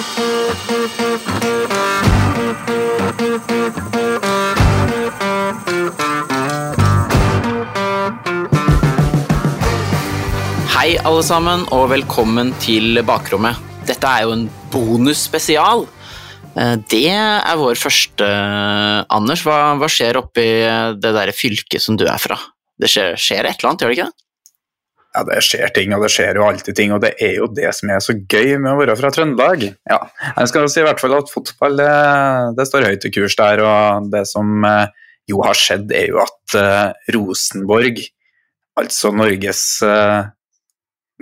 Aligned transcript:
Hei, 0.00 0.06
alle 11.04 11.20
sammen, 11.20 11.66
og 11.76 11.90
velkommen 11.92 12.54
til 12.64 12.96
Bakrommet. 13.04 13.60
Dette 13.84 14.08
er 14.08 14.24
jo 14.24 14.32
en 14.38 14.46
bonusspesial. 14.72 15.84
Eh, 16.56 16.76
Det 16.88 17.04
er 17.12 17.60
vår 17.60 17.76
første 17.76 18.24
Anders, 18.24 19.44
hva, 19.44 19.76
hva 19.76 19.90
skjer 19.92 20.16
oppi 20.16 20.48
det 20.96 21.12
derre 21.12 21.36
fylket 21.36 21.84
som 21.84 22.00
du 22.00 22.06
er 22.08 22.16
fra? 22.16 22.40
Det 22.80 22.88
skjer, 22.88 23.20
skjer 23.20 23.44
et 23.44 23.60
eller 23.60 23.74
annet, 23.74 23.84
gjør 23.84 23.92
det 23.92 23.98
ikke 23.98 24.08
det? 24.08 24.29
Ja, 25.10 25.24
det 25.26 25.40
skjer 25.42 25.72
ting, 25.74 25.90
og 25.96 26.04
det 26.04 26.12
skjer 26.14 26.38
jo 26.38 26.44
alltid 26.46 26.76
ting, 26.78 26.92
og 26.94 27.00
det 27.02 27.16
er 27.18 27.32
jo 27.40 27.48
det 27.50 27.72
som 27.74 27.90
er 27.90 28.02
så 28.04 28.14
gøy 28.14 28.54
med 28.62 28.70
å 28.70 28.78
være 28.78 28.94
fra 29.00 29.10
Trøndelag. 29.10 29.64
Ja, 29.90 29.98
jeg 30.36 30.50
skal 30.52 30.68
si 30.70 30.82
i 30.82 30.86
hvert 30.86 31.02
fall 31.02 31.16
at 31.16 31.32
fotball 31.32 31.80
det, 31.80 31.94
det 32.58 32.66
står 32.68 32.86
høyt 32.86 33.06
i 33.08 33.12
kurs 33.16 33.34
der, 33.40 33.62
og 33.66 34.06
det 34.12 34.22
som 34.30 34.62
eh, 34.68 34.92
jo 35.30 35.42
har 35.42 35.58
skjedd, 35.58 35.90
er 35.90 36.12
jo 36.12 36.20
at 36.22 36.56
eh, 36.60 37.14
Rosenborg, 37.16 37.98
altså 38.78 39.10
Norges 39.10 39.64
eh, 39.82 40.30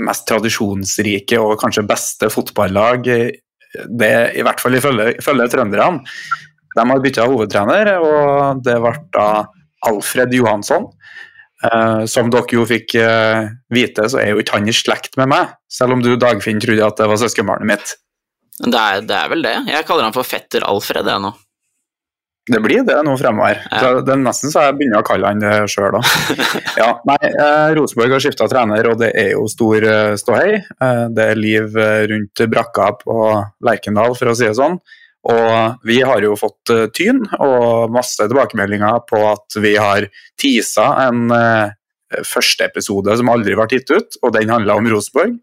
mest 0.05 0.29
tradisjonsrike 0.29 1.41
og 1.41 1.57
kanskje 1.63 1.89
beste 1.89 2.29
fotballag, 2.33 3.09
det 3.09 4.13
i 4.37 4.45
hvert 4.45 4.61
fall 4.61 4.77
ifølge, 4.77 5.15
ifølge 5.17 5.49
trønderne, 5.57 6.05
de 6.77 6.85
har 6.93 7.01
bytta 7.03 7.25
hovedtrener, 7.27 7.95
og 8.05 8.61
det 8.69 8.77
ble 8.85 8.93
da 9.17 9.29
Alfred 9.89 10.35
Johansson. 10.35 10.91
Eh, 11.59 12.05
som 12.07 12.29
dere 12.31 12.55
jo 12.55 12.63
fikk 12.69 12.95
uh, 13.03 13.49
vite, 13.75 14.05
så 14.07 14.21
er 14.23 14.31
jo 14.31 14.43
ikke 14.43 14.61
han 14.61 14.71
i 14.71 14.75
slekt 14.77 15.19
med 15.19 15.33
meg, 15.33 15.57
selv 15.67 15.97
om 15.97 16.05
du 16.05 16.13
Dagfinn 16.15 16.63
trodde 16.63 16.87
at 16.87 17.01
det 17.01 17.09
var 17.11 17.19
søskenbarnet 17.19 17.67
mitt. 17.67 17.97
Det 18.59 18.79
er, 18.79 19.03
det 19.07 19.17
er 19.19 19.29
vel 19.33 19.43
det. 19.43 19.57
Jeg 19.71 19.87
kaller 19.87 20.07
han 20.07 20.15
for 20.15 20.27
fetter 20.27 20.67
Alfred, 20.67 21.07
jeg 21.11 21.23
nå. 21.23 21.35
Det 22.49 22.61
blir 22.65 22.85
det 22.87 22.97
nå 23.05 23.13
fremover. 23.21 23.61
Ja. 23.69 23.91
Det 24.01 24.13
er 24.15 24.21
nesten 24.23 24.53
så 24.53 24.65
jeg 24.65 24.79
begynner 24.79 25.03
å 25.03 25.07
kalle 25.07 25.29
han 25.29 25.43
det 25.43 25.55
sjøl 25.73 25.99
òg. 25.99 26.13
Ja, 26.81 26.93
nei, 27.09 27.19
eh, 27.29 27.73
Rosenborg 27.77 28.15
har 28.15 28.23
skifta 28.23 28.47
trener, 28.49 28.87
og 28.89 29.01
det 29.03 29.11
er 29.19 29.33
jo 29.35 29.45
stor 29.51 29.85
eh, 29.85 30.15
ståhei. 30.21 30.61
Eh, 30.63 31.05
det 31.13 31.27
er 31.33 31.41
liv 31.41 31.77
rundt 32.13 32.45
brakka 32.49 32.93
på 33.03 33.19
Lerkendal, 33.67 34.17
for 34.17 34.33
å 34.33 34.37
si 34.39 34.47
det 34.47 34.57
sånn. 34.57 34.79
Og 35.27 35.83
vi 35.89 35.99
har 36.07 36.23
jo 36.23 36.37
fått 36.39 36.71
eh, 36.73 36.87
tyn 36.95 37.25
og 37.41 37.91
masse 37.93 38.23
tilbakemeldinger 38.23 39.03
på 39.09 39.21
at 39.29 39.59
vi 39.61 39.75
har 39.77 40.07
teasa 40.39 40.93
en 41.09 41.35
eh, 41.35 41.75
første 42.25 42.69
episode 42.69 43.17
som 43.19 43.31
aldri 43.33 43.57
ble 43.59 43.67
gitt 43.73 43.91
ut, 43.91 44.19
og 44.23 44.33
den 44.37 44.53
handla 44.53 44.79
om 44.79 44.89
Rosenborg. 44.89 45.37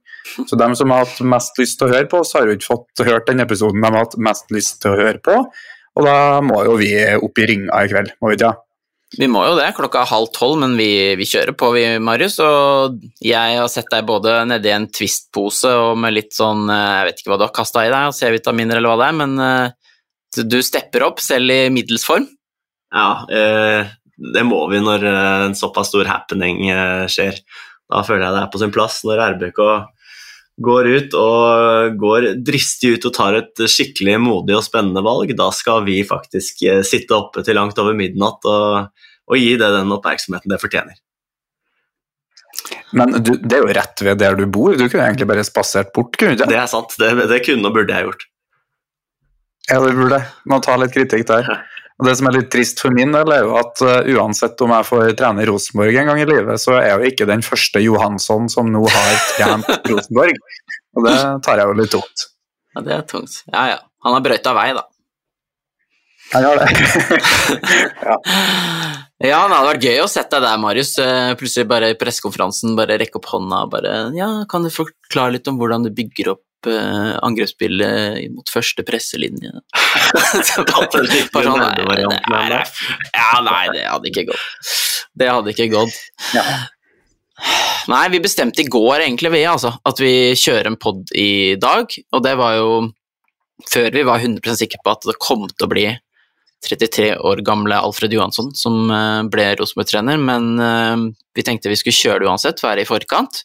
Så 0.49 0.57
dem 0.57 0.73
som 0.79 0.89
har 0.89 1.03
hatt 1.03 1.19
mest 1.21 1.59
lyst 1.61 1.77
til 1.79 1.89
å 1.89 1.93
høre 1.93 2.09
på 2.09 2.23
oss, 2.23 2.33
har 2.33 2.47
jo 2.47 2.55
ikke 2.55 2.71
fått 2.71 3.05
hørt 3.05 3.27
den 3.29 3.43
episoden 3.43 3.83
de 3.83 3.91
har 3.91 4.07
hatt 4.07 4.17
mest 4.17 4.49
lyst 4.55 4.79
til 4.81 4.95
å 4.95 5.01
høre 5.03 5.21
på. 5.21 5.41
Og 5.95 6.07
da 6.07 6.41
må 6.43 6.63
jo 6.65 6.79
vi 6.79 6.91
opp 7.15 7.39
i 7.39 7.49
ringa 7.51 7.83
i 7.83 7.91
kveld, 7.91 8.15
må 8.19 8.31
vi 8.31 8.39
ikke? 8.39 8.55
Vi 9.13 9.27
må 9.29 9.43
jo 9.45 9.53
det, 9.55 9.67
klokka 9.77 10.01
er 10.01 10.09
halv 10.09 10.31
tolv, 10.33 10.57
men 10.63 10.73
vi, 10.79 10.89
vi 11.15 11.27
kjører 11.29 11.53
på, 11.57 11.69
vi, 11.75 11.83
Marius. 12.03 12.39
Og 12.43 12.97
jeg 13.23 13.59
har 13.59 13.69
sett 13.71 13.91
deg 13.93 14.07
både 14.07 14.39
nedi 14.49 14.71
en 14.73 14.87
Twist-pose 14.89 15.71
og 15.77 15.99
med 16.01 16.15
litt 16.17 16.33
sånn 16.35 16.65
eh, 16.73 16.95
Jeg 16.99 17.07
vet 17.07 17.21
ikke 17.21 17.31
hva 17.31 17.39
du 17.39 17.45
har 17.45 17.53
kasta 17.55 17.85
i 17.85 17.91
deg, 17.93 18.15
C-vitaminer 18.17 18.81
eller 18.81 18.91
hva 18.91 18.97
det 19.03 19.11
er, 19.11 19.19
men 19.21 19.45
eh, 19.45 19.93
du, 20.41 20.57
stepper 20.65 21.05
opp 21.07 21.21
selv 21.23 21.53
i 21.53 21.61
middels 21.71 22.03
form. 22.07 22.25
Ja, 22.95 23.09
eh, 23.29 23.93
det 24.35 24.43
må 24.47 24.63
vi 24.71 24.81
når 24.83 25.05
en 25.05 25.55
såpass 25.59 25.91
stor 25.91 26.07
happening 26.09 26.65
skjer. 27.11 27.41
Da 27.91 28.01
føler 28.07 28.25
jeg 28.25 28.35
det 28.35 28.43
er 28.45 28.51
på 28.53 28.61
sin 28.61 28.73
plass 28.73 29.01
når 29.05 29.23
RBK 29.35 29.59
går 30.61 30.87
ut 30.87 31.15
og 31.19 31.95
går 31.99 32.27
dristig 32.47 32.95
ut 32.95 33.07
og 33.09 33.15
tar 33.15 33.39
et 33.41 33.63
skikkelig 33.71 34.15
modig 34.23 34.55
og 34.55 34.63
spennende 34.63 35.03
valg. 35.03 35.33
Da 35.35 35.49
skal 35.55 35.83
vi 35.87 35.99
faktisk 36.07 36.63
eh, 36.67 36.83
sitte 36.87 37.17
oppe 37.17 37.43
til 37.43 37.57
langt 37.59 37.79
over 37.81 37.97
midnatt 37.97 38.47
og, 38.47 38.93
og 39.27 39.41
gi 39.41 39.57
det 39.59 39.71
den 39.75 39.91
oppmerksomheten 39.95 40.53
det 40.53 40.61
fortjener. 40.61 41.01
Men 42.95 43.17
du, 43.19 43.33
det 43.35 43.57
er 43.57 43.65
jo 43.65 43.75
rett 43.75 44.01
ved 44.07 44.21
der 44.21 44.37
du 44.39 44.45
bor, 44.47 44.77
du 44.77 44.85
kunne 44.87 45.03
egentlig 45.09 45.27
bare 45.27 45.43
spasert 45.43 45.91
bort, 45.95 46.15
kunne 46.15 46.33
du 46.33 46.39
ikke? 46.39 46.51
Det 46.53 46.61
er 46.61 46.71
sant, 46.71 46.95
det, 47.01 47.11
det 47.27 47.41
kunne 47.43 47.67
og 47.67 47.75
burde 47.75 47.97
jeg 47.97 48.07
gjort. 48.07 48.27
Ja, 49.65 49.79
det 49.81 49.95
burde. 49.97 50.21
Må 50.47 50.61
ta 50.63 50.77
litt 50.79 50.93
kritikk 50.95 51.27
der. 51.31 51.49
Og 51.95 52.07
Det 52.09 52.15
som 52.19 52.27
er 52.27 52.35
litt 52.35 52.49
trist 52.51 52.81
for 52.83 52.91
min 52.95 53.13
del, 53.15 53.29
er 53.31 53.45
jo 53.47 53.53
at 53.59 53.83
uh, 53.85 54.09
uansett 54.17 54.59
om 54.65 54.73
jeg 54.75 54.87
får 54.89 55.13
trene 55.19 55.45
Rosenborg 55.47 55.95
en 56.01 56.09
gang 56.11 56.19
i 56.19 56.27
livet, 56.27 56.59
så 56.59 56.75
er 56.75 56.89
jeg 56.89 56.97
jo 56.97 57.11
ikke 57.13 57.29
den 57.29 57.45
første 57.45 57.83
Johansson 57.83 58.49
som 58.51 58.71
nå 58.71 58.83
har 58.83 59.21
trent 59.37 59.87
Rosenborg. 59.91 60.41
Og 60.95 61.07
det 61.07 61.15
tar 61.45 61.61
jeg 61.61 61.71
jo 61.71 61.77
litt 61.79 61.93
tungt. 61.95 62.27
Ja, 62.75 62.83
det 62.83 62.97
er 62.97 63.07
tungt. 63.07 63.39
Ja, 63.47 63.63
ja. 63.71 63.79
Han 64.03 64.17
har 64.17 64.25
brøyta 64.27 64.51
vei, 64.55 64.67
da. 64.75 64.83
Jeg 66.33 66.43
har 66.43 66.59
det. 66.59 66.67
ja. 68.09 68.15
Ja, 69.23 69.39
det 69.47 69.55
hadde 69.55 69.69
vært 69.69 69.85
gøy 69.85 69.99
å 70.03 70.07
sette 70.11 70.39
deg 70.39 70.43
der, 70.49 70.59
Marius. 70.59 70.91
Eh, 70.99 71.31
Plutselig 71.39 71.69
bare 71.69 71.93
i 71.93 71.97
pressekonferansen 71.99 72.75
bare 72.77 72.97
rekke 72.99 73.21
opp 73.21 73.29
hånda 73.31 73.61
og 73.63 73.71
bare 73.71 73.93
Ja, 74.17 74.27
kan 74.51 74.65
du 74.65 74.71
forklare 74.73 75.37
litt 75.37 75.47
om 75.47 75.59
hvordan 75.61 75.85
du 75.85 75.91
bygger 75.95 76.33
opp 76.33 76.43
eh, 76.43 76.44
angrepsspillet 76.67 78.31
mot 78.33 78.51
første 78.51 78.85
presselinje? 78.87 79.51
Sånn, 80.49 80.65
nei, 81.61 81.85
nei, 81.85 82.45
nei. 82.51 82.61
Ja, 83.13 83.41
nei, 83.45 83.65
det 83.75 83.85
hadde 83.89 84.11
ikke 84.11 84.27
gått. 84.31 84.71
Det 85.15 85.29
hadde 85.31 85.53
ikke 85.53 85.69
gått. 85.73 85.99
Ja. 86.35 86.45
Nei, 87.91 88.05
vi 88.13 88.21
bestemte 88.23 88.63
i 88.63 88.69
går 88.71 89.03
egentlig, 89.03 89.31
vi, 89.35 89.43
altså, 89.47 89.73
at 89.85 89.99
vi 90.01 90.33
kjører 90.39 90.71
en 90.71 90.79
pod 90.81 91.11
i 91.15 91.55
dag, 91.61 91.91
og 92.15 92.23
det 92.25 92.35
var 92.39 92.55
jo 92.57 92.69
før 93.71 93.91
vi 93.95 94.03
var 94.07 94.23
100% 94.23 94.59
sikre 94.59 94.81
på 94.83 94.93
at 94.93 95.05
det 95.07 95.17
kom 95.23 95.45
til 95.47 95.67
å 95.67 95.71
bli 95.71 95.85
33 96.65 97.11
år 97.17 97.41
gamle 97.45 97.77
Alfred 97.77 98.13
Johansson 98.13 98.51
som 98.57 98.89
eh, 98.91 99.21
ble 99.31 99.47
Rosenborg-trener, 99.59 100.19
men 100.21 100.51
eh, 100.61 101.05
vi 101.37 101.45
tenkte 101.45 101.71
vi 101.71 101.77
skulle 101.79 101.97
kjøre 101.97 102.23
det 102.23 102.29
uansett, 102.29 102.63
være 102.63 102.83
i 102.83 102.89
forkant. 102.89 103.43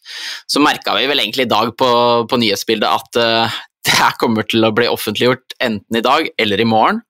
Så 0.51 0.63
merka 0.65 0.97
vi 0.97 1.09
vel 1.11 1.23
egentlig 1.23 1.49
i 1.49 1.53
dag 1.53 1.75
på, 1.79 1.91
på 2.31 2.41
nyhetsbildet 2.41 2.89
at 2.89 3.21
eh, 3.21 3.59
det 3.87 3.97
her 3.97 4.17
kommer 4.21 4.49
til 4.49 4.67
å 4.67 4.75
bli 4.77 4.89
offentliggjort 4.91 5.57
enten 5.63 6.01
i 6.01 6.05
dag 6.05 6.29
eller 6.41 6.61
i 6.61 6.69
morgen, 6.69 7.01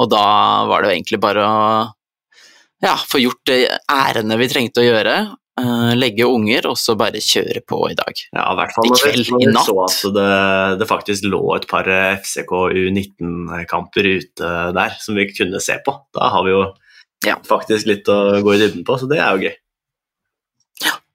og 0.00 0.10
da 0.12 0.24
var 0.68 0.84
det 0.84 0.96
egentlig 0.96 1.20
bare 1.22 1.44
å 1.46 1.60
ja, 2.82 2.96
få 2.96 3.20
gjort 3.22 3.46
det 3.46 3.60
ærene 3.92 4.36
vi 4.40 4.48
trengte 4.50 4.82
å 4.82 4.86
gjøre, 4.88 5.14
legge 5.98 6.24
unger, 6.24 6.64
og 6.70 6.78
så 6.80 6.94
bare 6.96 7.20
kjøre 7.20 7.60
på 7.68 7.78
i 7.90 7.94
dag. 7.98 8.12
Ja, 8.32 8.46
i 8.52 8.56
hvert 8.56 8.72
fall 8.72 8.86
når 8.88 9.02
vi, 9.12 9.48
så 9.66 9.74
at 9.84 10.14
det, 10.16 10.28
det 10.80 10.88
faktisk 10.88 11.26
lå 11.28 11.42
et 11.58 11.66
par 11.68 11.84
FCK 12.22 12.54
U19-kamper 12.72 14.08
ute 14.16 14.52
der 14.78 14.94
som 15.02 15.18
vi 15.18 15.26
kunne 15.32 15.60
se 15.60 15.76
på. 15.84 15.92
Da 16.16 16.30
har 16.32 16.44
vi 16.46 16.54
jo 16.54 16.62
Ja. 17.26 17.36
faktisk 17.46 17.86
litt 17.86 18.08
å 18.08 18.40
gå 18.42 18.54
i 18.56 18.58
dybden 18.64 18.84
på, 18.88 18.96
så 18.98 19.06
det 19.10 19.20
er 19.20 19.36
jo 19.36 19.44
gøy. 19.48 19.54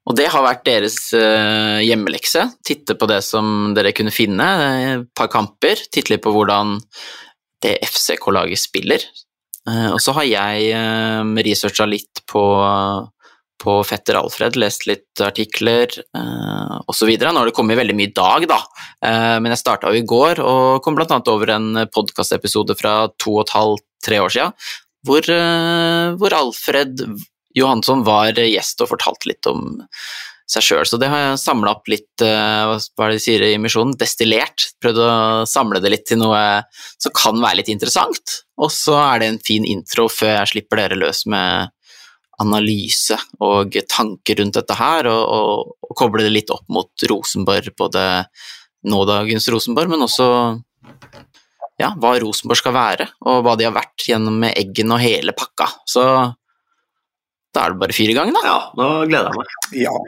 Og 0.08 0.16
det 0.16 0.30
har 0.32 0.40
vært 0.40 0.62
deres 0.64 0.94
eh, 1.12 1.82
hjemmelekse. 1.84 2.46
Titte 2.64 2.94
på 2.96 3.04
det 3.10 3.18
som 3.26 3.74
dere 3.76 3.90
kunne 3.92 4.14
finne. 4.14 4.46
eh, 4.64 4.92
Et 5.02 5.08
par 5.14 5.28
kamper. 5.28 5.76
Titte 5.92 6.14
litt 6.14 6.22
på 6.24 6.32
hvordan 6.32 6.78
det 7.60 7.74
FCK-laget 7.84 8.56
spiller. 8.62 9.04
Eh, 9.68 9.90
og 9.92 10.00
så 10.00 10.14
har 10.16 10.24
jeg 10.24 10.72
researcha 11.44 11.84
litt 11.90 12.22
på, 12.30 12.40
på 13.58 13.74
fetter 13.86 14.18
Alfred, 14.20 14.56
lest 14.60 14.86
litt 14.88 15.22
artikler 15.24 15.90
eh, 15.90 16.76
osv. 16.86 17.10
Nå 17.10 17.32
har 17.40 17.48
det 17.48 17.56
kommet 17.56 17.78
veldig 17.80 17.96
mye 17.98 18.10
i 18.10 18.14
dag, 18.16 18.46
da. 18.50 18.60
Eh, 19.04 19.36
men 19.42 19.52
jeg 19.54 19.62
starta 19.62 19.92
i 19.94 20.04
går 20.06 20.42
og 20.44 20.82
kom 20.84 20.98
annet 21.02 21.32
over 21.32 21.54
en 21.56 21.82
podkastepisode 21.94 22.78
fra 22.78 22.94
to 23.18 23.38
og 23.38 23.46
et 23.46 23.56
halvt, 23.56 23.86
tre 24.04 24.22
år 24.22 24.30
sia, 24.30 24.48
hvor, 25.06 25.26
eh, 25.26 26.14
hvor 26.20 26.38
Alfred 26.38 27.02
Johansson 27.58 28.04
var 28.06 28.38
gjest 28.38 28.82
og 28.84 28.92
fortalte 28.92 29.32
litt 29.32 29.50
om 29.50 29.80
seg 30.48 30.64
sjøl. 30.64 30.86
Så 30.88 30.98
det 31.00 31.10
har 31.12 31.24
jeg 31.24 31.40
samla 31.42 31.74
opp 31.76 31.90
litt, 31.92 32.22
eh, 32.24 32.74
hva 32.96 33.06
er 33.06 33.12
det 33.12 33.18
de 33.18 33.24
sier 33.24 33.44
i 33.44 33.58
misjonen, 33.60 33.96
destillert. 34.00 34.70
Prøvd 34.80 35.00
å 35.04 35.10
samle 35.48 35.82
det 35.84 35.92
litt 35.92 36.06
til 36.08 36.22
noe 36.22 36.40
som 36.96 37.12
kan 37.14 37.36
være 37.42 37.60
litt 37.60 37.72
interessant. 37.72 38.40
Og 38.58 38.72
så 38.72 38.96
er 38.96 39.20
det 39.20 39.28
en 39.28 39.42
fin 39.44 39.66
intro 39.68 40.08
før 40.08 40.38
jeg 40.40 40.52
slipper 40.54 40.80
dere 40.80 41.00
løs 41.00 41.26
med 41.26 41.74
analyse 42.42 43.16
og 43.44 43.76
tanker 43.90 44.38
rundt 44.40 44.58
dette 44.58 44.76
her, 44.78 45.08
og, 45.10 45.22
og, 45.26 45.76
og 45.88 45.98
koble 45.98 46.24
det 46.26 46.34
litt 46.34 46.52
opp 46.54 46.66
mot 46.72 47.06
Rosenborg, 47.10 47.72
både 47.78 48.04
nådagens 48.88 49.48
Rosenborg, 49.50 49.90
men 49.90 50.06
også 50.06 50.28
ja, 51.78 51.92
hva 51.98 52.14
Rosenborg 52.22 52.60
skal 52.60 52.74
være, 52.74 53.08
og 53.26 53.42
hva 53.46 53.54
de 53.58 53.66
har 53.68 53.74
vært 53.76 54.06
gjennom 54.10 54.38
med 54.42 54.56
Eggen 54.58 54.94
og 54.94 55.02
hele 55.02 55.34
pakka. 55.36 55.68
Så 55.86 56.04
da 57.54 57.64
er 57.64 57.74
det 57.74 57.82
bare 57.82 57.96
fire 57.96 58.16
ganger, 58.16 58.38
da. 58.38 58.46
Ja, 58.46 58.58
nå 58.78 58.88
gleder 59.10 59.30
jeg 59.30 59.42
meg. 59.42 59.60
ja. 59.86 59.98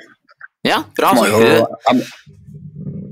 Ja, 0.67 0.83
bra. 0.93 1.15
Må 1.17 1.23
jo, 1.25 1.39
jeg, 1.41 2.03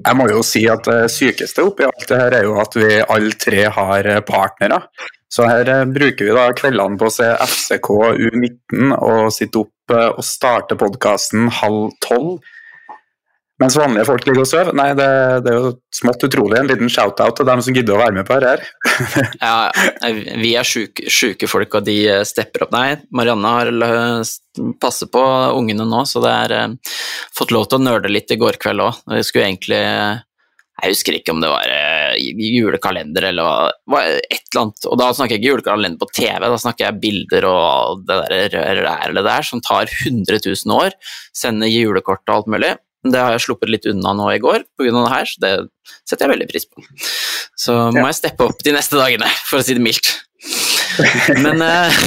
jeg 0.05 0.17
må 0.19 0.26
jo 0.29 0.43
si 0.44 0.67
at 0.69 0.85
det 0.85 1.06
sykeste 1.12 1.64
oppi 1.64 1.87
alt 1.87 2.05
det 2.11 2.19
her 2.21 2.35
er 2.37 2.44
jo 2.44 2.59
at 2.61 2.76
vi 2.76 2.91
alle 3.00 3.38
tre 3.41 3.62
har 3.73 4.09
partnere. 4.29 4.82
Så 5.33 5.49
her 5.49 5.69
eh, 5.69 5.87
bruker 5.89 6.29
vi 6.29 6.37
da 6.37 6.47
kveldene 6.57 7.01
på 7.01 7.09
å 7.09 7.13
se 7.13 7.33
FCK 7.45 7.91
U19 8.29 8.95
og 8.97 9.33
sitte 9.35 9.65
opp 9.65 9.97
eh, 9.97 10.09
og 10.15 10.25
starte 10.25 10.79
podkasten 10.81 11.51
halv 11.61 11.91
tolv. 12.05 12.39
Mens 13.59 13.75
vanlige 13.75 14.07
folk 14.07 14.23
ligger 14.23 14.45
og 14.45 14.47
sover? 14.47 14.69
Nei, 14.79 14.93
det, 14.95 15.09
det, 15.43 15.51
er 15.51 15.57
jo 15.59 15.71
smått 15.95 16.23
utrolig. 16.29 16.61
En 16.61 16.69
liten 16.71 16.91
shout-out 16.95 17.41
til 17.41 17.49
dem 17.49 17.63
som 17.67 17.75
gidder 17.75 17.97
å 17.97 18.03
være 18.05 18.15
med 18.21 18.29
på 18.29 18.37
dette 18.39 18.53
her. 18.53 18.61
ja, 19.43 20.13
vi 20.39 20.53
er 20.55 20.69
sjuke 20.69 21.51
folk, 21.51 21.75
og 21.75 21.89
de 21.89 21.97
eh, 22.07 22.23
stepper 22.29 22.69
opp. 22.69 22.77
Nei, 22.77 23.01
Marianne 23.11 23.55
har 23.57 23.73
passer 24.79 25.11
på 25.11 25.25
ungene 25.59 25.87
nå, 25.91 26.05
så 26.07 26.23
det 26.23 26.37
er 26.45 26.55
eh, 26.55 26.95
fått 27.35 27.55
lov 27.55 27.67
til 27.67 27.81
å 27.81 27.87
nøle 27.89 28.13
litt 28.15 28.31
i 28.31 28.39
går 28.39 28.61
kveld 28.63 28.87
òg. 28.87 29.03
Vi 29.17 29.27
skulle 29.27 29.51
egentlig 29.51 29.83
Jeg 29.83 30.95
husker 30.95 31.19
ikke 31.19 31.35
om 31.35 31.43
det 31.43 31.51
var 31.51 31.67
uh, 31.67 31.98
julekalender 32.19 33.29
eller 33.31 33.70
hva, 33.88 34.03
et 34.19 34.43
eller 34.50 34.62
annet. 34.65 34.88
Og 34.91 34.99
da 35.00 35.09
snakker 35.15 35.37
jeg 35.37 35.43
ikke 35.43 35.53
julekalender 35.53 36.00
på 36.00 36.11
TV, 36.19 36.44
da 36.44 36.59
snakker 36.61 36.87
jeg 36.87 37.00
bilder 37.05 37.49
og 37.50 38.05
det 38.09 38.19
der 38.55 38.82
rælet 38.85 39.26
der 39.26 39.47
som 39.47 39.62
tar 39.65 39.88
100 39.88 40.43
000 40.44 40.76
år. 40.76 40.97
Sender 41.37 41.70
julekort 41.70 42.25
og 42.29 42.37
alt 42.37 42.53
mulig. 42.55 42.75
Det 43.09 43.20
har 43.23 43.37
jeg 43.37 43.44
sluppet 43.47 43.70
litt 43.70 43.87
unna 43.88 44.12
nå 44.19 44.26
i 44.35 44.41
går 44.43 44.65
pga. 44.76 44.91
det 44.91 45.12
her, 45.12 45.29
så 45.31 45.43
det 45.44 45.53
setter 46.03 46.26
jeg 46.26 46.35
veldig 46.35 46.49
pris 46.50 46.67
på. 46.67 46.82
Så 47.59 47.76
må 47.94 48.06
jeg 48.09 48.19
steppe 48.19 48.49
opp 48.49 48.64
de 48.67 48.75
neste 48.75 48.99
dagene, 48.99 49.29
for 49.47 49.61
å 49.61 49.64
si 49.64 49.76
det 49.79 49.85
mildt. 49.85 50.11
Men 51.44 51.62
uh, 51.62 51.99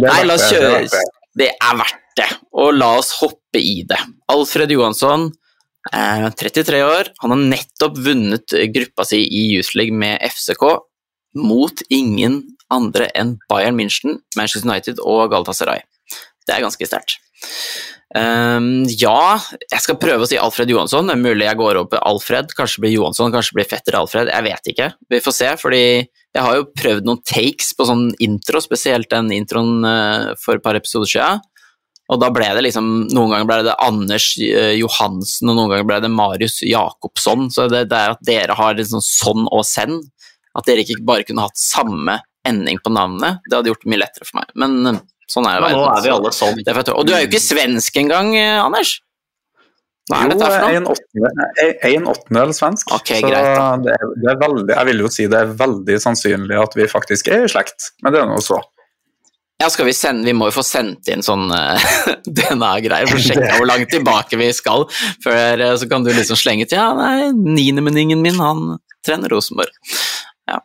Nei, 0.00 0.20
la 0.24 0.36
oss 0.36 0.48
kjøre. 0.48 0.80
Det 1.36 1.50
er 1.52 1.76
verdt 1.78 2.00
det, 2.18 2.28
og 2.56 2.72
la 2.76 2.94
oss 2.98 3.12
hoppe 3.20 3.60
i 3.60 3.82
det. 3.88 4.00
Alfred 4.32 4.72
Johansson, 4.74 5.28
33 5.88 6.82
år, 6.84 7.08
han 7.22 7.32
har 7.32 7.44
nettopp 7.54 7.96
vunnet 8.04 8.52
gruppa 8.74 9.06
si 9.08 9.22
i 9.24 9.46
Youth 9.54 9.72
League 9.78 9.96
med 9.96 10.20
FCK 10.28 10.66
mot 11.40 11.82
ingen 11.88 12.42
andre 12.70 13.08
enn 13.16 13.38
Bayern 13.50 13.78
München, 13.78 14.20
Manchester 14.36 14.68
United 14.68 15.00
og 15.00 15.30
Galatasaray. 15.32 15.82
Det 16.46 16.56
er 16.56 16.64
ganske 16.64 16.88
sterkt. 16.88 17.16
Um, 18.10 18.88
ja, 18.98 19.38
jeg 19.70 19.82
skal 19.84 19.98
prøve 20.02 20.26
å 20.26 20.28
si 20.28 20.38
Alfred 20.40 20.70
Johansson. 20.72 21.06
Det 21.06 21.14
er 21.14 21.22
mulig 21.22 21.46
jeg 21.46 21.58
går 21.60 21.78
opp 21.84 21.94
Alfred. 22.00 22.50
Kanskje 22.58 22.82
blir 22.84 22.94
Johansson, 22.96 23.30
kanskje 23.34 23.56
blir 23.58 23.68
fetter 23.70 23.98
Alfred. 24.00 24.32
Jeg 24.32 24.46
vet 24.48 24.72
ikke. 24.72 24.88
Vi 25.12 25.22
får 25.22 25.36
se, 25.36 25.50
fordi 25.60 25.84
jeg 26.00 26.42
har 26.46 26.58
jo 26.58 26.66
prøvd 26.74 27.06
noen 27.06 27.22
takes 27.26 27.70
på 27.78 27.86
sånn 27.86 28.08
intro, 28.22 28.62
spesielt 28.62 29.10
den 29.12 29.30
introen 29.34 29.86
uh, 29.86 30.32
for 30.42 30.58
et 30.58 30.66
par 30.66 30.78
episoder 30.78 31.10
siden. 31.12 31.46
Og 32.10 32.18
da 32.18 32.30
ble 32.34 32.48
det 32.56 32.64
liksom 32.66 32.88
Noen 33.14 33.30
ganger 33.30 33.46
ble 33.46 33.58
det 33.68 33.76
Anders 33.84 34.32
uh, 34.40 34.72
Johansen, 34.74 35.50
og 35.50 35.58
noen 35.58 35.70
ganger 35.74 35.86
ble 35.88 36.00
det 36.04 36.10
Marius 36.14 36.58
Jacobsson. 36.66 37.48
Så 37.54 37.68
det, 37.70 37.86
det 37.92 38.00
er 38.00 38.16
at 38.16 38.26
dere 38.26 38.56
har 38.58 38.74
liksom 38.78 39.04
sånn 39.04 39.46
og 39.50 39.62
send. 39.68 40.02
At 40.58 40.66
dere 40.66 40.82
ikke 40.82 40.98
bare 41.06 41.26
kunne 41.28 41.46
hatt 41.46 41.60
samme 41.60 42.18
ending 42.48 42.80
på 42.82 42.90
navnet. 42.92 43.44
Det 43.46 43.58
hadde 43.58 43.70
gjort 43.70 43.84
det 43.84 43.92
mye 43.92 44.02
lettere 44.02 44.26
for 44.26 44.40
meg. 44.40 44.54
Men 44.58 44.98
uh, 44.98 45.02
Sånn 45.30 45.46
er 45.46 45.60
verden. 45.62 45.78
Nå 45.78 45.86
er 45.92 46.02
vi 46.02 46.10
alle 46.10 46.32
sånn. 46.34 46.58
Og 46.96 47.06
du 47.06 47.14
er 47.14 47.22
jo 47.22 47.30
ikke 47.30 47.42
svensk 47.42 48.00
engang, 48.02 48.32
eh, 48.34 48.58
Anders? 48.58 48.96
Hva 50.10 50.24
er 50.24 50.32
jo, 50.32 50.32
dette 50.32 50.48
for 50.50 50.86
noe? 50.88 51.68
En 51.86 52.08
åttendel 52.10 52.54
svensk. 52.56 52.90
Okay, 52.96 53.20
så 53.22 53.30
det 53.30 53.42
er, 53.94 54.08
det 54.18 54.32
er 54.32 54.40
veldig, 54.40 54.66
jeg 54.72 54.88
vil 54.88 55.04
jo 55.04 55.10
si 55.14 55.28
det 55.30 55.38
er 55.44 55.52
veldig 55.60 55.98
sannsynlig 56.02 56.58
at 56.58 56.74
vi 56.74 56.88
faktisk 56.90 57.30
er 57.30 57.46
i 57.46 57.52
slekt, 57.52 57.92
men 58.02 58.16
det 58.16 58.24
er 58.24 58.26
nå 58.26 58.40
så. 58.42 58.58
Ja, 59.60 59.68
skal 59.70 59.90
vi 59.90 59.94
sende 59.96 60.28
Vi 60.28 60.34
må 60.36 60.48
jo 60.48 60.56
få 60.56 60.64
sendt 60.64 61.10
inn 61.12 61.24
sånn 61.24 61.50
uh, 61.52 61.90
DNA-greier 62.24 63.10
for 63.10 63.20
å 63.20 63.24
sjekke 63.24 63.58
hvor 63.58 63.68
langt 63.68 63.92
tilbake 63.92 64.40
vi 64.40 64.48
skal. 64.56 64.86
Før 65.24 65.66
uh, 65.66 65.74
så 65.80 65.88
kan 65.90 66.06
du 66.06 66.12
liksom 66.14 66.38
slenge 66.40 66.68
til 66.70 66.80
Ja, 66.80 66.90
nei, 66.96 67.30
niendemenningen 67.36 68.22
min, 68.24 68.40
han 68.40 68.80
trener 69.06 69.32
Rosenborg. 69.32 69.72
Ja, 70.50 70.60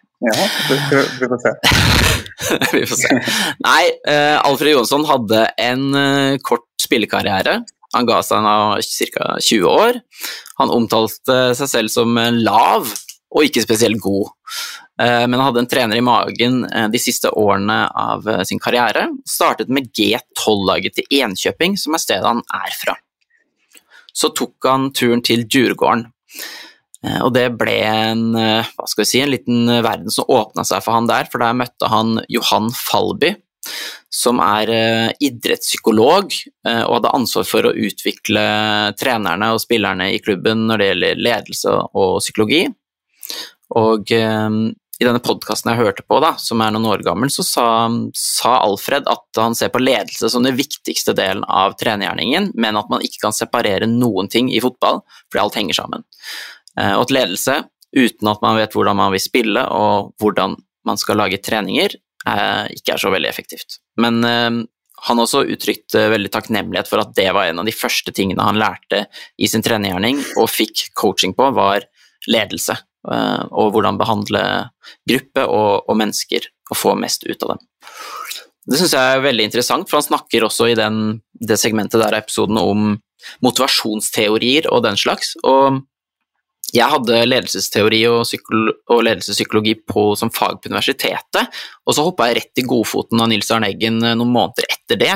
vi 0.70 1.28
får 1.28 1.42
se. 1.44 1.52
vi 2.78 2.86
får 2.88 3.00
se. 3.02 3.18
Nei, 3.66 3.82
uh, 4.08 4.40
Alfred 4.48 4.74
Jonsson 4.78 5.04
hadde 5.10 5.44
en 5.62 6.40
kort 6.48 6.66
spillekarriere. 6.82 7.60
Han 7.96 8.08
ga 8.08 8.22
seg 8.26 8.48
da 8.48 8.56
ca. 8.80 9.28
20 9.44 9.68
år. 9.70 10.00
Han 10.62 10.72
omtalte 10.74 11.38
seg 11.60 11.72
selv 11.72 11.94
som 11.94 12.16
lav 12.40 12.90
og 13.36 13.44
ikke 13.44 13.64
spesielt 13.66 14.00
god. 14.04 14.32
Uh, 14.96 15.26
men 15.28 15.36
han 15.36 15.48
hadde 15.50 15.64
en 15.66 15.72
trener 15.72 16.00
i 16.00 16.06
magen 16.06 16.62
de 16.92 17.02
siste 17.02 17.32
årene 17.36 17.82
av 17.92 18.28
sin 18.48 18.62
karriere. 18.64 19.10
Startet 19.28 19.72
med 19.72 19.92
G12-laget 19.96 21.00
til 21.00 21.24
Enkjøping, 21.24 21.76
som 21.80 21.98
er 21.98 22.04
stedet 22.04 22.30
han 22.30 22.46
er 22.56 22.78
fra. 22.80 22.96
Så 24.16 24.32
tok 24.32 24.70
han 24.70 24.94
turen 24.96 25.24
til 25.26 25.44
Djurgården. 25.44 26.08
Eh, 27.06 27.22
og 27.22 27.34
det 27.36 27.50
ble 27.60 27.76
en, 27.86 28.28
eh, 28.40 28.68
hva 28.76 28.88
skal 28.90 29.04
vi 29.04 29.10
si, 29.10 29.22
en 29.22 29.34
liten 29.34 29.66
verden 29.86 30.12
som 30.12 30.30
åpna 30.32 30.66
seg 30.66 30.84
for 30.86 30.98
han 30.98 31.10
der, 31.10 31.28
for 31.32 31.44
der 31.44 31.58
møtte 31.58 31.90
han 31.92 32.22
Johan 32.32 32.72
Falby, 32.74 33.36
som 34.14 34.40
er 34.44 34.72
eh, 34.72 35.12
idrettspsykolog 35.28 36.36
og 36.66 36.94
hadde 36.96 37.14
ansvar 37.14 37.46
for 37.50 37.68
å 37.68 37.74
utvikle 37.74 38.42
trenerne 38.98 39.52
og 39.54 39.62
spillerne 39.62 40.12
i 40.14 40.22
klubben 40.24 40.66
når 40.70 40.82
det 40.82 40.88
gjelder 40.90 41.22
ledelse 41.28 41.74
og 41.94 42.20
psykologi. 42.24 42.64
Og 43.76 44.10
i 45.00 45.06
denne 45.06 45.20
podkasten 45.24 45.74
jeg 45.74 45.82
hørte 45.82 46.04
på, 46.08 46.20
da, 46.24 46.34
som 46.40 46.62
er 46.64 46.72
noen 46.72 46.88
år 46.94 47.04
gammel, 47.04 47.32
så 47.34 47.44
sa, 47.44 47.66
sa, 48.16 48.54
Alfred 48.64 49.10
at 49.12 49.42
han 49.42 49.58
ser 49.58 49.74
på 49.74 49.82
ledelse 49.84 50.30
som 50.32 50.46
den 50.46 50.56
viktigste 50.56 51.16
delen 51.18 51.44
av 51.44 51.76
trenergjerningen, 51.80 52.54
men 52.56 52.80
at 52.80 52.92
man 52.92 53.04
ikke 53.04 53.26
kan 53.26 53.36
separere 53.36 53.90
noen 53.92 54.32
ting 54.32 54.52
i 54.54 54.62
fotball, 54.64 55.02
fordi 55.28 55.44
alt 55.44 55.60
henger 55.60 55.80
sammen. 55.82 56.06
Eh, 56.80 56.94
og 56.96 57.08
at 57.08 57.16
ledelse, 57.18 57.58
uten 57.96 58.32
at 58.32 58.42
man 58.44 58.60
vet 58.60 58.76
hvordan 58.76 59.00
man 59.00 59.12
vil 59.16 59.24
spille 59.24 59.66
og 59.72 60.16
hvordan 60.22 60.56
man 60.86 61.02
skal 61.02 61.20
lage 61.20 61.44
treninger, 61.44 62.00
ikke 62.26 62.96
er 62.96 62.98
så 62.98 63.12
veldig 63.14 63.30
effektivt. 63.30 63.78
Men 64.02 64.24
eh, 64.26 64.64
han 65.06 65.22
også 65.22 65.44
uttrykte 65.54 66.08
veldig 66.14 66.32
takknemlighet 66.34 66.90
for 66.90 67.04
at 67.04 67.14
det 67.18 67.28
var 67.36 67.50
en 67.50 67.62
av 67.62 67.68
de 67.68 67.76
første 67.76 68.14
tingene 68.16 68.46
han 68.46 68.58
lærte 68.60 69.06
i 69.38 69.50
sin 69.52 69.64
trenergjerning 69.66 70.22
og 70.40 70.50
fikk 70.50 70.88
coaching 70.98 71.36
på, 71.38 71.52
var 71.54 71.86
ledelse. 72.32 72.78
Eh, 73.12 73.44
og 73.54 73.74
hvordan 73.76 74.00
behandle 74.02 74.44
gruppe 75.10 75.46
og, 75.46 75.86
og 75.86 75.98
mennesker 76.00 76.48
og 76.72 76.80
få 76.80 76.96
mest 76.98 77.26
ut 77.28 77.44
av 77.46 77.56
dem. 77.56 77.66
Det 78.66 78.80
syns 78.80 78.96
jeg 78.98 79.16
er 79.16 79.26
veldig 79.26 79.46
interessant, 79.46 79.90
for 79.90 80.00
han 80.00 80.08
snakker 80.08 80.48
også 80.48 80.72
i 80.72 80.78
den, 80.78 81.20
det 81.38 81.60
segmentet 81.62 82.02
der 82.02 82.16
av 82.16 82.24
episoden 82.24 82.58
om 82.58 82.96
motivasjonsteorier 83.46 84.70
og 84.74 84.82
den 84.88 84.98
slags. 84.98 85.36
Og 85.46 85.84
jeg 86.76 86.92
hadde 86.92 87.22
ledelsesteori 87.28 88.02
og, 88.10 88.24
og 88.92 89.04
ledelsespsykologi 89.08 89.76
som 90.20 90.32
fag 90.34 90.60
på 90.62 90.72
universitetet, 90.72 91.60
og 91.86 91.96
så 91.96 92.06
hoppa 92.06 92.30
jeg 92.30 92.40
rett 92.40 92.62
i 92.62 92.66
godfoten 92.68 93.22
av 93.22 93.30
Nils 93.32 93.52
Arne 93.54 93.72
Eggen 93.72 94.02
eh, 94.04 94.18
noen 94.18 94.34
måneder 94.36 94.68
etter 94.70 95.00
det. 95.00 95.14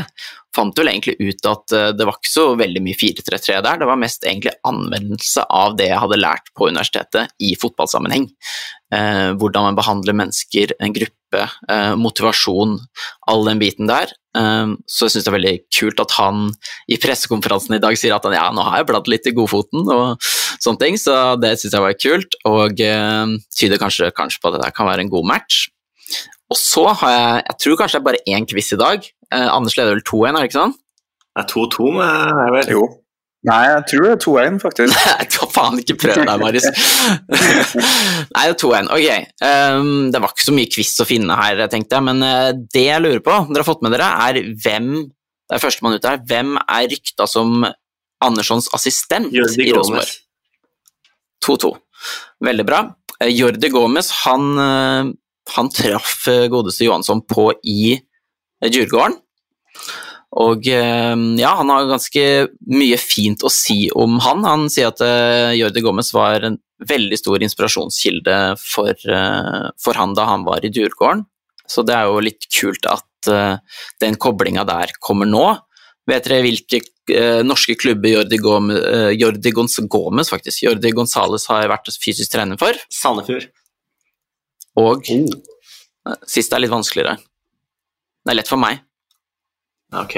Fant 0.56 0.80
vel 0.80 0.90
egentlig 0.90 1.18
ut 1.20 1.46
at 1.50 1.76
eh, 1.76 1.90
det 1.98 2.08
var 2.08 2.18
ikke 2.18 2.32
så 2.32 2.46
veldig 2.60 2.84
mye 2.86 2.98
4-3-3 2.98 3.60
der, 3.66 3.82
det 3.82 3.90
var 3.90 4.02
mest 4.02 4.26
egentlig 4.26 4.56
anvendelse 4.68 5.46
av 5.46 5.78
det 5.80 5.92
jeg 5.92 6.02
hadde 6.04 6.22
lært 6.22 6.50
på 6.58 6.72
universitetet 6.72 7.36
i 7.46 7.54
fotballsammenheng. 7.60 8.30
Eh, 8.96 9.30
hvordan 9.38 9.70
man 9.70 9.78
behandler 9.78 10.18
mennesker, 10.18 10.74
en 10.80 10.96
gruppe, 10.96 11.46
eh, 11.70 11.94
motivasjon, 12.00 12.80
all 13.30 13.46
den 13.46 13.62
biten 13.62 13.92
der. 13.92 14.16
Um, 14.38 14.76
så 14.86 15.08
jeg 15.08 15.16
syns 15.16 15.26
det 15.26 15.32
er 15.32 15.38
veldig 15.40 15.54
kult 15.74 16.02
at 16.04 16.12
han 16.20 16.44
i 16.86 17.00
pressekonferansen 17.02 17.80
i 17.80 17.82
dag 17.82 17.98
sier 17.98 18.14
at 18.14 18.28
han 18.28 18.36
ja, 18.38 18.44
nå 18.54 18.62
har 18.68 18.78
jeg 18.78 18.90
bladd 18.92 19.10
litt 19.10 19.26
i 19.26 19.34
godfoten 19.34 19.90
og 19.90 20.22
sånne 20.62 20.82
ting, 20.84 21.00
så 21.02 21.34
det 21.42 21.56
syns 21.58 21.74
jeg 21.74 21.86
var 21.86 21.98
kult, 21.98 22.38
og 22.50 22.84
uh, 22.86 23.36
tyder 23.58 23.82
kanskje, 23.82 24.12
kanskje, 24.14 24.42
på 24.44 24.52
at 24.52 24.60
det 24.62 24.74
kan 24.78 24.90
være 24.90 25.08
en 25.08 25.14
god 25.14 25.26
match. 25.34 25.66
Og 26.50 26.58
så 26.58 26.86
har 27.02 27.16
jeg 27.16 27.42
jeg 27.50 27.58
tror 27.64 27.82
kanskje 27.82 27.98
det 27.98 28.02
er 28.02 28.10
bare 28.10 28.38
én 28.38 28.48
quiz 28.50 28.72
i 28.74 28.82
dag. 28.82 29.10
Uh, 29.34 29.50
Anders 29.50 29.78
leder 29.80 29.98
vel 29.98 30.06
2-1, 30.06 30.30
er 30.30 30.40
det 30.40 30.50
ikke 30.50 30.62
sånn? 30.62 30.78
Det 31.30 31.46
er 31.46 31.52
2-2, 31.54 31.92
men 31.98 32.42
jeg 32.44 32.56
vet 32.58 32.74
Jo. 32.78 32.88
Nei, 33.48 33.60
jeg 33.70 33.84
tror 33.88 34.04
det 34.04 34.10
er 34.12 34.20
2-1, 34.26 34.56
faktisk. 34.60 34.96
Nei, 35.08 35.28
ta 35.32 35.46
faen 35.48 35.78
ikke 35.80 35.96
prøv 36.02 36.18
deg, 36.28 36.42
Marius. 36.42 36.66
Nei, 38.36 38.42
det 38.44 38.50
er 38.52 38.58
2-1. 38.60 38.90
Ok. 38.96 39.30
Um, 39.46 39.92
det 40.12 40.20
var 40.20 40.34
ikke 40.34 40.48
så 40.50 40.56
mye 40.58 40.72
quiz 40.74 40.92
å 41.00 41.08
finne 41.08 41.38
her, 41.40 41.62
tenkte 41.72 41.96
jeg, 41.96 42.06
men 42.10 42.26
uh, 42.26 42.50
det 42.76 42.84
jeg 42.90 43.04
lurer 43.06 43.24
på, 43.24 43.38
dere 43.48 43.64
har 43.64 43.70
fått 43.70 43.86
med 43.86 43.96
dere, 43.96 44.10
er 44.28 44.42
hvem 44.66 44.90
det 45.08 45.58
er 45.58 45.64
førstemann 45.64 45.96
ut 45.96 46.06
her, 46.06 46.20
hvem 46.30 46.58
er 46.60 46.90
rykta 46.92 47.26
som 47.30 47.64
Anderssons 48.22 48.68
assistent 48.76 49.32
Jordi 49.34 49.70
i 49.70 49.72
Rosenborg? 49.74 50.12
2-2. 51.48 51.72
Veldig 52.50 52.68
bra. 52.68 52.84
Uh, 53.22 53.32
Jordi 53.32 53.72
Gomez, 53.72 54.12
han, 54.26 54.52
uh, 54.60 55.16
han 55.56 55.74
traff 55.80 56.28
godeste 56.52 56.90
Johansson 56.90 57.24
på 57.24 57.54
i 57.64 57.96
Djurgården. 58.68 59.16
Og 60.38 60.68
eh, 60.70 61.16
ja, 61.42 61.54
han 61.58 61.72
har 61.74 61.88
ganske 61.90 62.24
mye 62.70 62.98
fint 63.02 63.42
å 63.42 63.50
si 63.54 63.88
om 63.90 64.20
han. 64.22 64.46
Han 64.46 64.68
sier 64.70 64.92
at 64.92 65.02
uh, 65.02 65.50
Jordi 65.58 65.82
Gomez 65.82 66.12
var 66.14 66.46
en 66.46 66.60
veldig 66.86 67.18
stor 67.18 67.42
inspirasjonskilde 67.42 68.36
for, 68.62 68.94
uh, 69.10 69.72
for, 69.82 69.98
han 69.98 70.14
da 70.18 70.28
han 70.30 70.46
var 70.46 70.66
i 70.66 70.70
Djurgården. 70.70 71.26
Så 71.70 71.82
det 71.86 71.96
er 71.98 72.10
jo 72.10 72.22
litt 72.22 72.46
kult 72.54 72.86
at 72.90 73.32
uh, 73.34 73.82
den 74.04 74.20
koblinga 74.22 74.68
der 74.70 74.94
kommer 75.02 75.30
nå. 75.30 75.48
Vet 76.10 76.30
dere 76.30 76.46
hvilke 76.46 76.82
norske 77.46 77.74
klubber 77.78 78.10
Jordi, 78.10 78.38
Gomez, 78.42 78.80
Jordi 79.18 79.52
Gomez 79.54 80.30
faktisk, 80.30 80.62
Jordi 80.62 80.92
Gonzales 80.94 81.48
har 81.50 81.70
vært 81.70 81.90
fysisk 82.02 82.34
trener 82.34 82.58
for? 82.62 82.78
Sandefjord. 82.94 83.48
Og 84.78 85.10
oh. 85.10 86.14
siste 86.30 86.58
er 86.58 86.64
litt 86.66 86.74
vanskeligere. 86.74 87.18
Det 88.26 88.34
er 88.34 88.40
lett 88.42 88.50
for 88.50 88.62
meg. 88.62 88.82
Ok. 89.96 90.16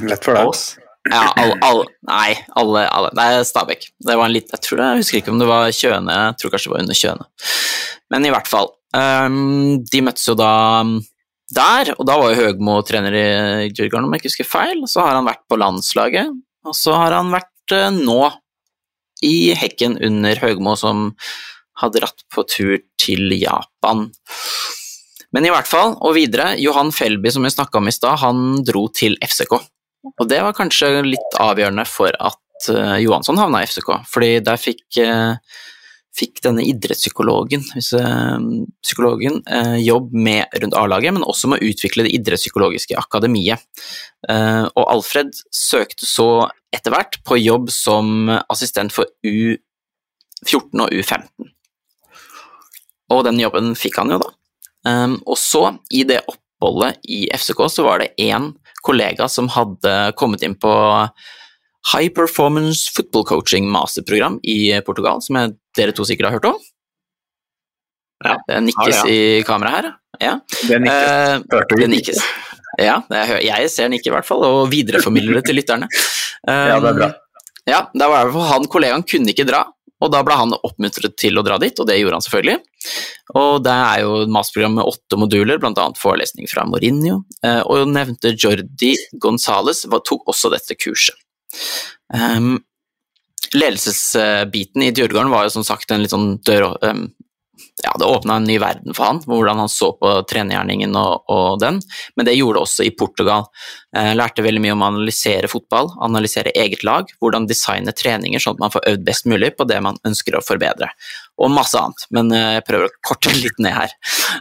Lett 0.00 0.24
for 0.24 0.38
deg. 0.38 0.82
Ja, 1.10 1.32
alle, 1.34 1.56
alle 1.66 1.86
Nei, 2.06 2.34
alle, 2.58 2.84
alle. 2.86 3.10
Det 3.16 3.24
er 3.26 3.46
Stabæk. 3.46 3.88
Det 4.06 4.14
var 4.18 4.28
en 4.28 4.34
litt, 4.36 4.50
jeg, 4.52 4.62
tror 4.62 4.78
det, 4.78 4.86
jeg 4.86 5.02
husker 5.02 5.18
ikke 5.18 5.32
om 5.34 5.40
det 5.40 5.48
var 5.50 5.74
Kjøne, 5.74 6.18
jeg 6.18 6.36
tror 6.38 6.52
kanskje 6.52 6.68
det 6.68 6.74
var 6.74 6.84
under 6.84 6.98
Kjøne. 7.00 7.26
Men 8.14 8.28
i 8.28 8.32
hvert 8.34 8.50
fall. 8.50 8.70
Um, 8.92 9.80
de 9.88 10.02
møttes 10.04 10.28
jo 10.28 10.36
da 10.38 10.52
der, 11.52 11.92
og 11.98 12.06
da 12.08 12.16
var 12.20 12.32
jo 12.32 12.44
Høgmo 12.44 12.78
trener 12.86 13.16
i 13.16 13.26
Djurgården, 13.72 14.06
om 14.06 14.14
jeg 14.14 14.22
ikke 14.22 14.30
husker 14.30 14.48
feil. 14.48 14.84
Så 14.88 15.02
har 15.04 15.16
han 15.18 15.28
vært 15.28 15.42
på 15.50 15.58
landslaget, 15.60 16.30
og 16.68 16.76
så 16.76 16.94
har 17.00 17.16
han 17.18 17.32
vært 17.34 17.74
uh, 17.74 17.90
nå 17.94 18.20
i 19.26 19.52
hekken 19.58 19.98
under 20.02 20.38
Høgmo, 20.42 20.76
som 20.78 21.10
hadde 21.82 22.02
dratt 22.02 22.24
på 22.32 22.44
tur 22.46 22.78
til 23.00 23.34
Japan. 23.34 24.06
Men 25.32 25.48
i 25.48 25.52
hvert 25.52 25.68
fall, 25.68 25.96
og 26.04 26.14
videre, 26.16 26.52
Johan 26.60 26.92
Felby, 26.92 27.30
som 27.32 27.46
vi 27.46 27.52
snakka 27.52 27.80
om 27.80 27.88
i 27.88 27.94
stad, 27.94 28.20
han 28.20 28.62
dro 28.68 28.84
til 28.92 29.16
FCK. 29.24 29.56
Og 30.12 30.24
det 30.28 30.40
var 30.44 30.56
kanskje 30.56 30.98
litt 31.06 31.36
avgjørende 31.40 31.84
for 31.88 32.12
at 32.20 32.68
uh, 32.72 32.96
Johansson 33.00 33.40
havna 33.40 33.62
i 33.62 33.68
FCK, 33.70 33.94
fordi 34.10 34.32
der 34.44 34.60
fikk, 34.60 34.82
uh, 35.00 35.38
fikk 36.18 36.42
denne 36.44 36.64
idrettspsykologen 36.68 37.64
uh, 37.64 38.44
psykologen, 38.84 39.40
jobb 39.80 40.12
med 40.12 40.58
rundt 40.60 40.76
A-laget, 40.76 41.16
men 41.16 41.24
også 41.24 41.48
med 41.48 41.62
å 41.62 41.70
utvikle 41.70 42.04
det 42.04 42.12
idrettspsykologiske 42.18 42.98
akademiet. 42.98 43.62
og 44.28 44.84
Alfred 44.84 45.32
søkte 45.54 46.06
så 46.06 46.26
etter 46.74 46.92
hvert 46.92 47.16
på 47.24 47.38
jobb 47.40 47.70
som 47.72 48.28
assistent 48.52 48.92
for 48.92 49.08
U14 49.24 50.84
og 50.84 50.92
U15. 50.92 51.50
Og 53.12 53.24
den 53.26 53.40
jobben 53.40 53.74
fikk 53.78 53.98
han 54.02 54.12
jo, 54.12 54.20
da. 54.22 54.30
Um, 54.88 55.18
og 55.26 55.38
så, 55.38 55.68
i 55.94 56.02
det 56.08 56.22
oppholdet 56.26 56.98
i 57.06 57.24
FCK, 57.34 57.62
så 57.70 57.86
var 57.86 58.02
det 58.02 58.12
én 58.20 58.50
kollega 58.82 59.28
som 59.30 59.50
hadde 59.52 59.94
kommet 60.18 60.42
inn 60.42 60.56
på 60.58 60.72
High 61.92 62.10
Performance 62.14 62.90
Football 62.94 63.26
Coaching 63.30 63.68
masterprogram 63.70 64.38
i 64.42 64.74
Portugal, 64.86 65.22
som 65.22 65.38
jeg, 65.38 65.56
dere 65.78 65.94
to 65.94 66.06
sikkert 66.06 66.30
har 66.30 66.38
hørt 66.38 66.50
om. 66.52 66.60
Ja, 68.22 68.36
det 68.46 68.60
nikkes 68.68 69.00
ja, 69.00 69.06
ja. 69.06 69.12
i 69.12 69.42
kameraet 69.46 69.78
her. 69.78 69.88
Ja. 70.22 70.34
Det 70.68 70.78
nikkes. 70.84 71.46
Uh, 71.50 71.78
det 71.78 71.88
nikkes. 71.90 72.22
Ja, 72.80 73.00
jeg 73.42 73.68
ser 73.68 73.90
nikke 73.92 74.08
i 74.08 74.14
hvert 74.14 74.26
fall, 74.26 74.44
og 74.46 74.70
videreformidler 74.72 75.40
det 75.40 75.48
til 75.50 75.58
lytterne. 75.58 75.90
Um, 76.46 76.54
ja, 76.54 76.78
det 76.78 76.92
er 76.92 76.98
bra. 77.00 77.10
Ja, 77.68 77.80
det 77.94 78.06
var 78.10 78.26
det 78.26 78.46
Han 78.48 78.64
kollegaen 78.70 79.04
kunne 79.06 79.30
ikke 79.30 79.46
dra, 79.46 79.64
og 80.02 80.10
da 80.12 80.22
ble 80.26 80.36
han 80.38 80.54
oppmuntret 80.58 81.14
til 81.20 81.38
å 81.38 81.44
dra 81.46 81.58
dit, 81.62 81.78
og 81.78 81.88
det 81.88 81.98
gjorde 82.00 82.18
han 82.18 82.24
selvfølgelig. 82.26 82.58
Og 83.38 83.62
det 83.64 83.74
er 83.74 84.02
jo 84.02 84.16
et 84.24 84.32
masterprogram 84.34 84.76
med 84.80 84.90
åtte 84.90 85.18
moduler, 85.20 85.60
bl.a. 85.62 85.86
forelesning 85.98 86.50
fra 86.50 86.66
Mourinho. 86.68 87.20
Eh, 87.46 87.62
og 87.62 87.92
nevnte 87.92 88.34
Jordi 88.34 88.96
Gonzales 89.22 89.84
tok 89.86 90.26
også 90.32 90.50
dette 90.52 90.76
kurset. 90.80 91.16
Um, 92.12 92.56
ledelsesbiten 93.52 94.86
i 94.86 94.92
Djurgården 94.92 95.32
var 95.32 95.46
jo 95.46 95.54
som 95.58 95.66
sagt 95.66 95.92
en 95.92 96.02
litt 96.02 96.12
sånn 96.14 96.38
dør, 96.46 96.72
um, 96.82 97.06
ja, 97.82 97.92
det 97.98 98.06
åpna 98.06 98.36
en 98.36 98.46
ny 98.46 98.58
verden 98.62 98.94
for 98.94 99.08
han, 99.08 99.20
hvordan 99.26 99.58
han 99.62 99.70
så 99.70 99.90
på 99.98 100.12
trenergjerningen 100.30 100.94
og, 100.98 101.24
og, 101.32 101.58
den. 101.62 101.80
Men 102.16 102.28
det 102.28 102.36
gjorde 102.36 102.60
det 102.60 102.66
også 102.66 102.86
i 102.86 102.92
Portugal. 102.98 103.48
Jeg 103.96 104.18
lærte 104.18 104.44
veldig 104.44 104.62
mye 104.62 104.76
om 104.76 104.84
å 104.84 104.90
analysere 104.92 105.50
fotball, 105.50 105.90
analysere 106.04 106.54
eget 106.58 106.84
lag, 106.86 107.10
hvordan 107.20 107.48
designe 107.50 107.94
treninger 107.96 108.42
sånn 108.42 108.56
at 108.56 108.64
man 108.64 108.74
får 108.74 108.86
øvd 108.92 109.04
best 109.08 109.28
mulig 109.30 109.52
på 109.58 109.66
det 109.68 109.80
man 109.84 109.98
ønsker 110.08 110.38
å 110.38 110.44
forbedre. 110.46 110.92
Og 111.42 111.52
masse 111.52 111.78
annet, 111.78 112.06
men 112.14 112.30
eh, 112.36 112.56
jeg 112.58 112.66
prøver 112.68 112.88
å 112.88 112.96
korte 113.08 113.34
litt 113.42 113.62
ned 113.62 113.76
her. 113.76 113.94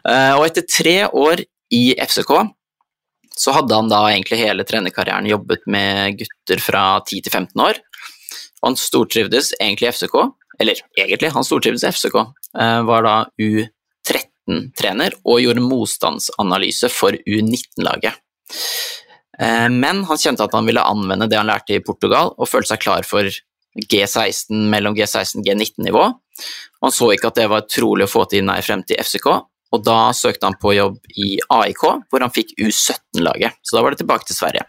Eh, 0.06 0.34
og 0.38 0.48
etter 0.48 0.68
tre 0.70 0.98
år 1.08 1.46
i 1.72 1.86
FCK 1.98 2.36
så 3.42 3.54
hadde 3.56 3.78
han 3.78 3.90
da 3.90 4.04
egentlig 4.10 4.42
hele 4.42 4.66
trenerkarrieren 4.68 5.30
jobbet 5.30 5.64
med 5.72 6.20
gutter 6.20 6.62
fra 6.62 6.84
10 7.00 7.26
til 7.26 7.32
15 7.32 7.64
år. 7.64 7.80
Og 8.62 8.70
han 8.70 8.78
stortrivdes 8.78 9.56
egentlig 9.58 9.90
i 9.90 9.94
FCK, 9.96 10.18
eller 10.60 10.82
egentlig, 10.98 11.32
han 11.32 11.46
stortrivdes 11.48 11.84
i 11.84 11.92
FCK, 11.92 12.18
eh, 12.60 12.82
var 12.88 13.06
da 13.06 13.16
U13-trener 13.42 15.16
og 15.24 15.42
gjorde 15.44 15.64
motstandsanalyse 15.66 16.92
for 16.94 17.16
U19-laget. 17.26 18.20
Eh, 19.40 19.70
men 19.70 20.04
han 20.08 20.22
kjente 20.22 20.46
at 20.46 20.58
han 20.58 20.68
ville 20.68 20.84
anvende 20.84 21.30
det 21.32 21.40
han 21.40 21.50
lærte 21.50 21.78
i 21.78 21.84
Portugal, 21.86 22.34
og 22.38 22.50
følte 22.50 22.74
seg 22.74 22.84
klar 22.84 23.08
for 23.08 23.30
G16 23.92 24.68
mellom 24.72 24.98
G16 24.98 25.40
og 25.40 25.48
G19-nivå. 25.48 26.04
Han 26.82 26.94
så 26.94 27.12
ikke 27.14 27.32
at 27.32 27.40
det 27.40 27.48
var 27.52 27.70
trolig 27.70 28.08
å 28.08 28.12
få 28.12 28.26
til 28.30 28.46
nær 28.48 28.64
fremtid 28.66 28.98
i 28.98 29.06
FCK, 29.06 29.30
og 29.72 29.84
da 29.88 30.12
søkte 30.16 30.50
han 30.50 30.60
på 30.60 30.74
jobb 30.76 30.98
i 31.16 31.38
AIK, 31.48 31.84
hvor 32.12 32.26
han 32.26 32.34
fikk 32.34 32.58
U17-laget. 32.60 33.62
Så 33.64 33.78
da 33.78 33.86
var 33.86 33.94
det 33.94 34.02
tilbake 34.02 34.28
til 34.28 34.36
Sverige. 34.36 34.66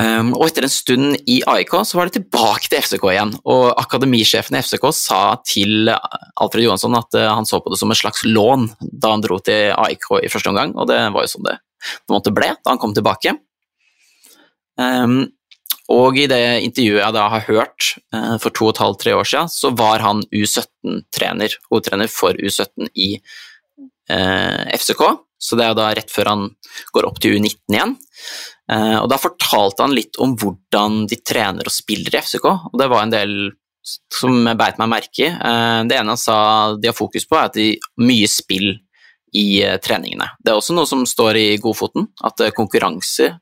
Um, 0.00 0.30
og 0.38 0.46
etter 0.46 0.64
en 0.64 0.72
stund 0.72 1.18
i 1.28 1.42
AIK 1.44 1.74
så 1.84 1.98
var 1.98 2.08
det 2.08 2.16
tilbake 2.16 2.70
til 2.70 2.80
FCK 2.80 3.02
igjen, 3.10 3.34
og 3.44 3.74
akademisjefen 3.76 4.56
i 4.56 4.62
FCK 4.64 4.86
sa 4.96 5.20
til 5.44 5.90
Alfred 5.92 6.64
Johansson 6.64 6.96
at 6.96 7.18
uh, 7.18 7.28
han 7.36 7.48
så 7.48 7.60
på 7.60 7.72
det 7.72 7.80
som 7.80 7.92
et 7.92 8.00
slags 8.00 8.24
lån 8.24 8.70
da 8.80 9.12
han 9.12 9.24
dro 9.24 9.36
til 9.44 9.74
AIK 9.76 10.08
i 10.22 10.32
første 10.32 10.48
omgang, 10.48 10.72
og 10.80 10.88
det 10.88 10.96
var 11.12 11.26
jo 11.26 11.34
sånn 11.34 11.50
det 11.50 11.58
på 11.82 12.12
en 12.12 12.16
måte 12.16 12.32
ble 12.32 12.54
da 12.54 12.72
han 12.72 12.80
kom 12.80 12.94
tilbake. 12.96 13.36
Um, 14.80 15.26
og 15.92 16.16
i 16.16 16.28
det 16.30 16.62
intervjuet 16.64 17.02
jeg 17.02 17.16
da 17.18 17.26
har 17.34 17.44
hørt 17.50 17.88
uh, 18.14 18.36
for 18.40 18.54
to 18.54 18.70
og 18.70 18.74
et 18.74 18.82
halvt, 18.86 19.00
tre 19.02 19.16
år 19.18 19.28
siden, 19.28 19.52
så 19.52 19.72
var 19.76 20.04
han 20.04 20.22
U17-trener, 20.32 21.58
hovedtrener 21.68 22.08
for 22.08 22.38
U17 22.38 22.88
i 22.94 23.10
uh, 23.18 24.16
eh, 24.16 24.72
FCK, 24.78 25.04
så 25.42 25.58
det 25.58 25.66
er 25.66 25.76
da 25.76 25.90
rett 25.98 26.12
før 26.14 26.30
han 26.32 26.48
går 26.94 27.08
opp 27.08 27.20
til 27.20 27.36
U19 27.36 27.76
igjen. 27.76 27.96
Eh, 28.72 28.98
og 29.00 29.08
da 29.10 29.18
fortalte 29.20 29.84
han 29.84 29.96
litt 29.96 30.18
om 30.22 30.36
hvordan 30.38 31.04
de 31.10 31.18
trener 31.24 31.68
og 31.68 31.74
spiller 31.74 32.14
i 32.14 32.22
FCK, 32.22 32.46
og 32.70 32.78
det 32.80 32.88
var 32.92 33.04
en 33.04 33.12
del 33.12 33.34
som 33.82 34.46
jeg 34.46 34.58
beit 34.60 34.78
meg 34.80 34.92
merke 34.92 35.26
i. 35.26 35.30
Eh, 35.32 35.80
det 35.90 35.98
ene 35.98 36.14
han 36.14 36.20
sa 36.20 36.38
de 36.78 36.90
har 36.90 36.96
fokus 36.96 37.26
på, 37.28 37.38
er 37.38 37.50
at 37.50 37.58
de 37.58 37.68
har 37.74 38.06
mye 38.06 38.30
spill 38.30 38.70
i 39.38 39.46
eh, 39.64 39.78
treningene. 39.82 40.30
Det 40.40 40.52
er 40.52 40.60
også 40.60 40.76
noe 40.76 40.88
som 40.88 41.04
står 41.08 41.40
i 41.40 41.48
Godfoten, 41.62 42.08
at 42.24 42.44
konkurranse, 42.56 43.32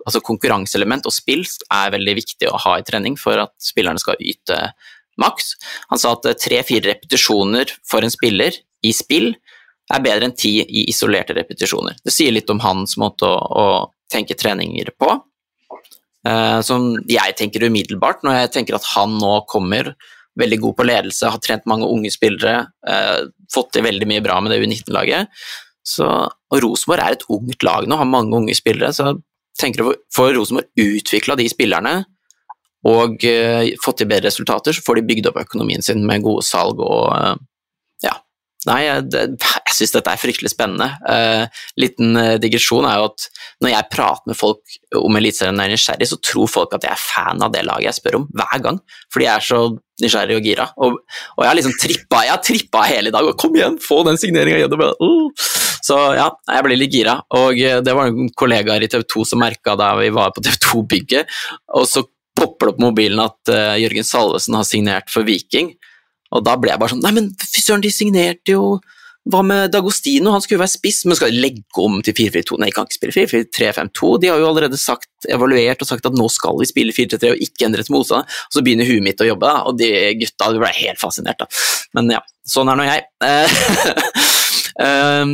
altså 0.00 0.22
konkurranseelement 0.24 1.06
og 1.06 1.14
spill 1.14 1.44
er 1.44 1.92
veldig 1.92 2.16
viktig 2.22 2.48
å 2.48 2.60
ha 2.64 2.78
i 2.80 2.86
trening 2.86 3.18
for 3.20 3.42
at 3.42 3.54
spillerne 3.62 4.00
skal 4.00 4.20
yte 4.24 4.58
maks. 5.20 5.54
Han 5.92 6.00
sa 6.00 6.14
at 6.16 6.28
tre-fire 6.40 6.94
repetisjoner 6.94 7.74
for 7.86 8.06
en 8.06 8.12
spiller 8.12 8.56
i 8.86 8.94
spill 8.96 9.34
er 9.90 10.02
bedre 10.04 10.28
enn 10.28 10.36
ti 10.38 10.54
i 10.62 10.86
isolerte 10.88 11.34
repetisjoner. 11.36 11.98
Det 12.00 12.14
sier 12.14 12.32
litt 12.32 12.48
om 12.52 12.62
hans 12.62 12.94
måte 13.00 13.26
å, 13.28 13.36
å 13.36 13.66
tenke 14.12 14.36
treninger 14.38 14.92
på. 15.00 15.16
Uh, 16.26 16.60
som 16.60 16.92
jeg 17.08 17.32
tenker 17.38 17.64
umiddelbart 17.64 18.20
når 18.26 18.42
jeg 18.42 18.50
tenker 18.58 18.76
at 18.76 18.84
han 18.92 19.14
nå 19.16 19.38
kommer 19.48 19.94
veldig 20.40 20.58
god 20.60 20.76
på 20.76 20.86
ledelse, 20.86 21.30
har 21.32 21.40
trent 21.42 21.64
mange 21.68 21.88
unge 21.88 22.12
spillere, 22.12 22.66
uh, 22.86 23.24
fått 23.52 23.72
til 23.74 23.86
veldig 23.86 24.08
mye 24.08 24.24
bra 24.24 24.38
med 24.42 24.54
det 24.54 24.60
U19-laget. 24.62 25.32
Og 26.00 26.60
Rosenborg 26.62 27.02
er 27.02 27.16
et 27.16 27.26
ungt 27.32 27.64
lag 27.66 27.88
nå, 27.88 27.96
har 27.98 28.08
mange 28.08 28.36
unge 28.36 28.54
spillere. 28.54 28.92
Så 28.94 29.16
tenker 29.58 29.82
å 29.82 29.94
får 30.14 30.34
Rosenborg 30.36 30.68
utvikla 30.78 31.36
de 31.40 31.48
spillerne 31.50 31.94
og 32.88 33.24
uh, 33.24 33.64
fått 33.84 34.00
til 34.00 34.08
bedre 34.08 34.30
resultater, 34.30 34.76
så 34.76 34.84
får 34.84 35.00
de 35.00 35.08
bygd 35.10 35.30
opp 35.32 35.40
økonomien 35.42 35.84
sin 35.84 36.04
med 36.08 36.24
gode 36.24 36.44
salg 36.46 36.80
og 36.80 37.40
Nei, 38.68 38.82
det, 39.08 39.22
jeg 39.40 39.72
syns 39.72 39.94
dette 39.94 40.12
er 40.12 40.20
fryktelig 40.20 40.50
spennende. 40.52 40.90
Uh, 41.08 41.62
liten 41.80 42.12
uh, 42.18 42.34
digresjon 42.40 42.84
er 42.84 42.98
jo 43.00 43.06
at 43.08 43.24
når 43.64 43.72
jeg 43.72 43.88
prater 43.94 44.28
med 44.28 44.36
folk 44.36 44.74
om 45.00 45.16
Eliteserien 45.16 45.56
og 45.56 45.64
er 45.64 45.72
nysgjerrig, 45.72 46.08
så 46.10 46.18
tror 46.20 46.50
folk 46.50 46.76
at 46.76 46.84
jeg 46.84 46.92
er 46.92 47.00
fan 47.00 47.40
av 47.40 47.54
det 47.54 47.64
laget 47.64 47.88
jeg 47.88 47.98
spør 48.02 48.18
om, 48.20 48.28
hver 48.36 48.60
gang. 48.66 48.82
Fordi 49.14 49.26
jeg 49.26 49.32
er 49.32 49.46
så 49.46 49.62
nysgjerrig 50.04 50.36
og 50.36 50.50
gira. 50.50 50.68
Og, 50.76 51.00
og 51.38 51.42
jeg 51.44 51.50
har 51.50 51.58
liksom 51.60 51.76
trippa, 51.80 52.22
jeg 52.26 52.34
har 52.34 52.44
trippa 52.44 52.84
hele 52.90 53.14
dag, 53.16 53.32
og 53.32 53.40
kom 53.40 53.56
igjen, 53.56 53.80
få 53.80 54.02
den 54.08 54.20
signeringa 54.20 54.60
gjennom! 54.60 54.86
Uh. 55.00 55.50
Så 55.80 55.96
ja, 56.18 56.28
jeg 56.52 56.66
ble 56.66 56.76
litt 56.76 56.92
gira. 56.92 57.16
Og 57.40 57.56
uh, 57.56 57.80
det 57.84 57.96
var 57.96 58.12
noen 58.12 58.28
kollegaer 58.36 58.84
i 58.84 58.92
TV 58.92 59.08
2 59.08 59.28
som 59.32 59.40
merka 59.40 59.78
da 59.80 59.94
vi 60.02 60.12
var 60.12 60.36
på 60.36 60.44
TV 60.44 60.60
2-bygget, 60.68 61.38
og 61.80 61.88
så 61.88 62.04
popper 62.36 62.68
det 62.68 62.74
opp 62.74 62.84
mobilen 62.84 63.24
at 63.24 63.52
uh, 63.52 63.76
Jørgen 63.80 64.06
Salvesen 64.06 64.56
har 64.60 64.68
signert 64.68 65.08
for 65.12 65.24
Viking. 65.24 65.74
Og 66.36 66.46
da 66.46 66.56
ble 66.60 66.72
jeg 66.72 66.80
bare 66.80 66.94
sånn 66.94 67.04
Nei, 67.04 67.14
men 67.16 67.30
fy 67.42 67.62
søren, 67.62 67.84
de 67.84 67.92
signerte 67.94 68.54
jo 68.54 68.64
Hva 69.30 69.42
med 69.46 69.72
Dagostino? 69.74 70.32
Han 70.34 70.42
skulle 70.42 70.58
jo 70.58 70.64
være 70.64 70.72
spiss, 70.72 71.02
men 71.06 71.18
skal 71.18 71.32
de 71.32 71.42
legge 71.42 71.82
om 71.82 71.98
til 72.04 72.16
4-4-2? 72.16 72.58
Nei, 72.60 72.70
de 72.70 72.76
kan 72.76 72.88
ikke 72.88 72.96
spille 72.96 73.16
4-4-3-5-2. 73.28 74.12
De 74.22 74.30
har 74.32 74.40
jo 74.40 74.48
allerede 74.48 74.80
sagt, 74.80 75.10
evaluert 75.28 75.84
og 75.84 75.90
sagt 75.90 76.08
at 76.08 76.16
nå 76.16 76.28
skal 76.32 76.56
vi 76.56 76.68
spille 76.70 76.94
4-3-3 76.96 77.34
og 77.34 77.44
ikke 77.44 77.68
endre 77.68 77.84
til 77.84 77.98
motstander. 77.98 78.40
Og 78.48 78.56
så 78.56 78.64
begynner 78.64 78.88
huet 78.88 79.04
mitt 79.04 79.20
å 79.20 79.28
jobbe, 79.28 79.52
og 79.68 79.76
de 79.76 79.92
gutta 80.22 80.48
ble 80.56 80.72
helt 80.78 81.02
fascinert. 81.02 81.44
da. 81.44 81.50
Men 81.98 82.14
ja, 82.16 82.22
sånn 82.48 82.72
er 82.72 82.80
nå 82.80 82.88
jeg. 82.88 83.06
Eh, 83.28 83.60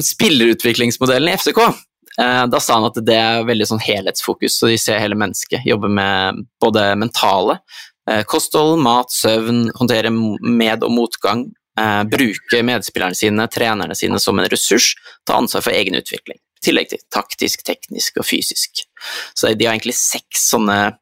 spillerutviklingsmodellen 0.10 1.30
i 1.30 1.38
FCK 1.38 1.60
eh, 1.62 2.44
da 2.50 2.58
sa 2.58 2.80
han 2.80 2.90
at 2.90 2.98
det 3.06 3.20
er 3.22 3.46
veldig 3.46 3.70
sånn 3.70 3.86
helhetsfokus, 3.86 4.58
så 4.58 4.72
de 4.72 4.82
ser 4.82 4.98
hele 4.98 5.18
mennesket. 5.18 5.62
Jobber 5.70 5.94
med 6.02 6.42
både 6.58 6.90
mentale, 6.98 7.60
Eh, 7.60 7.95
kosthold, 8.30 8.78
mat, 8.82 9.10
søvn, 9.10 9.70
håndtere 9.74 10.12
med- 10.12 10.84
og 10.86 10.92
motgang, 10.94 11.46
eh, 11.78 12.02
bruke 12.04 12.62
medspillerne 12.62 13.16
sine, 13.16 13.48
trenerne 13.48 13.96
sine 13.96 14.20
som 14.22 14.38
en 14.38 14.48
ressurs, 14.48 14.94
ta 15.26 15.38
ansvar 15.38 15.64
for 15.66 15.76
egen 15.76 15.98
utvikling. 15.98 16.38
I 16.38 16.64
tillegg 16.64 16.88
til 16.92 17.02
taktisk, 17.12 17.64
teknisk 17.66 18.20
og 18.22 18.26
fysisk. 18.26 18.86
Så 19.34 19.52
de 19.54 19.66
har 19.66 19.74
egentlig 19.74 19.98
seks 19.98 20.50
sånne 20.50 20.96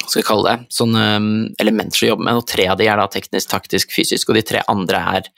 skal 0.00 0.22
jeg 0.22 0.28
kalle 0.30 0.48
det, 0.48 0.68
sånne 0.72 1.02
um, 1.20 1.32
elementer 1.60 2.06
å 2.06 2.12
jobbe 2.14 2.24
med, 2.24 2.38
og 2.40 2.46
tre 2.48 2.64
av 2.72 2.78
de 2.80 2.86
er 2.88 2.96
da 2.96 3.04
teknisk, 3.12 3.50
taktisk, 3.50 3.90
fysisk, 3.92 4.30
og 4.30 4.38
de 4.38 4.42
tre 4.48 4.62
andre 4.70 5.02
er 5.18 5.28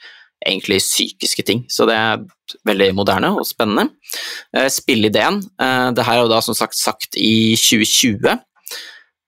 egentlig 0.43 0.79
psykiske 0.79 1.43
ting. 1.47 1.65
Så 1.67 1.83
det 1.89 1.97
er 1.99 2.23
veldig 2.67 2.93
moderne 2.95 3.33
og 3.35 3.47
spennende. 3.47 3.89
Eh, 4.55 4.69
spilleideen, 4.71 5.41
eh, 5.59 5.89
det 5.95 6.07
her 6.07 6.19
er 6.19 6.23
jo 6.23 6.31
da 6.31 6.39
som 6.43 6.55
sagt 6.57 6.79
sagt 6.79 7.19
i 7.19 7.55
2020, 7.59 8.39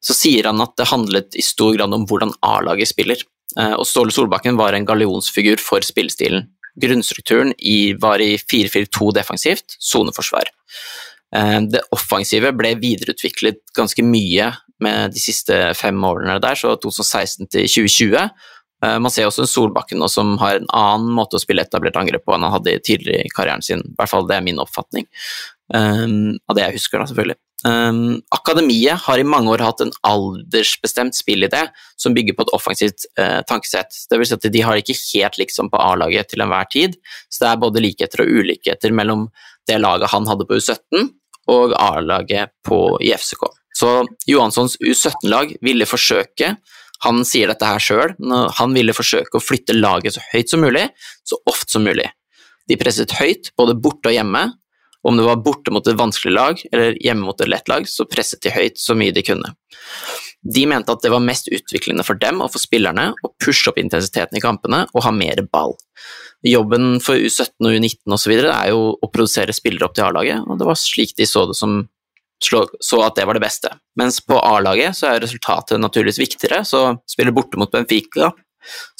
så 0.04 0.16
sier 0.18 0.50
han 0.50 0.62
at 0.64 0.75
det 0.80 0.90
handlet 0.92 1.38
i 1.38 1.46
stor 1.46 1.75
grad 1.78 1.94
om 1.96 2.06
hvordan 2.10 2.34
A-laget 2.46 2.92
spiller. 2.92 3.22
Eh, 3.58 3.74
og 3.74 3.88
Ståle 3.90 4.14
Solbakken 4.14 4.60
var 4.60 4.75
en 4.75 4.88
gallionsfigur 4.88 5.62
for 5.64 5.86
spillestilen. 5.86 6.50
Grunnstrukturen 6.82 7.54
var 8.04 8.20
i 8.20 8.36
4-4-2 8.36 9.14
defensivt, 9.16 9.78
soneforsvar. 9.80 10.50
Det 11.72 11.82
offensive 11.96 12.52
ble 12.56 12.74
videreutviklet 12.80 13.62
ganske 13.75 14.04
mye 14.04 14.50
med 14.84 15.16
de 15.16 15.20
siste 15.24 15.56
fem 15.75 16.04
årene 16.04 16.36
der, 16.44 16.60
så 16.60 16.75
2016 16.84 17.48
til 17.48 17.66
2020 17.72 18.28
Eh, 18.86 19.00
man 19.00 19.12
ser 19.12 19.30
også 19.30 19.48
Solbakken 19.50 20.00
nå 20.02 20.10
som 20.12 20.36
har 20.42 20.60
en 20.60 20.70
annen 20.75 21.12
måte 21.16 21.40
å 21.40 21.42
spille 21.42 21.64
etablert 21.66 21.98
angrep 22.00 22.25
på 22.25 22.36
enn 22.36 22.46
han 22.46 22.56
hadde 22.58 22.78
tidligere 22.86 23.25
i 23.25 23.34
karrieren 23.34 23.66
sin. 23.66 23.84
I 23.84 23.98
hvert 24.00 24.12
fall 24.12 24.28
det 24.30 24.38
er 24.38 24.46
min 24.46 24.62
oppfatning. 24.62 25.08
Av 25.74 26.54
det 26.58 26.62
jeg 26.62 26.75
husker, 26.75 27.02
da, 27.02 27.08
selvfølgelig. 27.10 27.40
Um, 27.65 28.19
akademiet 28.36 29.01
har 29.07 29.17
i 29.17 29.25
mange 29.25 29.50
år 29.55 29.63
hatt 29.65 29.81
en 29.81 29.93
aldersbestemt 30.05 31.17
spillidé 31.17 31.63
som 31.98 32.13
bygger 32.13 32.38
på 32.38 32.45
et 32.45 32.53
offensivt 32.53 33.07
uh, 33.17 33.41
tankesett. 33.50 33.95
Det 34.10 34.19
vil 34.22 34.29
si 34.29 34.38
at 34.38 34.48
de 34.53 34.62
har 34.62 34.77
ikke 34.77 34.98
helt 35.00 35.39
liksom 35.41 35.72
på 35.74 35.81
A-laget 35.81 36.29
til 36.29 36.45
enhver 36.45 36.69
tid, 36.69 37.00
så 37.34 37.41
det 37.41 37.51
er 37.51 37.63
både 37.63 37.84
likheter 37.84 38.22
og 38.22 38.34
ulikheter 38.38 38.93
mellom 38.93 39.27
det 39.65 39.79
laget 39.81 40.13
han 40.13 40.29
hadde 40.29 40.45
på 40.45 40.60
U17 40.62 41.10
og 41.55 41.74
A-laget 41.79 42.53
i 43.01 43.13
FCK. 43.17 43.48
Så 43.75 43.89
Johanssons 44.29 44.77
U17-lag 44.79 45.57
ville 45.65 45.89
forsøke 45.89 46.55
han 47.03 47.25
sier 47.27 47.51
dette 47.51 47.67
her 47.67 47.81
sjøl. 47.81 48.13
Han 48.60 48.75
ville 48.75 48.95
forsøke 48.95 49.38
å 49.38 49.43
flytte 49.43 49.75
laget 49.75 50.15
så 50.15 50.24
høyt 50.31 50.51
som 50.51 50.63
mulig, 50.63 50.88
så 51.27 51.38
ofte 51.50 51.75
som 51.75 51.84
mulig. 51.86 52.07
De 52.69 52.77
presset 52.79 53.12
høyt, 53.19 53.51
både 53.60 53.75
borte 53.77 54.10
og 54.10 54.15
hjemme. 54.15 54.48
Om 55.05 55.19
det 55.19 55.25
var 55.27 55.41
borte 55.45 55.74
mot 55.74 55.85
et 55.88 55.97
vanskelig 56.00 56.33
lag 56.33 56.62
eller 56.71 56.95
hjemme 57.03 57.27
mot 57.27 57.41
et 57.41 57.51
lett 57.51 57.67
lag, 57.69 57.88
så 57.89 58.07
presset 58.09 58.41
de 58.41 58.53
høyt 58.53 58.79
så 58.81 58.97
mye 58.97 59.13
de 59.13 59.24
kunne. 59.25 59.53
De 60.45 60.65
mente 60.69 60.93
at 60.93 61.01
det 61.01 61.09
var 61.13 61.24
mest 61.25 61.50
utviklende 61.53 62.05
for 62.05 62.17
dem 62.21 62.41
og 62.41 62.51
for 62.53 62.62
spillerne 62.62 63.12
å 63.25 63.31
pushe 63.41 63.69
opp 63.71 63.79
intensiteten 63.81 64.38
i 64.38 64.43
kampene 64.43 64.83
og 64.93 65.05
ha 65.05 65.13
mer 65.13 65.41
ball. 65.50 65.74
Jobben 66.45 67.00
for 67.01 67.17
U17 67.17 67.65
og 67.65 67.77
U19 67.79 68.17
osv. 68.17 68.33
er 68.43 68.69
jo 68.69 68.93
å 68.93 69.09
produsere 69.09 69.55
spillere 69.57 69.88
opp 69.88 69.95
til 69.97 70.05
A-laget, 70.05 70.45
og 70.45 70.59
det 70.62 70.67
var 70.69 70.77
slik 70.77 71.15
de 71.17 71.25
så 71.29 71.47
det 71.50 71.57
som 71.57 71.83
så 72.45 73.00
at 73.01 73.15
det 73.15 73.24
var 73.25 73.38
det 73.38 73.45
beste. 73.45 73.69
Mens 73.97 74.19
på 74.21 74.38
A-laget 74.38 74.97
så 74.97 75.07
er 75.09 75.21
resultatet 75.24 75.79
naturligvis 75.81 76.19
viktigere, 76.19 76.65
så 76.67 76.97
spiller 77.09 77.33
borte 77.33 77.57
mot 77.57 77.71
Benfica, 77.71 78.33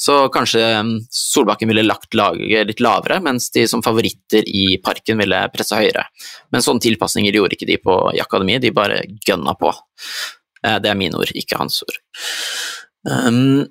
så 0.00 0.18
kanskje 0.32 0.62
um, 0.80 0.94
Solbakken 1.12 1.70
ville 1.70 1.86
lagt 1.86 2.14
laget 2.16 2.70
litt 2.70 2.82
lavere, 2.84 3.20
mens 3.24 3.50
de 3.54 3.66
som 3.70 3.84
favoritter 3.84 4.46
i 4.46 4.78
parken 4.82 5.20
ville 5.22 5.44
presse 5.54 5.78
høyere. 5.78 6.06
Men 6.54 6.64
sånne 6.64 6.84
tilpasninger 6.86 7.36
gjorde 7.36 7.58
ikke 7.58 7.70
de 7.70 7.78
på 7.82 8.00
i 8.14 8.22
akademiet, 8.22 8.64
de 8.64 8.74
bare 8.74 9.02
gønna 9.26 9.56
på. 9.58 9.72
Eh, 10.66 10.78
det 10.82 10.92
er 10.92 10.98
mine 10.98 11.18
ord, 11.18 11.32
ikke 11.34 11.60
hans 11.60 11.80
ord. 11.86 11.98
Um, 13.06 13.66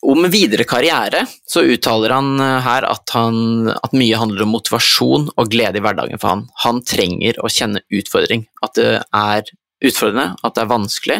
om 0.00 0.24
videre 0.32 0.64
karriere 0.64 1.26
så 1.48 1.62
uttaler 1.68 2.14
han 2.14 2.40
eh, 2.40 2.58
her 2.64 2.86
at, 2.88 3.04
han, 3.16 3.68
at, 3.72 3.92
mye 3.96 4.18
handler 4.20 4.46
om 4.46 4.54
motivasjon 4.54 5.28
og 5.34 5.52
glede 5.52 5.80
i 5.80 5.84
hverdagen 5.84 6.20
for 6.20 6.34
han. 6.34 6.46
Han 6.64 6.80
trenger 6.86 7.40
å 7.42 7.50
kjenne 7.52 7.84
utfordring, 7.92 8.46
at 8.64 8.76
det 8.78 8.92
er 9.04 9.50
utfordrende, 9.84 10.34
at 10.40 10.56
det 10.56 10.64
er 10.64 10.72
vanskelig. 10.72 11.18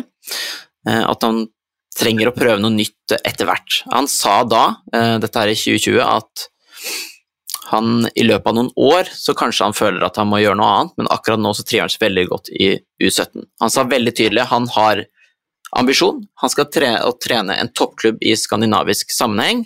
Eh, 0.89 1.05
at 1.05 1.27
han 1.27 1.45
trenger 1.97 2.31
å 2.31 2.35
prøve 2.37 2.61
noe 2.63 2.75
nytt 2.75 3.17
etter 3.19 3.49
hvert. 3.49 3.81
Han 3.93 4.09
sa 4.11 4.43
da, 4.45 4.65
eh, 4.95 5.17
dette 5.23 5.41
er 5.43 5.53
i 5.53 5.59
2020, 5.59 6.01
at 6.01 6.47
han 7.71 8.09
i 8.19 8.25
løpet 8.27 8.51
av 8.51 8.57
noen 8.57 8.71
år 8.75 9.11
så 9.15 9.35
kanskje 9.39 9.69
han 9.69 9.77
føler 9.77 10.03
at 10.03 10.19
han 10.19 10.29
må 10.31 10.41
gjøre 10.43 10.59
noe 10.59 10.71
annet, 10.75 10.95
men 10.99 11.11
akkurat 11.15 11.43
nå 11.43 11.53
så 11.55 11.65
trives 11.67 11.87
han 11.87 11.95
seg 11.95 12.07
veldig 12.07 12.27
godt 12.31 12.51
i 12.51 12.71
U17. 13.03 13.47
Han 13.63 13.71
sa 13.71 13.87
veldig 13.87 14.15
tydelig 14.19 14.49
han 14.51 14.67
har 14.75 15.05
ambisjon. 15.79 16.25
Han 16.43 16.51
skal 16.51 16.71
tre 16.73 16.97
trene 17.23 17.59
en 17.61 17.71
toppklubb 17.71 18.19
i 18.27 18.35
skandinavisk 18.39 19.13
sammenheng. 19.15 19.63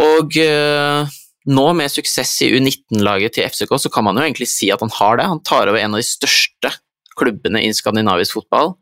Og 0.00 0.38
uh, 0.40 1.04
nå 1.52 1.66
med 1.76 1.92
suksess 1.92 2.38
i 2.46 2.52
U19-laget 2.56 3.36
til 3.36 3.50
FCK, 3.50 3.74
så 3.76 3.92
kan 3.92 4.06
man 4.06 4.16
jo 4.16 4.24
egentlig 4.24 4.48
si 4.48 4.70
at 4.72 4.80
han 4.80 4.92
har 4.96 5.20
det. 5.20 5.28
Han 5.28 5.42
tar 5.44 5.68
over 5.68 5.80
en 5.80 5.98
av 5.98 6.00
de 6.00 6.08
største 6.08 6.72
klubbene 7.18 7.60
i 7.66 7.72
skandinavisk 7.76 8.38
fotball. 8.38 8.78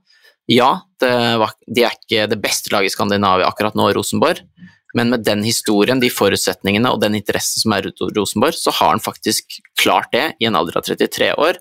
Ja, 0.51 0.71
det 0.99 1.15
var, 1.39 1.55
de 1.71 1.85
er 1.87 1.95
ikke 1.95 2.27
det 2.31 2.41
beste 2.43 2.73
laget 2.75 2.91
i 2.91 2.95
Skandinavia 2.97 3.47
akkurat 3.47 3.77
nå, 3.79 3.87
Rosenborg, 3.95 4.43
men 4.99 5.13
med 5.13 5.23
den 5.23 5.45
historien, 5.47 6.01
de 6.03 6.11
forutsetningene 6.11 6.91
og 6.91 7.03
den 7.05 7.15
interessen 7.19 7.63
som 7.63 7.75
er 7.77 7.87
rundt 7.87 8.17
Rosenborg, 8.17 8.57
så 8.59 8.75
har 8.75 8.97
han 8.97 9.03
faktisk 9.03 9.61
klart 9.79 10.11
det 10.15 10.25
i 10.43 10.49
en 10.49 10.59
alder 10.59 10.81
av 10.81 10.89
33 10.89 11.31
år. 11.39 11.61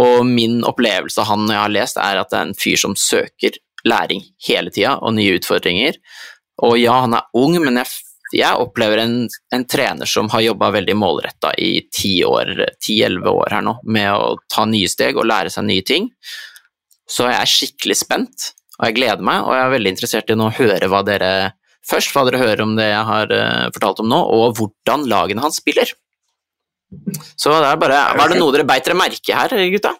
Og 0.00 0.24
min 0.26 0.62
opplevelse 0.66 1.20
av 1.20 1.28
han 1.28 1.44
jeg 1.50 1.60
har 1.60 1.74
lest, 1.74 2.00
er 2.00 2.22
at 2.22 2.32
det 2.32 2.38
er 2.40 2.48
en 2.48 2.56
fyr 2.56 2.80
som 2.80 2.96
søker 2.98 3.60
læring 3.84 4.24
hele 4.48 4.72
tida 4.72 4.96
og 4.96 5.14
nye 5.18 5.36
utfordringer. 5.36 6.00
Og 6.64 6.78
ja, 6.80 6.96
han 7.04 7.18
er 7.18 7.28
ung, 7.36 7.58
men 7.60 7.76
jeg, 7.82 7.92
jeg 8.40 8.64
opplever 8.64 9.04
en, 9.04 9.18
en, 9.54 9.68
trener 9.68 10.08
som 10.08 10.32
har 10.32 10.46
jobba 10.46 10.72
veldig 10.78 10.96
målretta 10.96 11.52
i 11.60 11.84
ti-elleve 11.92 13.28
år, 13.28 13.36
år 13.36 13.58
her 13.58 13.68
nå, 13.68 13.76
med 13.84 14.10
å 14.16 14.34
ta 14.48 14.64
nye 14.70 14.88
steg 14.88 15.20
og 15.20 15.28
lære 15.28 15.52
seg 15.52 15.68
nye 15.68 15.84
ting. 15.86 16.08
Så 17.10 17.26
jeg 17.28 17.36
er 17.36 17.50
skikkelig 17.50 17.98
spent, 18.00 18.52
og 18.78 18.88
jeg 18.88 18.96
gleder 18.98 19.24
meg, 19.24 19.44
og 19.44 19.54
jeg 19.54 19.64
er 19.64 19.74
veldig 19.74 19.92
interessert 19.92 20.32
i 20.32 20.38
å 20.38 20.54
høre 20.56 20.88
hva 20.90 21.02
dere 21.06 21.32
først 21.84 22.14
hva 22.14 22.24
dere 22.24 22.40
hører 22.40 22.62
om 22.64 22.72
det 22.78 22.86
jeg 22.88 23.04
har 23.10 23.34
uh, 23.34 23.66
fortalt 23.74 24.00
om 24.00 24.08
nå, 24.08 24.20
og 24.36 24.56
hvordan 24.56 25.04
lagene 25.10 25.44
hans 25.44 25.60
spiller. 25.60 25.92
Så 27.36 27.50
det 27.50 27.68
er 27.68 27.80
bare 27.80 27.98
Var 28.16 28.30
det 28.30 28.38
noe 28.38 28.54
dere 28.54 28.66
beit 28.68 28.86
dere 28.86 28.96
merke 28.96 29.36
her, 29.36 29.54
gutta? 29.72 29.92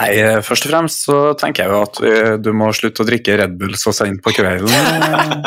Nei, 0.00 0.10
Først 0.46 0.64
og 0.64 0.72
fremst 0.72 1.04
så 1.04 1.18
tenker 1.38 1.66
jeg 1.66 1.74
jo 1.74 1.80
at 1.84 1.98
eh, 2.08 2.34
du 2.40 2.54
må 2.56 2.70
slutte 2.72 3.04
å 3.04 3.08
drikke 3.08 3.36
Red 3.36 3.58
Bull 3.60 3.74
så 3.76 3.92
sent 3.92 4.22
på 4.24 4.32
kvelden. 4.32 4.72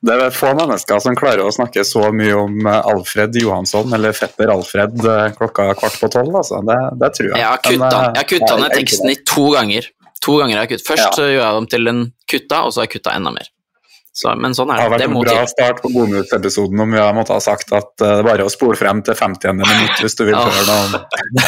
Det, 0.00 0.16
er 0.16 0.34
få 0.34 0.52
mennesker 0.58 1.00
som 1.04 1.16
klarer 1.18 1.44
å 1.44 1.52
snakke 1.54 1.84
så 1.86 2.08
mye 2.14 2.34
om 2.38 2.66
Alfred 2.70 3.36
Johansson, 3.40 3.92
eller 3.96 4.16
fetter 4.16 4.52
Alfred, 4.52 4.98
eh, 5.04 5.30
klokka 5.38 5.70
kvart 5.78 6.00
på 6.00 6.10
tolv. 6.12 6.34
Altså. 6.42 6.60
Det, 6.66 6.80
det, 7.00 7.12
tror 7.18 7.30
jeg. 7.30 7.38
Jeg 7.38 7.48
har 7.48 7.62
kutta, 7.64 7.86
eh, 7.86 8.20
jeg 8.20 8.44
har 8.48 8.62
ned 8.64 8.76
teksten 8.76 9.14
i 9.14 9.16
to 9.28 9.46
ganger. 9.56 9.88
To 10.24 10.36
ganger 10.40 10.58
har 10.58 10.66
jeg 10.66 10.76
kuttet. 10.76 10.88
Først 10.90 11.06
ja. 11.06 11.14
så 11.16 11.30
gjør 11.30 11.42
jeg 11.44 11.56
dem 11.60 11.70
til 11.76 11.94
en 11.94 12.04
kutta, 12.28 12.60
og 12.64 12.74
så 12.74 12.82
har 12.82 12.90
jeg 12.90 12.98
kutta 12.98 13.16
enda 13.16 13.32
mer. 13.36 13.48
Så, 14.20 14.32
men 14.36 14.52
sånn 14.56 14.72
er 14.74 14.76
det. 14.76 14.82
Det 14.82 14.84
har 14.84 14.92
vært 14.92 15.06
en 15.06 15.18
bra 15.22 15.42
start 15.48 15.82
på 15.84 15.90
bonusepisoden 15.94 16.82
om 16.82 16.92
vi 16.92 16.98
har 16.98 17.14
måttet 17.16 17.36
ha 17.36 17.42
sagt 17.44 17.70
at 17.76 17.92
det 18.02 18.08
er 18.18 18.26
bare 18.26 18.44
å 18.44 18.50
spole 18.52 18.74
frem 18.76 19.00
til 19.06 19.16
50. 19.16 19.54
minutt 19.60 20.02
hvis 20.02 20.18
du 20.18 20.24
vil 20.26 20.36
høre 20.36 20.64
noe 20.66 20.80
om 20.88 20.96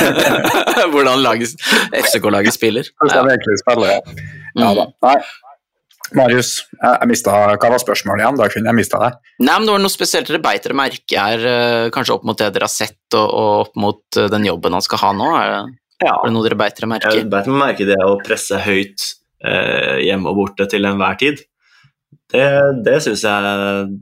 Hvordan 0.95 1.27
FCK-laget 1.27 2.55
spiller. 2.55 2.87
Hvordan 3.03 3.29
ja. 3.29 3.35
egentlig 3.35 3.59
spiller, 3.61 3.97
ja. 3.97 4.29
ja 4.62 4.71
da. 4.79 4.87
Mm. 4.87 4.95
Nei. 5.09 5.16
Marius, 6.18 6.53
jeg, 6.77 7.09
mista 7.11 7.35
hva 7.55 7.70
var 7.75 7.81
spørsmålet 7.83 8.25
igjen? 8.25 8.40
Da 8.40 8.48
kunne 8.53 8.72
jeg 8.72 8.79
mista 8.79 9.01
deg. 9.03 9.18
Nei, 9.42 9.55
men 9.55 9.68
Det 9.68 9.75
var 9.75 9.85
noe 9.85 9.92
spesielt 9.92 10.29
dere 10.31 10.42
beit 10.44 10.66
dere 10.66 10.79
merke 10.79 11.27
her, 11.27 11.46
eh, 11.53 11.87
kanskje 11.94 12.16
opp 12.16 12.27
mot 12.29 12.38
det 12.38 12.51
dere 12.55 12.68
har 12.68 12.72
sett, 12.72 13.01
og, 13.14 13.27
og 13.27 13.53
opp 13.66 13.81
mot 13.81 14.20
eh, 14.20 14.29
den 14.33 14.48
jobben 14.51 14.77
han 14.77 14.85
skal 14.85 15.03
ha 15.05 15.12
nå? 15.18 15.31
Er 15.38 15.53
det, 15.55 15.62
ja. 16.05 16.14
er 16.14 16.29
det 16.29 16.35
noe 16.37 16.46
dere 16.46 16.61
beit 16.61 16.79
dere 16.79 16.90
merke? 16.94 17.14
Jeg 17.16 17.31
beit 17.33 17.51
meg 17.51 17.62
merke 17.64 17.88
det 17.88 17.98
å 18.05 18.14
presse 18.25 18.61
høyt 18.66 19.09
eh, 19.44 19.98
hjemme 20.07 20.33
og 20.33 20.40
borte 20.42 20.68
til 20.70 20.88
enhver 20.88 21.18
tid. 21.20 21.44
Det, 22.33 22.46
det 22.85 22.98
syns 23.05 23.27
jeg 23.29 24.01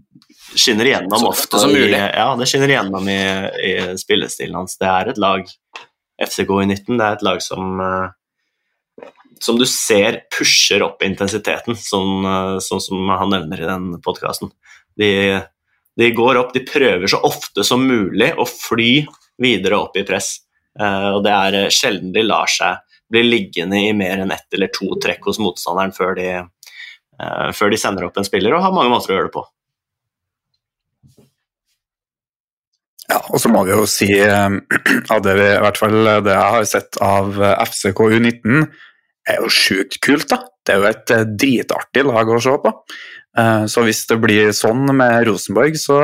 skinner 0.55 0.85
igjennom. 0.85 1.18
Så 1.18 1.29
ofte 1.29 1.59
som 1.59 1.73
mulig. 1.73 1.99
ja, 1.99 2.29
det 2.38 2.49
skinner 2.51 2.70
igjennom 2.70 3.09
i, 3.11 3.20
i, 3.66 3.75
spillestilen 3.99 4.57
hans. 4.59 4.77
Det 4.81 4.88
er 4.90 5.12
et 5.12 5.20
lag, 5.20 5.46
FCK 6.20 6.57
i 6.62 6.66
19, 6.68 6.96
det 6.99 7.07
er 7.07 7.18
et 7.18 7.27
lag 7.27 7.42
som 7.44 7.83
eh, 7.85 8.16
som 9.42 9.59
du 9.59 9.66
ser 9.66 10.20
pusher 10.38 10.83
opp 10.85 11.03
intensiteten, 11.03 11.76
sånn, 11.76 12.26
eh, 12.29 12.59
sånn 12.61 12.83
som 12.85 13.09
han 13.09 13.33
nevner 13.33 13.62
i 13.62 13.68
den 13.68 13.88
podkasten. 14.05 14.53
De, 15.00 15.40
de, 15.96 16.11
går 16.16 16.40
opp, 16.42 16.53
de 16.55 16.64
prøver 16.66 17.09
så 17.09 17.22
ofte 17.24 17.64
som 17.64 17.87
mulig 17.87 18.35
å 18.37 18.44
fly 18.48 19.07
videre 19.40 19.81
opp 19.81 19.96
i 19.96 20.05
press. 20.05 20.38
Uh, 20.81 21.16
og 21.16 21.24
det 21.24 21.33
er 21.35 21.72
sjelden 21.74 22.12
de 22.14 22.22
lar 22.22 22.48
seg 22.48 22.79
bli 23.11 23.24
liggende 23.24 23.81
i 23.81 23.94
mer 23.96 24.20
enn 24.22 24.31
ett 24.31 24.55
eller 24.55 24.70
to 24.70 24.92
trekk 25.03 25.24
hos 25.26 25.40
motstanderen 25.42 25.90
før 25.90 26.12
de, 26.14 26.26
før 27.59 27.72
de 27.72 27.79
sender 27.81 28.07
opp 28.07 28.20
en 28.20 28.29
spiller, 28.29 28.55
og 28.55 28.62
har 28.62 28.76
mange 28.76 28.92
måter 28.92 29.11
å 29.11 29.16
gjøre 29.16 29.26
det 29.26 29.35
på. 29.35 29.42
Ja, 33.11 33.18
og 33.26 33.42
så 33.42 33.50
må 33.50 33.64
vi 33.66 33.74
jo 33.74 33.88
si 33.90 34.12
av 34.22 35.24
det, 35.26 35.35
vi, 35.40 35.48
i 35.48 35.64
hvert 35.64 35.81
fall 35.81 35.98
det 36.22 36.37
jeg 36.37 36.55
har 36.55 36.70
sett 36.70 37.00
av 37.03 37.35
FCK 37.66 38.05
U19, 38.14 38.70
er 39.28 39.40
jo 39.42 39.50
sjukt 39.52 40.00
kult. 40.04 40.28
da. 40.30 40.42
Det 40.64 40.74
er 40.74 40.80
jo 40.80 40.90
et 40.90 41.14
eh, 41.16 41.26
dritartig 41.44 42.06
lag 42.09 42.28
å 42.28 42.40
se 42.42 42.54
på. 42.64 42.76
Så 43.70 43.85
hvis 43.87 44.00
det 44.11 44.16
blir 44.18 44.48
sånn 44.50 44.88
med 44.90 45.28
Rosenborg, 45.28 45.76
så 45.78 46.00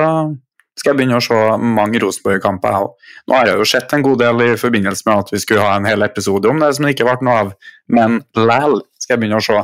skal 0.77 0.93
jeg 0.93 0.99
begynne 1.01 1.19
å 1.19 1.25
se 1.25 1.39
mange 1.59 2.01
Rosenborg-kamper, 2.03 2.75
jeg 2.75 2.87
òg. 2.87 3.09
Nå 3.27 3.35
har 3.35 3.49
jeg 3.51 3.59
jo 3.59 3.67
sett 3.67 3.95
en 3.97 4.05
god 4.05 4.21
del 4.21 4.43
i 4.45 4.49
forbindelse 4.61 5.09
med 5.09 5.25
at 5.25 5.33
vi 5.33 5.41
skulle 5.43 5.65
ha 5.65 5.73
en 5.79 5.89
hel 5.89 6.05
episode 6.05 6.51
om 6.53 6.61
det 6.61 6.69
som 6.77 6.87
det 6.87 6.93
ikke 6.95 7.09
ble 7.09 7.17
noe 7.27 7.41
av, 7.47 7.51
men 7.97 8.21
læl 8.37 8.79
skal 9.01 9.17
jeg 9.17 9.23
begynne 9.25 9.41
å 9.41 9.47
se 9.47 9.59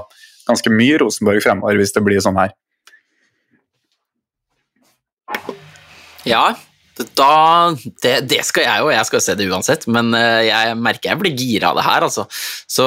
ganske 0.49 0.73
mye 0.73 0.99
Rosenborg 1.03 1.45
fremover 1.45 1.79
hvis 1.79 1.93
det 1.95 2.05
blir 2.07 2.25
sånn 2.25 2.41
her. 2.41 2.57
Ja, 6.27 6.45
da, 7.17 7.73
det, 8.05 8.15
det, 8.29 8.43
skal 8.45 8.67
jeg 8.67 8.83
jo, 8.85 8.91
jeg 8.93 9.09
skal 9.09 9.23
se 9.25 9.37
det 9.39 9.49
uansett, 9.49 9.87
men 9.93 10.13
eh, 10.19 10.49
jeg 10.51 10.77
merker 10.77 11.13
jeg 11.13 11.21
blir 11.23 11.37
gira 11.39 11.73
av 11.73 11.81
det 11.81 11.87
her, 11.87 12.07
altså. 12.09 12.27
Så 12.69 12.87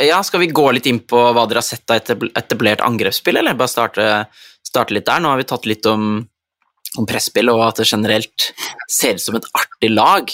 ja, 0.00 0.22
skal 0.24 0.44
vi 0.44 0.52
gå 0.54 0.64
litt 0.72 0.88
inn 0.90 1.02
på 1.04 1.20
hva 1.30 1.44
dere 1.48 1.60
har 1.60 1.66
sett 1.66 1.92
av 1.92 2.14
etablert 2.32 2.84
angrepsspill, 2.84 3.40
eller 3.40 3.58
bare 3.58 3.72
starte, 3.72 4.06
starte 4.64 4.96
litt 4.96 5.08
der? 5.10 5.20
Nå 5.20 5.34
har 5.34 5.42
vi 5.42 5.50
tatt 5.50 5.68
litt 5.68 5.86
om 5.90 6.24
om 6.94 7.06
presspill, 7.10 7.50
og 7.50 7.62
at 7.66 7.80
det 7.80 7.88
generelt 7.88 8.52
ser 8.90 9.18
ut 9.18 9.24
som 9.24 9.34
et 9.38 9.48
artig 9.58 9.90
lag. 9.90 10.30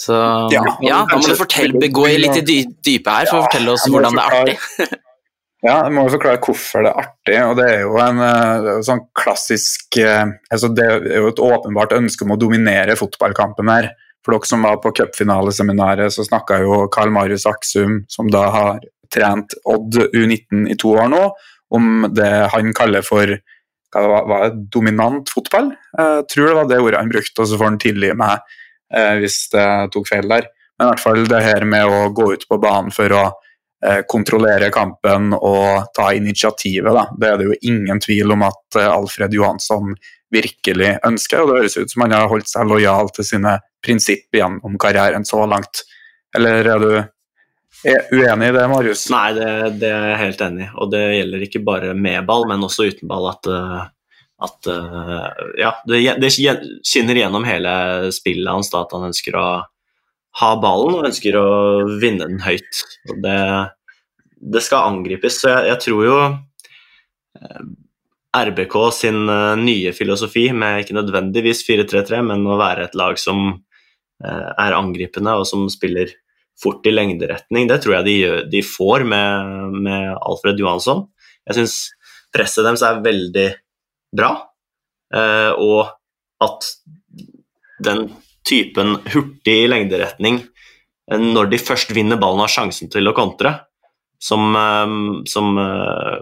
Så 0.00 0.16
ja, 0.50 0.64
ja 0.82 1.02
da 1.06 1.18
må 1.20 1.28
du 1.28 1.36
fortelle, 1.38 1.90
gå 1.92 2.06
litt 2.18 2.40
i 2.40 2.64
dypet 2.72 3.10
her 3.12 3.30
for 3.30 3.42
å 3.42 3.44
fortelle 3.46 3.76
oss 3.76 3.86
hvordan 3.90 4.16
det 4.16 4.24
er 4.24 4.38
artig. 4.40 4.90
ja, 5.60 5.74
jeg 5.84 5.92
må 5.92 6.06
jo 6.06 6.14
forklare 6.14 6.40
hvorfor 6.40 6.84
det 6.86 6.90
er 6.92 7.02
artig. 7.02 7.36
og 7.44 7.56
Det 7.58 7.66
er 7.68 7.82
jo 7.82 7.98
en 8.00 8.20
uh, 8.22 8.68
sånn 8.86 9.02
klassisk 9.16 9.98
uh, 10.00 10.30
altså 10.48 10.70
Det 10.72 10.86
er 10.86 11.18
jo 11.20 11.32
et 11.32 11.42
åpenbart 11.44 11.92
ønske 11.98 12.24
om 12.24 12.32
å 12.32 12.40
dominere 12.40 12.96
fotballkampen 12.96 13.68
her. 13.72 13.90
For 14.24 14.36
dere 14.36 14.48
som 14.48 14.64
var 14.64 14.80
på 14.80 14.92
cupfinaleseminaret, 14.96 16.12
så 16.12 16.24
snakka 16.24 16.60
jo 16.64 16.82
Karl 16.92 17.12
Marius 17.12 17.46
Aksum, 17.48 18.02
som 18.12 18.28
da 18.32 18.46
har 18.52 18.80
trent 19.12 19.56
Odd 19.68 19.96
U19 20.14 20.66
i 20.70 20.76
to 20.80 20.92
år 20.96 21.08
nå, 21.12 21.22
om 21.76 22.06
det 22.12 22.30
han 22.52 22.72
kaller 22.76 23.04
for 23.06 23.32
hva 23.90 24.06
var, 24.06 24.26
var 24.30 24.44
det, 24.46 24.64
dominant 24.72 25.30
fotball. 25.32 25.72
Jeg 25.98 26.26
tror 26.30 26.48
det 26.48 26.56
var 26.58 26.68
det 26.70 26.80
ordet 26.82 27.00
han 27.00 27.12
brukte, 27.12 27.42
og 27.42 27.48
så 27.50 27.58
får 27.58 27.70
han 27.72 27.78
tilgi 27.82 28.12
meg 28.18 28.36
eh, 28.94 29.14
hvis 29.22 29.38
det 29.54 29.66
tok 29.94 30.08
feil 30.10 30.28
der. 30.30 30.46
Men 30.78 30.86
i 30.86 30.90
hvert 30.92 31.02
fall 31.02 31.26
det 31.28 31.42
her 31.44 31.66
med 31.68 31.90
å 31.90 32.10
gå 32.14 32.30
ut 32.36 32.46
på 32.48 32.60
banen 32.62 32.94
for 32.94 33.16
å 33.16 33.24
eh, 33.26 33.48
kontrollere 34.08 34.68
kampen 34.74 35.32
og 35.36 35.86
ta 35.96 36.10
initiativet, 36.12 36.92
da. 36.92 37.06
det 37.16 37.28
er 37.28 37.38
det 37.40 37.46
jo 37.48 37.60
ingen 37.72 38.00
tvil 38.02 38.34
om 38.34 38.44
at 38.44 38.76
eh, 38.76 38.88
Alfred 38.90 39.32
Johansson 39.34 39.94
virkelig 40.30 40.98
ønsker. 41.06 41.40
Og 41.40 41.50
det 41.50 41.62
høres 41.62 41.78
ut 41.78 41.92
som 41.92 42.04
han 42.04 42.14
har 42.14 42.28
holdt 42.30 42.50
seg 42.50 42.68
lojal 42.68 43.08
til 43.16 43.26
sine 43.26 43.56
prinsipp 43.84 44.36
gjennom 44.36 44.76
karrieren 44.80 45.24
så 45.24 45.46
langt. 45.48 45.84
Eller 46.36 46.68
er 46.68 46.84
du 46.84 46.92
uenig 48.12 48.50
i 48.50 48.54
det, 48.54 48.66
Marius? 48.68 49.06
Nei, 49.12 49.30
det, 49.38 49.48
det, 49.80 49.88
er 49.88 50.06
jeg 50.12 50.20
helt 50.26 50.44
enig 50.46 50.66
i. 50.66 50.70
Og 50.76 50.92
det 50.92 51.02
gjelder 51.16 51.46
ikke 51.48 51.64
bare 51.64 51.96
med 51.96 52.28
ball, 52.28 52.46
men 52.50 52.68
også 52.68 52.90
uten 52.92 53.10
ball. 53.10 53.30
At, 53.32 53.48
eh, 53.48 53.82
at 54.44 54.70
eh, 54.76 55.34
ja, 55.64 55.74
det, 55.88 56.04
det, 56.20 56.34
skinner 56.36 57.24
gjennom 57.24 57.48
hele 57.48 57.72
spillet 58.14 58.52
hans 58.52 58.70
da, 58.72 58.84
at 58.84 58.92
han 58.98 59.08
ønsker 59.08 59.40
å 59.40 59.48
ha 60.40 60.54
ballen 60.60 60.98
og 60.98 61.06
ønsker 61.10 61.36
å 61.38 61.48
vinne 62.00 62.28
den 62.28 62.40
høyt. 62.44 62.82
Og 63.10 63.20
det, 63.24 63.40
det 64.56 64.64
skal 64.64 64.90
angripes. 64.94 65.40
Så 65.42 65.52
jeg, 65.52 65.68
jeg 65.72 65.82
tror 65.86 66.06
jo 66.06 66.16
eh, 67.40 67.62
RBK 68.50 68.76
sin 68.94 69.24
nye 69.60 69.92
filosofi 69.96 70.48
med 70.54 70.84
ikke 70.84 70.96
nødvendigvis 70.96 71.64
4-3-3, 71.66 72.22
men 72.30 72.46
å 72.46 72.58
være 72.60 72.86
et 72.86 72.98
lag 72.98 73.18
som 73.18 73.58
er 74.20 74.74
angripende 74.76 75.32
og 75.40 75.46
som 75.48 75.62
spiller 75.72 76.10
fort 76.62 76.86
i 76.86 76.92
lengderetning. 76.92 77.68
Det 77.68 77.80
tror 77.82 77.98
jeg 77.98 78.06
de, 78.08 78.16
de 78.52 78.62
får 78.66 79.04
med, 79.08 79.76
med, 79.86 80.12
Alfred 80.20 80.60
Johansson. 80.60 81.06
Jeg 81.48 81.60
syns 81.60 81.76
presset 82.34 82.66
deres 82.66 82.84
er 82.86 83.02
veldig 83.04 83.46
bra, 84.16 84.32
eh, 85.14 85.52
og 85.56 85.90
at 86.44 86.68
den 87.84 88.08
typen 88.50 88.98
hurtig 89.14 89.58
lengderetning, 89.70 90.42
eh, 91.10 91.18
når 91.20 91.50
de 91.52 91.62
først 91.62 91.94
vinner 91.96 92.20
ballen, 92.20 92.42
har 92.44 92.52
sjansen 92.52 92.90
til 92.92 93.08
å 93.08 93.16
kontre, 93.16 93.54
som, 94.20 94.50
eh, 94.56 94.94
som 95.30 95.58
eh, 95.58 96.16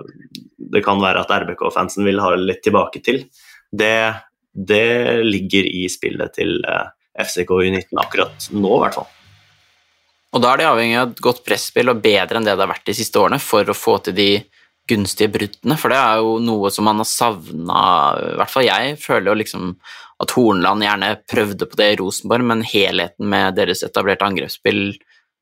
det 0.77 0.85
kan 0.87 1.01
være 1.03 1.25
at 1.25 1.35
RBK-fansen 1.43 2.07
vil 2.07 2.23
ha 2.23 2.35
litt 2.37 2.63
tilbake 2.67 3.03
til, 3.05 3.25
det, 3.73 4.15
det 4.53 5.25
ligger 5.25 5.69
i 5.69 5.87
spillet 5.93 6.37
til 6.37 6.59
FCK 7.19 7.51
U19 7.53 8.01
akkurat 8.01 8.51
nå, 8.55 8.71
i 8.77 8.83
hvert 8.85 9.01
fall. 9.01 9.09
Og 10.37 10.45
da 10.45 10.53
er 10.53 10.61
de 10.61 10.69
avhengig 10.69 10.97
av 11.01 11.11
et 11.11 11.21
godt 11.25 11.41
presspill 11.47 11.89
og 11.89 12.01
bedre 12.05 12.39
enn 12.39 12.47
det 12.47 12.55
det 12.55 12.65
har 12.65 12.71
vært 12.71 12.89
de 12.89 12.97
siste 12.97 13.21
årene 13.21 13.41
for 13.41 13.69
å 13.69 13.77
få 13.77 13.97
til 14.05 14.17
de 14.17 14.31
gunstige 14.89 15.33
bruddene, 15.33 15.77
for 15.81 15.93
det 15.93 16.01
er 16.01 16.21
jo 16.25 16.37
noe 16.41 16.71
som 16.73 16.87
man 16.89 17.03
har 17.03 17.09
savna 17.09 17.81
I 18.17 18.37
hvert 18.41 18.53
fall 18.53 18.65
jeg 18.65 18.95
føler 19.03 19.31
jo 19.31 19.39
liksom 19.43 19.73
at 20.19 20.35
Hornland 20.35 20.83
gjerne 20.83 21.13
prøvde 21.31 21.69
på 21.71 21.79
det 21.79 21.93
i 21.93 21.99
Rosenborg, 22.01 22.47
men 22.51 22.65
helheten 22.67 23.29
med 23.31 23.59
deres 23.59 23.85
etablerte 23.87 24.27
angrepsspill 24.27 24.97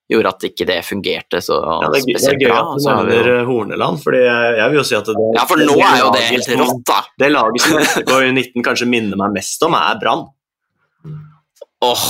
gjorde 0.06 0.30
at 0.30 0.44
ikke 0.46 0.66
det 0.68 0.78
fungerte 0.86 1.40
så 1.42 1.56
ja, 1.58 1.90
det, 1.90 2.02
spesielt 2.04 2.38
bra. 2.38 2.38
Det 2.38 2.46
er 2.46 2.46
gøy 2.46 2.56
at 2.56 2.68
du 2.76 2.88
nevner 2.88 3.30
jo... 3.30 3.38
Horneland, 3.48 4.02
for 4.04 4.16
jeg, 4.18 4.50
jeg, 4.60 4.72
vil 4.72 4.78
jo 4.78 4.86
si 4.86 4.98
at 4.98 5.08
det, 5.10 5.28
Ja, 5.34 5.46
for 5.50 5.62
nå 5.66 5.76
er 5.80 6.00
jo 6.02 6.10
det 6.14 6.24
helt 6.28 6.50
rått, 6.62 6.82
da. 6.86 6.98
Det 7.18 7.30
laget 7.32 7.64
som 7.64 7.78
FK 7.82 8.12
19 8.30 8.66
kanskje 8.68 8.90
minner 8.90 9.20
meg 9.20 9.34
mest 9.40 9.66
om, 9.66 9.74
er 9.78 10.02
Brann. 10.02 10.26
Åh, 11.86 11.90
oh, 11.90 12.04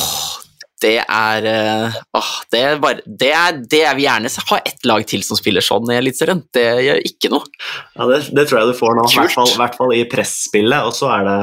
det 0.84 0.98
er 1.00 1.46
uh, 1.48 1.96
åh, 2.18 2.32
det, 2.52 2.60
er 2.60 2.80
bare, 2.82 3.00
det, 3.06 3.30
er, 3.32 3.60
det 3.64 3.80
jeg 3.80 3.96
vil 3.98 4.04
gjerne 4.04 4.32
ha 4.50 4.58
ett 4.60 4.88
lag 4.88 5.06
til 5.08 5.24
som 5.24 5.38
spiller 5.38 5.64
sånn 5.64 5.88
i 5.90 5.96
Eliteserien. 5.96 6.42
Det 6.52 6.66
gjør 6.84 7.00
ikke 7.08 7.30
noe. 7.32 7.48
Ja, 7.96 8.08
det, 8.10 8.20
det, 8.36 8.44
tror 8.44 8.60
jeg 8.60 8.74
du 8.74 8.78
får 8.78 8.98
nå, 8.98 9.06
i 9.08 9.22
hvert, 9.22 9.56
hvert, 9.56 9.78
fall 9.78 9.94
i 9.96 10.04
presspillet. 10.10 10.84
Og 10.84 10.92
så 10.96 11.08
er 11.16 11.24
det 11.26 11.38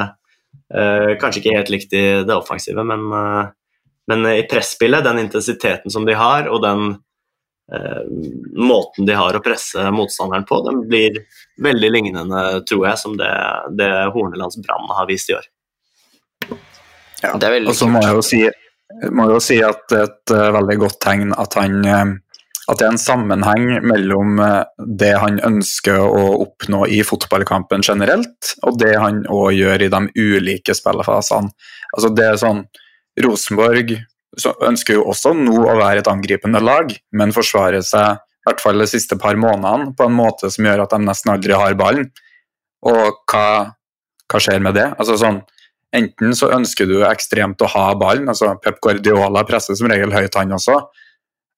kanskje 0.74 1.42
ikke 1.42 1.58
helt 1.58 1.72
likt 1.74 1.92
i 1.94 2.04
det 2.26 2.36
offensive, 2.36 2.82
men, 2.88 3.06
uh, 3.14 3.50
men, 4.10 4.26
i 4.34 4.46
presspillet, 4.50 5.06
den 5.06 5.22
intensiteten 5.22 5.94
som 5.94 6.08
de 6.08 6.16
har, 6.18 6.50
og 6.52 6.64
den 6.66 6.94
måten 8.60 9.08
de 9.08 9.16
har 9.16 9.34
å 9.34 9.42
presse 9.42 9.80
motstanderen 9.96 10.44
på, 10.46 10.58
den 10.66 10.82
blir 10.90 11.22
veldig 11.64 11.90
lignende, 11.94 12.42
tror 12.70 12.84
jeg, 12.90 13.00
som 13.00 13.16
det, 13.18 13.30
det 13.80 13.88
Hornelands 14.14 14.60
Brann 14.62 14.92
har 14.94 15.08
vist 15.10 15.32
i 15.32 15.38
år. 15.38 15.48
Ja, 17.24 17.32
og 17.38 17.72
så 17.80 17.88
må 17.90 18.04
jeg 18.04 18.18
jo 18.18 18.26
si 18.28 18.42
jeg 19.02 19.32
jo 19.32 19.40
si 19.42 19.58
at 19.64 19.86
det 19.90 20.00
er 20.00 20.10
et 20.10 20.34
uh, 20.36 20.52
veldig 20.58 20.78
godt 20.84 21.00
tegn 21.04 21.34
at 21.40 21.58
han 21.58 21.80
uh, 21.88 22.14
at 22.72 22.80
det 22.80 22.86
er 22.86 22.94
en 22.94 23.02
sammenheng 23.02 23.66
mellom 23.84 24.38
uh, 24.40 24.64
det 24.78 25.12
han 25.20 25.40
ønsker 25.44 26.00
å 26.00 26.24
oppnå 26.46 26.86
i 26.88 27.02
fotballkampen 27.06 27.84
generelt, 27.84 28.54
og 28.64 28.80
det 28.80 28.94
han 29.00 29.24
òg 29.28 29.52
gjør 29.58 29.86
i 29.86 29.92
de 29.92 30.02
ulike 30.16 30.76
spillefasene. 30.78 31.52
Altså 31.94 32.12
det 32.16 32.28
er 32.30 32.40
sånn, 32.42 32.64
Rosenborg 33.24 33.98
ønsker 34.66 34.98
jo 34.98 35.08
også 35.12 35.36
nå 35.38 35.60
å 35.68 35.78
være 35.78 36.02
et 36.02 36.10
angripende 36.10 36.62
lag, 36.64 36.94
men 37.14 37.36
forsvarer 37.36 37.84
seg 37.86 38.18
i 38.18 38.48
hvert 38.50 38.64
fall 38.64 38.82
de 38.82 38.88
siste 38.90 39.16
par 39.20 39.38
månedene 39.40 39.94
på 39.96 40.08
en 40.08 40.16
måte 40.18 40.50
som 40.52 40.66
gjør 40.68 40.84
at 40.84 40.96
de 40.96 41.04
nesten 41.04 41.32
aldri 41.36 41.56
har 41.56 41.78
ballen. 41.80 42.10
Og 42.84 43.22
hva, 43.32 43.46
hva 44.28 44.42
skjer 44.44 44.64
med 44.64 44.76
det? 44.76 44.90
Altså 44.98 45.20
sånn, 45.22 45.44
Enten 45.94 46.34
så 46.34 46.50
ønsker 46.56 46.88
du 46.90 47.04
ekstremt 47.06 47.62
å 47.62 47.70
ha 47.70 47.92
ballen, 48.00 48.26
altså 48.32 48.56
Pep 48.64 48.80
Guardiola 48.82 49.44
presser 49.46 49.78
som 49.78 49.92
regel 49.92 50.14
høyt, 50.14 50.34
han 50.34 50.56
også. 50.58 50.80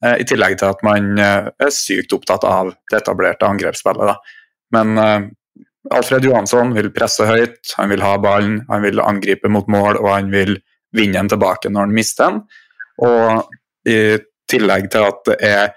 Eh, 0.03 0.19
I 0.21 0.27
tillegg 0.27 0.58
til 0.60 0.73
at 0.73 0.84
man 0.86 1.13
eh, 1.21 1.49
er 1.55 1.73
sykt 1.73 2.13
opptatt 2.15 2.45
av 2.47 2.73
det 2.91 2.99
etablerte 2.99 3.47
angrepsspillet. 3.47 4.12
Da. 4.12 4.17
Men 4.75 4.99
uh, 4.99 5.27
Alfred 5.95 6.25
Johansson 6.25 6.73
vil 6.75 6.91
presse 6.93 7.27
høyt, 7.29 7.62
han 7.77 7.91
vil 7.93 8.03
ha 8.03 8.15
ballen, 8.19 8.63
han 8.69 8.84
vil 8.84 9.01
angripe 9.03 9.51
mot 9.51 9.67
mål 9.71 9.99
og 10.01 10.10
han 10.10 10.31
vil 10.34 10.58
vinne 10.95 11.19
den 11.19 11.29
tilbake 11.31 11.69
når 11.69 11.86
han 11.86 11.95
mister 11.95 12.34
den. 12.34 12.41
Og 13.05 13.53
i 13.88 13.99
tillegg 14.49 14.89
til 14.93 15.05
at 15.05 15.21
det 15.29 15.38
er 15.45 15.75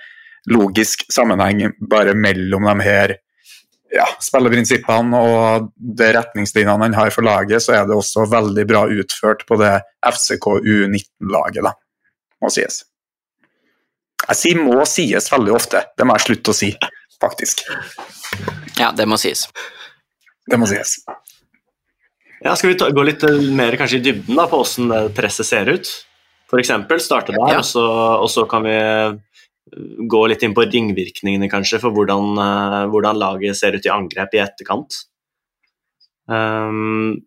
logisk 0.48 1.04
sammenheng 1.12 1.74
bare 1.90 2.16
mellom 2.16 2.66
de 2.70 2.86
her 2.86 3.14
ja, 3.92 4.06
spilleprinsippene 4.24 5.20
og 5.20 5.68
de 5.76 6.10
retningslinjene 6.16 6.88
han 6.88 6.96
har 6.96 7.12
for 7.12 7.26
laget, 7.28 7.64
så 7.64 7.76
er 7.76 7.88
det 7.88 7.96
også 7.96 8.26
veldig 8.32 8.64
bra 8.68 8.84
utført 8.88 9.44
på 9.48 9.60
det 9.60 9.74
FCK 10.04 10.50
U19-laget, 10.58 11.64
da, 11.68 11.74
må 12.40 12.52
sies. 12.52 12.82
Jeg 14.28 14.36
sier 14.36 14.60
'må 14.60 14.84
sies' 14.84 15.30
veldig 15.32 15.54
ofte. 15.56 15.84
Det 15.96 16.06
må 16.06 16.16
jeg 16.18 16.26
slutte 16.26 16.52
å 16.52 16.56
si, 16.56 16.74
faktisk. 17.20 17.64
Ja, 18.78 18.92
det 18.92 19.08
må 19.08 19.16
sies. 19.16 19.48
Det 20.48 20.58
må 20.60 20.68
sies. 20.68 20.98
Ja, 22.44 22.54
Skal 22.54 22.70
vi 22.70 22.78
ta, 22.78 22.90
gå 22.90 23.02
litt 23.02 23.22
mer 23.56 23.76
kanskje 23.76 23.98
i 23.98 24.04
dybden 24.04 24.36
da, 24.36 24.46
på 24.46 24.60
hvordan 24.60 25.14
presset 25.16 25.46
ser 25.46 25.66
ut? 25.72 25.88
F.eks. 26.48 26.70
starte 27.04 27.32
der, 27.32 27.50
ja. 27.50 27.58
og, 27.58 27.64
så, 27.64 27.84
og 28.22 28.28
så 28.30 28.44
kan 28.48 28.62
vi 28.64 28.76
gå 30.08 30.20
litt 30.30 30.42
inn 30.42 30.54
på 30.56 30.64
ringvirkningene, 30.64 31.50
kanskje, 31.50 31.80
for 31.82 31.92
hvordan, 31.92 32.38
hvordan 32.92 33.18
laget 33.20 33.56
ser 33.58 33.76
ut 33.76 33.84
i 33.84 33.92
angrep 33.92 34.36
i 34.36 34.40
etterkant. 34.44 35.02
Um, 36.28 37.18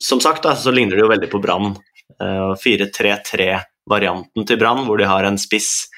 som 0.00 0.20
sagt 0.20 0.44
da, 0.44 0.54
så 0.56 0.72
ligner 0.72 0.96
det 0.96 1.04
jo 1.04 1.12
veldig 1.12 1.30
på 1.32 1.40
Brann. 1.42 1.74
Uh, 2.20 2.54
4-3-3-varianten 3.84 4.46
til 4.46 4.58
Brann, 4.58 4.86
hvor 4.86 4.98
de 4.98 5.04
har 5.06 5.24
en 5.24 5.38
spiss 5.38 5.88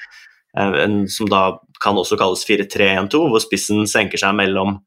uh, 0.57 0.73
en, 0.83 1.07
som 1.07 1.29
da 1.29 1.59
kan 1.81 1.97
også 1.97 2.17
kalles 2.17 2.45
4-3-1-2, 2.47 3.29
hvor 3.29 3.39
spissen 3.39 3.87
senker 3.87 4.17
seg 4.17 4.33
mellom 4.35 4.79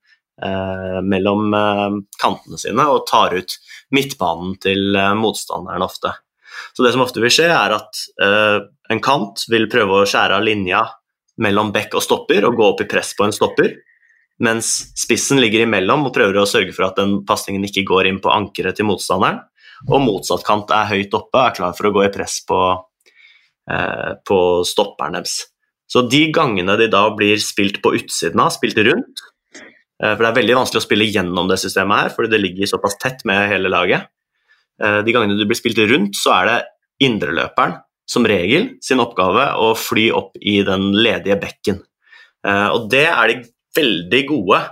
eh, 0.42 1.02
mellom 1.06 1.54
eh, 1.54 1.92
kantene 2.18 2.58
sine 2.58 2.82
og 2.90 3.04
tar 3.06 3.36
ut 3.36 3.52
midtbanen 3.94 4.56
til 4.58 4.96
eh, 4.96 5.14
motstanderen 5.14 5.84
ofte. 5.84 6.10
Så 6.74 6.82
det 6.82 6.90
som 6.92 7.04
ofte 7.04 7.22
vil 7.22 7.30
skje, 7.30 7.46
er 7.46 7.76
at 7.76 8.00
eh, 8.24 8.58
en 8.90 9.02
kant 9.04 9.44
vil 9.52 9.68
prøve 9.70 10.00
å 10.00 10.08
skjære 10.08 10.40
av 10.40 10.42
linja 10.42 10.82
mellom 11.38 11.70
bekk 11.70 11.94
og 12.00 12.02
stopper 12.02 12.48
og 12.48 12.58
gå 12.58 12.66
opp 12.72 12.82
i 12.82 12.88
press 12.90 13.14
på 13.14 13.28
en 13.28 13.36
stopper, 13.36 13.76
mens 14.42 14.72
spissen 14.98 15.38
ligger 15.38 15.62
imellom 15.68 16.08
og 16.08 16.14
prøver 16.16 16.40
å 16.40 16.48
sørge 16.48 16.74
for 16.74 16.88
at 16.88 16.98
den 16.98 17.20
pasningen 17.28 17.62
ikke 17.68 17.86
går 17.86 18.10
inn 18.10 18.18
på 18.24 18.32
ankeret 18.34 18.80
til 18.80 18.90
motstanderen, 18.90 19.44
og 19.88 20.02
motsatt 20.04 20.44
kant 20.44 20.72
er 20.74 20.90
høyt 20.90 21.14
oppe 21.16 21.38
og 21.38 21.46
er 21.46 21.56
klar 21.56 21.76
for 21.76 21.88
å 21.88 21.94
gå 21.94 22.04
i 22.04 22.12
press 22.12 22.40
på, 22.48 22.58
eh, 22.58 22.80
på 24.26 24.38
stopperen 24.66 25.18
deres. 25.18 25.36
Så 25.90 26.04
de 26.06 26.26
gangene 26.34 26.76
de 26.78 26.86
da 26.90 27.02
blir 27.14 27.40
spilt 27.42 27.80
på 27.82 27.94
utsiden 27.98 28.42
av, 28.42 28.52
spilt 28.54 28.78
rundt, 28.86 29.24
eh, 29.56 30.14
for 30.14 30.22
det 30.22 30.30
er 30.30 30.38
veldig 30.40 30.58
vanskelig 30.60 30.82
å 30.82 30.86
spille 30.86 31.10
gjennom 31.10 31.50
det 31.50 31.58
systemet 31.62 32.04
her, 32.04 32.14
fordi 32.14 32.32
det 32.34 32.42
ligger 32.44 32.70
såpass 32.70 32.98
tett 33.02 33.24
med 33.28 33.48
hele 33.50 33.72
laget, 33.72 34.10
Eh, 34.80 35.00
de 35.04 35.12
gangene 35.12 35.36
du 35.36 35.46
blir 35.48 35.58
spilt 35.58 35.80
rundt, 35.90 36.16
så 36.16 36.34
er 36.38 36.48
det 36.48 36.58
indreløperen 37.06 37.78
som 38.10 38.26
regel 38.26 38.74
sin 38.82 39.02
oppgave 39.02 39.50
å 39.60 39.72
fly 39.78 40.08
opp 40.16 40.38
i 40.40 40.60
den 40.66 40.90
ledige 40.96 41.38
bekken. 41.40 41.82
Eh, 42.46 42.68
og 42.72 42.88
det 42.92 43.06
er 43.10 43.30
de 43.30 43.42
veldig 43.76 44.22
gode 44.30 44.62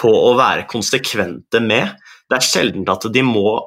på 0.00 0.10
å 0.10 0.32
være 0.38 0.66
konsekvente 0.70 1.60
med. 1.62 1.94
Det 2.28 2.38
er 2.38 2.46
sjelden 2.46 2.88
at 2.90 3.06
de 3.12 3.22
må 3.26 3.60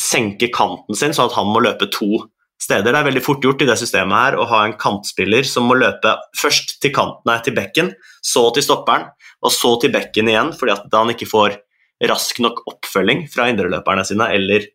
senke 0.00 0.48
kanten 0.54 0.96
sin 0.98 1.12
sånn 1.14 1.28
at 1.28 1.36
han 1.36 1.50
må 1.50 1.62
løpe 1.62 1.90
to 1.92 2.24
steder. 2.60 2.92
Det 2.92 3.00
er 3.00 3.08
veldig 3.10 3.24
fort 3.24 3.44
gjort 3.44 3.62
i 3.64 3.68
det 3.68 3.76
systemet 3.80 4.18
her 4.18 4.38
å 4.40 4.46
ha 4.50 4.62
en 4.64 4.76
kantspiller 4.80 5.46
som 5.48 5.66
må 5.68 5.76
løpe 5.78 6.14
først 6.40 6.78
til 6.82 6.94
kanten, 6.94 7.26
nei, 7.28 7.40
til 7.44 7.56
bekken, 7.56 7.92
så 8.24 8.46
til 8.54 8.64
stopperen, 8.64 9.10
og 9.44 9.52
så 9.52 9.74
til 9.82 9.92
bekken 9.94 10.30
igjen, 10.32 10.54
fordi 10.56 10.76
at 10.76 10.96
han 10.96 11.12
ikke 11.12 11.28
får 11.28 11.58
rask 12.08 12.40
nok 12.42 12.64
oppfølging 12.68 13.26
fra 13.32 13.50
indreløperne 13.52 14.04
sine 14.06 14.30
eller 14.34 14.66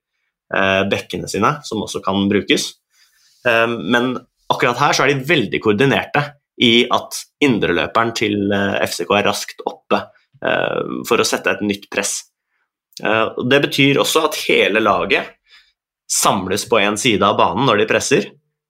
Eh, 0.50 0.84
bekkene 0.90 1.30
sine, 1.30 1.52
som 1.64 1.84
også 1.86 2.02
kan 2.02 2.24
brukes. 2.30 2.72
Eh, 3.46 3.68
men 3.70 4.16
akkurat 4.50 4.80
her 4.82 4.96
så 4.98 5.06
er 5.06 5.14
de 5.14 5.28
veldig 5.30 5.60
koordinerte 5.62 6.24
i 6.66 6.88
at 6.90 7.20
indreløperen 7.46 8.16
til 8.18 8.50
eh, 8.56 8.80
FCK 8.88 9.14
er 9.20 9.30
raskt 9.30 9.66
oppe 9.70 10.06
for 10.40 11.20
å 11.20 11.26
sette 11.28 11.52
et 11.52 11.62
nytt 11.68 11.90
press. 11.92 12.14
Det 12.96 13.58
betyr 13.60 13.98
også 14.00 14.22
at 14.30 14.38
hele 14.46 14.80
laget 14.80 15.34
samles 16.10 16.66
på 16.70 16.80
én 16.82 16.98
side 16.98 17.26
av 17.26 17.38
banen 17.38 17.66
når 17.70 17.78
de 17.82 17.86
presser. 17.90 18.24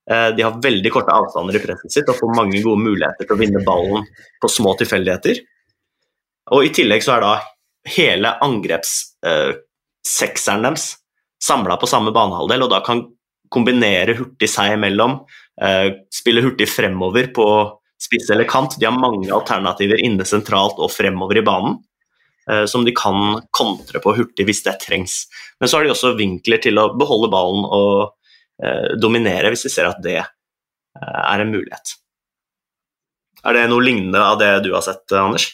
De 0.09 0.41
har 0.41 0.61
veldig 0.63 0.91
korte 0.91 1.13
avstander 1.13 1.55
i 1.55 1.61
presset 1.61 1.91
sitt 1.93 2.09
og 2.09 2.17
får 2.17 2.33
mange 2.33 2.61
gode 2.65 2.81
muligheter 2.81 3.25
til 3.27 3.35
å 3.35 3.39
vinne 3.39 3.61
ballen 3.63 4.05
på 4.41 4.47
små 4.49 4.73
tilfeldigheter. 4.79 5.35
Og 6.55 6.65
I 6.65 6.71
tillegg 6.73 7.03
så 7.05 7.11
er 7.15 7.21
da 7.23 7.33
hele 7.93 8.29
angrepssekseren 8.43 10.63
deres 10.65 10.85
samla 11.43 11.77
på 11.79 11.87
samme 11.87 12.11
banehalvdel, 12.15 12.63
og 12.65 12.71
da 12.73 12.79
kan 12.85 13.03
kombinere 13.53 14.15
hurtig 14.17 14.49
seg 14.51 14.73
imellom, 14.75 15.11
eh, 15.61 15.87
spille 16.13 16.43
hurtig 16.45 16.67
fremover 16.69 17.25
på 17.33 17.45
spiss 17.99 18.29
eller 18.29 18.43
kant. 18.43 18.79
De 18.79 18.85
har 18.85 18.97
mange 18.97 19.31
alternativer 19.31 20.03
inne 20.03 20.25
sentralt 20.25 20.79
og 20.79 20.91
fremover 20.91 21.37
i 21.37 21.45
banen 21.45 21.75
eh, 21.75 21.79
som 22.69 22.85
de 22.87 22.93
kan 22.95 23.39
kontre 23.55 24.01
på 24.03 24.15
hurtig 24.17 24.45
hvis 24.47 24.63
det 24.65 24.77
trengs. 24.83 25.21
Men 25.59 25.69
så 25.69 25.77
har 25.77 25.85
de 25.85 25.93
også 25.93 26.15
vinkler 26.17 26.61
til 26.63 26.79
å 26.81 26.89
beholde 26.97 27.31
ballen 27.33 27.65
og 27.67 27.93
eh, 28.63 28.95
dominere 29.01 29.51
hvis 29.53 29.67
de 29.67 29.73
ser 29.73 29.89
at 29.89 30.01
det 30.03 30.19
eh, 30.21 31.21
er 31.21 31.43
en 31.43 31.53
mulighet. 31.53 31.95
Er 33.47 33.55
det 33.55 33.69
noe 33.71 33.83
lignende 33.83 34.21
av 34.23 34.39
det 34.39 34.51
du 34.65 34.73
har 34.75 34.83
sett, 34.83 35.05
Anders? 35.15 35.47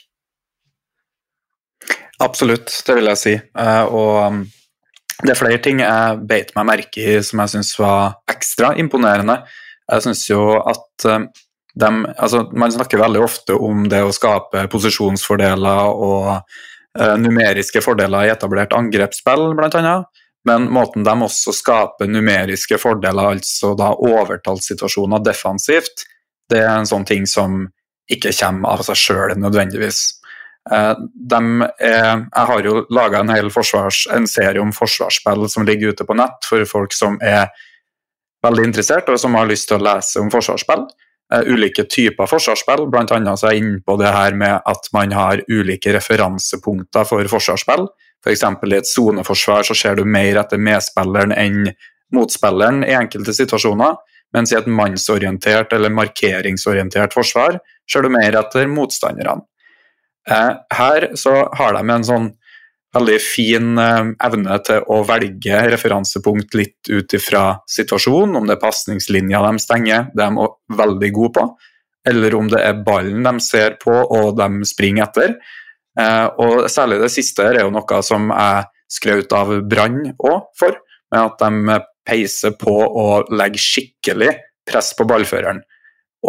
Absolutt, 2.24 2.72
det 2.88 2.96
vil 2.98 3.12
jeg 3.12 3.22
si. 3.22 3.34
Eh, 3.36 3.86
og 3.86 4.46
det 5.24 5.34
er 5.34 5.40
flere 5.40 5.62
ting 5.64 5.82
jeg 5.84 6.22
beit 6.28 6.54
meg 6.58 6.70
merke 6.70 7.02
i 7.02 7.18
som 7.24 7.42
jeg 7.44 7.56
syns 7.56 7.74
var 7.80 8.20
ekstra 8.32 8.74
imponerende. 8.80 9.42
Jeg 9.92 10.06
syns 10.08 10.24
jo 10.30 10.56
at 10.62 11.08
eh, 11.10 11.28
de, 11.76 11.90
altså 12.16 12.46
Man 12.56 12.72
snakker 12.72 13.02
veldig 13.02 13.20
ofte 13.20 13.58
om 13.60 13.84
det 13.92 14.00
å 14.06 14.14
skape 14.16 14.64
posisjonsfordeler 14.72 15.92
og 15.92 16.30
numeriske 17.20 17.82
fordeler 17.84 18.28
i 18.28 18.34
etablert 18.34 18.74
angrepsspill, 18.76 19.50
bl.a. 19.58 19.96
Men 20.46 20.68
måten 20.70 21.04
de 21.04 21.14
også 21.26 21.54
skaper 21.56 22.10
numeriske 22.10 22.78
fordeler, 22.78 23.34
altså 23.36 23.74
da 23.78 23.92
overtallssituasjoner 23.98 25.24
defensivt, 25.26 26.06
det 26.52 26.62
er 26.62 26.76
en 26.76 26.90
sånn 26.90 27.08
ting 27.08 27.26
som 27.30 27.64
ikke 28.12 28.34
kommer 28.38 28.76
av 28.76 28.86
seg 28.86 29.00
sjøl 29.02 29.34
nødvendigvis. 29.42 30.04
De 30.66 31.40
er, 31.82 32.22
jeg 32.26 32.46
har 32.50 32.66
jo 32.66 32.84
laga 32.94 33.22
en, 33.22 33.34
en 33.34 34.28
serie 34.30 34.62
om 34.62 34.74
forsvarsspill 34.74 35.48
som 35.50 35.66
ligger 35.66 35.94
ute 35.94 36.06
på 36.06 36.18
nett 36.18 36.46
for 36.46 36.66
folk 36.70 36.94
som 36.94 37.18
er 37.22 37.50
veldig 38.46 38.70
interessert 38.70 39.10
og 39.10 39.20
som 39.22 39.38
har 39.38 39.50
lyst 39.50 39.70
til 39.70 39.80
å 39.80 39.86
lese 39.86 40.22
om 40.22 40.30
forsvarsspill. 40.34 40.86
Uh, 41.36 41.42
ulike 41.52 41.84
typer 41.90 42.30
forsvarsspill, 42.30 42.86
bl.a. 42.92 43.06
så 43.36 43.50
er 43.50 43.56
jeg 43.56 43.64
inne 43.64 43.82
på 43.84 43.98
det 44.00 44.12
her 44.14 44.36
med 44.38 44.62
at 44.64 44.90
man 44.96 45.16
har 45.16 45.42
ulike 45.52 45.94
referansepunkter 45.96 47.08
for 47.10 47.28
forsvarsspill. 47.32 47.88
F.eks. 48.26 48.46
For 48.62 48.72
i 48.72 48.78
et 48.80 48.90
soneforsvar 48.90 49.68
så 49.68 49.76
ser 49.78 50.00
du 50.00 50.06
mer 50.08 50.40
etter 50.42 50.62
medspilleren 50.62 51.34
enn 51.36 51.74
motspilleren 52.16 52.84
i 52.86 52.96
enkelte 52.98 53.36
situasjoner. 53.36 53.98
Mens 54.36 54.52
i 54.52 54.58
et 54.58 54.68
mannsorientert 54.68 55.74
eller 55.76 55.94
markeringsorientert 55.94 57.14
forsvar 57.16 57.60
ser 57.92 58.06
du 58.06 58.12
mer 58.12 58.36
etter 58.40 58.68
motstanderne. 58.72 59.46
Eh, 60.30 60.52
her 60.80 61.08
så 61.16 61.36
har 61.54 61.78
de 61.78 61.84
en 61.86 62.08
sånn 62.08 62.32
veldig 62.96 63.18
fin 63.22 63.80
eh, 63.82 64.12
evne 64.28 64.58
til 64.66 64.86
å 64.92 65.02
velge 65.08 65.62
referansepunkt 65.74 66.56
litt 66.58 66.92
ut 66.92 67.16
ifra 67.18 67.46
situasjonen, 67.70 68.38
om 68.40 68.48
det 68.48 68.58
er 68.58 68.64
pasningslinja 68.64 69.42
de 69.46 69.64
stenger, 69.64 70.10
det 70.16 70.26
er 70.26 70.36
de 70.38 70.78
veldig 70.82 71.12
gode 71.16 71.34
på, 71.38 71.46
eller 72.10 72.38
om 72.38 72.50
det 72.52 72.62
er 72.62 72.84
ballen 72.86 73.26
de 73.26 73.36
ser 73.44 73.78
på 73.82 73.94
og 73.94 74.36
de 74.40 74.68
springer 74.70 75.08
etter. 75.08 75.36
Eh, 76.00 76.28
og 76.42 76.70
Særlig 76.72 77.02
det 77.04 77.12
siste 77.14 77.46
er 77.50 77.64
jo 77.64 77.74
noe 77.74 78.02
som 78.06 78.32
jeg 78.32 78.72
skrøt 78.96 79.34
av 79.36 79.54
Brann 79.66 80.04
òg 80.14 80.50
for, 80.58 80.78
med 81.12 81.22
at 81.22 81.42
de 81.42 81.80
peiser 82.06 82.54
på 82.60 82.74
og 82.86 83.32
legger 83.34 83.62
skikkelig 83.62 84.32
press 84.66 84.94
på 84.98 85.08
ballføreren. 85.10 85.62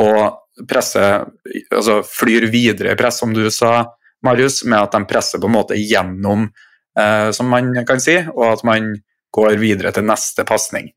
Og 0.01 0.65
presser, 0.69 1.27
altså 1.73 2.01
flyr 2.09 2.49
videre 2.53 2.95
i 2.95 2.99
press, 2.99 3.21
som 3.21 3.33
du 3.37 3.45
sa, 3.53 3.83
Marius, 4.25 4.63
med 4.65 4.81
at 4.81 4.95
de 4.97 5.05
presser 5.09 5.43
på 5.43 5.49
en 5.51 5.57
måte 5.57 5.77
gjennom, 5.79 6.49
eh, 6.99 7.31
som 7.37 7.51
man 7.53 7.73
kan 7.87 8.01
si, 8.01 8.17
og 8.33 8.47
at 8.53 8.65
man 8.65 8.95
går 9.37 9.59
videre 9.61 9.93
til 9.93 10.07
neste 10.09 10.47
pasning. 10.49 10.91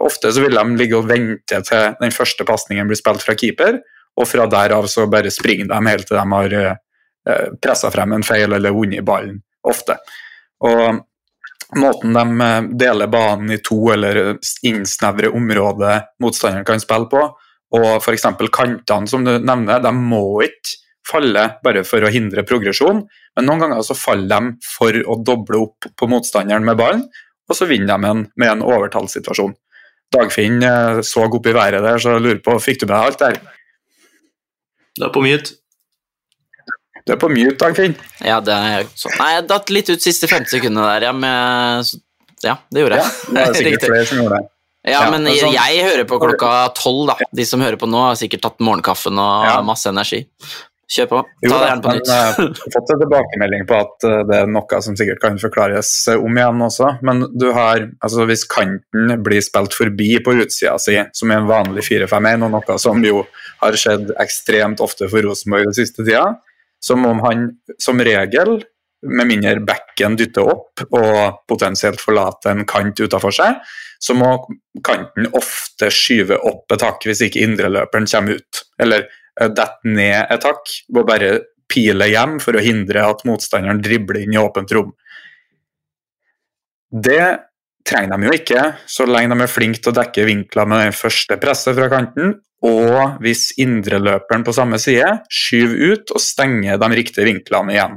Ofte 0.00 0.32
så 0.32 0.44
vil 0.44 0.56
de 0.56 0.76
ligge 0.80 0.96
og 0.98 1.08
vente 1.08 1.60
til 1.66 1.96
den 2.00 2.14
første 2.14 2.44
pasningen 2.48 2.88
blir 2.88 2.98
spilt 2.98 3.24
fra 3.24 3.36
keeper, 3.36 3.80
og 4.16 4.28
fra 4.28 4.46
derav 4.50 4.88
så 4.90 5.06
bare 5.10 5.32
springer 5.32 5.68
de 5.70 5.80
helt 5.88 6.08
til 6.08 6.18
de 6.18 6.24
har 6.32 6.56
eh, 6.60 7.46
pressa 7.62 7.92
frem 7.92 8.16
en 8.16 8.26
feil 8.26 8.52
eller 8.56 8.74
vunnet 8.74 9.04
ballen, 9.06 9.38
ofte. 9.68 9.96
Og 10.66 11.00
måten 11.80 12.16
de 12.16 12.46
eh, 12.46 12.70
deler 12.84 13.12
banen 13.12 13.54
i 13.54 13.60
to 13.64 13.78
eller 13.94 14.36
innsnevrer 14.66 15.36
området 15.36 15.96
motstanderen 16.22 16.68
kan 16.68 16.82
spille 16.82 17.08
på, 17.12 17.24
og 17.70 17.90
f.eks. 18.00 18.26
kantene 18.50 19.08
som 19.08 19.24
du 19.24 19.36
nevner, 19.38 19.82
de 19.84 19.92
må 19.94 20.42
ikke 20.48 20.79
falle 21.10 21.46
bare 21.64 21.82
for 21.86 22.04
å 22.06 22.12
hindre 22.12 22.46
progresjon, 22.46 23.02
men 23.36 23.48
noen 23.48 23.64
ganger 23.64 23.82
så 23.86 23.96
faller 23.98 24.30
de 24.30 24.68
for 24.76 24.96
å 25.02 25.18
doble 25.26 25.64
opp 25.66 25.90
på 25.98 26.08
motstanderen 26.10 26.66
med 26.66 26.78
ballen, 26.80 27.06
og 27.50 27.58
så 27.58 27.66
vinner 27.66 27.98
de 27.98 28.10
en, 28.10 28.26
med 28.38 28.52
en 28.52 28.66
overtallssituasjon. 28.66 29.56
Dagfinn 30.14 30.62
eh, 30.66 31.00
så 31.06 31.26
opp 31.26 31.46
i 31.46 31.54
været 31.54 31.82
der, 31.84 31.98
så 32.02 32.16
jeg 32.16 32.26
lurer 32.26 32.44
på, 32.44 32.54
fikk 32.62 32.82
du 32.82 32.86
med 32.90 32.98
alt 32.98 33.22
der? 33.22 33.40
Du 34.98 35.06
er 35.06 35.12
på 35.14 35.22
mute. 35.22 35.56
Du 37.06 37.14
er 37.14 37.18
på 37.20 37.30
mute, 37.32 37.56
Dagfinn. 37.58 37.96
Ja, 38.26 38.38
det 38.44 38.54
er 38.54 38.88
sånn. 38.98 39.14
Nei, 39.18 39.32
jeg 39.36 39.50
datt 39.50 39.74
litt 39.74 39.90
ut 39.90 40.02
siste 40.04 40.30
50 40.30 40.58
sekundene 40.58 40.88
der, 40.94 41.08
ja, 41.08 41.12
med, 41.16 41.92
ja 42.44 42.56
det 42.70 42.84
gjorde 42.84 43.00
jeg. 43.00 43.12
Ja, 43.12 43.36
det 43.36 43.44
er 43.44 43.60
sikkert 43.62 43.86
flere 43.88 44.08
som 44.10 44.22
gjorde 44.22 44.40
det. 44.40 44.50
Ja, 44.88 45.02
men 45.12 45.28
sånn, 45.28 45.52
jeg 45.52 45.82
hører 45.84 46.06
på 46.08 46.16
klokka 46.22 46.50
tolv, 46.72 47.10
da. 47.10 47.28
De 47.36 47.44
som 47.44 47.60
hører 47.60 47.76
på 47.80 47.88
nå, 47.90 48.00
har 48.00 48.16
sikkert 48.16 48.46
tatt 48.46 48.62
morgenkaffen 48.64 49.18
og 49.20 49.44
ja. 49.44 49.58
masse 49.64 49.90
energi. 49.90 50.22
Kjør 50.90 51.06
på. 51.06 51.18
Ta 51.22 51.50
det 51.50 51.66
gjerne 51.68 51.82
på 51.84 51.92
nytt. 51.94 52.08
Jeg 52.10 52.30
har 52.34 52.72
fått 52.74 52.88
en 52.90 53.00
tilbakemelding 53.04 53.66
på 53.68 53.76
at 53.78 54.06
eh, 54.08 54.22
det 54.26 54.38
er 54.40 54.48
noe 54.50 54.80
som 54.82 54.96
sikkert 54.98 55.20
kan 55.22 55.38
forklares 55.38 55.90
eh, 56.10 56.18
om 56.18 56.40
igjen 56.40 56.64
også. 56.66 56.88
Men 57.06 57.22
du 57.30 57.46
har, 57.54 57.84
altså 58.02 58.26
hvis 58.26 58.42
kanten 58.50 59.14
blir 59.22 59.44
spilt 59.46 59.76
forbi 59.76 60.10
på 60.24 60.34
utsida 60.42 60.74
si, 60.82 60.96
som 61.14 61.30
er 61.30 61.42
en 61.44 61.50
vanlig 61.50 61.86
4-5-1, 61.86 62.46
og 62.46 62.54
noe 62.56 62.78
som 62.82 63.06
jo 63.06 63.22
har 63.60 63.78
skjedd 63.78 64.10
ekstremt 64.18 64.82
ofte 64.82 65.06
for 65.12 65.22
Rosenborg 65.28 65.68
den 65.70 65.78
siste 65.78 66.02
tida, 66.02 66.26
som 66.82 67.06
om 67.06 67.22
han 67.22 67.46
som 67.78 68.00
regel 68.02 68.58
med 69.06 69.30
mindre 69.30 69.62
bekken 69.64 70.18
dytter 70.18 70.48
opp 70.50 70.82
og 70.90 71.44
potensielt 71.48 72.02
forlater 72.02 72.52
en 72.52 72.66
kant 72.68 72.98
utafor 73.00 73.32
seg, 73.32 73.62
så 74.00 74.16
må 74.16 74.32
kanten 74.84 75.28
ofte 75.36 75.90
skyve 75.92 76.38
opp 76.48 76.72
et 76.72 76.84
hakk 76.84 77.04
hvis 77.06 77.22
ikke 77.26 77.42
indreløperen 77.44 78.08
kommer 78.10 78.40
ut. 78.40 78.62
Eller 78.80 79.04
eh, 79.04 79.19
detter 79.48 79.96
ned 79.96 80.32
et 80.34 80.46
hakk 80.46 80.74
og 80.94 81.06
bare 81.08 81.30
pile 81.70 82.08
hjem 82.10 82.38
for 82.42 82.58
å 82.58 82.64
hindre 82.64 83.04
at 83.06 83.22
motstanderen 83.28 83.82
dribler 83.82 84.24
inn 84.24 84.34
i 84.34 84.40
åpent 84.40 84.72
rom. 84.74 84.90
Det 86.90 87.22
trenger 87.86 88.18
de 88.18 88.28
jo 88.28 88.36
ikke, 88.36 88.64
så 88.90 89.06
lenge 89.08 89.34
de 89.34 89.46
er 89.46 89.50
flinke 89.50 89.80
til 89.82 89.92
å 89.92 89.98
dekke 90.00 90.26
vinkler 90.28 90.68
med 90.68 90.82
det 90.84 90.98
første 90.98 91.38
presset 91.40 91.78
fra 91.78 91.88
kanten, 91.92 92.36
og 92.66 93.22
hvis 93.24 93.54
indreløperen 93.62 94.44
på 94.44 94.52
samme 94.52 94.78
side 94.82 95.06
skyver 95.32 95.94
ut 95.94 96.12
og 96.12 96.20
stenger 96.20 96.80
de 96.82 96.90
riktige 96.92 97.24
vinklene 97.30 97.72
igjen. 97.72 97.96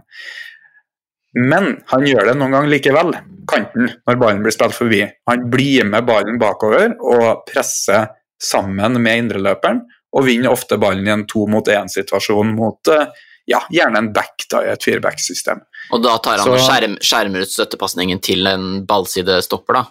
Men 1.34 1.80
han 1.90 2.06
gjør 2.06 2.30
det 2.30 2.36
noen 2.38 2.54
ganger 2.54 2.72
likevel, 2.72 3.16
kanten, 3.50 3.90
når 4.06 4.20
ballen 4.22 4.44
blir 4.46 4.54
spilt 4.54 4.78
forbi. 4.78 5.02
Han 5.28 5.48
blir 5.52 5.88
med 5.90 6.06
ballen 6.08 6.38
bakover 6.42 6.94
og 7.02 7.44
presser 7.50 8.12
sammen 8.44 9.00
med 9.02 9.26
indreløperen, 9.26 9.82
og 10.14 10.26
vinner 10.28 10.54
ofte 10.54 10.78
ballen 10.82 11.08
i 11.08 11.14
en 11.14 11.26
to 11.30 11.46
mot 11.50 11.68
én-situasjon 11.68 12.54
mot 12.56 12.92
eh, 12.94 13.08
ja, 13.50 13.60
gjerne 13.74 13.98
en 14.00 14.12
back 14.14 14.46
da, 14.52 14.62
i 14.64 14.72
et 14.72 14.84
fireback-system. 14.86 15.60
Og 15.92 16.04
da 16.04 16.18
tar 16.24 16.38
han 16.40 16.48
Så- 16.48 16.54
og 16.54 16.62
skjerm, 16.64 16.98
skjermer 17.02 17.44
ut 17.44 17.52
støttepasningen 17.52 18.22
til 18.24 18.48
en 18.48 18.86
ballsidestopper, 18.88 19.74
da? 19.74 19.86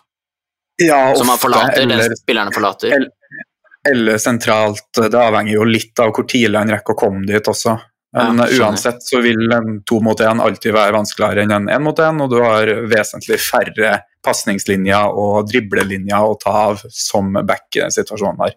Ja, 0.80 1.00
Som 1.14 1.28
han 1.28 1.38
forlater, 1.38 1.82
eller, 1.82 2.08
den 2.08 2.16
spillerne 2.16 2.54
forlater? 2.54 2.94
eller- 2.96 3.10
eller 3.88 4.18
sentralt. 4.18 4.88
Det 4.94 5.14
avhenger 5.14 5.52
jo 5.52 5.64
litt 5.64 5.98
av 6.00 6.12
hvor 6.14 6.24
tidlig 6.24 6.56
han 6.56 6.70
rekker 6.70 6.94
å 6.94 6.98
komme 6.98 7.26
dit 7.26 7.42
også. 7.50 7.80
Men 8.14 8.38
Ja, 8.38 8.68
uansett 8.68 9.02
så 9.02 9.22
vil 9.22 9.50
en 9.52 9.82
to 9.88 10.00
mot 10.00 10.18
én 10.20 10.40
alltid 10.40 10.72
være 10.72 10.92
vanskeligere 10.92 11.42
enn 11.42 11.52
en 11.52 11.68
én 11.68 11.82
mot 11.82 11.96
én, 11.96 12.20
og 12.20 12.30
du 12.30 12.36
har 12.42 12.66
vesentlig 12.86 13.38
færre 13.40 14.02
pasningslinjer 14.22 15.16
og 15.16 15.48
driblelinjer 15.48 16.20
å 16.20 16.38
ta 16.38 16.50
av 16.50 16.82
som 16.90 17.32
back 17.32 17.74
i 17.76 17.80
den 17.80 17.90
situasjonen 17.90 18.38
her. 18.44 18.54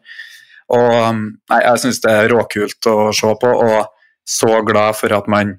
Og 0.74 0.96
um, 1.10 1.28
nei, 1.52 1.60
jeg 1.62 1.84
syns 1.84 2.02
det 2.02 2.14
er 2.16 2.32
råkult 2.32 2.90
å 2.90 3.12
se 3.14 3.36
på, 3.42 3.52
og 3.68 3.86
så 4.26 4.62
glad 4.66 4.98
for 4.98 5.14
at 5.14 5.28
man 5.30 5.52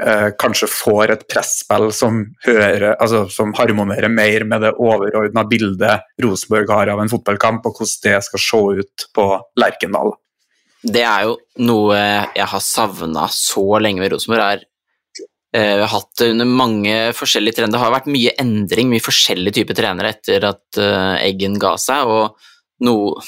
eh, 0.00 0.26
kanskje 0.40 0.68
får 0.68 1.14
et 1.14 1.22
presspill 1.30 1.88
som, 1.96 2.20
altså, 2.44 3.24
som 3.32 3.54
harmonerer 3.56 4.12
mer 4.12 4.44
med 4.44 4.66
det 4.66 4.74
overordna 4.76 5.46
bildet 5.48 6.04
Rosenborg 6.20 6.68
har 6.74 6.92
av 6.92 7.00
en 7.00 7.08
fotballkamp, 7.08 7.64
og 7.64 7.80
hvordan 7.80 8.04
det 8.04 8.20
skal 8.28 8.44
se 8.44 8.62
ut 8.82 9.08
på 9.16 9.26
Lerkendal. 9.60 10.12
Det 10.84 11.00
er 11.00 11.30
jo 11.30 11.38
noe 11.64 11.96
jeg 11.96 12.48
har 12.52 12.60
savna 12.60 13.24
så 13.32 13.64
lenge 13.80 14.04
ved 14.04 14.12
Rosenborg. 14.12 14.68
eh, 15.56 15.74
Vi 15.78 15.80
har 15.80 15.92
hatt 15.96 16.18
det 16.20 16.32
under 16.34 16.44
mange 16.44 16.96
forskjellige 17.16 17.56
trenere. 17.56 17.72
Det 17.72 17.84
har 17.86 17.94
vært 17.96 18.12
mye 18.12 18.36
endring, 18.36 18.92
mye 18.92 19.08
forskjellige 19.08 19.62
typer 19.62 19.80
trenere 19.80 20.12
etter 20.12 20.44
at 20.52 20.76
eh, 20.76 21.24
Eggen 21.24 21.56
ga 21.56 21.78
seg. 21.80 22.04
og 22.04 22.52
noe 22.82 23.22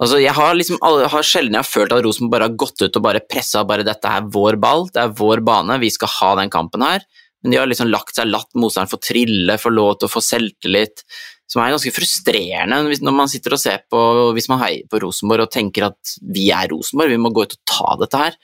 Altså, 0.00 0.16
jeg 0.22 0.32
har 0.32 0.54
liksom 0.56 0.78
har 0.80 1.24
sjelden 1.26 1.58
jeg 1.58 1.60
har 1.60 1.68
følt 1.68 1.92
at 1.92 2.04
Rosenborg 2.06 2.32
bare 2.32 2.46
har 2.46 2.54
gått 2.62 2.80
ut 2.80 2.94
og 2.96 3.02
bare 3.04 3.20
pressa 3.20 3.60
bare 3.68 3.84
dette 3.84 4.08
er 4.08 4.30
vår 4.32 4.56
ball, 4.62 4.86
det 4.94 5.02
er 5.02 5.10
vår 5.18 5.42
bane, 5.44 5.76
vi 5.82 5.90
skal 5.92 6.08
ha 6.14 6.30
den 6.38 6.52
kampen 6.52 6.84
her. 6.86 7.04
Men 7.42 7.52
de 7.52 7.58
har 7.60 7.68
liksom 7.68 7.90
lagt 7.92 8.16
seg 8.16 8.30
latt 8.30 8.48
motstanderen 8.56 8.92
få 8.94 9.00
trille, 9.04 9.58
få 9.60 9.72
lov 9.72 9.98
til 9.98 10.08
å 10.08 10.12
få 10.14 10.22
selvtillit. 10.24 11.04
Som 11.50 11.64
er 11.64 11.74
ganske 11.74 11.92
frustrerende 11.92 12.96
når 13.02 13.14
man 13.16 13.28
sitter 13.28 13.56
og 13.56 13.60
ser 13.60 13.80
på 13.90 14.00
hvis 14.36 14.48
man 14.52 14.60
heier 14.62 14.88
på 14.88 15.00
Rosenborg 15.02 15.48
og 15.48 15.52
tenker 15.52 15.88
at 15.88 16.12
vi 16.22 16.46
er 16.54 16.70
Rosenborg, 16.70 17.10
vi 17.10 17.20
må 17.20 17.32
gå 17.34 17.44
ut 17.44 17.56
og 17.56 17.72
ta 17.72 17.96
dette 18.00 18.20
her. 18.24 18.36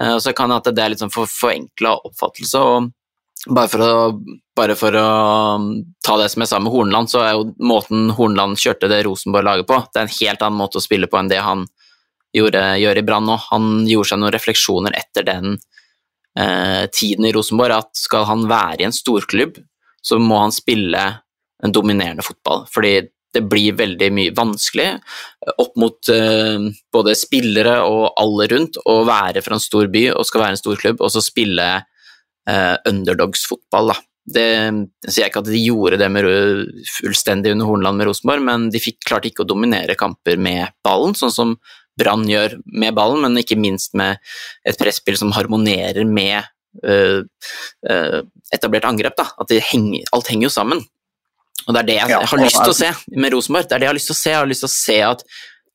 Eh, 0.00 0.16
så 0.22 0.32
kan 0.36 0.52
det 0.52 0.60
at 0.60 0.70
det 0.76 0.84
er 0.84 0.92
litt 0.94 1.02
sånn 1.02 1.12
for 1.12 1.30
forenkla 1.30 1.96
oppfattelse. 2.06 2.62
og 2.62 2.92
bare 3.46 3.68
for, 3.68 3.84
å, 3.84 4.36
bare 4.56 4.76
for 4.78 4.96
å 4.96 5.08
um, 5.58 5.68
ta 6.04 6.16
det 6.20 6.30
som 6.32 6.44
jeg 6.44 6.50
sa 6.50 6.60
med 6.62 6.72
Hornland, 6.72 7.10
så 7.12 7.22
er 7.24 7.34
jo 7.36 7.50
måten 7.60 8.08
Hornland 8.16 8.60
kjørte 8.60 8.88
det 8.88 9.02
Rosenborg-laget 9.04 9.68
på, 9.68 9.80
det 9.92 10.00
er 10.00 10.08
en 10.08 10.18
helt 10.18 10.44
annen 10.46 10.60
måte 10.60 10.80
å 10.80 10.84
spille 10.84 11.10
på 11.10 11.20
enn 11.20 11.32
det 11.32 11.42
han 11.44 11.66
gjorde, 12.34 12.62
gjør 12.82 13.00
i 13.00 13.04
Brann 13.06 13.28
nå. 13.28 13.38
Han 13.50 13.68
gjorde 13.88 14.10
seg 14.10 14.22
noen 14.22 14.34
refleksjoner 14.34 14.96
etter 14.98 15.26
den 15.28 15.56
eh, 16.38 16.84
tiden 16.92 17.28
i 17.28 17.34
Rosenborg, 17.34 17.76
at 17.84 18.00
skal 18.00 18.26
han 18.30 18.46
være 18.50 18.82
i 18.82 18.88
en 18.88 18.96
storklubb, 18.96 19.60
så 20.04 20.18
må 20.20 20.40
han 20.42 20.54
spille 20.54 21.04
en 21.64 21.72
dominerende 21.72 22.24
fotball. 22.26 22.66
Fordi 22.72 22.96
det 23.34 23.42
blir 23.50 23.74
veldig 23.78 24.10
mye 24.14 24.34
vanskelig 24.34 24.90
eh, 24.94 25.54
opp 25.62 25.74
mot 25.80 26.12
eh, 26.12 26.68
både 26.94 27.16
spillere 27.18 27.80
og 27.86 28.14
alle 28.20 28.48
rundt 28.52 28.80
å 28.82 29.00
være 29.06 29.42
fra 29.44 29.58
en 29.58 29.64
stor 29.64 29.90
by 29.92 30.08
og 30.14 30.26
skal 30.28 30.46
være 30.46 30.56
en 30.56 30.64
storklubb, 30.64 31.02
og 31.02 31.12
så 31.14 31.22
spille 31.24 31.68
eh, 32.50 32.74
underdogs-fotball. 32.90 33.94
Det 34.24 34.44
jeg 34.48 35.12
sier 35.12 35.28
ikke 35.28 35.42
at 35.42 35.50
de 35.52 35.60
gjorde 35.60 35.98
det 36.00 36.08
med, 36.12 36.28
fullstendig 36.96 37.52
under 37.52 37.68
Hornland 37.68 38.00
med 38.00 38.08
Rosenborg, 38.08 38.44
men 38.46 38.68
de 38.72 38.80
fikk, 38.80 39.02
klarte 39.04 39.28
ikke 39.28 39.44
å 39.44 39.50
dominere 39.50 39.98
kamper 40.00 40.40
med 40.40 40.72
ballen, 40.86 41.16
sånn 41.18 41.34
som 41.34 41.56
Brann 42.00 42.24
gjør 42.26 42.56
med 42.74 42.96
ballen, 42.96 43.22
men 43.22 43.38
ikke 43.38 43.58
minst 43.60 43.94
med 43.98 44.18
et 44.66 44.78
presspill 44.80 45.18
som 45.20 45.30
harmonerer 45.36 46.02
med 46.08 46.40
eh, 46.82 47.20
eh, 47.90 48.18
etablert 48.54 48.88
angrep. 48.88 49.14
Da. 49.20 49.28
At 49.38 49.52
det 49.52 49.62
henger, 49.68 50.08
alt 50.16 50.30
henger 50.32 50.48
jo 50.48 50.54
sammen. 50.56 50.82
Og 51.64 51.72
det 51.72 51.84
er 51.84 51.88
det 51.88 51.98
jeg, 52.00 52.12
jeg 52.12 52.30
har 52.32 52.42
lyst 52.42 52.60
til 52.60 52.72
å 52.72 52.78
se 52.80 52.90
med 53.14 53.36
Rosenborg. 53.36 53.68
Det 53.68 53.76
er 53.76 53.84
det 53.84 53.86
jeg 53.86 53.92
har 53.92 54.00
lyst 54.00 54.10
til 54.10 54.16
å 54.16 54.20
se. 54.20 54.32
Jeg 54.32 54.40
har 54.40 54.50
lyst 54.50 54.64
til 54.64 54.72
å 54.72 54.74
se 54.74 54.98
at 55.06 55.22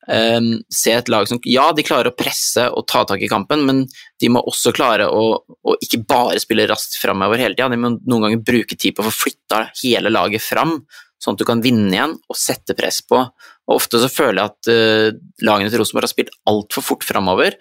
ehm, 0.08 0.52
se 0.72 0.94
et 0.96 1.10
lag 1.12 1.28
som 1.28 1.40
Ja, 1.44 1.70
de 1.76 1.84
klarer 1.86 2.10
å 2.10 2.16
presse 2.16 2.68
og 2.70 2.86
ta 2.88 3.04
tak 3.08 3.22
i 3.22 3.28
kampen, 3.28 3.66
men 3.66 3.84
de 4.20 4.30
må 4.32 4.42
også 4.46 4.72
klare 4.76 5.08
å, 5.10 5.36
å 5.40 5.76
ikke 5.82 6.02
bare 6.08 6.40
spille 6.40 6.68
raskt 6.70 6.96
framover 7.00 7.42
hele 7.42 7.56
tida. 7.56 7.68
De 7.72 7.80
må 7.80 7.94
noen 7.98 8.26
ganger 8.26 8.44
bruke 8.46 8.78
tid 8.78 8.96
på 8.96 9.04
å 9.04 9.10
få 9.10 9.28
flytta 9.28 9.66
hele 9.82 10.12
laget 10.12 10.44
fram, 10.44 10.78
sånn 11.20 11.36
at 11.36 11.42
du 11.42 11.48
kan 11.48 11.62
vinne 11.64 11.92
igjen 11.92 12.16
og 12.16 12.38
sette 12.38 12.76
press 12.78 13.02
på. 13.04 13.20
Og 13.70 13.76
ofte 13.76 14.00
så 14.02 14.08
føler 14.10 14.40
jeg 14.40 14.50
at 14.50 14.70
uh, 14.72 15.20
lagene 15.46 15.70
til 15.70 15.82
Rosenborg 15.82 16.08
har 16.08 16.14
spilt 16.14 16.34
altfor 16.48 16.86
fort 16.86 17.06
framover. 17.06 17.58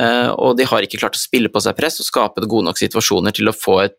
Uh, 0.00 0.30
og 0.38 0.54
de 0.56 0.64
har 0.70 0.86
ikke 0.86 1.00
klart 1.02 1.18
å 1.18 1.20
spille 1.20 1.50
på 1.52 1.60
seg 1.60 1.76
press 1.76 1.98
og 2.00 2.06
skape 2.06 2.46
gode 2.46 2.68
nok 2.70 2.78
situasjoner 2.78 3.34
til 3.36 3.50
å 3.50 3.56
få 3.56 3.80
et 3.82 3.98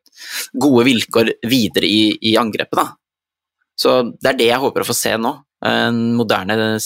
gode 0.56 0.88
vilkår 0.88 1.36
videre 1.52 1.90
i, 1.92 2.16
i 2.32 2.38
angrepet. 2.40 2.80
Da. 2.80 2.88
Så 3.78 3.98
det 4.16 4.32
er 4.32 4.40
det 4.40 4.50
jeg 4.50 4.64
håper 4.64 4.84
å 4.84 4.88
få 4.88 4.98
se 4.98 5.14
nå. 5.20 5.36
En 5.68 6.02
moderne 6.18 6.80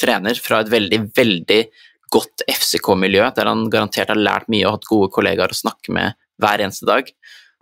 trener 0.00 0.38
fra 0.42 0.62
et 0.62 0.70
veldig, 0.72 1.00
veldig 1.16 1.60
godt 2.12 2.44
FCK-miljø, 2.46 3.24
der 3.34 3.50
han 3.50 3.66
garantert 3.72 4.12
har 4.12 4.20
lært 4.20 4.50
mye 4.52 4.66
og 4.68 4.78
hatt 4.78 4.88
gode 4.90 5.10
kollegaer 5.14 5.52
å 5.52 5.58
snakke 5.58 5.94
med 5.94 6.16
hver 6.42 6.62
eneste 6.62 6.86
dag. 6.88 7.08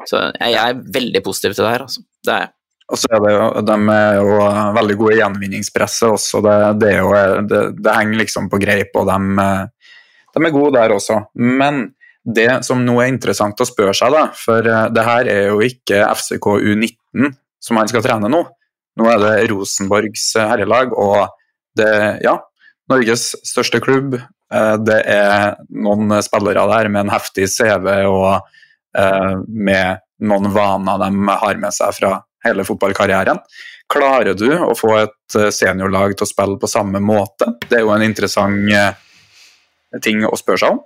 Så 0.08 0.20
jeg, 0.34 0.58
er 0.58 0.84
veldig 0.98 1.22
positiv 1.24 1.54
til 1.54 1.64
det 1.64 1.72
her, 1.72 1.86
altså. 1.86 2.04
Det 2.24 2.34
er 2.34 2.46
jeg. 2.46 2.54
Og 2.92 3.00
så 3.00 3.08
er 3.16 3.22
det 3.24 3.30
jo, 3.32 3.44
De 3.64 3.76
er 3.94 4.18
jo 4.18 4.38
veldig 4.76 4.96
gode 5.00 5.14
i 5.14 5.20
gjenvinningspresset 5.22 6.08
også. 6.10 6.40
Det, 6.44 6.56
det, 6.82 6.90
jo, 6.98 7.12
det, 7.48 7.60
det 7.80 7.94
henger 7.96 8.20
liksom 8.20 8.50
på 8.52 8.60
greip, 8.60 8.96
og 9.00 9.08
de, 9.08 9.46
de 10.34 10.42
er 10.42 10.52
gode 10.52 10.74
der 10.76 10.92
også. 10.92 11.22
Men 11.40 11.86
det 12.24 12.50
som 12.64 12.82
nå 12.84 12.98
er 13.00 13.12
interessant 13.12 13.60
å 13.60 13.68
spørre 13.68 13.94
seg, 13.96 14.12
da, 14.12 14.26
for 14.36 14.68
eh, 14.68 14.90
det 14.92 15.04
her 15.04 15.30
er 15.30 15.48
jo 15.52 15.64
ikke 15.64 16.04
FCK 16.16 16.50
U19 16.56 17.32
som 17.64 17.80
han 17.80 17.88
skal 17.88 18.04
trene 18.04 18.30
nå. 18.32 18.42
Nå 19.00 19.08
er 19.10 19.20
det 19.22 19.32
Rosenborgs 19.50 20.30
herrelag, 20.38 20.92
og 20.92 21.24
det 21.78 21.94
ja, 22.24 22.38
Norges 22.90 23.30
største 23.46 23.80
klubb. 23.84 24.16
Eh, 24.52 24.76
Det 24.84 25.00
er 25.10 25.56
noen 25.72 26.18
spillere 26.24 26.66
der 26.70 26.90
med 26.92 27.06
en 27.06 27.14
heftig 27.14 27.48
CV 27.50 27.88
og 28.08 28.44
eh, 28.98 29.34
med 29.48 30.02
noen 30.24 30.50
vaner 30.54 31.00
de 31.02 31.38
har 31.42 31.60
med 31.60 31.74
seg 31.74 31.96
fra 31.96 32.16
hele 32.44 32.64
fotballkarrieren. 32.66 33.40
Klarer 33.90 34.36
du 34.36 34.48
å 34.52 34.72
få 34.76 34.94
et 35.00 35.38
eh, 35.38 35.50
seniorlag 35.52 36.16
til 36.16 36.26
å 36.26 36.30
spille 36.30 36.60
på 36.60 36.70
samme 36.70 37.00
måte? 37.00 37.56
Det 37.68 37.80
er 37.80 37.86
jo 37.86 37.94
en 37.96 38.04
interessant 38.04 38.72
ting 40.02 40.24
å 40.26 40.34
spørre 40.34 40.58
seg 40.58 40.72
om, 40.74 40.80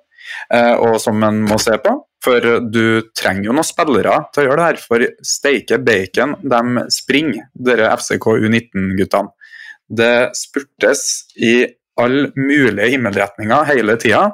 og 0.85 0.99
som 1.01 1.23
en 1.25 1.39
må 1.49 1.57
se 1.63 1.79
på. 1.81 1.95
For 2.21 2.45
du 2.61 3.09
trenger 3.17 3.47
jo 3.47 3.55
noen 3.57 3.65
spillere 3.65 4.19
til 4.35 4.43
å 4.43 4.45
gjøre 4.49 4.59
det 4.59 4.67
her. 4.67 4.81
For 4.83 5.05
steike 5.25 5.79
bacon, 5.81 6.35
de 6.43 6.83
springer, 6.93 7.47
dere 7.55 7.89
FCK 7.97 8.27
U19-guttene. 8.35 9.33
Det 9.89 10.31
spurtes 10.37 11.05
i 11.41 11.67
alle 11.99 12.31
mulige 12.37 12.93
himmelretninger 12.93 13.69
hele 13.73 13.97
tida. 14.01 14.25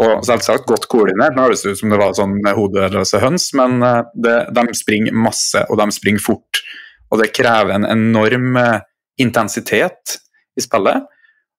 Og 0.00 0.22
selvsagt 0.24 0.64
godt 0.68 0.86
koordinert. 0.88 1.36
Nå 1.36 1.44
høres 1.44 1.64
det 1.64 1.74
ut 1.74 1.82
som 1.82 1.92
det 1.92 2.00
var 2.00 2.14
sånn 2.16 2.38
hodeløse 2.56 3.20
høns, 3.20 3.50
men 3.58 3.82
eh, 3.84 4.04
det, 4.24 4.36
de 4.56 4.76
springer 4.76 5.12
masse, 5.12 5.66
og 5.68 5.76
de 5.82 5.88
springer 5.92 6.24
fort. 6.24 6.62
Og 7.12 7.20
det 7.20 7.34
krever 7.36 7.74
en 7.76 7.84
enorm 7.84 8.56
eh, 8.56 8.78
intensitet 9.20 10.16
i 10.56 10.64
spillet. 10.64 11.04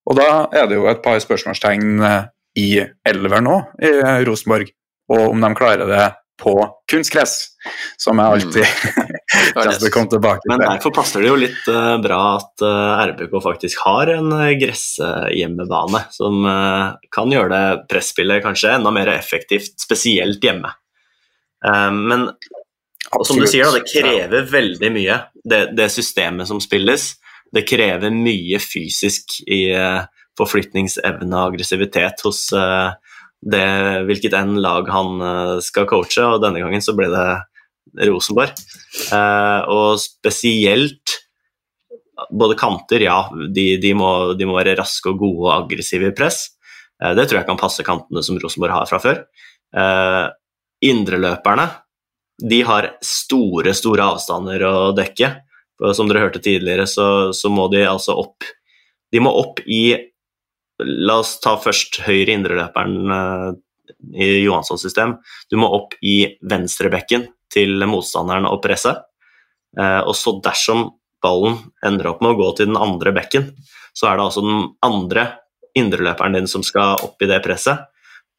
Og 0.09 0.17
da 0.17 0.29
er 0.49 0.65
det 0.67 0.79
jo 0.79 0.89
et 0.89 1.03
par 1.05 1.21
spørsmålstegn 1.21 2.01
eh, 2.01 2.23
i 2.57 2.67
elveren 3.09 3.45
nå, 3.45 3.59
i 3.85 3.93
Rosenborg. 4.25 4.73
Og 5.13 5.29
om 5.29 5.45
de 5.45 5.53
klarer 5.57 5.89
det 5.89 6.09
på 6.39 6.53
kunstgress, 6.89 7.33
som 8.01 8.19
jeg 8.19 8.37
alltid 8.37 8.65
kommer 9.53 9.75
til 9.77 10.11
tilbake 10.15 10.43
til. 10.43 10.51
Men 10.51 10.63
derfor 10.65 10.93
passer 10.95 11.23
det 11.23 11.29
jo 11.29 11.39
litt 11.39 11.67
uh, 11.69 11.95
bra 12.03 12.21
at 12.39 12.63
uh, 12.65 13.03
RBK 13.13 13.35
faktisk 13.45 13.83
har 13.85 14.11
en 14.15 14.31
uh, 14.33 14.51
gresshjemmebane 14.59 16.05
som 16.13 16.41
uh, 16.47 16.95
kan 17.13 17.31
gjøre 17.31 17.51
det 17.53 17.65
presspillet 17.91 18.43
kanskje 18.45 18.73
enda 18.79 18.91
mer 18.95 19.13
effektivt, 19.13 19.77
spesielt 19.81 20.43
hjemme. 20.43 20.73
Eh, 21.65 21.91
men 21.91 22.27
og 23.13 23.27
som 23.27 23.37
du 23.37 23.45
sier, 23.47 23.67
da, 23.67 23.77
det 23.77 23.91
krever 23.91 24.47
veldig 24.49 24.89
mye, 24.93 25.19
det, 25.45 25.61
det 25.77 25.89
systemet 25.93 26.49
som 26.49 26.61
spilles. 26.63 27.13
Det 27.53 27.65
krever 27.69 28.13
mye 28.13 28.57
fysisk 28.63 29.37
i 29.45 29.67
eh, 29.75 30.01
forflytningsevne 30.39 31.29
og 31.29 31.53
aggressivitet 31.53 32.23
hos, 32.25 32.47
eh, 32.57 33.12
det, 33.43 33.65
hvilket 34.07 34.35
enn 34.37 34.55
lag 34.63 34.87
han 34.91 35.19
eh, 35.21 35.57
skal 35.63 35.87
coache, 35.89 36.23
og 36.23 36.41
denne 36.43 36.61
gangen 36.63 36.83
så 36.83 36.95
ble 36.97 37.09
det 37.11 38.07
Rosenborg. 38.07 38.55
Eh, 39.11 39.61
og 39.73 39.99
spesielt 40.01 41.19
både 42.31 42.57
kanter, 42.59 43.03
ja, 43.03 43.17
de, 43.33 43.73
de, 43.81 43.93
må, 43.97 44.09
de, 44.37 44.47
må, 44.47 44.55
være 44.59 44.77
raske 44.79 45.11
og 45.11 45.19
gode 45.21 45.47
og 45.47 45.55
aggressive 45.57 46.11
i 46.11 46.15
press. 46.15 46.45
Eh, 47.01 47.13
det 47.17 47.27
tror 47.27 47.41
jeg 47.41 47.49
kan 47.49 47.59
passe 47.59 47.85
kantene 47.85 48.23
som 48.25 48.39
Rosenborg 48.41 48.77
har 48.77 48.89
fra 48.89 49.01
før. 49.03 49.23
Indreløperne 50.83 51.63
de 52.43 52.59
har 52.65 52.91
store, 53.05 53.73
store 53.77 54.05
avstander 54.13 54.63
å 54.67 54.75
dekke. 54.95 55.31
Som 55.97 56.07
dere 56.07 56.27
hørte 56.27 56.41
tidligere, 56.43 56.85
så, 56.87 57.33
så 57.35 57.49
må 57.51 57.65
de 57.73 57.81
altså 57.83 58.13
opp 58.21 58.45
De 59.11 59.19
må 59.21 59.31
opp 59.35 59.59
i 59.65 60.12
La 60.81 61.19
oss 61.21 61.37
ta 61.43 61.55
først 61.61 62.01
høyre 62.07 62.33
indreløperen 62.33 63.13
uh, 63.13 63.51
i 64.17 64.43
Johanssons 64.43 64.81
system. 64.85 65.17
Du 65.51 65.59
må 65.61 65.69
opp 65.75 65.93
i 66.01 66.33
venstrebekken 66.49 67.27
til 67.53 67.85
motstanderen 67.89 68.49
og 68.49 68.61
presse. 68.63 68.95
Uh, 69.77 70.01
og 70.01 70.15
så 70.17 70.35
dersom 70.43 70.87
ballen 71.23 71.59
ender 71.85 72.11
opp 72.11 72.23
med 72.23 72.33
å 72.33 72.39
gå 72.41 72.49
til 72.57 72.71
den 72.71 72.79
andre 72.79 73.13
bekken, 73.15 73.51
så 73.95 74.09
er 74.09 74.17
det 74.17 74.27
altså 74.27 74.43
den 74.43 74.65
andre 74.83 75.27
indreløperen 75.77 76.37
din 76.37 76.49
som 76.49 76.65
skal 76.65 76.99
opp 77.05 77.21
i 77.23 77.29
det 77.29 77.39
presset. 77.45 77.85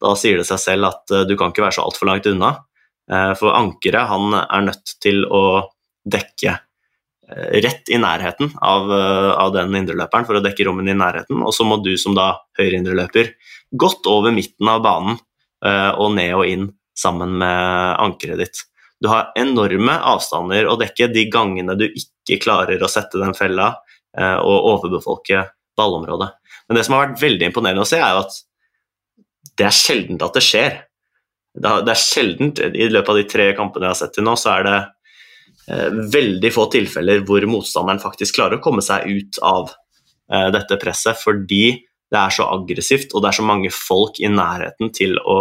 Da 0.03 0.11
sier 0.19 0.39
det 0.39 0.47
seg 0.49 0.61
selv 0.61 0.91
at 0.91 1.15
uh, 1.15 1.23
du 1.27 1.37
kan 1.39 1.55
ikke 1.55 1.65
være 1.65 1.79
så 1.79 1.87
altfor 1.87 2.11
langt 2.11 2.31
unna. 2.31 2.57
For 3.05 3.53
ankeret 3.53 4.09
han 4.09 4.33
er 4.33 4.63
nødt 4.65 4.95
til 4.97 5.19
å 5.29 5.43
dekke 6.09 6.55
Eh, 6.55 6.64
rett 7.33 7.89
i 7.89 7.97
nærheten 7.97 8.51
av, 8.61 8.91
eh, 8.91 9.31
av 9.31 9.53
den 9.53 9.73
indreløperen 9.75 10.25
for 10.27 10.37
å 10.37 10.43
dekke 10.43 10.65
rommene 10.67 10.93
i 10.93 10.97
nærheten. 10.97 11.41
Og 11.41 11.53
så 11.53 11.65
må 11.65 11.81
du 11.83 11.95
som 11.97 12.15
da 12.15 12.35
høyre 12.59 12.77
indreløper 12.77 13.33
godt 13.75 14.05
over 14.07 14.31
midten 14.31 14.69
av 14.69 14.83
banen 14.85 15.17
eh, 15.65 15.91
og 15.97 16.13
ned 16.15 16.33
og 16.37 16.45
inn 16.45 16.69
sammen 16.95 17.37
med 17.41 17.97
ankeret 17.99 18.43
ditt. 18.43 18.63
Du 19.01 19.09
har 19.11 19.33
enorme 19.35 19.97
avstander 19.97 20.69
å 20.69 20.77
dekke 20.79 21.09
de 21.11 21.25
gangene 21.29 21.75
du 21.77 21.89
ikke 21.89 22.39
klarer 22.45 22.81
å 22.81 22.89
sette 22.89 23.19
den 23.19 23.35
fella 23.35 23.75
og 24.15 24.67
overbefolke 24.69 25.41
ballområdet. 25.75 26.29
Men 26.69 26.77
det 26.77 26.85
som 26.87 26.93
har 26.95 27.09
vært 27.09 27.19
veldig 27.19 27.49
imponerende 27.49 27.83
å 27.83 27.89
se, 27.89 27.97
er 27.99 28.15
at 28.15 28.37
det 29.59 29.65
er 29.67 29.75
sjeldent 29.75 30.23
at 30.23 30.37
det 30.39 30.43
skjer. 30.45 30.77
Det 31.51 31.91
er 31.91 31.99
sjeldent, 31.99 32.61
I 32.63 32.87
løpet 32.87 33.11
av 33.11 33.19
de 33.19 33.25
tre 33.27 33.49
kampene 33.57 33.89
jeg 33.89 33.91
har 33.91 33.99
sett 33.99 34.15
til 34.15 34.23
nå, 34.23 34.37
så 34.39 34.53
er 34.53 34.63
det 34.69 34.77
Eh, 34.77 34.94
veldig 35.67 36.51
få 36.53 36.67
tilfeller 36.73 37.23
hvor 37.25 37.45
motstanderen 37.49 38.01
faktisk 38.01 38.37
klarer 38.37 38.59
å 38.59 38.63
komme 38.63 38.83
seg 38.85 39.07
ut 39.09 39.39
av 39.45 39.71
eh, 40.31 40.49
dette 40.53 40.77
presset, 40.81 41.17
fordi 41.17 41.65
det 42.11 42.19
er 42.19 42.33
så 42.33 42.45
aggressivt 42.53 43.15
og 43.15 43.23
det 43.23 43.31
er 43.31 43.39
så 43.39 43.45
mange 43.47 43.71
folk 43.73 44.19
i 44.21 44.29
nærheten 44.29 44.91
til 44.93 45.17
å, 45.17 45.39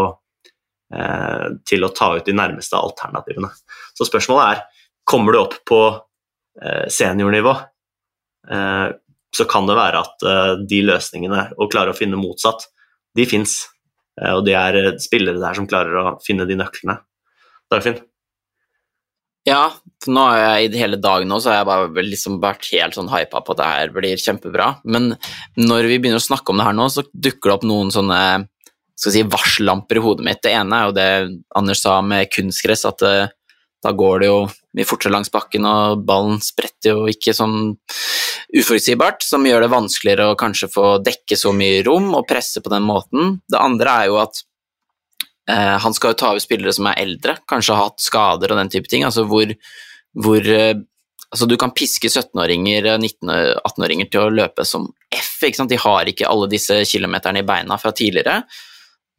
eh, 0.96 1.46
til 1.68 1.84
å 1.84 1.92
ta 1.92 2.14
ut 2.16 2.24
de 2.24 2.36
nærmeste 2.36 2.80
alternativene. 2.80 3.52
Så 3.92 4.08
spørsmålet 4.08 4.54
er 4.54 4.90
kommer 5.04 5.36
du 5.36 5.42
opp 5.42 5.60
på 5.68 5.84
seniornivå, 6.88 7.50
så 9.34 9.46
kan 9.50 9.66
det 9.66 9.74
være 9.74 10.02
at 10.04 10.22
de 10.70 10.78
løsningene, 10.86 11.40
å 11.58 11.66
klare 11.66 11.90
å 11.90 11.98
finne 11.98 12.16
motsatt, 12.16 12.68
de 13.18 13.26
fins. 13.26 13.56
Og 14.30 14.44
det 14.46 14.54
er 14.54 14.78
spillere 15.02 15.42
der 15.42 15.58
som 15.58 15.66
klarer 15.66 15.98
å 15.98 16.14
finne 16.24 16.46
de 16.46 16.54
nøklene. 16.56 17.00
Dagfinn? 17.74 17.98
Ja, 19.44 19.74
nå 20.08 20.22
har 20.24 20.38
jeg 20.40 20.72
i 20.72 20.80
hele 20.80 20.96
dag 21.00 21.26
nå 21.28 21.36
så 21.40 21.50
har 21.50 21.58
jeg 21.58 21.68
bare 21.68 22.04
liksom 22.06 22.38
vært 22.40 22.68
helt 22.72 22.96
sånn 22.96 23.10
hypa 23.12 23.42
på 23.44 23.52
at 23.52 23.60
det 23.60 23.68
her 23.68 23.92
blir 23.92 24.20
kjempebra. 24.20 24.70
Men 24.88 25.14
når 25.60 25.90
vi 25.90 25.98
begynner 26.00 26.22
å 26.22 26.24
snakke 26.24 26.52
om 26.52 26.60
det 26.60 26.68
her 26.68 26.76
nå, 26.76 26.88
så 26.92 27.04
dukker 27.12 27.50
det 27.50 27.56
opp 27.58 27.66
noen 27.68 27.92
sånne 27.92 28.20
skal 28.94 29.14
si, 29.14 29.24
varsellamper 29.26 29.98
i 29.98 30.02
hodet 30.04 30.26
mitt. 30.26 30.42
Det 30.44 30.52
ene 30.54 30.78
er 30.78 30.88
jo 30.88 30.94
det 30.96 31.08
Anders 31.58 31.82
sa 31.82 31.98
med 32.04 32.30
kunstgress, 32.32 32.86
at 32.88 33.02
det, 33.02 33.14
eh, 33.24 33.32
da 33.84 33.92
går 33.92 34.22
det 34.22 34.28
jo 34.30 34.38
mye 34.78 34.88
fortere 34.88 35.12
langs 35.12 35.28
bakken, 35.28 35.66
og 35.68 36.04
ballen 36.08 36.38
spretter 36.40 36.94
jo 36.94 37.08
ikke 37.10 37.34
sånn 37.36 37.74
uforutsigbart, 38.56 39.20
som 39.26 39.44
gjør 39.44 39.66
det 39.66 39.74
vanskeligere 39.74 40.30
å 40.30 40.38
kanskje 40.40 40.70
få 40.72 40.86
dekke 41.04 41.36
så 41.36 41.52
mye 41.52 41.82
rom 41.84 42.14
og 42.16 42.24
presse 42.30 42.62
på 42.64 42.72
den 42.72 42.86
måten. 42.86 43.42
Det 43.44 43.60
andre 43.60 43.98
er 44.00 44.08
jo 44.08 44.16
at 44.22 44.40
han 45.52 45.94
skal 45.94 46.12
jo 46.12 46.18
ta 46.20 46.32
over 46.32 46.42
spillere 46.42 46.72
som 46.72 46.86
er 46.88 47.00
eldre, 47.02 47.36
kanskje 47.48 47.76
har 47.76 47.90
hatt 47.90 48.00
skader 48.00 48.54
og 48.54 48.60
den 48.62 48.72
type 48.72 48.88
ting. 48.88 49.04
altså 49.04 49.26
hvor, 49.28 49.50
hvor 50.16 50.50
eh, 50.50 50.76
altså 51.30 51.46
Du 51.50 51.56
kan 51.60 51.74
piske 51.74 52.08
17-åringer, 52.08 52.94
19-18-åringer 52.96 54.10
til 54.10 54.22
å 54.22 54.30
løpe 54.32 54.64
som 54.64 54.86
F. 55.12 55.32
De 55.68 55.76
har 55.76 56.08
ikke 56.08 56.28
alle 56.30 56.48
disse 56.48 56.84
kilometerne 56.88 57.42
i 57.42 57.46
beina 57.46 57.76
fra 57.78 57.92
tidligere. 57.92 58.44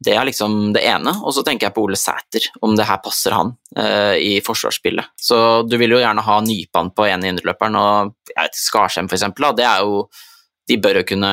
Det 0.04 0.12
er 0.12 0.26
liksom 0.28 0.72
det 0.74 0.82
ene. 0.84 1.12
Og 1.22 1.32
så 1.36 1.44
tenker 1.44 1.68
jeg 1.68 1.76
på 1.76 1.84
Ole 1.86 1.96
Sæter, 1.96 2.48
om 2.64 2.74
det 2.76 2.88
her 2.88 2.98
passer 3.04 3.36
han 3.36 3.54
eh, 3.78 4.16
i 4.20 4.32
forsvarsspillet. 4.44 5.12
Så 5.16 5.38
du 5.68 5.76
vil 5.80 5.94
jo 5.94 6.02
gjerne 6.02 6.24
ha 6.26 6.40
Nypan 6.44 6.90
på 6.96 7.06
ene 7.08 7.30
indreløperen, 7.30 7.78
og 7.80 8.32
jeg 8.32 8.40
vet, 8.42 8.60
Skarsheim 8.60 9.08
eksempel, 9.12 9.52
det 9.56 9.68
er 9.68 9.84
jo 9.86 10.08
De 10.66 10.80
bør 10.82 10.98
jo 10.98 11.08
kunne 11.12 11.32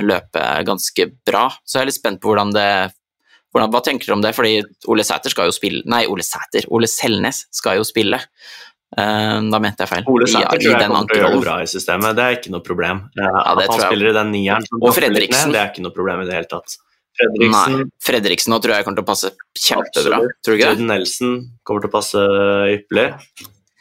løpe 0.00 0.42
ganske 0.64 1.10
bra. 1.26 1.50
Så 1.66 1.76
jeg 1.76 1.82
er 1.82 1.88
litt 1.90 1.98
spent 1.98 2.22
på 2.22 2.30
hvordan 2.30 2.54
det 2.54 2.68
hvordan, 3.54 3.70
hva 3.70 3.80
tenker 3.86 4.10
du 4.10 4.16
om 4.16 4.22
det? 4.24 4.34
Fordi 4.34 4.56
Ole 4.90 5.06
Sæter 5.06 5.30
skal 5.30 5.46
jo 5.46 5.54
spille 5.54 5.84
Nei, 5.90 6.04
Ole 6.10 6.26
Sæter. 6.26 6.66
Ole 6.74 6.90
Selnes 6.90 7.44
skal 7.54 7.78
jo 7.78 7.86
spille. 7.86 8.18
Uh, 8.94 9.38
da 9.50 9.58
mente 9.62 9.82
jeg 9.82 9.90
feil. 9.90 10.08
Ole 10.10 10.26
Sæter 10.30 10.58
tror 10.58 10.74
jeg 10.74 10.88
kommer 10.90 11.10
til 11.10 11.18
å 11.18 11.20
gjøre 11.20 11.36
det 11.36 11.44
bra 11.44 11.54
i 11.62 11.68
systemet, 11.70 12.16
det 12.18 12.24
er 12.24 12.36
ikke 12.36 12.54
noe 12.54 12.64
problem. 12.66 13.04
Ja, 13.18 13.30
at 13.52 13.62
han 13.62 13.84
spiller 13.86 14.10
i 14.10 14.16
den 14.18 14.34
nieren 14.34 14.66
Og 14.80 14.90
Fredriksen. 14.94 15.48
Ned, 15.50 15.56
det 15.56 15.62
er 15.62 15.70
ikke 15.72 15.86
noe 15.86 15.94
problem 15.94 16.22
i 16.22 16.28
det 16.28 16.36
hele 16.36 16.50
tatt. 16.50 16.76
Fredriksen, 17.14 17.78
Nei, 17.78 17.88
Fredriksen 18.02 18.54
nå 18.54 18.58
tror 18.62 18.74
jeg 18.74 18.86
kommer 18.86 18.98
til 18.98 19.06
å 19.06 19.10
passe 19.12 19.30
kjempebra. 19.54 20.18
Absolutt. 20.18 20.38
Tror 20.42 20.56
du 20.56 20.58
ikke 20.58 20.72
det? 20.74 20.88
Nelson 20.90 21.36
kommer 21.66 21.84
til 21.84 21.90
å 21.90 21.94
passe 21.94 22.24
ypperlig. 22.74 23.06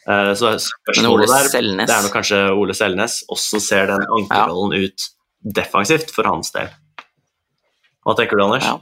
Uh, 0.04 0.34
så 0.38 0.54
spørsmålet 0.60 1.32
der, 1.32 1.50
Selnes. 1.50 1.90
det 1.90 1.96
er 1.96 2.06
nok 2.06 2.16
kanskje 2.18 2.44
Ole 2.60 2.78
Selnes. 2.78 3.20
Hvordan 3.30 3.66
ser 3.70 3.90
den 3.94 4.06
ankerrollen 4.06 4.78
ja. 4.78 4.90
ut 4.90 5.10
defensivt 5.58 6.14
for 6.14 6.30
hans 6.30 6.54
del? 6.54 6.70
Hva 8.04 8.18
tenker 8.20 8.38
du, 8.38 8.46
Anders? 8.46 8.70
Ja. 8.70 8.80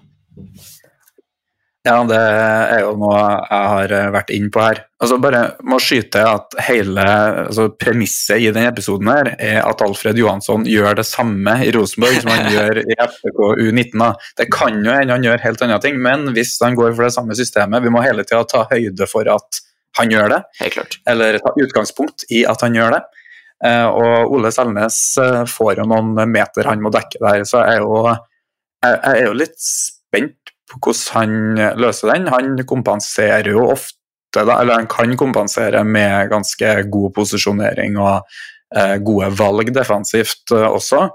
Ja, 1.82 1.96
det 2.06 2.18
er 2.18 2.84
jo 2.84 2.92
noe 3.02 3.18
jeg 3.18 3.70
har 3.74 3.94
eh, 3.98 4.10
vært 4.14 4.30
inn 4.36 4.52
på 4.54 4.62
her. 4.62 4.84
Altså 5.02 5.16
bare 5.22 5.40
må 5.66 5.80
skyte 5.82 6.22
at 6.30 6.54
hele 6.68 7.06
altså 7.48 7.72
Premisset 7.74 8.38
i 8.38 8.52
denne 8.54 8.70
episoden 8.70 9.10
her 9.10 9.32
er 9.42 9.58
at 9.64 9.82
Alfred 9.82 10.20
Johansson 10.22 10.68
gjør 10.70 11.00
det 11.00 11.08
samme 11.10 11.56
i 11.66 11.72
Rosenborg 11.74 12.20
som 12.22 12.30
han 12.36 12.52
gjør 12.56 12.84
i 12.84 12.98
FK 13.00 13.42
U19. 13.64 14.06
Det 14.38 14.48
kan 14.54 14.78
jo 14.78 14.94
hende 14.94 15.18
han 15.18 15.26
gjør 15.26 15.42
helt 15.42 15.66
andre 15.66 15.80
ting, 15.82 15.98
men 16.06 16.30
hvis 16.36 16.54
han 16.62 16.78
går 16.78 16.94
for 16.94 17.08
det 17.08 17.16
samme 17.18 17.38
systemet 17.40 17.82
Vi 17.82 17.94
må 17.94 18.06
hele 18.06 18.28
tida 18.28 18.44
ta 18.46 18.68
høyde 18.70 19.10
for 19.10 19.34
at 19.34 19.64
han 19.98 20.14
gjør 20.14 20.30
det, 20.36 20.40
helt 20.62 20.78
klart. 20.78 21.02
eller 21.10 21.42
ta 21.42 21.52
utgangspunkt 21.60 22.24
i 22.32 22.46
at 22.48 22.62
han 22.64 22.78
gjør 22.78 22.94
det. 22.94 23.02
Eh, 23.66 23.88
og 23.90 24.38
Ole 24.38 24.54
Selnes 24.54 25.02
eh, 25.20 25.42
får 25.50 25.82
jo 25.82 25.90
noen 25.90 26.14
meter 26.30 26.70
han 26.70 26.86
må 26.86 26.94
dekke 26.94 27.20
der, 27.26 27.44
så 27.50 27.66
jeg 27.66 27.82
er 27.82 27.84
jo, 27.84 28.06
jeg 28.86 29.02
er 29.18 29.26
jo 29.26 29.36
litt 29.42 29.58
spent 29.66 30.54
hvordan 30.78 31.15
han 31.15 31.34
løser 31.82 32.13
den. 32.13 32.30
Han 32.32 32.55
kompenserer 32.67 33.51
jo 33.53 33.65
ofte, 33.72 33.97
da, 34.45 34.61
eller 34.61 34.80
han 34.80 34.89
kan 34.91 35.17
kompensere 35.19 35.84
med 35.84 36.32
ganske 36.32 36.76
god 36.91 37.13
posisjonering 37.17 37.97
og 37.99 38.22
eh, 38.76 38.95
gode 39.03 39.32
valg 39.39 39.74
defensivt 39.76 40.53
eh, 40.55 40.69
også. 40.69 41.09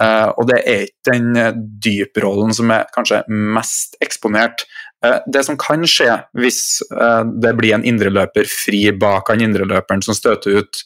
Eh, 0.00 0.28
og 0.38 0.46
det 0.48 0.60
er 0.62 0.86
ikke 0.86 1.10
den 1.10 1.58
dyprollen 1.82 2.54
som 2.56 2.70
er 2.72 2.86
kanskje 2.94 3.24
mest 3.28 3.98
eksponert. 4.04 4.64
Eh, 5.04 5.18
det 5.26 5.44
som 5.46 5.58
kan 5.58 5.82
skje 5.88 6.14
hvis 6.38 6.62
eh, 6.94 7.22
det 7.42 7.54
blir 7.58 7.76
en 7.76 7.86
indreløper 7.86 8.46
fri 8.48 8.84
bak 8.94 9.32
han 9.32 9.42
indreløperen 9.42 10.04
som 10.04 10.16
støter 10.16 10.62
ut, 10.62 10.82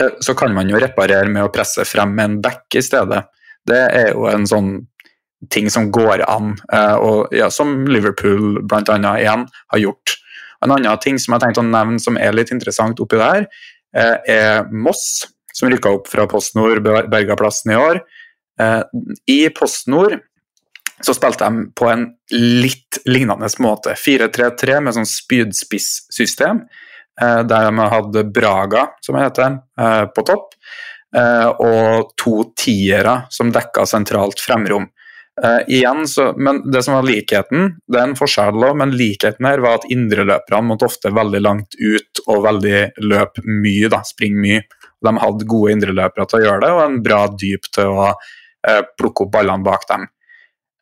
eh, 0.00 0.14
så 0.24 0.34
kan 0.38 0.54
man 0.56 0.70
jo 0.72 0.80
reparere 0.80 1.28
med 1.28 1.44
å 1.44 1.52
presse 1.52 1.84
frem 1.88 2.16
med 2.16 2.30
en 2.30 2.38
back 2.44 2.78
i 2.78 2.84
stedet. 2.84 3.26
Det 3.68 3.82
er 4.00 4.14
jo 4.14 4.24
en 4.30 4.48
sånn 4.48 4.72
ting 5.50 5.70
som 5.70 5.90
går 5.94 6.24
an, 6.30 6.56
eh, 6.72 6.94
og 6.94 7.34
ja, 7.34 7.48
som 7.50 7.86
Liverpool 7.86 8.60
bl.a. 8.66 8.98
igjen 9.18 9.46
har 9.72 9.82
gjort. 9.82 10.16
En 10.64 10.74
annen 10.74 11.02
ting 11.02 11.18
som 11.22 11.36
jeg 11.36 11.44
tenkte 11.44 11.62
å 11.62 11.68
nevne 11.68 12.02
som 12.02 12.18
er 12.18 12.34
litt 12.34 12.50
interessant 12.54 12.98
oppi 13.02 13.20
der, 13.20 13.46
eh, 13.94 14.16
er 14.26 14.72
Moss, 14.72 15.28
som 15.54 15.70
rykka 15.70 15.94
opp 15.94 16.10
fra 16.10 16.26
Post 16.30 16.56
Nord, 16.58 16.82
berga 16.82 17.36
plassen 17.38 17.72
i 17.72 17.78
år. 17.78 18.02
Eh, 18.60 18.82
I 19.30 19.40
Post 19.54 19.86
Nord 19.88 20.18
så 21.00 21.14
spilte 21.14 21.46
de 21.46 21.68
på 21.78 21.86
en 21.86 22.08
litt 22.34 22.98
lignende 23.06 23.46
måte. 23.62 23.94
4-3-3 23.94 24.80
med 24.82 24.96
sånn 24.96 25.06
spydspissystem, 25.06 26.64
der 27.18 27.68
de 27.70 27.86
hadde 27.90 28.24
Braga, 28.34 28.84
som 29.02 29.14
det 29.14 29.28
heter, 29.28 29.60
på 30.10 30.24
topp. 30.26 30.56
Og 31.62 32.10
to 32.18 32.34
tiere 32.58 33.14
som 33.30 33.50
dekka 33.54 33.86
sentralt 33.86 34.42
fremrom. 34.42 34.88
Uh, 35.38 35.60
igjen 35.70 36.02
så, 36.08 36.32
men 36.36 36.70
Det 36.70 36.80
som 36.82 36.96
var 36.96 37.06
likheten, 37.06 37.76
det 37.86 37.98
er 38.00 38.08
en 38.08 38.18
forskjell 38.18 38.58
òg, 38.58 38.74
men 38.80 38.94
likheten 38.98 39.46
her 39.46 39.62
var 39.62 39.78
at 39.78 39.86
indreløperne 39.92 40.66
måtte 40.66 40.88
ofte 40.88 41.12
veldig 41.14 41.40
langt 41.44 41.76
ut 41.78 42.22
og 42.26 42.42
veldig 42.46 42.80
løpe 43.06 43.44
mye, 43.46 43.90
da, 43.92 44.02
springe 44.06 44.42
mye. 44.42 44.64
De 45.04 45.12
hadde 45.22 45.46
gode 45.46 45.76
indreløpere 45.76 46.26
til 46.26 46.40
å 46.40 46.44
gjøre 46.46 46.62
det, 46.64 46.70
og 46.74 46.82
en 46.82 47.00
bra 47.04 47.20
dyp 47.38 47.68
til 47.70 47.92
å 47.92 48.08
uh, 48.10 48.82
plukke 48.98 49.28
opp 49.28 49.34
ballene 49.36 49.66
bak 49.66 49.86
dem. 49.90 50.08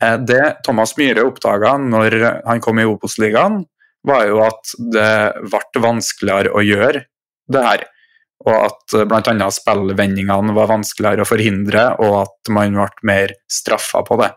Uh, 0.00 0.16
det 0.24 0.42
Thomas 0.64 0.96
Myhre 0.96 1.26
oppdaga 1.28 1.76
når 1.82 2.18
han 2.46 2.64
kom 2.64 2.80
i 2.80 2.88
Opos-ligaen, 2.88 3.60
var 4.06 4.24
jo 4.30 4.40
at 4.46 4.72
det 4.94 5.12
ble 5.50 5.82
vanskeligere 5.82 6.54
å 6.54 6.64
gjøre 6.64 7.04
det 7.52 7.66
her. 7.66 7.84
Og 8.44 8.52
at 8.52 8.96
bl.a. 9.08 9.48
spillvendingene 9.50 10.54
var 10.56 10.68
vanskeligere 10.70 11.24
å 11.24 11.28
forhindre, 11.28 11.88
og 12.04 12.18
at 12.26 12.52
man 12.52 12.76
ble 12.76 13.08
mer 13.08 13.32
straffa 13.50 14.04
på 14.06 14.18
det. 14.20 14.30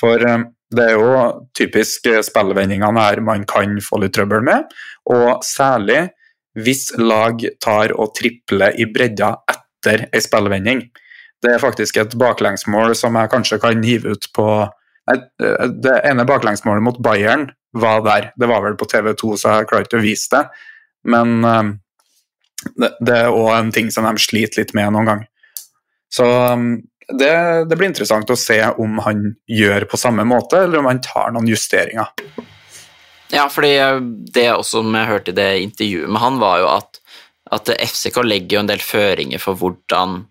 For 0.00 0.24
eh, 0.24 0.46
det 0.74 0.88
er 0.90 0.96
jo 0.96 1.24
typisk 1.54 2.08
spillvendingene 2.26 3.04
her 3.04 3.20
man 3.22 3.44
kan 3.46 3.76
få 3.84 4.00
litt 4.02 4.16
trøbbel 4.16 4.42
med, 4.46 4.72
og 5.12 5.44
særlig 5.46 6.06
hvis 6.58 6.92
lag 6.98 7.42
tar 7.62 7.94
og 7.98 8.14
tripler 8.16 8.76
i 8.78 8.86
bredda 8.90 9.32
etter 9.50 10.06
ei 10.14 10.22
spillvending. 10.22 10.84
Det 11.42 11.52
er 11.54 11.62
faktisk 11.62 11.98
et 12.00 12.14
baklengsmål 12.18 12.94
som 12.96 13.18
jeg 13.18 13.30
kanskje 13.32 13.60
kan 13.62 13.82
hive 13.84 14.14
ut 14.14 14.28
på 14.34 14.48
det 15.04 15.94
ene 16.08 16.24
baklengsmålet 16.24 16.84
mot 16.84 17.00
Bayern 17.04 17.50
var 17.76 18.00
der. 18.06 18.30
Det 18.40 18.48
var 18.48 18.62
vel 18.64 18.78
på 18.80 18.88
TV2, 18.88 19.34
så 19.36 19.58
jeg 19.58 19.68
klarer 19.68 19.88
ikke 19.88 20.00
å 20.00 20.04
vise 20.04 20.30
det. 20.32 20.44
Men 21.12 21.44
det, 22.76 22.90
det, 23.00 23.14
er 23.14 23.34
òg 23.34 23.52
en 23.56 23.72
ting 23.74 23.90
som 23.92 24.06
de 24.08 24.20
sliter 24.22 24.62
litt 24.62 24.74
med 24.76 24.92
noen 24.94 25.10
gang. 25.10 25.22
Så 26.12 26.26
um, 26.26 26.76
det, 27.08 27.32
det, 27.68 27.76
blir 27.76 27.90
interessant 27.90 28.30
å 28.30 28.38
se 28.38 28.58
om 28.80 28.98
han 29.04 29.34
gjør 29.50 29.86
på 29.90 30.00
samme 30.00 30.24
måte, 30.28 30.64
eller 30.64 30.80
om 30.80 30.88
han 30.88 31.02
tar 31.04 31.34
noen 31.34 31.48
justeringer. 31.50 32.12
Ja, 33.34 33.48
fordi 33.50 33.74
det 34.34 34.50
også 34.52 34.84
jeg 34.84 35.10
hørte 35.10 35.32
i 35.32 35.38
det 35.38 35.50
intervjuet 35.64 36.12
med 36.12 36.22
han, 36.22 36.38
var 36.42 36.60
jo 36.62 36.70
at, 36.70 37.00
at 37.56 37.72
FCK 37.74 38.22
legger 38.24 38.58
jo 38.58 38.62
en 38.64 38.70
del 38.70 38.84
føringer 38.84 39.42
for 39.42 39.58
hvordan 39.58 40.22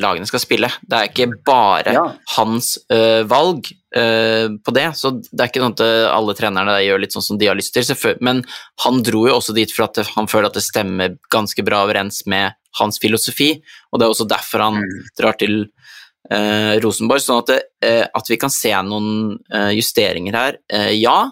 lagene 0.00 0.28
skal 0.28 0.42
spille. 0.42 0.70
Det 0.82 0.98
er 0.98 1.10
ikke 1.10 1.28
bare 1.46 1.94
ja. 1.96 2.04
hans 2.36 2.72
uh, 2.92 3.22
valg 3.28 3.68
uh, 3.96 4.48
på 4.62 4.74
det. 4.76 4.86
Så 4.98 5.12
det 5.20 5.38
er 5.38 5.50
ikke 5.50 5.62
sånn 5.64 5.76
at 5.76 5.84
alle 6.12 6.36
trenerne 6.38 6.78
gjør 6.84 7.02
litt 7.02 7.16
sånn 7.16 7.26
som 7.26 7.40
de 7.40 7.50
har 7.50 7.58
lyst 7.58 7.76
til. 7.76 8.16
Men 8.24 8.42
han 8.84 9.02
dro 9.06 9.26
jo 9.28 9.36
også 9.38 9.56
dit 9.56 9.72
for 9.72 9.88
at 9.88 10.02
han 10.14 10.30
føler 10.30 10.50
at 10.50 10.58
det 10.58 10.64
stemmer 10.66 11.18
ganske 11.32 11.66
bra 11.66 11.84
overens 11.86 12.24
med 12.30 12.56
hans 12.80 13.00
filosofi, 13.00 13.54
og 13.88 13.98
det 13.98 14.04
er 14.04 14.12
også 14.12 14.26
derfor 14.28 14.66
han 14.66 14.82
mm. 14.82 14.96
drar 15.16 15.38
til 15.40 15.54
uh, 15.62 16.74
Rosenborg. 16.84 17.24
Sånn 17.24 17.40
at, 17.44 17.54
det, 17.54 17.94
at, 18.10 18.28
vi 18.32 18.40
kan 18.40 18.52
se 18.52 18.74
noen 18.84 19.38
justeringer 19.76 20.36
her, 20.36 20.60
ja. 20.96 21.22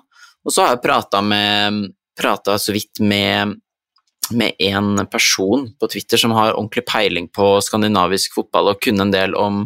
Og 0.45 0.53
så 0.53 0.64
har 0.64 0.74
jeg 0.74 0.84
prata 0.84 1.20
prata 2.14 2.59
så 2.61 2.72
vidt 2.72 3.01
med 3.01 3.57
med 4.31 4.53
en 4.59 5.07
person 5.11 5.68
på 5.81 5.89
Twitter 5.89 6.20
som 6.20 6.35
har 6.37 6.55
ordentlig 6.55 6.85
peiling 6.87 7.29
på 7.29 7.59
skandinavisk 7.64 8.35
fotball 8.39 8.72
og 8.72 8.81
kunne 8.85 9.07
en 9.07 9.12
del 9.14 9.37
om, 9.39 9.64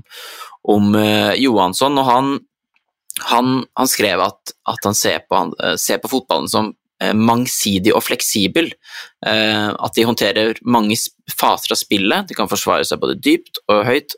om 0.69 0.91
uh, 0.97 1.35
Johansson, 1.39 1.99
og 2.01 2.09
han, 2.09 2.35
han, 3.31 3.63
han 3.79 3.91
skrev 3.91 4.25
at, 4.25 4.55
at 4.69 4.89
han 4.89 4.99
ser 4.99 5.25
på, 5.27 5.39
han, 5.39 5.55
uh, 5.63 5.77
ser 5.81 6.03
på, 6.03 6.11
fotballen 6.13 6.51
som 6.51 6.73
uh, 6.73 7.15
mangsidig 7.15 7.95
og 7.95 8.05
fleksibel. 8.07 8.73
at 9.19 9.97
de 9.97 10.05
håndterer 10.07 10.61
mange 10.63 10.95
faser 11.35 11.73
av 11.75 11.79
spillet, 11.79 12.29
de 12.29 12.35
kan 12.39 12.49
forsvare 12.51 12.85
seg 12.87 13.01
både 13.03 13.17
dypt 13.19 13.59
og 13.67 13.81
høyt, 13.87 14.15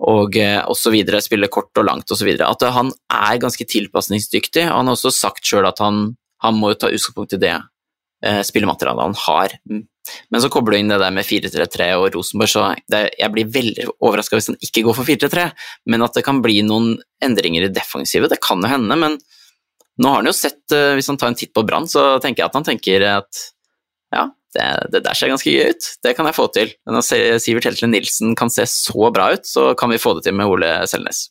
og 0.00 0.38
osv., 0.72 0.96
spille 1.20 1.50
kort 1.52 1.76
og 1.76 1.84
langt 1.84 2.10
osv. 2.10 2.30
At 2.40 2.64
han 2.72 2.92
er 3.12 3.42
ganske 3.42 3.66
tilpasningsdyktig, 3.68 4.64
og 4.70 4.78
han 4.78 4.88
har 4.88 4.96
også 4.96 5.12
sagt 5.12 5.44
sjøl 5.44 5.68
at 5.68 5.82
han, 5.84 6.14
må 6.56 6.72
ta 6.72 6.88
utgangspunkt 6.88 7.36
i 7.36 7.42
det 7.42 7.52
eh, 7.52 7.69
spillematerialet 8.20 9.06
han 9.06 9.16
har. 9.16 9.54
Men 10.28 10.42
så 10.42 10.50
kobler 10.52 10.76
du 10.76 10.80
inn 10.80 10.92
det 10.92 10.98
der 11.00 11.14
med 11.14 11.26
4-3-3 11.26 11.90
og 11.98 12.08
Rosenborg, 12.14 12.50
så 12.50 12.64
det, 12.90 13.02
jeg 13.20 13.32
blir 13.34 13.52
veldig 13.52 13.86
overraska 13.96 14.38
hvis 14.38 14.50
han 14.52 14.58
ikke 14.64 14.84
går 14.86 14.96
for 14.98 15.08
4-3-3. 15.08 15.46
Men 15.92 16.04
at 16.06 16.16
det 16.16 16.24
kan 16.26 16.42
bli 16.44 16.60
noen 16.66 16.94
endringer 17.24 17.66
i 17.66 17.72
defensivet, 17.72 18.32
det 18.32 18.40
kan 18.44 18.62
jo 18.64 18.70
hende. 18.70 18.98
Men 19.00 19.16
nå 20.00 20.12
har 20.12 20.22
han 20.22 20.30
jo 20.30 20.36
sett, 20.36 20.62
eh, 20.74 20.94
hvis 20.98 21.10
han 21.12 21.20
tar 21.20 21.32
en 21.32 21.38
titt 21.38 21.54
på 21.56 21.64
Brann, 21.66 21.88
så 21.90 22.14
tenker 22.22 22.44
jeg 22.44 22.50
at 22.50 22.60
han 22.60 22.68
tenker 22.68 23.06
at 23.10 23.42
ja, 24.14 24.28
det, 24.56 24.68
det, 24.92 25.02
der 25.04 25.16
ser 25.16 25.30
ganske 25.30 25.52
gøy 25.52 25.74
ut, 25.74 25.90
det 26.04 26.14
kan 26.18 26.26
jeg 26.28 26.38
få 26.38 26.48
til. 26.54 26.72
Men 26.86 26.98
når 26.98 27.40
Sivert 27.42 27.68
Heltle 27.68 27.90
Nilsen 27.92 28.34
kan 28.38 28.52
se 28.52 28.66
så 28.70 29.12
bra 29.14 29.30
ut, 29.36 29.46
så 29.46 29.70
kan 29.78 29.92
vi 29.92 30.00
få 30.02 30.16
det 30.16 30.26
til 30.26 30.36
med 30.38 30.50
Ole 30.50 30.72
Selnes. 30.90 31.28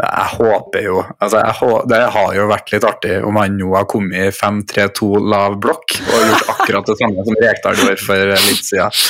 Jeg 0.00 0.26
håper 0.36 0.84
jo 0.84 1.00
altså 1.20 1.40
jeg, 1.40 1.78
Det 1.88 1.98
har 2.14 2.34
jo 2.36 2.48
vært 2.48 2.72
litt 2.72 2.86
artig 2.88 3.14
om 3.26 3.36
han 3.40 3.56
nå 3.60 3.70
har 3.74 3.86
kommet 3.88 4.16
i 4.16 4.32
5-3-2 4.32 5.08
lav 5.32 5.56
blokk 5.60 5.96
og 6.00 6.26
gjort 6.28 6.52
akkurat 6.54 6.90
det 6.90 6.96
samme 7.00 7.24
som 7.26 7.38
Rekdal 7.44 7.80
gjorde 7.80 8.04
for 8.04 8.34
litt 8.34 8.66
siden. 8.66 9.00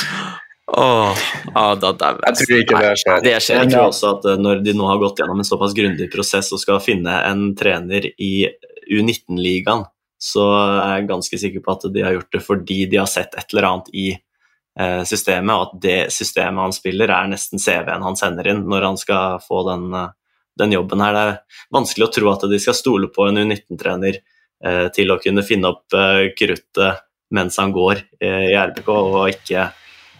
Oh, 0.71 1.11
ah, 1.53 1.73
da, 1.75 1.91
da, 1.99 2.13
jeg 2.29 2.37
tror 2.39 2.59
ikke 2.61 2.79
det 2.79 2.91
skjer. 3.01 3.23
Det 3.25 3.33
skjer. 3.43 3.57
Jeg 3.59 3.71
tror 3.73 3.89
også 3.89 4.11
at 4.15 4.27
eh, 4.31 4.37
Når 4.39 4.61
de 4.63 4.73
nå 4.77 4.85
har 4.87 5.01
gått 5.01 5.19
gjennom 5.19 5.41
en 5.43 5.47
såpass 5.47 5.73
grundig 5.75 6.07
prosess 6.13 6.51
og 6.55 6.61
skal 6.61 6.79
finne 6.83 7.17
en 7.27 7.49
trener 7.59 8.07
i 8.15 8.47
U19-ligaen, 8.87 9.83
så 10.21 10.45
er 10.55 10.93
jeg 10.93 11.09
ganske 11.09 11.39
sikker 11.43 11.65
på 11.65 11.75
at 11.75 11.87
de 11.91 12.05
har 12.05 12.15
gjort 12.15 12.37
det 12.37 12.43
fordi 12.45 12.79
de 12.87 13.01
har 13.01 13.09
sett 13.09 13.35
et 13.35 13.51
eller 13.51 13.67
annet 13.67 13.91
i 13.91 14.07
eh, 14.13 15.03
systemet, 15.09 15.51
og 15.51 15.67
at 15.67 15.83
det 15.83 15.99
systemet 16.15 16.69
han 16.69 16.75
spiller, 16.75 17.11
er 17.11 17.31
nesten 17.33 17.59
CV-en 17.59 18.07
han 18.07 18.19
sender 18.19 18.51
inn 18.53 18.63
når 18.69 18.87
han 18.91 19.01
skal 19.01 19.41
få 19.43 19.65
den 19.67 19.89
eh, 19.97 20.11
den 20.59 20.75
jobben 20.75 21.01
her. 21.03 21.15
Det 21.15 21.23
er 21.27 21.61
vanskelig 21.77 22.07
å 22.07 22.13
tro 22.15 22.31
at 22.33 22.45
de 22.51 22.59
skal 22.61 22.77
stole 22.77 23.11
på 23.13 23.27
en 23.27 23.41
U19-trener 23.41 24.19
eh, 24.19 24.87
til 24.95 25.13
å 25.13 25.19
kunne 25.21 25.45
finne 25.47 25.71
opp 25.73 25.97
eh, 25.97 26.31
kruttet 26.37 27.05
mens 27.31 27.57
han 27.61 27.71
går 27.71 28.01
eh, 28.19 28.49
i 28.51 28.55
RBK, 28.59 28.89
og 28.91 29.29
ikke 29.31 29.69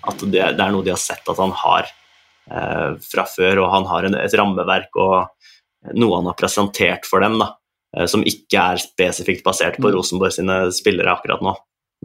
at 0.01 0.23
det, 0.23 0.45
det, 0.55 0.63
er 0.63 0.71
noe 0.73 0.85
de 0.85 0.93
har 0.93 1.01
sett 1.01 1.27
at 1.29 1.41
han 1.41 1.53
har 1.59 1.89
eh, 1.89 2.87
fra 3.03 3.25
før, 3.27 3.65
og 3.65 3.73
han 3.75 3.89
har 3.89 4.07
en, 4.07 4.17
et 4.21 4.37
rammeverk 4.39 4.95
og 5.01 5.95
noe 5.97 6.19
han 6.19 6.29
har 6.29 6.39
presentert 6.39 7.07
for 7.09 7.23
dem, 7.23 7.37
da, 7.41 7.51
eh, 7.97 8.07
som 8.09 8.25
ikke 8.27 8.65
er 8.73 8.81
spesifikt 8.81 9.45
basert 9.45 9.79
på 9.79 9.89
mm. 9.89 9.93
Rosenborg 9.97 10.35
sine 10.37 10.63
spillere 10.75 11.13
akkurat 11.13 11.43
nå, 11.45 11.55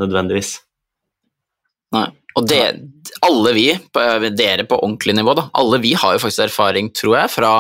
nødvendigvis. 0.03 0.57
Nei. 1.95 2.09
Og 2.37 2.45
det, 2.45 2.61
alle 3.25 3.53
vi, 3.57 3.71
dere 4.37 4.67
på 4.69 4.77
ordentlig 4.77 5.15
nivå, 5.17 5.33
da, 5.39 5.47
alle 5.57 5.79
vi 5.81 5.95
har 5.97 6.17
jo 6.17 6.21
faktisk 6.21 6.51
erfaring, 6.51 6.91
tror 6.93 7.15
jeg, 7.23 7.33
fra 7.33 7.53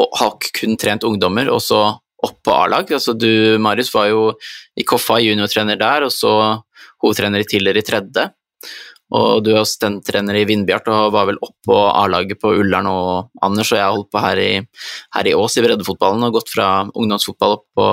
og 0.00 0.16
har 0.20 0.50
kun 0.56 0.78
trent 0.80 1.04
ungdommer, 1.06 1.50
og 1.52 1.62
så 1.64 1.82
opp 2.20 2.36
på 2.44 2.52
A-lag. 2.52 2.90
Altså 2.92 3.14
du, 3.16 3.58
Marius, 3.62 3.92
var 3.94 4.10
jo 4.10 4.30
i 4.76 4.84
Koffa 4.86 5.18
juniortrener 5.22 5.78
der, 5.80 6.06
og 6.06 6.12
så 6.14 6.32
hovedtrener 7.00 7.42
i 7.42 7.48
Tiller 7.48 7.76
i 7.76 7.84
tredje. 7.86 8.28
Og 9.10 9.42
du 9.42 9.50
er 9.52 9.62
assistenttrener 9.64 10.36
i 10.38 10.44
Vindbjart 10.46 10.86
og 10.92 11.14
var 11.16 11.26
vel 11.32 11.40
opp 11.42 11.56
på 11.66 11.76
A-laget 11.88 12.38
på 12.38 12.52
Ullern 12.60 12.86
og 12.86 13.30
Anders, 13.42 13.72
og 13.72 13.80
jeg 13.80 13.86
har 13.86 13.94
holdt 13.96 14.10
på 14.14 14.22
her 14.22 14.42
i, 14.42 14.50
her 15.16 15.30
i 15.30 15.34
Ås 15.34 15.58
i 15.58 15.64
breddefotballen 15.64 16.28
og 16.28 16.36
gått 16.38 16.52
fra 16.52 16.68
ungdomsfotball 16.86 17.56
opp 17.56 17.66
på, 17.74 17.88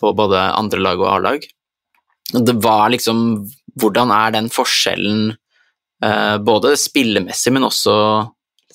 på 0.00 0.14
både 0.16 0.46
andre 0.56 0.80
lag 0.80 1.02
og 1.02 1.10
A-lag. 1.12 1.44
Det 2.32 2.56
var 2.64 2.88
liksom 2.94 3.26
Hvordan 3.80 4.10
er 4.12 4.34
den 4.34 4.50
forskjellen, 4.52 5.30
eh, 6.04 6.34
både 6.44 6.74
spillemessig, 6.76 7.54
men 7.56 7.64
også 7.64 7.94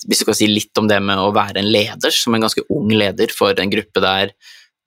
hvis 0.06 0.22
du 0.22 0.28
kan 0.28 0.38
si 0.38 0.50
litt 0.50 0.78
om 0.80 0.90
det 0.90 1.00
med 1.04 1.20
å 1.22 1.34
være 1.36 1.62
en 1.62 1.72
leder, 1.72 2.14
som 2.14 2.36
en 2.36 2.46
ganske 2.46 2.66
ung 2.74 2.92
leder 2.94 3.34
for 3.34 3.58
en 3.58 3.74
gruppe 3.74 4.04
der 4.04 4.34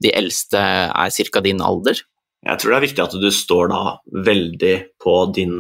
de 0.01 0.13
eldste 0.17 0.61
er 0.61 1.29
ca. 1.33 1.43
din 1.45 1.61
alder? 1.65 2.01
Jeg 2.47 2.61
tror 2.61 2.73
det 2.73 2.79
er 2.79 2.87
viktig 2.87 3.05
at 3.05 3.19
du 3.21 3.29
står 3.35 3.69
da 3.73 3.83
veldig 4.25 4.77
på 5.03 5.15
din 5.37 5.59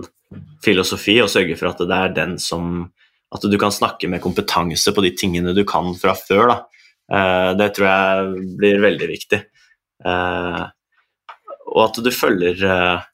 filosofi 0.65 1.19
og 1.21 1.29
sørger 1.33 1.59
for 1.59 1.73
at 1.73 1.83
det 1.85 1.99
er 1.99 2.17
den 2.23 2.39
som 2.41 2.89
At 3.31 3.45
du 3.47 3.55
kan 3.63 3.71
snakke 3.71 4.09
med 4.11 4.19
kompetanse 4.19 4.91
på 4.91 5.05
de 5.05 5.13
tingene 5.15 5.53
du 5.55 5.63
kan 5.63 5.93
fra 5.95 6.17
før. 6.19 6.49
Da. 6.51 6.57
Eh, 7.15 7.51
det 7.55 7.69
tror 7.77 7.87
jeg 7.87 8.47
blir 8.59 8.81
veldig 8.83 9.07
viktig. 9.07 9.39
Eh, 10.03 10.65
og 11.71 11.85
at 11.85 12.01
du 12.03 12.11
følger 12.11 12.65
eh, 12.67 13.05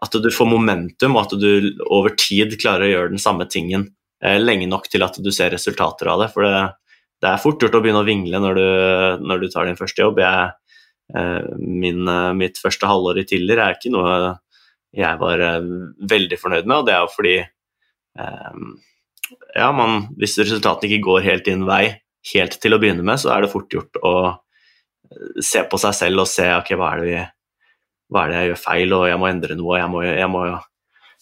At 0.00 0.16
du 0.16 0.30
får 0.32 0.48
momentum, 0.48 1.18
og 1.18 1.26
at 1.26 1.36
du 1.36 1.76
over 1.92 2.16
tid 2.16 2.56
klarer 2.56 2.86
å 2.86 2.92
gjøre 2.94 3.12
den 3.12 3.20
samme 3.20 3.44
tingen 3.52 3.90
lenge 4.22 4.68
nok 4.70 4.88
til 4.88 5.04
at 5.04 5.18
du 5.20 5.30
ser 5.34 5.52
resultater 5.52 6.08
av 6.08 6.22
det. 6.24 6.30
For 6.32 6.46
det, 6.46 6.62
det 7.22 7.30
er 7.30 7.42
fort 7.42 7.60
gjort 7.62 7.76
å 7.76 7.82
begynne 7.84 8.00
å 8.04 8.08
vingle 8.08 8.40
når 8.40 8.60
du, 8.60 8.68
når 9.26 9.42
du 9.42 9.50
tar 9.52 9.68
din 9.68 9.78
første 9.78 10.02
jobb. 10.02 10.22
Jeg, 10.24 10.54
eh, 11.16 11.50
min, 11.60 12.06
eh, 12.08 12.32
mitt 12.38 12.60
første 12.62 12.88
halvår 12.88 13.20
i 13.22 13.26
Tiller 13.28 13.62
er 13.62 13.76
ikke 13.76 13.92
noe 13.94 14.36
jeg 14.96 15.20
var 15.20 15.42
veldig 16.08 16.36
fornøyd 16.40 16.64
med, 16.64 16.76
og 16.78 16.86
det 16.86 16.92
er 16.94 17.02
jo 17.02 17.08
fordi 17.12 17.32
ja, 19.52 19.66
man, 19.76 20.06
hvis 20.16 20.38
resultatene 20.38 20.88
ikke 20.88 21.04
går 21.04 21.26
helt 21.26 21.44
din 21.44 21.66
vei 21.68 21.98
helt 22.32 22.56
til 22.62 22.72
å 22.72 22.78
begynne 22.80 23.04
med, 23.04 23.20
så 23.20 23.34
er 23.34 23.44
det 23.44 23.52
fort 23.52 23.74
gjort 23.74 23.98
å 24.00 24.14
se 25.42 25.62
på 25.70 25.80
seg 25.80 25.96
selv 25.96 26.24
og 26.24 26.30
se 26.30 26.46
ok, 26.54 26.72
hva 26.78 26.92
er 26.94 27.02
det, 27.02 27.08
vi, 27.10 27.20
hva 28.12 28.24
er 28.24 28.32
det 28.32 28.38
jeg 28.38 28.50
gjør 28.50 28.62
feil, 28.62 28.96
og 28.96 29.06
jeg 29.10 29.20
må 29.20 29.28
endre 29.30 29.58
noe, 29.58 29.78
jeg 29.80 29.92
må, 29.92 30.02
jeg 30.06 30.30
må, 30.32 30.42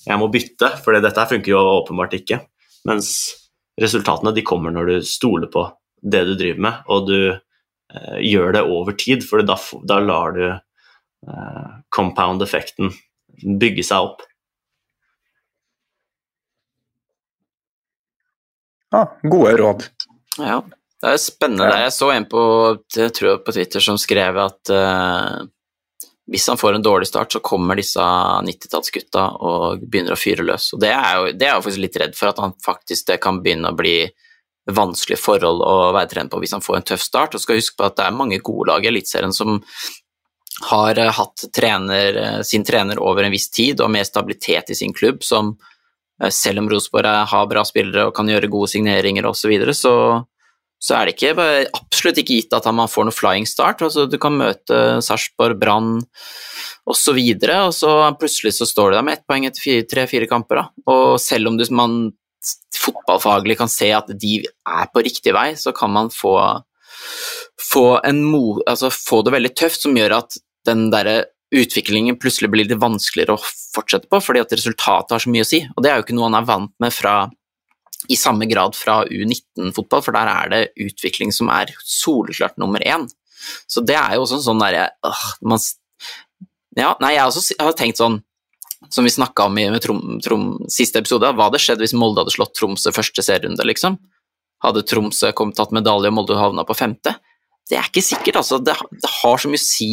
jeg 0.05 0.21
må 0.21 0.31
bytte, 0.33 0.71
for 0.85 1.01
dette 1.07 1.29
funker 1.31 1.55
jo 1.55 1.63
åpenbart 1.81 2.17
ikke. 2.21 2.41
Mens 2.89 3.09
resultatene 3.81 4.35
de 4.37 4.45
kommer 4.47 4.75
når 4.75 4.91
du 4.91 5.09
stoler 5.09 5.51
på 5.51 5.67
det 6.05 6.25
du 6.29 6.35
driver 6.37 6.61
med, 6.67 6.85
og 6.93 7.09
du 7.09 7.19
eh, 7.33 8.19
gjør 8.21 8.55
det 8.59 8.63
over 8.69 8.97
tid, 9.01 9.25
for 9.27 9.43
da, 9.47 9.57
da 9.89 9.99
lar 10.05 10.37
du 10.37 10.45
eh, 10.53 11.67
compound-effekten 11.97 12.93
bygge 13.61 13.87
seg 13.87 14.11
opp. 14.11 14.23
Ja, 18.95 19.07
gode 19.27 19.57
råd. 19.59 19.89
Ja. 20.39 20.61
Det 21.05 21.11
er 21.13 21.19
spennende. 21.21 21.67
Ja. 21.69 21.81
Jeg 21.85 21.93
så 21.93 22.07
en 22.15 22.25
på, 22.31 22.43
jeg 22.97 23.13
tror 23.17 23.41
på 23.45 23.53
Twitter 23.53 23.83
som 23.85 23.99
skrev 24.01 24.39
at 24.41 24.71
eh, 24.73 25.41
hvis 26.31 26.47
han 26.49 26.59
får 26.59 26.79
en 26.79 26.85
dårlig 26.85 27.09
start, 27.09 27.33
så 27.33 27.41
kommer 27.45 27.77
disse 27.77 28.01
90-tallsgutta 28.01 29.25
og 29.45 29.83
begynner 29.85 30.17
å 30.17 30.21
fyre 30.21 30.47
løs. 30.47 30.71
Og 30.73 30.81
det 30.81 30.93
er 30.97 31.17
jo, 31.19 31.33
det 31.37 31.49
er 31.49 31.53
jeg 31.53 31.65
faktisk 31.67 31.83
litt 31.85 31.99
redd 32.01 32.15
for, 32.17 32.31
at 32.31 32.41
han 32.41 32.55
faktisk 32.65 33.11
det 33.11 33.19
kan 33.25 33.43
begynne 33.45 33.73
å 33.73 33.77
bli 33.77 33.99
vanskelige 34.73 35.21
forhold 35.21 35.61
å 35.61 35.93
være 35.93 36.09
trent 36.15 36.33
på 36.33 36.41
hvis 36.41 36.55
han 36.57 36.65
får 36.65 36.79
en 36.79 36.89
tøff 36.93 37.05
start. 37.05 37.37
Og 37.37 37.45
skal 37.45 37.61
huske 37.61 37.77
på 37.77 37.85
at 37.85 37.99
det 37.99 38.07
er 38.07 38.17
mange 38.17 38.41
gode 38.45 38.71
lag 38.73 38.87
i 38.87 38.89
Eliteserien 38.89 39.37
som 39.37 39.59
har 40.71 40.99
eh, 40.99 41.13
hatt 41.13 41.45
trener, 41.57 42.17
eh, 42.17 42.41
sin 42.43 42.65
trener 42.65 43.03
over 43.03 43.27
en 43.27 43.35
viss 43.35 43.51
tid 43.51 43.81
og 43.85 43.91
med 43.93 44.07
stabilitet 44.07 44.71
i 44.71 44.79
sin 44.79 44.95
klubb, 44.97 45.23
som 45.25 45.53
eh, 46.23 46.31
selv 46.31 46.63
om 46.63 46.71
Rosenborg 46.71 47.27
har 47.35 47.51
bra 47.51 47.65
spillere 47.69 48.09
og 48.09 48.15
kan 48.17 48.31
gjøre 48.31 48.53
gode 48.53 48.71
signeringer 48.73 49.27
osv., 49.29 49.45
så, 49.45 49.53
videre, 49.53 49.75
så 49.77 49.95
så 50.83 50.99
er 50.99 51.09
det 51.09 51.15
ikke, 51.15 51.35
absolutt 51.77 52.19
ikke 52.21 52.41
gitt 52.41 52.57
at 52.57 52.67
man 52.77 52.91
får 52.91 53.09
noe 53.09 53.17
flying 53.17 53.47
start. 53.49 53.81
Altså, 53.85 54.05
du 54.11 54.19
kan 54.21 54.37
møte 54.37 54.81
Sarpsborg, 55.05 55.57
Brann 55.61 55.95
osv., 56.85 57.17
og, 57.17 57.47
og 57.55 57.73
så 57.73 57.95
plutselig 58.21 58.57
så 58.59 58.69
står 58.69 58.93
du 58.93 58.99
der 58.99 59.07
med 59.07 59.19
ett 59.19 59.27
poeng 59.29 59.47
etter 59.49 59.87
tre-fire 59.89 60.29
kamper. 60.29 60.61
Da. 60.61 60.85
Og 60.93 61.17
selv 61.23 61.49
om 61.49 61.57
du, 61.61 61.65
man 61.73 62.13
fotballfaglig 62.77 63.57
kan 63.61 63.71
se 63.73 63.89
at 63.97 64.11
de 64.21 64.43
er 64.45 64.91
på 64.93 65.05
riktig 65.05 65.33
vei, 65.37 65.53
så 65.57 65.73
kan 65.77 65.93
man 65.95 66.11
få, 66.13 66.35
få, 67.71 67.87
mo, 68.21 68.59
altså 68.69 68.93
få 68.93 69.23
det 69.25 69.33
veldig 69.39 69.55
tøft, 69.57 69.81
som 69.87 69.97
gjør 69.97 70.19
at 70.21 70.37
den 70.69 70.91
derre 70.93 71.23
utviklingen 71.55 72.19
plutselig 72.19 72.51
blir 72.51 72.67
litt 72.67 72.81
vanskeligere 72.83 73.37
å 73.37 73.43
fortsette 73.75 74.11
på, 74.11 74.21
fordi 74.21 74.43
at 74.43 74.53
resultatet 74.57 75.15
har 75.15 75.23
så 75.23 75.33
mye 75.33 75.45
å 75.45 75.49
si. 75.49 75.63
Og 75.77 75.85
det 75.85 75.93
er 75.93 76.01
jo 76.01 76.07
ikke 76.07 76.17
noe 76.19 76.29
han 76.29 76.39
er 76.41 76.49
vant 76.49 76.73
med 76.83 76.95
fra 76.95 77.17
i 78.09 78.17
samme 78.19 78.47
grad 78.51 78.77
fra 78.77 79.03
U19-fotball, 79.09 80.03
for 80.05 80.17
der 80.17 80.31
er 80.31 80.53
det 80.53 80.63
utvikling 80.85 81.33
som 81.33 81.51
er 81.53 81.73
soleklart 81.81 82.59
nummer 82.61 82.83
én. 82.85 83.07
Så 83.69 83.85
det 83.85 83.97
er 83.99 84.17
jo 84.17 84.25
også 84.25 84.41
sånn 84.45 84.63
derre 84.63 84.89
øh, 85.05 85.59
Ja, 86.79 86.95
nei, 87.01 87.15
jeg, 87.15 87.27
også, 87.27 87.55
jeg 87.55 87.63
har 87.63 87.77
tenkt 87.79 88.01
sånn, 88.01 88.19
som 88.93 89.07
vi 89.07 89.13
snakka 89.13 89.49
om 89.49 89.59
i 89.61 89.67
Trom, 89.83 90.01
Trom, 90.25 90.49
siste 90.73 91.01
episode, 91.01 91.31
hva 91.37 91.49
hadde 91.49 91.61
skjedd 91.63 91.83
hvis 91.85 91.97
Molde 91.97 92.25
hadde 92.25 92.35
slått 92.35 92.55
Tromsø 92.59 92.93
første 92.95 93.25
serierunde, 93.25 93.65
liksom? 93.69 93.99
Hadde 94.65 94.85
Tromsø 94.89 95.33
kommet 95.37 95.57
tatt 95.59 95.75
medalje 95.77 96.11
og 96.11 96.17
Molde 96.19 96.39
havna 96.41 96.65
på 96.67 96.77
femte? 96.77 97.15
Det 97.71 97.79
er 97.79 97.89
ikke 97.89 98.05
sikkert, 98.05 98.41
altså. 98.43 98.59
Det, 98.61 98.75
det 99.01 99.13
har 99.23 99.41
så 99.41 99.49
mye 99.49 99.61
å 99.61 99.65
si. 99.65 99.93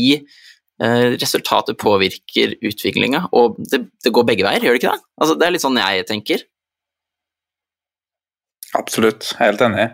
Eh, 0.82 1.14
resultatet 1.22 1.78
påvirker 1.78 2.55
utviklinga, 2.66 3.28
og 3.38 3.59
det, 3.70 3.84
det, 4.01 4.12
går 4.16 4.26
begge 4.26 4.47
veier, 4.47 4.64
gjør 4.66 4.76
det 4.76 4.82
ikke 4.82 4.93
det? 4.95 5.05
Altså, 5.22 5.36
det 5.38 5.45
er 5.45 5.53
litt 5.53 5.64
sånn 5.64 5.78
jeg 5.78 6.07
tenker. 6.09 6.45
Absolutt, 8.78 9.34
helt 9.39 9.61
enig. 9.65 9.89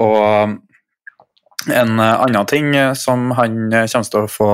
Og 0.00 0.58
en 1.68 2.00
annen 2.00 2.46
ting 2.48 2.72
som 2.96 3.30
han 3.36 3.56
kommer 3.70 4.10
til 4.12 4.22
å 4.22 4.30
få 4.30 4.52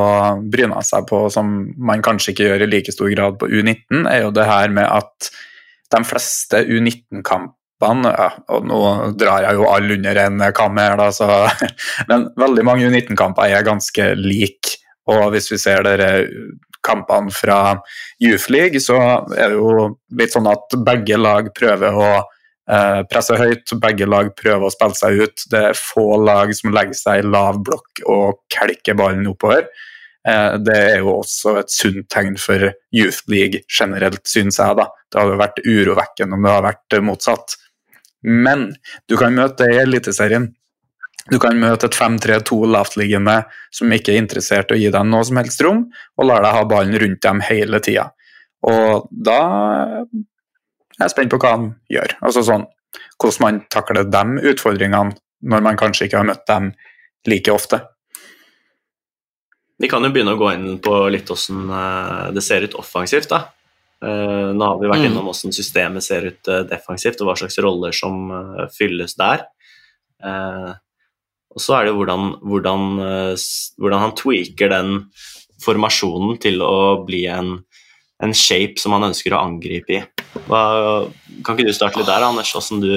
bryna 0.51 0.83
seg 0.87 1.07
på, 1.11 1.27
som 1.31 1.53
man 1.79 2.03
kanskje 2.03 2.33
ikke 2.33 2.49
gjør 2.49 2.64
i 2.67 2.71
like 2.71 2.95
stor 2.95 3.12
grad 3.12 3.39
på 3.41 3.51
U19, 3.51 4.07
er 4.11 4.25
jo 4.25 4.33
det 4.35 4.49
her 4.49 4.75
med 4.75 4.89
at 4.91 5.31
de 5.95 6.03
fleste 6.07 6.64
U19-kampene 6.67 8.11
ja, 8.11 8.31
og 8.51 8.67
nå 8.67 8.81
drar 9.21 9.45
jeg 9.45 9.59
jo 9.59 9.69
alle 9.71 9.99
under 9.99 10.23
en 10.25 10.47
kam 10.57 10.79
her, 10.81 10.97
da, 10.99 11.11
så, 11.14 11.29
men 12.11 12.31
veldig 12.39 12.67
mange 12.67 12.91
U19-kamper 12.91 13.55
er 13.55 13.67
ganske 13.67 14.12
like. 14.19 14.79
Og 15.07 15.29
hvis 15.31 15.53
vi 15.53 15.61
ser 15.62 15.87
dere 15.87 16.25
kampene 16.87 17.31
fra 17.35 17.77
Youth 18.23 18.51
League, 18.51 18.81
så 18.83 18.99
er 19.37 19.53
det 19.53 19.59
jo 19.59 19.93
litt 20.19 20.35
sånn 20.35 20.49
at 20.51 20.75
begge 20.87 21.19
lag 21.19 21.53
prøver 21.55 21.95
å 21.95 22.09
Eh, 22.17 22.33
presser 22.67 23.39
høyt, 23.39 23.75
begge 23.83 24.09
lag 24.11 24.33
prøver 24.35 24.67
å 24.67 24.73
spille 24.75 24.99
seg 24.99 25.21
ut. 25.23 25.45
Det 25.53 25.61
er 25.71 25.79
få 25.79 26.17
lag 26.19 26.51
som 26.59 26.73
legger 26.75 26.99
seg 26.99 27.23
i 27.23 27.29
lav 27.29 27.61
blokk 27.67 28.03
og 28.11 28.41
kelker 28.53 28.99
ballen 28.99 29.29
oppover. 29.31 29.69
Eh, 30.27 30.59
det 30.59 30.77
er 30.77 30.99
jo 31.05 31.21
også 31.21 31.55
et 31.61 31.73
sunt 31.73 32.09
tegn 32.11 32.37
for 32.41 32.71
Youth 32.95 33.23
League 33.31 33.62
generelt, 33.71 34.25
syns 34.27 34.59
jeg. 34.59 34.79
da. 34.79 34.89
Det 35.11 35.23
hadde 35.23 35.41
vært 35.41 35.62
urovekkende 35.62 36.35
om 36.35 36.47
det 36.47 36.55
hadde 36.55 36.71
vært 36.71 37.01
motsatt. 37.07 37.57
Men 38.27 38.73
du 39.07 39.17
kan 39.21 39.37
møte 39.37 39.62
det 39.62 39.77
i 39.77 39.83
Eliteserien. 39.85 40.51
Du 41.31 41.39
kan 41.43 41.59
møte 41.59 41.89
et 41.89 41.99
5-3-2 41.99 42.59
lavtliggende 42.71 43.41
som 43.75 43.93
ikke 43.93 44.14
er 44.14 44.23
interessert 44.23 44.71
i 44.71 44.77
å 44.77 44.79
gi 44.79 44.93
deg 44.95 45.09
noe 45.11 45.27
som 45.27 45.39
helst 45.41 45.62
rom, 45.62 45.85
og 46.19 46.29
lar 46.29 46.43
deg 46.45 46.55
ha 46.55 46.64
ballen 46.71 46.99
rundt 47.03 47.23
dem 47.23 47.43
hele 47.47 47.81
tida. 47.83 48.11
Og 48.67 49.09
da 49.11 49.41
jeg 50.97 51.05
er 51.05 51.13
spent 51.13 51.33
på 51.33 51.41
hva 51.43 51.53
han 51.57 51.69
gjør. 51.93 52.17
Altså 52.25 52.45
sånn, 52.47 52.67
Hvordan 53.21 53.43
man 53.45 53.59
takler 53.73 54.07
de 54.09 54.51
utfordringene 54.53 55.17
når 55.47 55.65
man 55.65 55.77
kanskje 55.79 56.07
ikke 56.09 56.21
har 56.21 56.29
møtt 56.29 56.47
dem 56.49 56.71
like 57.29 57.53
ofte. 57.53 57.81
Vi 59.77 59.91
kan 59.93 60.05
jo 60.05 60.13
begynne 60.13 60.33
å 60.33 60.41
gå 60.41 60.49
inn 60.55 60.79
på 60.81 60.95
litt 61.13 61.29
hvordan 61.29 61.75
eh, 61.77 62.25
det 62.37 62.45
ser 62.45 62.65
ut 62.65 62.79
offensivt. 62.81 63.29
da. 63.29 63.43
Eh, 64.01 64.53
nå 64.57 64.71
har 64.71 64.81
vi 64.81 64.89
vært 64.89 65.09
innom 65.11 65.29
hvordan 65.29 65.53
systemet 65.53 66.05
ser 66.05 66.31
ut 66.31 66.53
eh, 66.53 66.65
defensivt, 66.71 67.21
og 67.21 67.31
hva 67.31 67.37
slags 67.43 67.61
roller 67.65 67.97
som 67.97 68.33
fylles 68.73 69.17
der. 69.21 69.45
Og 71.57 71.61
så 71.63 71.77
er 71.77 71.87
det 71.87 71.97
hvordan, 71.97 72.31
hvordan, 72.45 72.87
hvordan 73.81 74.01
han 74.01 74.15
tweaker 74.17 74.73
den 74.73 74.91
formasjonen 75.63 76.41
til 76.41 76.61
å 76.65 77.05
bli 77.05 77.23
en, 77.33 77.53
en 78.25 78.35
shape 78.37 78.81
som 78.81 78.97
han 78.97 79.11
ønsker 79.11 79.37
å 79.37 79.43
angripe 79.45 79.97
i. 79.97 80.01
Hva, 80.47 80.61
kan 81.45 81.57
ikke 81.57 81.68
du 81.68 81.76
starte 81.76 82.01
litt 82.01 82.11
der, 82.11 82.24
Anders? 82.26 82.53
Hvordan 82.55 82.82
du, 82.84 82.93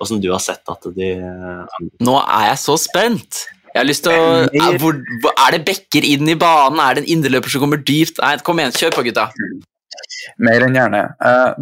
hvordan 0.00 0.20
du 0.22 0.28
har 0.32 0.42
sett 0.44 0.72
at 0.72 0.90
de 0.96 1.14
Nå 2.02 2.18
er 2.20 2.50
jeg 2.50 2.60
så 2.64 2.76
spent! 2.80 3.46
Jeg 3.70 3.78
har 3.78 3.86
lyst 3.86 4.02
til 4.02 4.16
å 4.18 4.30
er, 4.50 4.78
hvor, 4.82 4.96
er 5.30 5.54
det 5.54 5.60
bekker 5.68 6.06
inn 6.06 6.26
i 6.26 6.38
banen? 6.38 6.80
Er 6.82 6.96
det 6.96 7.04
en 7.04 7.12
indreløper 7.14 7.52
som 7.52 7.62
kommer 7.62 7.78
dypt? 7.78 8.18
Nei, 8.18 8.34
kom 8.42 8.58
igjen, 8.58 8.74
kjør 8.74 8.96
på, 8.96 9.04
gutta! 9.06 9.28
Mer 10.42 10.64
enn 10.66 10.74
gjerne. 10.74 11.04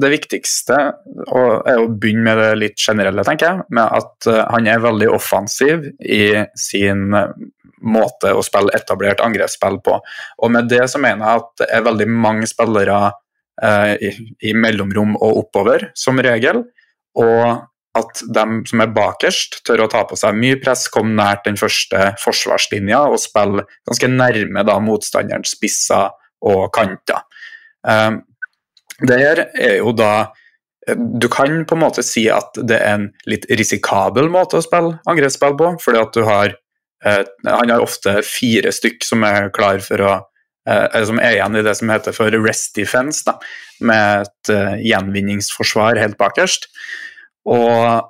Det 0.01 0.11
viktigste 0.15 0.79
er 0.79 1.83
å 1.83 1.85
begynne 1.91 2.25
med 2.25 2.41
det 2.41 2.49
litt 2.63 2.81
generelle, 2.81 3.25
tenker 3.29 3.51
jeg. 3.51 3.67
Med 3.77 3.93
at 4.01 4.31
han 4.55 4.71
er 4.73 4.83
veldig 4.83 5.11
offensiv 5.19 5.85
i 6.01 6.33
sin 6.59 7.13
måte 7.79 8.33
å 8.35 8.43
spille 8.43 8.73
etablert 8.75 9.21
angrepsspill 9.23 9.79
på. 9.85 10.01
Og 10.41 10.53
med 10.55 10.73
det 10.73 10.87
så 10.91 11.01
mener 11.03 11.23
jeg 11.23 11.45
at 11.45 11.53
det 11.61 11.71
er 11.77 11.87
veldig 11.87 12.09
mange 12.11 12.49
spillere 12.51 13.03
Eh, 13.03 13.28
i, 13.59 14.13
i, 14.47 14.53
mellomrom 14.55 15.17
og 15.17 15.43
oppover, 15.43 15.89
som 15.99 16.21
regel. 16.23 16.63
Og 17.19 17.43
at 17.99 18.23
de 18.35 18.45
som 18.69 18.83
er 18.85 18.93
bakerst, 18.95 19.61
tør 19.67 19.87
å 19.87 19.91
ta 19.91 20.05
på 20.07 20.17
seg 20.19 20.37
mye 20.39 20.59
press, 20.63 20.87
komme 20.93 21.17
nært 21.19 21.47
den 21.49 21.59
første 21.59 22.13
forsvarslinja 22.23 23.01
og 23.11 23.21
spille 23.23 23.65
ganske 23.89 24.11
nærme 24.13 24.65
da, 24.69 24.79
motstanderens 24.83 25.57
spisser 25.57 26.13
og 26.47 26.69
kanter. 26.75 27.25
Um, 27.83 28.23
det 29.07 29.19
her 29.21 29.45
er 29.55 29.77
jo 29.79 29.93
da 29.95 30.35
Du 31.21 31.29
kan 31.31 31.65
på 31.69 31.77
en 31.77 31.83
måte 31.85 32.03
si 32.03 32.25
at 32.33 32.57
det 32.67 32.79
er 32.81 32.95
en 32.97 33.05
litt 33.29 33.45
risikabel 33.61 34.31
måte 34.33 34.59
å 34.59 34.65
spille 34.65 34.97
angrepsspill 35.07 35.55
på, 35.59 35.75
fordi 35.85 36.01
at 36.01 36.17
du 36.17 36.23
har 36.27 36.55
eh, 37.05 37.25
Han 37.45 37.71
har 37.71 37.85
ofte 37.85 38.17
fire 38.27 38.73
stykk 38.73 39.05
som 39.05 39.27
er 39.29 39.51
klar 39.55 39.83
for 39.85 40.03
å 40.03 40.15
som 41.09 41.21
er 41.23 41.39
igjen 41.39 41.59
i 41.59 41.65
det 41.65 41.75
som 41.79 41.91
heter 41.93 42.17
for 42.17 42.35
rest 42.45 42.77
defense, 42.77 43.25
da, 43.27 43.37
med 43.89 44.27
et 44.27 44.53
uh, 44.53 44.77
gjenvinningsforsvar 44.83 46.01
helt 46.01 46.19
bakerst. 46.21 46.69
Og 47.49 48.09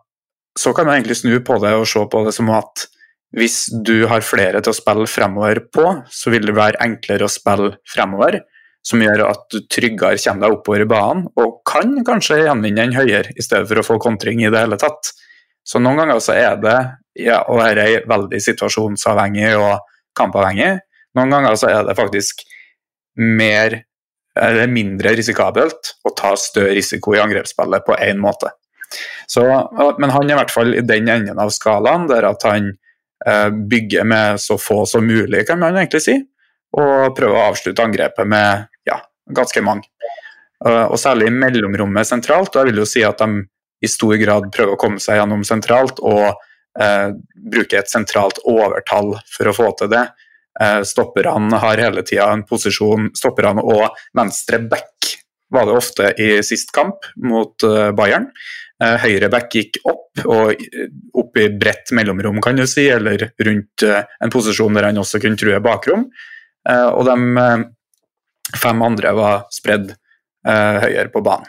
så 0.58 0.74
kan 0.74 0.88
man 0.88 0.98
egentlig 0.98 1.20
snu 1.20 1.36
på 1.46 1.58
det 1.62 1.74
og 1.78 1.86
se 1.86 2.02
på 2.10 2.22
det 2.26 2.34
som 2.34 2.50
at 2.56 2.88
hvis 3.36 3.66
du 3.84 4.06
har 4.08 4.24
flere 4.24 4.62
til 4.64 4.72
å 4.72 4.76
spille 4.76 5.08
fremover 5.10 5.60
på, 5.74 5.84
så 6.08 6.32
vil 6.32 6.48
det 6.48 6.56
være 6.56 6.80
enklere 6.84 7.26
å 7.26 7.32
spille 7.32 7.74
fremover, 7.88 8.40
som 8.84 9.02
gjør 9.04 9.26
at 9.26 9.44
du 9.52 9.60
tryggere 9.68 10.20
kommer 10.22 10.46
deg 10.46 10.56
oppover 10.56 10.84
i 10.84 10.88
banen, 10.88 11.26
og 11.36 11.58
kan 11.68 11.92
kanskje 12.06 12.40
gjenvinne 12.46 12.86
den 12.86 12.96
høyere, 12.96 13.34
i 13.36 13.44
stedet 13.44 13.68
for 13.68 13.82
å 13.82 13.84
få 13.84 13.98
kontring 14.00 14.40
i 14.40 14.48
det 14.48 14.64
hele 14.64 14.78
tatt. 14.80 15.12
Så 15.60 15.80
noen 15.82 16.00
ganger 16.00 16.22
så 16.24 16.38
er 16.40 16.56
det, 16.62 16.76
ja, 17.20 17.42
og 17.44 17.60
dette 17.60 17.84
er 17.84 18.08
veldig 18.08 18.40
situasjonsavhengig 18.40 19.52
og 19.60 19.84
kampavhengig, 20.16 20.78
noen 21.18 21.34
ganger 21.34 21.58
så 21.58 21.70
er 21.72 21.84
det 21.86 21.98
faktisk 21.98 22.44
mer 23.18 23.80
eller 24.38 24.70
mindre 24.70 25.16
risikabelt 25.18 25.94
å 26.06 26.14
ta 26.16 26.36
større 26.38 26.76
risiko 26.76 27.16
i 27.16 27.22
angrepsspillet 27.22 27.86
på 27.86 27.96
én 27.98 28.20
måte. 28.22 28.52
Så, 29.26 29.42
men 29.98 30.12
han 30.14 30.28
er 30.28 30.36
i 30.36 30.38
hvert 30.38 30.54
fall 30.54 30.70
i 30.78 30.84
den 30.86 31.10
enden 31.12 31.40
av 31.42 31.50
skalaen 31.52 32.06
der 32.08 32.24
at 32.30 32.46
han 32.46 32.70
eh, 33.26 33.48
bygger 33.50 34.06
med 34.08 34.40
så 34.40 34.56
få 34.62 34.84
som 34.88 35.04
mulig, 35.04 35.42
kan 35.48 35.60
man 35.60 35.76
egentlig 35.76 36.04
si, 36.06 36.14
og 36.78 37.16
prøver 37.18 37.36
å 37.36 37.48
avslutte 37.50 37.84
angrepet 37.84 38.30
med 38.30 38.68
ja, 38.88 39.00
ganske 39.34 39.62
mange. 39.64 39.90
Uh, 40.58 40.90
og 40.90 40.98
særlig 40.98 41.28
i 41.28 41.34
mellomrommet 41.34 42.08
sentralt. 42.08 42.50
og 42.50 42.58
jeg 42.58 42.72
vil 42.72 42.80
jo 42.82 42.88
si 42.88 43.04
at 43.06 43.20
de 43.22 43.44
i 43.84 43.90
stor 43.90 44.16
grad 44.18 44.48
prøver 44.54 44.74
å 44.74 44.80
komme 44.80 44.98
seg 45.02 45.20
gjennom 45.20 45.44
sentralt 45.46 46.00
og 46.02 46.24
eh, 46.82 47.10
bruke 47.52 47.78
et 47.78 47.90
sentralt 47.90 48.40
overtall 48.42 49.12
for 49.30 49.50
å 49.50 49.54
få 49.54 49.68
til 49.78 49.92
det. 49.92 50.02
Uh, 50.58 50.82
stopperne 50.82 51.60
har 51.62 51.78
hele 51.78 52.02
tida 52.02 52.32
en 52.34 52.42
posisjon 52.46 53.12
Stopperne 53.14 53.62
og 53.62 53.94
venstre 54.16 54.58
back 54.66 55.12
var 55.54 55.68
det 55.68 55.76
ofte 55.78 56.08
i 56.20 56.30
sist 56.44 56.74
kamp 56.76 57.06
mot 57.24 57.64
Bayern. 57.96 58.26
Eh, 58.84 58.96
høyre 59.00 59.30
back 59.32 59.54
gikk 59.56 59.78
opp, 59.88 60.20
og 60.28 60.60
opp 61.18 61.38
i 61.40 61.46
bredt 61.56 61.90
mellomrom, 61.96 62.36
kan 62.44 62.58
du 62.58 62.66
si, 62.68 62.84
eller 62.92 63.30
rundt 63.46 63.84
en 63.86 64.34
posisjon 64.34 64.76
der 64.76 64.90
han 64.90 65.00
også 65.00 65.22
kunne 65.22 65.40
true 65.40 65.58
bakrom. 65.64 66.04
Og 66.68 67.00
de 67.08 67.16
fem 68.60 68.84
andre 68.84 69.14
var 69.16 69.46
spredd 69.54 69.94
høyere 70.44 71.08
på 71.14 71.24
banen. 71.24 71.48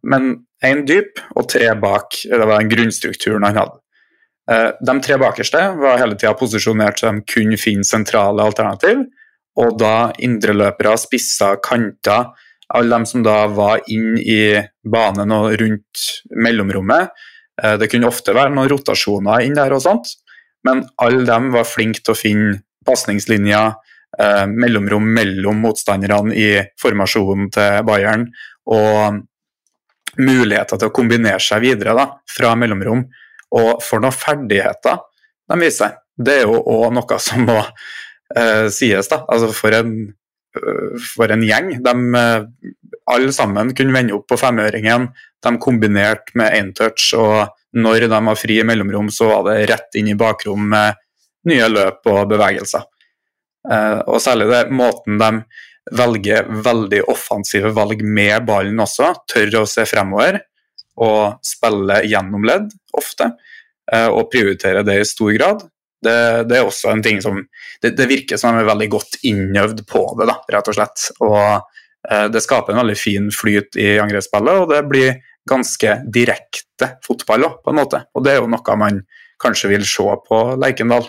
Men 0.00 0.32
én 0.64 0.82
dyp 0.88 1.20
og 1.36 1.50
tre 1.52 1.68
bak, 1.76 2.16
det 2.24 2.40
var 2.40 2.56
den 2.56 2.72
grunnstrukturen 2.72 3.44
han 3.44 3.60
hadde. 3.60 3.79
De 4.50 4.94
tre 5.04 5.14
bakerste 5.20 5.60
var 5.78 6.00
hele 6.00 6.16
tida 6.18 6.32
posisjonert 6.34 6.98
så 6.98 7.12
de 7.12 7.20
kunne 7.22 7.58
finne 7.60 7.86
sentrale 7.86 8.42
alternativ, 8.42 9.04
og 9.60 9.76
da 9.78 10.10
indreløpere, 10.18 10.96
spisser, 10.98 11.60
kanter, 11.62 12.32
alle 12.74 12.98
de 12.98 13.10
som 13.10 13.22
da 13.26 13.36
var 13.50 13.82
inn 13.90 14.16
i 14.18 14.58
banen 14.86 15.34
og 15.34 15.54
rundt 15.60 16.06
mellomrommet. 16.30 17.10
Eh, 17.62 17.76
det 17.80 17.90
kunne 17.90 18.10
ofte 18.10 18.34
være 18.36 18.54
noen 18.54 18.70
rotasjoner 18.70 19.46
inn 19.46 19.56
der 19.58 19.74
og 19.74 19.84
sånt, 19.84 20.12
men 20.66 20.84
alle 21.02 21.24
dem 21.28 21.50
var 21.54 21.68
flinke 21.68 22.04
til 22.04 22.14
å 22.14 22.18
finne 22.18 22.60
pasningslinjer, 22.86 23.74
eh, 24.18 24.44
mellomrom 24.46 25.08
mellom 25.16 25.64
motstanderne 25.66 26.36
i 26.36 26.50
formasjonen 26.80 27.50
til 27.54 27.82
Bayern, 27.88 28.28
og 28.70 29.20
muligheter 30.18 30.78
til 30.78 30.90
å 30.90 30.94
kombinere 30.94 31.42
seg 31.42 31.62
videre 31.64 31.94
da, 31.96 32.06
fra 32.28 32.54
mellomrom. 32.58 33.04
Og 33.56 33.82
for 33.82 34.02
noen 34.02 34.14
ferdigheter 34.14 35.00
de 35.50 35.58
viser, 35.58 35.96
det 36.14 36.40
er 36.42 36.48
jo 36.48 36.60
òg 36.60 36.92
noe 36.94 37.18
som 37.22 37.44
må 37.48 37.58
eh, 37.58 38.66
sies. 38.72 39.08
da, 39.10 39.22
altså 39.26 39.50
For 39.56 39.74
en, 39.74 39.94
uh, 40.58 41.08
for 41.14 41.32
en 41.32 41.42
gjeng. 41.46 41.72
De 41.82 41.94
uh, 42.14 42.44
alle 43.10 43.32
sammen 43.34 43.72
kunne 43.74 43.96
vende 43.96 44.14
opp 44.14 44.28
på 44.30 44.38
femøringen. 44.38 45.08
De 45.42 45.54
kombinerte 45.62 46.36
med 46.38 46.54
én 46.54 46.70
touch, 46.76 47.10
og 47.18 47.48
når 47.74 48.06
de 48.06 48.20
var 48.28 48.38
fri 48.38 48.60
i 48.60 48.66
mellomrom, 48.66 49.10
så 49.10 49.32
var 49.32 49.48
det 49.48 49.70
rett 49.72 49.98
inn 49.98 50.12
i 50.12 50.18
bakrom 50.18 50.68
med 50.70 51.00
nye 51.50 51.66
løp 51.72 52.06
og 52.10 52.28
bevegelser. 52.30 52.86
og 54.06 54.18
særlig 54.20 54.46
det 54.50 54.60
måten 54.72 55.18
de 55.20 55.30
velger 55.96 56.48
veldig 56.64 57.00
offensive 57.08 57.72
valg 57.76 58.02
med 58.04 58.44
ballen 58.46 58.80
også, 58.80 59.14
tør 59.28 59.62
å 59.62 59.66
se 59.68 59.86
fremover 59.88 60.38
og 61.00 61.40
spille 61.46 62.02
gjennom 62.04 62.44
ledd 62.44 62.70
ofte, 62.96 63.32
og 63.90 64.28
prioritere 64.30 64.84
det 64.86 65.00
i 65.00 65.06
stor 65.08 65.32
grad. 65.34 65.64
Det, 66.00 66.44
det, 66.48 66.56
er 66.56 66.64
også 66.64 66.92
en 66.94 67.02
ting 67.04 67.20
som 67.20 67.36
det, 67.82 67.92
det, 67.98 68.06
virker 68.08 68.40
som 68.40 68.56
de 68.56 68.62
er 68.62 68.70
veldig 68.70 68.88
godt 68.92 69.18
innøvd 69.26 69.82
på 69.88 70.04
det, 70.20 70.30
da, 70.30 70.38
rett 70.56 70.70
og 70.72 70.76
slett. 70.76 71.06
Og 71.20 71.40
eh, 72.08 72.26
det 72.32 72.44
skaper 72.44 72.74
en 72.74 72.82
veldig 72.82 72.96
fin 72.96 73.28
flyt 73.34 73.76
i 73.80 73.92
angrepsspillet, 74.00 74.62
og 74.62 74.72
det 74.72 74.80
blir 74.88 75.20
ganske 75.48 75.98
direkte 76.12 76.94
fotball 77.04 77.48
òg, 77.50 77.60
på 77.64 77.72
en 77.72 77.80
måte. 77.82 78.04
Og 78.16 78.24
det 78.24 78.34
er 78.34 78.40
jo 78.40 78.50
noe 78.50 78.80
man 78.80 79.02
kanskje 79.40 79.72
vil 79.74 79.86
se 79.88 80.16
på 80.26 80.40
Leikendal. 80.60 81.08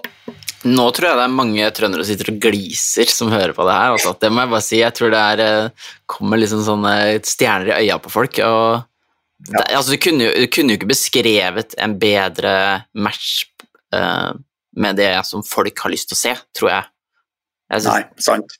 Nå 0.61 0.83
tror 0.93 1.07
jeg 1.07 1.17
det 1.17 1.25
er 1.25 1.39
mange 1.39 1.71
trøndere 1.73 2.03
som 2.05 2.13
sitter 2.13 2.29
og 2.33 2.43
gliser 2.43 3.09
som 3.09 3.31
hører 3.33 3.55
på 3.57 3.65
det 3.65 3.75
her. 3.75 3.95
Altså. 3.95 4.13
Det 4.19 4.29
må 4.29 4.43
jeg 4.43 4.51
bare 4.51 4.65
si. 4.65 4.77
Jeg 4.83 4.95
tror 4.97 5.11
det 5.13 5.21
er, 5.33 5.43
eh, 5.47 5.91
kommer 6.05 6.39
liksom 6.39 6.61
sånne 6.67 6.95
stjerner 7.25 7.71
i 7.71 7.87
øya 7.87 7.97
på 8.03 8.11
folk. 8.13 8.39
og 8.45 8.90
det, 9.49 9.65
altså, 9.73 9.95
du, 9.95 9.97
kunne 9.97 10.27
jo, 10.27 10.31
du 10.37 10.47
kunne 10.53 10.73
jo 10.73 10.79
ikke 10.79 10.91
beskrevet 10.91 11.75
en 11.81 11.97
bedre 12.01 12.53
match 12.93 13.45
uh, 13.95 14.31
med 14.77 14.99
det 15.01 15.13
som 15.27 15.45
folk 15.45 15.81
har 15.83 15.93
lyst 15.93 16.11
til 16.11 16.17
å 16.17 16.21
se, 16.21 16.33
tror 16.57 16.71
jeg. 16.71 16.89
jeg 17.73 17.87
Nei, 17.87 18.01
sant. 18.21 18.57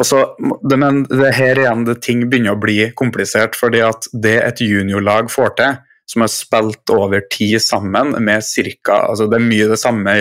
Også, 0.00 0.22
det, 0.68 0.76
men 0.80 1.04
det 1.08 1.32
her 1.36 1.60
igjen 1.60 1.86
det 1.88 2.00
ting 2.04 2.26
begynner 2.26 2.56
å 2.56 2.60
bli 2.60 2.78
komplisert, 2.98 3.56
fordi 3.58 3.82
at 3.84 4.08
det 4.12 4.36
et 4.42 4.62
juniorlag 4.64 5.30
får 5.32 5.56
til, 5.60 5.80
som 6.12 6.24
har 6.24 6.32
spilt 6.32 6.92
over 6.92 7.22
tid 7.32 7.62
sammen 7.62 8.10
med 8.26 8.42
cirka 8.44 8.98
altså 9.06 9.28
Det 9.30 9.38
er 9.38 9.44
mye 9.46 9.68
de 9.70 9.76
samme 9.78 10.14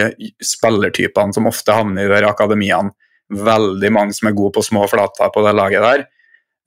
spillertypene 0.46 1.36
som 1.36 1.50
ofte 1.50 1.74
havner 1.76 2.06
i 2.06 2.22
de 2.22 2.30
akademiene. 2.30 2.94
Veldig 3.32 3.90
mange 3.96 4.16
som 4.16 4.30
er 4.30 4.36
gode 4.38 4.54
på 4.56 4.64
små 4.64 4.86
flater 4.92 5.32
på 5.34 5.44
det 5.44 5.56
laget 5.58 5.84
der. 5.84 6.06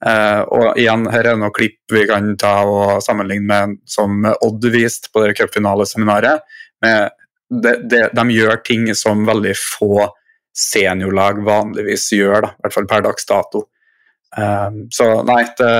Uh, 0.05 0.41
og 0.53 0.77
igjen, 0.77 1.07
her 1.09 1.31
er 1.31 1.37
noen 1.39 1.53
klipp 1.55 1.79
vi 1.89 2.03
kan 2.05 2.35
ta 2.37 2.59
og 2.69 3.01
sammenligne 3.01 3.47
med 3.49 3.77
som 3.89 4.21
Odd 4.35 4.67
viste 4.73 5.09
på 5.09 5.23
det 5.23 5.33
cupfinaleseminaret. 5.39 6.45
De, 6.85 7.71
de, 7.89 8.01
de, 8.13 8.25
gjør 8.35 8.59
ting 8.65 8.85
som 8.97 9.25
veldig 9.25 9.53
få 9.57 10.05
seniorlag 10.55 11.41
vanligvis 11.45 12.07
gjør, 12.15 12.45
da, 12.45 12.51
i 12.53 12.63
hvert 12.63 12.75
fall 12.75 12.87
per 12.89 13.05
dags 13.05 13.27
dato. 13.29 13.65
Um, 14.37 14.85
så 14.93 15.07
nei, 15.27 15.41
det, 15.57 15.71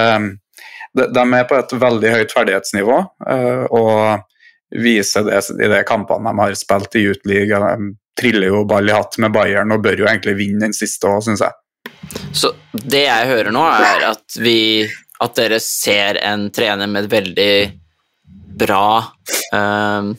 de, 0.95 1.07
de, 1.11 1.25
er 1.37 1.47
på 1.49 1.57
et 1.59 1.75
veldig 1.79 2.13
høyt 2.13 2.33
ferdighetsnivå 2.35 2.97
uh, 3.03 3.65
og 3.75 4.25
viser 4.75 5.27
det 5.27 5.41
i 5.59 5.69
de 5.71 5.81
kampene 5.87 6.31
de 6.31 6.41
har 6.41 6.57
spilt 6.59 6.97
i 6.99 7.05
Uteliga. 7.11 7.61
De 7.61 7.93
triller 8.19 8.51
jo 8.51 8.63
ball 8.67 8.89
i 8.89 8.95
hatt 8.95 9.19
med 9.21 9.33
Bayern 9.35 9.75
og 9.75 9.83
bør 9.83 10.05
jo 10.05 10.09
egentlig 10.09 10.37
vinne 10.39 10.67
den 10.67 10.75
siste 10.75 11.09
òg, 11.09 11.23
syns 11.25 11.43
jeg. 11.43 11.55
Så 12.35 12.51
det 12.71 13.05
jeg 13.05 13.31
hører 13.31 13.53
nå, 13.55 13.63
er 13.65 14.09
at 14.11 14.37
vi 14.41 14.85
at 15.23 15.35
dere 15.37 15.61
ser 15.63 16.19
en 16.25 16.49
trener 16.51 16.89
med 16.91 17.05
et 17.05 17.11
veldig 17.13 17.53
bra 18.59 18.87
eh, 19.55 20.09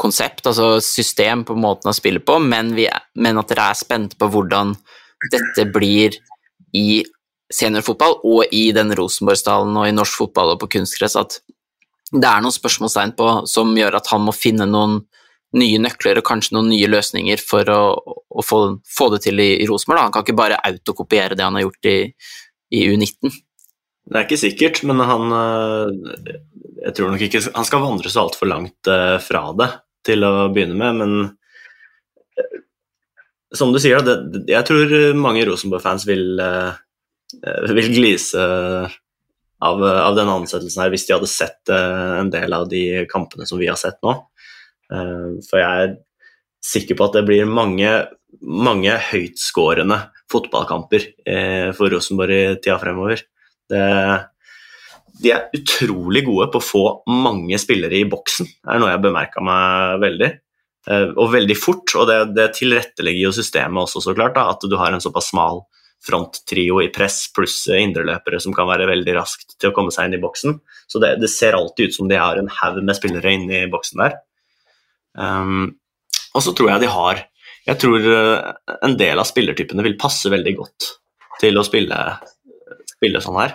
konsept, 0.00 0.46
altså 0.46 0.76
system 0.84 1.44
på 1.48 1.56
måten 1.58 1.90
å 1.90 1.96
spille 1.96 2.20
på, 2.24 2.38
men, 2.42 2.74
vi, 2.76 2.86
men 3.16 3.40
at 3.40 3.52
dere 3.52 3.70
er 3.72 3.80
spente 3.80 4.18
på 4.20 4.28
hvordan 4.32 4.74
dette 5.32 5.66
blir 5.72 6.16
i 6.76 7.02
seniorfotball 7.52 8.18
og 8.24 8.54
i 8.54 8.70
den 8.74 8.92
Rosenborgsdalen 8.96 9.76
og 9.76 9.88
i 9.88 9.94
norsk 9.94 10.22
fotball 10.22 10.54
og 10.54 10.62
på 10.62 10.70
kunstgress. 10.78 11.18
At 11.20 11.38
det 12.12 12.28
er 12.28 12.44
noen 12.44 12.54
spørsmålstegn 12.54 13.14
på 13.18 13.28
som 13.48 13.74
gjør 13.76 13.98
at 14.00 14.08
han 14.12 14.24
må 14.26 14.34
finne 14.36 14.66
noen 14.68 15.00
nye 15.58 15.80
nøkler 15.82 16.20
og 16.20 16.26
kanskje 16.26 16.56
noen 16.56 16.70
nye 16.72 16.88
løsninger 16.88 17.40
for 17.44 17.68
å, 17.68 17.82
å 18.32 18.44
få, 18.44 18.60
få, 18.88 19.08
det 19.14 19.22
til 19.26 19.42
i, 19.42 19.50
i 19.60 19.68
Rosenborg. 19.68 20.06
Han 20.06 20.14
kan 20.14 20.24
ikke 20.24 20.38
bare 20.38 20.60
autokopiere 20.64 21.36
det 21.38 21.44
han 21.44 21.58
har 21.58 21.66
gjort 21.66 21.90
i, 21.90 21.96
i 22.72 22.84
U19. 22.88 23.32
Det 24.02 24.18
er 24.18 24.26
ikke 24.26 24.40
sikkert, 24.40 24.82
men 24.88 25.02
han 25.06 25.34
eh, 25.36 26.40
Jeg 26.88 26.96
tror 26.96 27.12
nok 27.12 27.22
ikke 27.22 27.42
Han 27.54 27.68
skal 27.68 27.84
vandre 27.84 28.10
så 28.10 28.24
altfor 28.24 28.50
langt 28.50 28.90
eh, 28.90 29.18
fra 29.22 29.44
det 29.58 29.70
til 30.02 30.26
å 30.26 30.48
begynne 30.50 30.74
med, 30.74 30.96
men 30.98 31.12
eh, 32.34 32.56
som 33.54 33.70
du 33.70 33.78
sier, 33.78 34.02
det, 34.02 34.42
jeg 34.50 34.66
tror 34.66 34.94
mange 35.14 35.44
Rosenborg-fans 35.46 36.06
vil, 36.08 36.40
vil 37.68 37.90
glise 37.92 38.40
av, 38.40 39.84
av 39.84 40.16
denne 40.16 40.38
ansettelsen 40.40 40.82
her 40.82 40.90
hvis 40.90 41.04
de 41.06 41.14
hadde 41.14 41.28
sett 41.30 41.70
en 41.70 42.32
del 42.32 42.56
av 42.56 42.64
de 42.72 43.04
kampene 43.12 43.44
som 43.46 43.60
vi 43.60 43.68
har 43.68 43.76
sett 43.78 44.00
nå. 44.02 44.16
For 44.92 45.60
jeg 45.60 45.86
er 45.86 45.94
sikker 46.62 46.98
på 46.98 47.06
at 47.08 47.16
det 47.16 47.24
blir 47.28 47.48
mange, 47.48 47.90
mange 48.42 48.96
høytskårende 49.10 49.98
fotballkamper 50.32 51.06
for 51.76 51.92
Rosenborg 51.92 52.36
i 52.36 52.44
tida 52.60 52.76
fremover. 52.80 53.24
Det, 53.72 53.82
de 55.22 55.32
er 55.32 55.50
utrolig 55.56 56.24
gode 56.26 56.48
på 56.52 56.60
å 56.60 56.64
få 56.64 56.84
mange 57.10 57.58
spillere 57.60 58.00
i 58.00 58.08
boksen, 58.08 58.48
er 58.68 58.80
noe 58.80 58.92
jeg 58.92 59.04
bemerka 59.04 59.44
meg 59.44 60.00
veldig. 60.02 60.30
Eh, 60.90 61.10
og 61.14 61.30
veldig 61.34 61.56
fort, 61.58 61.94
og 61.98 62.08
det, 62.10 62.18
det 62.36 62.48
tilrettelegger 62.58 63.28
jo 63.28 63.36
systemet 63.36 63.84
også, 63.84 64.02
så 64.02 64.16
klart. 64.16 64.34
Da, 64.38 64.48
at 64.54 64.66
du 64.66 64.76
har 64.80 64.94
en 64.94 65.04
såpass 65.04 65.30
smal 65.30 65.62
fronttrio 66.02 66.80
i 66.82 66.90
press 66.90 67.28
pluss 67.34 67.60
indreløpere 67.70 68.40
som 68.42 68.54
kan 68.56 68.66
være 68.66 68.88
veldig 68.90 69.14
raskt 69.14 69.54
til 69.54 69.70
å 69.70 69.76
komme 69.76 69.94
seg 69.94 70.08
inn 70.08 70.18
i 70.18 70.22
boksen. 70.22 70.58
Så 70.90 71.02
det, 71.02 71.14
det 71.22 71.30
ser 71.30 71.54
alltid 71.54 71.92
ut 71.92 71.98
som 72.00 72.10
de 72.10 72.18
har 72.18 72.40
en 72.40 72.50
haug 72.50 72.80
med 72.82 72.98
spillere 72.98 73.36
inne 73.36 73.60
i 73.60 73.70
boksen 73.70 74.02
der. 74.02 74.18
Um, 75.18 75.72
og 76.32 76.44
så 76.44 76.54
tror 76.56 76.72
jeg 76.72 76.84
de 76.84 76.88
har 76.88 77.18
Jeg 77.66 77.78
tror 77.82 78.06
eh, 78.08 78.46
en 78.82 78.94
del 78.98 79.20
av 79.20 79.28
spillertypene 79.28 79.84
vil 79.84 79.98
passe 80.00 80.30
veldig 80.32 80.54
godt 80.56 80.86
til 81.38 81.58
å 81.58 81.62
spille, 81.66 81.98
spille 82.90 83.20
sånn 83.22 83.38
her. 83.38 83.54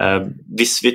Uh, 0.00 0.24
hvis 0.56 0.78
vi, 0.84 0.94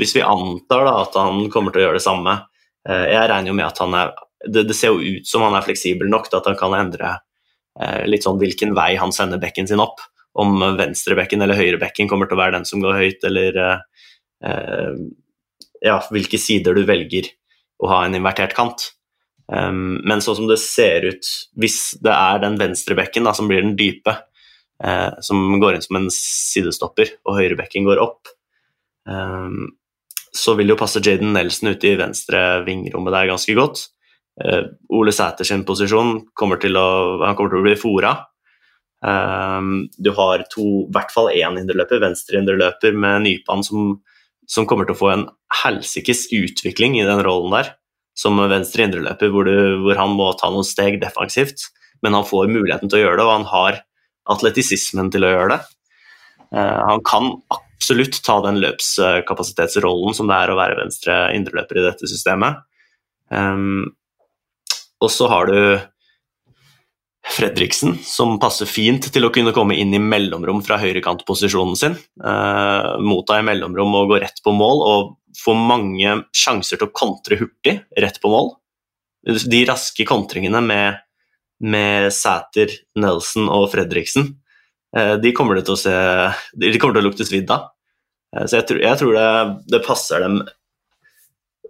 hvis, 0.00 0.14
vi, 0.16 0.22
antar 0.24 0.86
da, 0.88 0.94
at 1.02 1.18
han 1.20 1.50
kommer 1.52 1.74
til 1.74 1.82
å 1.82 1.84
gjøre 1.86 1.98
det 1.98 2.06
samme 2.06 2.32
uh, 2.32 3.04
Jeg 3.12 3.28
regner 3.28 3.52
jo 3.52 3.56
med 3.58 3.68
at 3.68 3.82
han 3.84 3.96
er 3.98 4.14
det, 4.46 4.64
det, 4.70 4.76
ser 4.76 4.94
jo 4.94 5.18
ut 5.18 5.28
som 5.28 5.44
han 5.44 5.56
er 5.58 5.66
fleksibel 5.66 6.08
nok 6.08 6.30
til 6.30 6.40
at 6.40 6.48
han 6.48 6.56
kan 6.56 6.76
endre 6.78 7.12
uh, 7.18 8.02
litt 8.08 8.24
sånn 8.24 8.40
hvilken 8.40 8.72
vei 8.76 8.94
han 9.00 9.12
sender 9.12 9.42
bekken 9.42 9.68
sin 9.68 9.82
opp. 9.84 10.00
Om 10.36 10.60
venstrebekken 10.80 11.44
eller 11.44 11.60
høyrebekken 11.60 12.08
kommer 12.08 12.28
til 12.28 12.36
å 12.36 12.42
være 12.42 12.58
den 12.58 12.68
som 12.68 12.82
går 12.84 12.98
høyt, 13.00 13.22
eller 13.24 13.56
ja, 15.80 15.94
hvilke 16.12 16.36
sider 16.36 16.76
du 16.76 16.82
velger 16.84 17.30
å 17.80 17.88
ha 17.88 18.02
en 18.04 18.18
invertert 18.18 18.52
kant. 18.56 18.90
Um, 19.46 20.00
men 20.02 20.22
sånn 20.24 20.40
som 20.40 20.48
det 20.50 20.58
ser 20.58 21.06
ut, 21.06 21.28
hvis 21.60 21.96
det 22.02 22.12
er 22.12 22.40
den 22.42 22.58
venstrebekken 22.58 23.26
da, 23.28 23.34
som 23.36 23.50
blir 23.50 23.62
den 23.62 23.76
dype, 23.78 24.16
uh, 24.82 25.10
som 25.22 25.58
går 25.62 25.76
inn 25.76 25.84
som 25.84 26.00
en 26.00 26.08
sidestopper, 26.12 27.16
og 27.26 27.38
høyrebekken 27.38 27.86
går 27.86 28.02
opp. 28.02 28.32
Um, 29.06 29.76
så 30.36 30.56
vil 30.58 30.72
jo 30.72 30.78
passe 30.78 31.00
Jaden 31.00 31.32
Nelson 31.36 31.70
ute 31.72 31.92
i 31.92 31.98
venstre 31.98 32.40
vingrommet 32.66 33.14
der 33.14 33.30
ganske 33.30 33.54
godt. 33.56 33.86
Uh, 34.42 34.74
Ole 34.98 35.14
Sæter 35.14 35.48
sin 35.48 35.64
posisjon 35.68 36.26
kommer 36.36 36.60
til 36.60 36.76
å, 36.76 36.88
han 37.22 37.38
kommer 37.38 37.54
til 37.54 37.62
å 37.62 37.68
bli 37.68 37.78
fora. 37.80 38.16
Um, 39.06 39.86
du 40.02 40.10
har 40.16 40.42
to, 40.50 40.66
i 40.88 40.92
hvert 40.92 41.14
fall 41.14 41.30
én 41.30 41.60
indreløper, 41.60 42.02
venstre 42.02 42.40
indreløper 42.40 42.96
med 42.98 43.28
Nypan 43.28 43.62
som 43.64 43.96
som 44.46 44.66
kommer 44.68 44.86
til 44.86 44.96
å 44.96 45.00
få 45.00 45.10
en 45.12 45.26
helsikes 45.62 46.26
utvikling 46.34 46.96
i 47.00 47.06
den 47.06 47.22
rollen 47.26 47.54
der, 47.54 47.72
som 48.16 48.40
venstre 48.48 48.86
indreløper, 48.86 49.32
hvor, 49.32 49.48
hvor 49.84 50.00
han 50.00 50.14
må 50.16 50.30
ta 50.40 50.48
noen 50.52 50.66
steg 50.66 51.00
defensivt, 51.02 51.68
men 52.04 52.16
han 52.16 52.26
får 52.26 52.50
muligheten 52.52 52.90
til 52.90 53.00
å 53.00 53.04
gjøre 53.04 53.20
det, 53.20 53.26
og 53.26 53.34
han 53.34 53.48
har 53.50 53.80
atletisismen 54.32 55.10
til 55.14 55.26
å 55.26 55.32
gjøre 55.32 55.56
det. 55.56 55.60
Uh, 56.54 56.80
han 56.92 57.02
kan 57.06 57.32
absolutt 57.52 58.22
ta 58.24 58.38
den 58.44 58.60
løpskapasitetsrollen 58.62 60.16
som 60.16 60.30
det 60.30 60.38
er 60.38 60.52
å 60.52 60.58
være 60.58 60.78
venstre 60.80 61.18
indreløper 61.36 61.80
i 61.80 61.84
dette 61.86 62.08
systemet. 62.10 62.62
Um, 63.28 63.92
og 65.02 65.12
så 65.12 65.28
har 65.30 65.50
du 65.50 65.58
Fredriksen, 67.26 67.96
som 68.06 68.36
passer 68.40 68.68
fint 68.70 69.08
til 69.12 69.26
å 69.26 69.32
kunne 69.34 69.52
komme 69.52 69.74
inn 69.76 69.90
i 69.96 70.00
mellomrom 70.00 70.60
fra 70.64 70.78
høyrekantposisjonen 70.78 71.78
sin. 71.78 71.96
Uh, 72.22 72.96
motta 73.02 73.40
i 73.40 73.46
mellomrom 73.46 73.96
og 73.98 74.12
gå 74.12 74.20
rett 74.22 74.38
på 74.44 74.54
mål, 74.54 74.82
og 74.86 75.16
få 75.36 75.54
mange 75.58 76.22
sjanser 76.34 76.80
til 76.80 76.88
å 76.88 76.94
kontre 76.96 77.38
hurtig 77.40 77.78
rett 78.00 78.18
på 78.22 78.30
mål. 78.32 78.52
De 79.26 79.62
raske 79.68 80.06
kontringene 80.06 80.62
med, 80.64 81.00
med 81.64 82.10
Sæter, 82.14 82.72
Nelson 82.98 83.50
og 83.52 83.68
Fredriksen, 83.72 84.30
uh, 84.96 85.14
de 85.22 85.32
kommer 85.36 85.58
det 85.58 85.66
til 85.66 85.76
å 85.76 85.80
se 85.80 85.96
De 86.56 86.76
kommer 86.78 86.98
til 86.98 87.04
å 87.04 87.08
lukte 87.08 87.26
svidd 87.26 87.50
av. 87.52 87.72
Uh, 88.34 88.44
så 88.46 88.60
jeg 88.60 88.68
tror, 88.70 88.82
jeg 88.84 89.02
tror 89.02 89.16
det, 89.18 89.30
det 89.74 89.82
passer 89.86 90.22
dem 90.22 90.38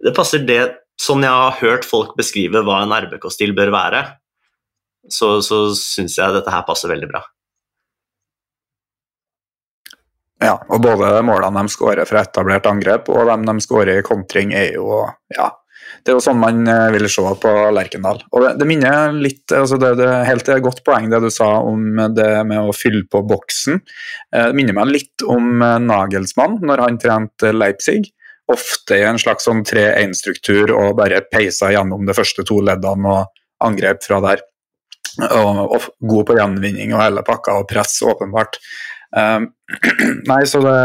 Det 0.05 0.13
passer 0.17 0.45
det 0.45 0.61
sånn 1.01 1.25
jeg 1.25 1.33
har 1.33 1.59
hørt 1.61 1.85
folk 1.85 2.15
beskrive 2.17 2.63
hva 2.65 2.81
en 2.81 2.93
RBK-stil 2.95 3.53
bør 3.57 3.69
være, 3.73 3.99
så, 5.13 5.37
så 5.45 5.67
syns 5.77 6.17
jeg 6.17 6.33
dette 6.33 6.53
her 6.53 6.65
passer 6.65 6.89
veldig 6.89 7.09
bra. 7.11 7.21
Ja, 10.43 10.57
og 10.69 10.83
både 10.83 11.15
målene 11.25 11.63
de 11.65 11.73
skårer 11.73 12.05
fra 12.05 12.21
etablert 12.25 12.67
angrep 12.69 13.09
og 13.09 13.29
dem 13.31 13.47
de 13.47 13.55
skårer 13.63 14.01
i 14.01 14.05
kontring, 14.05 14.53
er 14.53 14.75
jo 14.75 15.01
ja, 15.33 15.49
det 16.03 16.13
er 16.13 16.17
jo 16.17 16.23
sånn 16.23 16.39
man 16.39 16.61
eh, 16.69 16.89
vil 16.93 17.07
se 17.11 17.23
på 17.41 17.53
Lerkendal. 17.75 18.21
Og 18.31 18.43
det, 18.43 18.51
det 18.61 18.67
minner 18.69 19.15
litt 19.15 19.51
altså 19.55 19.79
det, 19.81 19.95
det 19.99 20.09
helt 20.29 20.51
godt 20.63 20.83
poeng 20.85 21.09
det 21.11 21.19
du 21.23 21.29
sa 21.33 21.49
om 21.65 21.97
det 22.15 22.29
med 22.47 22.69
å 22.69 22.75
fylle 22.75 23.05
på 23.11 23.23
boksen. 23.27 23.81
Eh, 24.35 24.49
det 24.51 24.57
minner 24.57 24.77
meg 24.77 24.93
litt 24.93 25.25
om 25.25 25.63
eh, 25.65 25.79
Nagelsmann 25.83 26.59
når 26.63 26.85
han 26.85 27.01
trente 27.01 27.51
Leipzig 27.55 28.05
ofte 28.47 29.01
i 29.01 29.03
en 29.03 29.19
slags 29.19 29.47
sånn 29.47 29.65
3-1-struktur 29.67 30.71
og 30.75 30.95
bare 31.01 31.25
peisa 31.27 31.73
gjennom 31.73 32.05
de 32.07 32.15
første 32.15 32.45
to 32.47 32.61
leddene 32.63 33.11
og 33.11 33.41
angrep 33.67 34.05
fra 34.07 34.21
der. 34.23 34.45
Og, 35.17 35.59
og 35.73 35.87
god 36.07 36.27
på 36.29 36.35
gjenvinning 36.37 36.93
og 36.93 37.01
hele 37.01 37.23
pakka 37.25 37.57
og 37.59 37.67
press, 37.67 37.97
åpenbart. 38.05 38.59
Um, 39.15 39.51
nei, 40.31 40.41
så 40.49 40.61
det, 40.63 40.77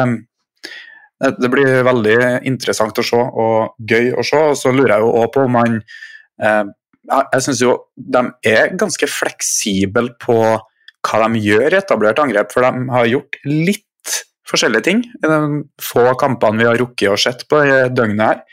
det 1.38 1.50
blir 1.52 1.82
veldig 1.86 2.18
interessant 2.48 2.98
å 2.98 3.06
se 3.06 3.18
og 3.18 3.74
gøy 3.78 4.12
å 4.14 4.26
se. 4.26 4.42
Og 4.52 4.58
så 4.58 4.74
lurer 4.74 4.96
jeg 4.96 5.06
jo 5.06 5.14
òg 5.22 5.30
på 5.34 5.46
om 5.46 5.56
man 5.58 5.78
uh, 6.42 6.64
Jeg 7.02 7.46
syns 7.46 7.62
jo 7.64 7.76
de 7.96 8.26
er 8.46 8.76
ganske 8.78 9.08
fleksible 9.10 10.14
på 10.22 10.38
hva 11.02 11.24
de 11.26 11.40
gjør 11.42 11.74
i 11.74 11.80
etablert 11.80 12.20
angrep, 12.22 12.52
for 12.54 12.62
de 12.62 12.86
har 12.94 13.08
gjort 13.10 13.40
litt 13.48 14.20
forskjellige 14.46 14.86
ting 14.86 15.02
i 15.02 15.26
de 15.26 15.62
få 15.82 16.12
kampene 16.20 16.60
vi 16.60 16.68
har 16.68 16.78
rukket 16.78 17.10
å 17.10 17.18
sett 17.18 17.46
på 17.50 17.62
i 17.64 17.72
døgnet 17.90 18.22
her. 18.26 18.44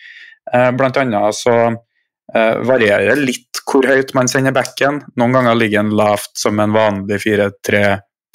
Eh, 0.54 0.72
blant 0.78 0.98
annet 0.98 1.38
så 1.38 1.56
eh, 1.70 2.56
varierer 2.66 3.20
litt 3.20 3.62
hvor 3.70 3.86
høyt 3.86 4.16
man 4.18 4.30
sender 4.32 4.56
backen. 4.56 5.04
Noen 5.20 5.36
ganger 5.38 5.60
ligger 5.60 5.84
den 5.84 5.96
lavt 6.00 6.34
som 6.40 6.60
en 6.62 6.74
vanlig 6.74 7.22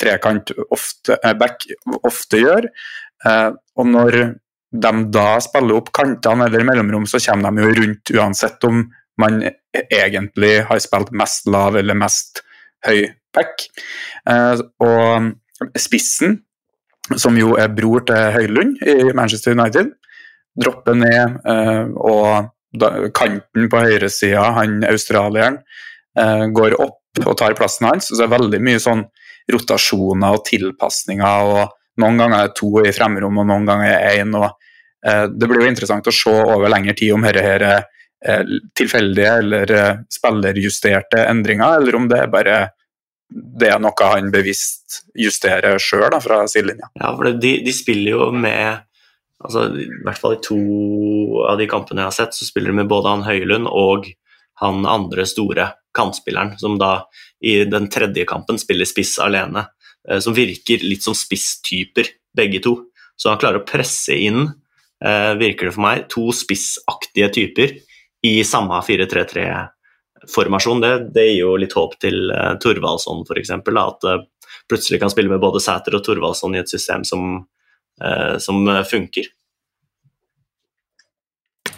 4-3-trekant 0.01 0.53
ofte, 0.71 1.19
eh, 1.23 1.35
back 1.35 1.67
ofte 2.03 2.39
gjør. 2.39 2.69
Og 3.77 3.87
når 3.87 4.35
de 4.75 4.93
da 5.15 5.41
spiller 5.41 5.79
opp 5.79 5.93
kantene 5.93 6.47
eller 6.47 6.65
mellomrom, 6.65 7.07
så 7.07 7.19
kommer 7.19 7.51
de 7.51 7.63
jo 7.63 7.75
rundt 7.79 8.11
uansett 8.11 8.65
om 8.65 8.83
man 9.19 9.43
egentlig 9.91 10.65
har 10.67 10.79
spilt 10.83 11.13
mest 11.13 11.47
lav 11.47 11.77
eller 11.77 11.95
mest 11.95 12.43
høy 12.87 13.07
back. 13.33 13.69
Og 14.83 15.31
spissen 15.79 16.43
som 17.17 17.39
jo 17.39 17.55
er 17.57 17.69
bror 17.73 18.05
til 18.09 18.33
Høylund 18.35 18.83
i 18.83 19.13
Manchester 19.15 19.55
United, 19.55 19.93
dropper 20.61 20.99
ned, 20.99 21.39
og 21.95 22.51
kanten 23.15 23.71
på 23.71 23.83
høyresida, 23.87 24.51
han 24.59 24.83
australieren, 24.91 25.61
går 26.55 26.77
opp 26.83 27.25
og 27.25 27.37
tar 27.39 27.55
plassen 27.55 27.89
hans. 27.89 28.11
Så 28.11 28.19
det 28.19 28.27
er 28.27 28.35
veldig 28.35 28.61
mye 28.65 28.83
sånn 28.83 29.07
rotasjoner 29.53 30.37
og 30.37 30.45
tilpasninger, 30.49 31.49
og 31.55 32.01
noen 32.03 32.21
ganger 32.21 32.39
er 32.39 32.49
det 32.49 32.59
to 32.59 32.71
i 32.83 32.93
fremrom, 32.95 33.43
og 33.43 33.49
noen 33.51 33.67
ganger 33.69 33.93
er 33.93 34.23
én. 34.23 34.33
Uh, 34.35 35.27
det 35.29 35.49
blir 35.51 35.65
jo 35.65 35.73
interessant 35.73 36.07
å 36.09 36.15
se 36.15 36.33
over 36.33 36.73
lengre 36.73 36.97
tid 36.97 37.17
om 37.17 37.27
dette 37.27 37.45
er 37.59 37.69
er 38.25 38.49
tilfeldige 38.73 39.33
eller 39.43 39.73
spillerjusterte 40.13 41.27
endringer, 41.29 41.77
eller 41.77 41.99
om 41.99 42.09
det 42.09 42.23
er 42.23 42.31
bare 42.33 42.57
det 43.35 43.71
er 43.73 43.81
noe 43.83 44.09
han 44.11 44.31
bevisst 44.33 45.01
justerer 45.19 45.79
sjøl 45.83 46.15
fra 46.23 46.43
sidelinja. 46.51 46.91
Ja, 47.01 47.13
for 47.17 47.31
de, 47.33 47.55
de, 47.65 47.73
spiller 47.75 48.15
jo 48.15 48.29
med 48.31 48.85
altså, 49.43 49.67
I 49.81 49.89
hvert 50.05 50.21
fall 50.21 50.37
i 50.37 50.43
to 50.45 50.59
av 51.49 51.59
de 51.59 51.69
kampene 51.71 52.05
jeg 52.05 52.13
har 52.13 52.19
sett, 52.19 52.37
så 52.37 52.47
spiller 52.47 52.71
de 52.71 52.83
med 52.83 52.91
både 52.91 53.11
han 53.11 53.27
Høylund 53.27 53.71
og 53.71 54.11
han 54.63 54.85
andre 54.87 55.27
store 55.27 55.73
kantspilleren, 55.95 56.59
som 56.59 56.79
da 56.81 57.07
i 57.45 57.63
den 57.69 57.89
tredje 57.93 58.27
kampen 58.29 58.59
spiller 58.61 58.89
spiss 58.89 59.17
alene. 59.23 59.67
Eh, 60.09 60.19
som 60.19 60.35
virker 60.35 60.85
litt 60.85 61.03
som 61.03 61.17
spisstyper, 61.17 62.11
begge 62.37 62.61
to. 62.65 62.77
Så 63.17 63.31
han 63.31 63.41
klarer 63.41 63.63
å 63.63 63.67
presse 63.67 64.17
inn, 64.17 64.49
eh, 65.05 65.35
virker 65.35 65.67
det 65.67 65.75
for 65.75 65.85
meg, 65.85 66.09
to 66.09 66.33
spissaktige 66.33 67.31
typer 67.33 67.79
i 68.25 68.43
samme 68.45 68.81
4-3-3 68.83 69.71
formasjon, 70.29 70.81
det, 70.81 71.13
det, 71.13 71.25
gir 71.29 71.43
jo 71.43 71.57
litt 71.61 71.75
håp 71.77 71.99
til 72.01 72.31
uh, 72.33 72.55
Thorvaldsson 72.57 73.27
f.eks. 73.29 73.51
At 73.53 74.07
plutselig 74.71 75.01
kan 75.03 75.11
spille 75.13 75.29
med 75.29 75.43
både 75.43 75.61
Sæter 75.61 75.99
og 75.99 76.05
Thorvaldsson 76.07 76.55
i 76.57 76.63
et 76.63 76.71
system 76.71 77.05
som, 77.05 77.45
som 78.41 78.65
funker. 78.89 79.29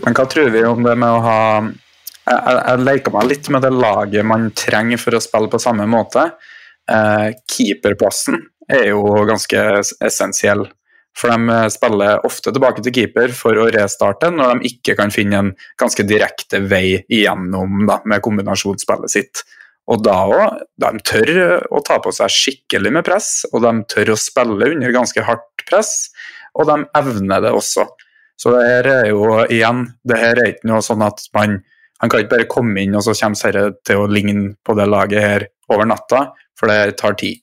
Men 0.04 0.14
hva 0.14 0.28
tror 0.30 0.52
vi 0.54 0.62
om 0.62 0.86
det 0.86 0.94
med 0.94 1.10
å 1.10 1.24
ha 1.24 1.40
Jeg, 2.26 2.82
leker 2.82 3.14
meg 3.14 3.28
litt 3.30 3.48
med 3.54 3.62
det 3.62 3.70
laget 3.70 4.26
man 4.26 4.48
trenger 4.58 4.98
for 4.98 5.14
å 5.14 5.22
spille 5.22 5.50
på 5.52 5.62
samme 5.62 5.86
måte. 5.86 6.30
keeperplassen 7.50 8.40
er 8.70 8.88
jo 8.90 9.02
ganske 9.28 9.62
essensiell 10.02 10.66
for 11.16 11.32
de 11.32 11.52
eh, 11.52 11.68
spiller 11.72 12.24
ofte 12.28 12.52
tilbake 12.52 12.84
til 12.84 12.94
keeper 12.94 13.34
for 13.36 13.56
å 13.58 13.68
restarte 13.72 14.30
når 14.32 14.58
de 14.60 14.72
ikke 14.72 14.96
kan 14.98 15.12
finne 15.14 15.40
en 15.40 15.52
ganske 15.80 16.04
direkte 16.06 16.60
vei 16.68 17.00
igjennom 17.02 17.86
da, 17.88 18.00
med 18.04 18.24
kombinasjonsspillet 18.24 19.12
sitt. 19.12 19.44
Og 19.86 20.02
da 20.02 20.16
òg, 20.26 20.64
de 20.82 20.90
tør 21.06 21.62
å 21.70 21.80
ta 21.86 22.00
på 22.02 22.12
seg 22.14 22.32
skikkelig 22.32 22.90
med 22.96 23.06
press, 23.06 23.30
og 23.52 23.62
de 23.62 23.72
tør 23.92 24.12
å 24.12 24.18
spille 24.18 24.72
under 24.74 24.94
ganske 24.94 25.22
hardt 25.28 25.64
press, 25.68 26.10
og 26.58 26.66
de 26.68 26.80
evner 26.98 27.44
det 27.44 27.54
også. 27.54 27.86
Så 28.36 28.52
det 28.52 28.64
her 28.66 28.88
er 28.90 29.06
jo 29.12 29.44
igjen, 29.46 29.86
det 30.04 30.18
her 30.20 30.40
er 30.42 30.52
ikke 30.52 30.68
noe 30.72 30.82
sånn 30.84 31.04
at 31.06 31.22
man 31.36 31.60
han 32.02 32.12
kan 32.12 32.22
ikke 32.22 32.34
bare 32.34 32.50
komme 32.50 32.82
inn 32.82 32.96
og 32.96 33.04
så 33.06 33.14
kommer 33.16 33.56
dette 33.56 33.88
til 33.88 34.02
å 34.02 34.10
ligne 34.10 34.50
på 34.64 34.76
det 34.76 34.88
laget 34.90 35.22
her 35.22 35.46
over 35.72 35.88
natta, 35.88 36.28
for 36.58 36.70
det 36.70 36.98
tar 37.00 37.16
tid. 37.18 37.40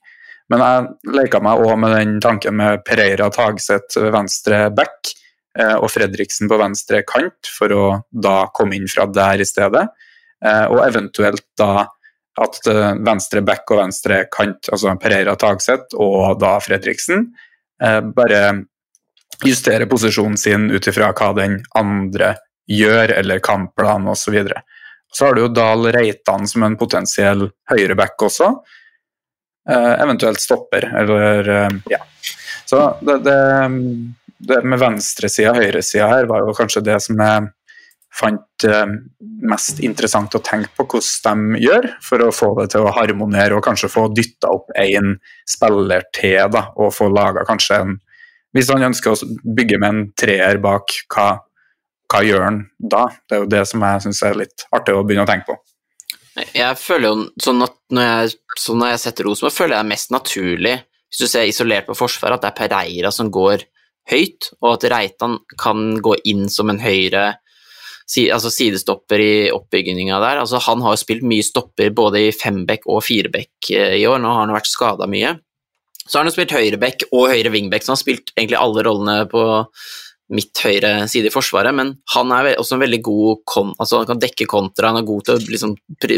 Men 0.51 0.61
jeg 0.61 1.13
leka 1.17 1.41
meg 1.41 1.63
òg 1.63 1.75
med 1.81 1.95
den 1.95 2.19
tanken 2.21 2.57
med 2.59 2.83
Pereira 2.85 3.29
Tagseth 3.33 3.97
venstre 4.13 4.67
back 4.75 5.13
eh, 5.57 5.75
og 5.75 5.89
Fredriksen 5.91 6.51
på 6.51 6.59
venstre 6.61 7.01
kant, 7.07 7.49
for 7.49 7.73
å 7.73 7.85
da 8.11 8.43
komme 8.53 8.77
inn 8.77 8.89
fra 8.91 9.07
der 9.09 9.41
i 9.41 9.47
stedet. 9.47 9.87
Eh, 10.43 10.65
og 10.67 10.83
eventuelt 10.85 11.45
da 11.59 11.87
at 12.43 12.59
eh, 12.69 12.91
venstre 13.05 13.41
back 13.45 13.73
og 13.73 13.81
venstre 13.81 14.23
kant, 14.33 14.69
altså 14.69 14.93
Pereira 15.01 15.37
Tagseth 15.39 15.97
og 15.97 16.37
da 16.43 16.57
Fredriksen, 16.63 17.31
bare 18.15 18.37
justere 19.43 19.89
posisjonen 19.91 20.37
sin 20.39 20.69
ut 20.71 20.85
ifra 20.87 21.09
hva 21.17 21.31
den 21.35 21.57
andre 21.75 22.29
gjør, 22.69 23.15
eller 23.19 23.43
kampplan 23.43 24.07
osv. 24.11 24.37
Så, 24.47 24.61
så 25.13 25.25
har 25.25 25.35
du 25.35 25.43
jo 25.43 25.51
Dahl 25.53 25.89
Reitan 25.93 26.47
som 26.49 26.63
en 26.65 26.77
potensiell 26.79 27.47
høyreback 27.71 28.21
også, 28.29 28.53
Eh, 29.69 30.01
eventuelt 30.03 30.39
stopper, 30.39 30.93
eller 30.97 31.49
eh, 31.49 31.69
ja. 31.89 31.97
Så 32.65 32.97
det, 33.01 33.17
det, 33.17 33.35
det 34.37 34.57
med 34.67 34.79
venstresida 34.79 35.53
og 35.53 35.59
høyresida 35.61 36.09
her 36.11 36.27
var 36.27 36.43
jo 36.43 36.55
kanskje 36.57 36.83
det 36.83 36.97
som 37.05 37.21
jeg 37.23 37.45
fant 38.13 38.65
eh, 38.67 38.95
mest 39.47 39.79
interessant 39.79 40.35
å 40.35 40.41
tenke 40.43 40.67
på 40.75 40.85
hvordan 40.91 41.45
de 41.53 41.63
gjør, 41.63 41.87
for 42.03 42.25
å 42.25 42.33
få 42.35 42.49
det 42.59 42.73
til 42.73 42.83
å 42.83 42.91
harmonere 42.97 43.55
og 43.55 43.63
kanskje 43.63 43.91
få 43.93 44.09
dytta 44.11 44.51
opp 44.51 44.75
én 44.83 45.15
spiller 45.47 46.03
til, 46.11 46.41
da, 46.51 46.65
og 46.75 46.91
få 46.95 47.07
laga 47.13 47.47
kanskje 47.47 47.83
en 47.85 48.01
Hvis 48.53 48.67
han 48.69 48.83
ønsker 48.85 49.15
å 49.15 49.31
bygge 49.57 49.79
med 49.81 49.89
en 49.89 50.03
treer 50.19 50.59
bak, 50.61 50.91
hva, 51.09 51.39
hva 52.13 52.21
gjør 52.21 52.43
han 52.45 52.63
da? 52.77 53.07
Det 53.25 53.35
er 53.35 53.43
jo 53.43 53.49
det 53.49 53.63
som 53.69 53.83
jeg 53.85 54.05
syns 54.05 54.23
er 54.27 54.37
litt 54.37 54.65
artig 54.75 54.93
å 54.93 55.03
begynne 55.03 55.25
å 55.25 55.29
tenke 55.29 55.49
på. 55.49 55.57
Jeg 56.53 56.77
føler 56.81 57.09
jo 57.09 57.27
sånn 57.41 57.61
at 57.65 57.75
når 57.93 58.07
jeg, 58.07 58.33
så 58.57 58.73
når 58.77 58.93
jeg 58.93 59.01
setter 59.03 59.27
Rosenborg, 59.29 59.53
føler 59.53 59.75
jeg 59.75 59.79
det 59.79 59.85
er 59.85 59.91
mest 59.91 60.13
naturlig, 60.13 60.75
hvis 61.09 61.21
du 61.21 61.29
ser 61.29 61.49
isolert 61.49 61.89
på 61.89 61.97
forsvaret, 61.97 62.37
at 62.37 62.45
det 62.45 62.51
er 62.51 62.57
Pereira 62.57 63.11
som 63.13 63.29
går 63.33 63.65
høyt, 64.09 64.49
og 64.61 64.75
at 64.75 64.85
Reitan 64.91 65.37
kan 65.61 65.93
gå 66.03 66.17
inn 66.29 66.47
som 66.51 66.73
en 66.73 66.81
høyre 66.81 67.33
altså 68.33 68.49
sidestopper 68.51 69.21
i 69.23 69.33
oppbygginga 69.53 70.17
der. 70.21 70.41
Altså, 70.41 70.59
han 70.65 70.81
har 70.83 70.93
jo 70.93 71.01
spilt 71.01 71.23
mye 71.25 71.45
stopper 71.45 71.93
både 71.95 72.27
i 72.27 72.33
fembekk 72.35 72.85
og 72.91 73.03
firebekk 73.05 73.71
eh, 73.73 73.97
i 74.01 74.07
år, 74.09 74.19
nå 74.21 74.33
har 74.33 74.43
han 74.43 74.55
vært 74.57 74.69
skada 74.69 75.07
mye. 75.09 75.37
Så 76.03 76.17
har 76.17 76.23
han 76.23 76.31
jo 76.31 76.35
spilt 76.35 76.53
høyrebekk 76.53 77.07
og 77.11 77.29
høyre 77.31 77.53
vingbekk, 77.53 77.85
så 77.85 77.93
han 77.93 77.97
har 77.97 78.03
spilt 78.03 78.33
egentlig 78.35 78.59
alle 78.59 78.83
rollene 78.85 79.17
på 79.31 79.43
midt 80.31 80.61
høyre 80.63 80.91
side 81.11 81.27
i 81.27 81.33
Forsvaret, 81.33 81.75
men 81.75 81.93
han 82.13 82.31
er 82.31 82.53
også 82.55 82.77
en 82.77 82.83
veldig 82.83 82.99
god 83.03 83.41
kon, 83.49 83.73
altså 83.75 83.99
han 83.99 84.09
kan 84.13 84.21
dekke 84.23 84.47
kontra, 84.49 84.93
han 84.93 85.01
er 85.01 85.07
god 85.07 85.25
til 85.27 85.35
å 85.35 85.51
liksom 85.51 85.73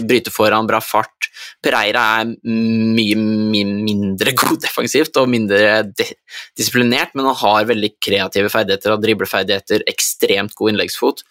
bryte 0.05 0.33
foran, 0.33 0.67
bra 0.69 0.79
fart. 0.83 1.29
Pereira 1.63 2.03
er 2.21 2.35
mye, 2.45 3.17
mye 3.17 3.65
mindre 3.65 4.35
god 4.41 4.61
defensivt 4.63 5.17
og 5.21 5.31
mindre 5.31 5.81
disiplinert, 5.95 7.15
men 7.15 7.29
han 7.31 7.39
har 7.41 7.71
veldig 7.71 7.95
kreative 7.97 8.51
ferdigheter 8.53 8.95
og 8.95 9.01
dribleferdigheter, 9.03 9.87
ekstremt 9.89 10.55
god 10.57 10.75
innleggsfot. 10.75 11.25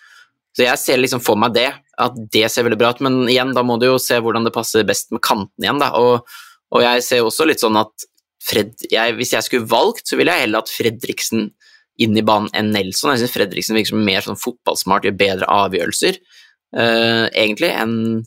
Så 0.54 0.66
jeg 0.66 0.78
ser 0.82 1.00
liksom 1.00 1.22
for 1.24 1.38
meg 1.40 1.54
det, 1.56 1.70
at 1.98 2.18
det 2.34 2.46
ser 2.50 2.66
veldig 2.66 2.78
bra 2.78 2.92
ut, 2.94 3.02
men 3.06 3.24
igjen, 3.30 3.54
da 3.56 3.62
må 3.66 3.78
du 3.78 3.88
jo 3.88 4.00
se 4.02 4.18
hvordan 4.22 4.46
det 4.46 4.54
passer 4.54 4.86
best 4.86 5.14
med 5.14 5.22
kanten 5.24 5.66
igjen, 5.66 5.80
da. 5.82 5.92
Og, 5.98 6.26
og 6.74 6.84
jeg 6.84 7.06
ser 7.06 7.26
også 7.26 7.46
litt 7.48 7.62
sånn 7.62 7.78
at 7.80 8.10
Fred, 8.44 8.74
jeg, 8.92 9.14
hvis 9.16 9.32
jeg 9.32 9.46
skulle 9.46 9.68
valgt, 9.70 10.04
så 10.04 10.18
ville 10.20 10.34
jeg 10.34 10.44
heller 10.44 10.60
hatt 10.60 10.72
Fredriksen 10.72 11.46
inn 12.02 12.16
i 12.18 12.24
banen 12.26 12.50
enn 12.56 12.72
Nelson. 12.74 13.12
Jeg 13.14 13.24
syns 13.24 13.34
Fredriksen 13.34 13.76
virker 13.78 13.94
som 13.94 14.06
mer 14.06 14.24
sånn 14.24 14.40
fotballsmart, 14.40 15.06
gjør 15.06 15.18
bedre 15.18 15.50
avgjørelser, 15.50 16.18
uh, 16.76 17.26
egentlig, 17.30 17.70
enn 17.70 18.24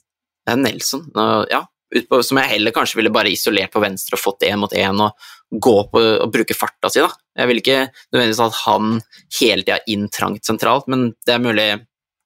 en 0.47 0.63
Nelson. 0.63 1.03
Uh, 1.17 1.43
ja, 1.51 1.65
utpå, 1.95 2.21
som 2.23 2.39
jeg 2.41 2.53
heller 2.55 2.75
kanskje 2.75 3.01
ville 3.01 3.13
bare 3.13 3.31
isolert 3.31 3.73
på 3.73 3.83
venstre 3.83 4.17
og 4.17 4.23
fått 4.23 4.47
én 4.47 4.59
mot 4.61 4.73
én 4.75 5.03
og 5.03 5.27
gå 5.51 5.75
på 5.91 6.03
og 6.25 6.31
bruke 6.31 6.55
farta 6.57 6.91
si, 6.91 7.03
da. 7.03 7.11
Jeg 7.37 7.51
vil 7.51 7.61
ikke 7.61 7.79
nødvendigvis 8.11 8.43
at 8.43 8.57
han 8.65 8.97
hele 9.39 9.63
tida 9.63 9.79
inn 9.91 10.07
trangt 10.11 10.47
sentralt, 10.47 10.89
men 10.91 11.11
det 11.27 11.37
er 11.37 11.43
mulig 11.43 11.69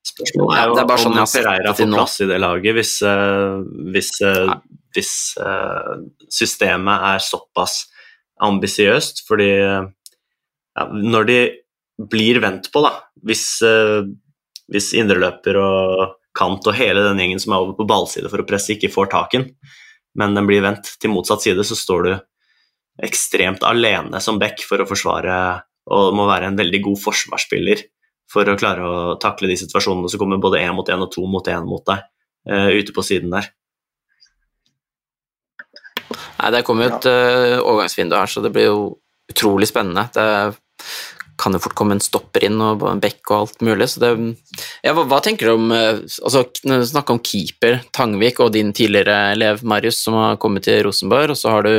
Spørsmålet 0.02 0.58
er 0.58 0.66
jo 0.66 0.74
det 0.74 0.82
er 0.82 0.88
bare 0.90 1.02
sånn 1.04 1.18
om 1.22 1.28
Pereira 1.30 1.72
får 1.78 1.92
plass 1.94 2.16
i 2.24 2.26
det 2.26 2.38
laget 2.42 2.74
hvis, 2.74 2.94
uh, 3.06 3.60
hvis, 3.94 4.08
uh, 4.26 4.54
hvis 4.98 5.12
uh, 5.38 5.92
systemet 6.26 7.06
er 7.12 7.22
såpass 7.22 7.84
ambisiøst. 8.42 9.22
Fordi 9.28 9.52
ja, 10.78 10.88
når 10.92 11.28
de 11.28 11.40
blir 12.12 12.40
vendt 12.42 12.72
på, 12.74 12.82
da 12.82 12.96
Hvis, 13.28 13.62
hvis 14.72 14.88
indreløper 14.98 15.60
og 15.62 16.16
kant 16.38 16.66
og 16.66 16.78
hele 16.78 17.04
den 17.06 17.20
gjengen 17.22 17.42
som 17.44 17.54
er 17.54 17.64
over 17.66 17.76
på 17.78 17.86
ballside 17.90 18.32
for 18.32 18.42
å 18.42 18.48
presse, 18.48 18.74
ikke 18.74 18.92
får 18.94 19.12
taken, 19.12 19.50
men 20.18 20.36
den 20.36 20.48
blir 20.48 20.64
vendt 20.64 20.96
til 21.02 21.14
motsatt 21.14 21.44
side, 21.44 21.64
så 21.68 21.78
står 21.78 22.08
du 22.08 22.14
ekstremt 23.06 23.64
alene 23.68 24.20
som 24.24 24.40
back 24.42 24.64
for 24.68 24.82
å 24.82 24.88
forsvare 24.88 25.36
og 25.92 26.16
må 26.16 26.28
være 26.30 26.52
en 26.52 26.60
veldig 26.60 26.82
god 26.86 27.00
forsvarsspiller 27.02 27.84
for 28.32 28.48
å 28.48 28.58
klare 28.60 28.86
å 28.86 29.16
takle 29.22 29.50
de 29.52 29.58
situasjonene 29.60 30.12
som 30.12 30.22
kommer 30.22 30.42
både 30.42 30.62
én 30.62 30.76
mot 30.76 30.88
én 30.88 31.04
og 31.04 31.12
to 31.12 31.26
mot 31.28 31.48
én 31.52 31.68
mot 31.68 31.84
deg 31.88 32.04
uh, 32.52 32.70
ute 32.72 32.96
på 32.96 33.04
siden 33.04 33.34
der. 33.34 33.50
Nei, 36.12 36.52
Det 36.56 36.64
kommer 36.68 36.88
jo 36.88 36.96
et 36.96 37.10
uh, 37.10 37.58
overgangsvindu 37.60 38.16
her, 38.16 38.32
så 38.32 38.44
det 38.44 38.54
blir 38.56 38.70
jo 38.70 38.84
utrolig 39.32 39.70
spennende. 39.72 40.08
Det 40.14 40.28
kan 41.42 41.56
jo 41.56 41.62
fort 41.64 41.76
komme 41.78 41.96
en 41.98 42.04
stopper 42.04 42.46
inn 42.46 42.60
og 42.62 42.84
en 42.86 43.02
bekk 43.02 43.32
og 43.32 43.38
alt 43.38 43.64
mulig. 43.66 43.90
så 43.90 44.04
det, 44.04 44.12
ja, 44.86 44.94
hva, 44.94 45.08
hva, 45.10 45.22
tenker 45.24 45.50
du 45.50 45.56
om 45.56 45.74
uh, 45.74 46.02
altså, 46.02 46.46
Snakke 46.92 47.16
om 47.16 47.22
keeper, 47.26 47.80
Tangvik 47.96 48.42
og 48.44 48.54
din 48.56 48.74
tidligere 48.78 49.34
elev 49.34 49.64
Marius 49.66 50.04
som 50.06 50.18
har 50.20 50.40
kommet 50.42 50.68
til 50.68 50.84
Rosenborg, 50.86 51.34
og 51.34 51.40
så 51.40 51.56
har 51.56 51.66
du 51.68 51.74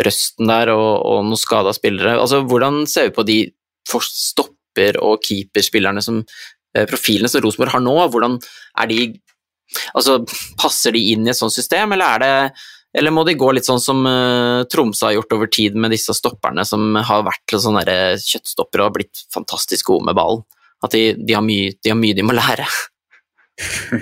Røsten 0.00 0.46
der 0.50 0.70
og, 0.70 1.02
og 1.02 1.24
noen 1.26 1.40
skada 1.40 1.72
spillere. 1.74 2.14
Altså, 2.20 2.44
Hvordan 2.46 2.84
ser 2.88 3.08
vi 3.08 3.16
på 3.16 3.26
de 3.26 3.38
stopper- 3.90 5.00
og 5.02 5.24
keeperspillerne 5.26 6.02
som 6.04 6.20
eh, 6.76 6.86
profilene 6.86 7.28
som 7.28 7.42
Rosenborg 7.42 7.74
har 7.74 7.82
nå, 7.84 7.96
hvordan 8.12 8.38
er 8.78 8.92
de 8.92 9.02
Altså, 9.94 10.16
passer 10.58 10.90
de 10.90 10.98
inn 11.12 11.28
i 11.28 11.30
et 11.30 11.38
sånt 11.38 11.54
system, 11.54 11.92
eller 11.94 12.16
er 12.16 12.22
det 12.22 12.62
eller 12.98 13.14
må 13.14 13.24
de 13.26 13.36
gå 13.38 13.50
litt 13.54 13.68
sånn 13.68 13.82
som 13.82 14.02
uh, 14.06 14.66
Tromsø 14.70 15.08
har 15.08 15.16
gjort 15.18 15.34
over 15.36 15.50
tid 15.52 15.76
med 15.78 15.94
disse 15.94 16.14
stopperne 16.16 16.64
som 16.66 16.96
har 16.96 17.26
vært 17.26 17.54
sånne 17.62 17.84
kjøttstoppere 18.18 18.88
og 18.88 18.96
blitt 18.98 19.24
fantastisk 19.34 19.92
gode 19.92 20.08
med 20.10 20.18
ballen? 20.18 20.42
At 20.80 20.94
de, 20.96 21.12
de, 21.14 21.36
har 21.36 21.44
mye, 21.44 21.74
de, 21.76 21.92
har 21.92 21.98
mye, 22.00 22.16
de 22.16 22.24
må 22.24 22.34
lære. 22.36 22.66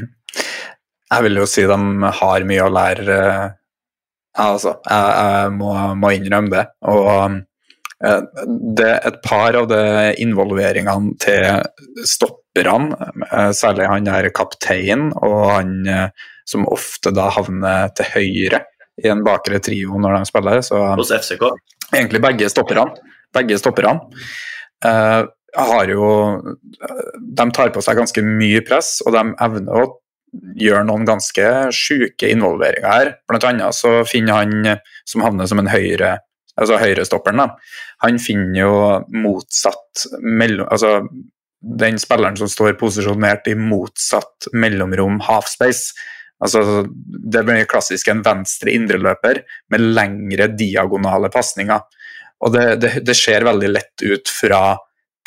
Jeg 1.09 1.24
vil 1.24 1.41
jo 1.41 1.47
si 1.49 1.64
de 1.66 1.78
har 2.20 2.45
mye 2.47 2.64
å 2.64 2.70
lære. 2.70 3.14
Altså, 4.39 4.74
jeg, 4.84 5.07
jeg 5.18 5.55
må, 5.57 5.70
må, 5.97 6.11
innrømme 6.14 6.53
det. 6.53 6.64
Og 6.93 7.39
Eh, 8.05 8.20
det, 8.78 8.91
et 9.09 9.22
par 9.26 9.57
av 9.59 9.66
de 9.70 9.80
involveringene 10.22 11.16
til 11.18 12.05
stopperne, 12.07 12.95
særlig 13.55 13.89
han 13.91 14.07
der 14.07 14.28
kaptein 14.34 15.09
og 15.14 15.39
han 15.51 15.72
som 16.49 16.66
ofte 16.70 17.12
da 17.14 17.28
havner 17.34 17.91
til 17.99 18.12
høyre 18.14 18.62
i 19.05 19.11
en 19.12 19.24
bakre 19.26 19.61
trio 19.64 19.99
når 20.01 20.18
de 20.18 20.30
spiller. 20.30 20.62
Så, 20.66 20.80
Hos 20.99 21.14
FCK? 21.14 21.44
Egentlig 21.92 22.22
begge 22.24 22.51
stopperne. 22.53 22.90
Begge 23.34 23.59
stopperne. 23.61 24.09
Uh, 24.84 25.24
har 25.59 25.90
jo 25.90 26.05
De 27.18 27.46
tar 27.57 27.72
på 27.74 27.82
seg 27.82 27.96
ganske 27.99 28.22
mye 28.22 28.61
press, 28.66 28.99
og 29.07 29.16
de 29.16 29.24
evner 29.46 29.80
å 29.80 29.88
gjøre 30.61 30.84
noen 30.84 31.07
ganske 31.09 31.44
sjuke 31.74 32.28
involveringer 32.28 32.88
her. 32.88 33.12
Blant 33.30 33.46
annet 33.49 33.76
så 33.76 34.03
finner 34.07 34.42
han 34.42 34.74
som 35.09 35.24
havner 35.24 35.49
som 35.49 35.62
en 35.62 35.70
høyre 35.72 36.18
altså 36.59 36.78
høyrestopperen, 36.80 37.42
da, 37.42 37.74
han 38.05 38.20
finner 38.22 38.62
jo 38.64 38.76
motsatt 39.14 40.07
mellom... 40.22 40.68
Altså, 40.70 40.99
den 41.59 41.96
spilleren 41.99 42.36
som 42.38 42.46
står 42.46 42.76
posisjonert 42.78 43.49
i 43.51 43.57
motsatt 43.59 44.46
mellomrom 44.55 45.16
halfspace. 45.26 45.90
Altså, 46.39 46.84
det 47.05 47.43
blir 47.47 47.68
klassisk 47.70 48.11
en 48.12 48.22
venstre 48.26 48.74
indreløper 48.74 49.43
med 49.72 49.86
lengre 49.97 50.51
diagonale 50.55 51.30
pasninger. 51.34 51.82
Og 52.45 52.55
det, 52.55 52.66
det, 52.82 52.93
det, 53.07 53.16
ser 53.18 53.47
veldig 53.49 53.70
lett 53.72 54.05
ut 54.07 54.30
fra 54.30 54.62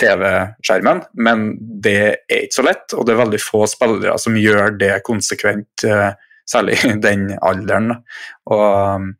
TV-skjermen, 0.01 1.01
men 1.19 1.49
det 1.83 1.97
er 1.99 2.45
ikke 2.45 2.57
så 2.61 2.65
lett. 2.65 2.95
Og 2.95 3.05
det 3.05 3.15
er 3.15 3.23
veldig 3.25 3.41
få 3.43 3.65
spillere 3.69 4.15
som 4.21 4.39
gjør 4.39 4.77
det 4.79 4.93
konsekvent, 5.07 5.85
eh, 5.87 6.13
særlig 6.49 6.79
i 6.87 6.95
den 7.03 7.27
alderen. 7.37 7.97
Og 8.47 9.11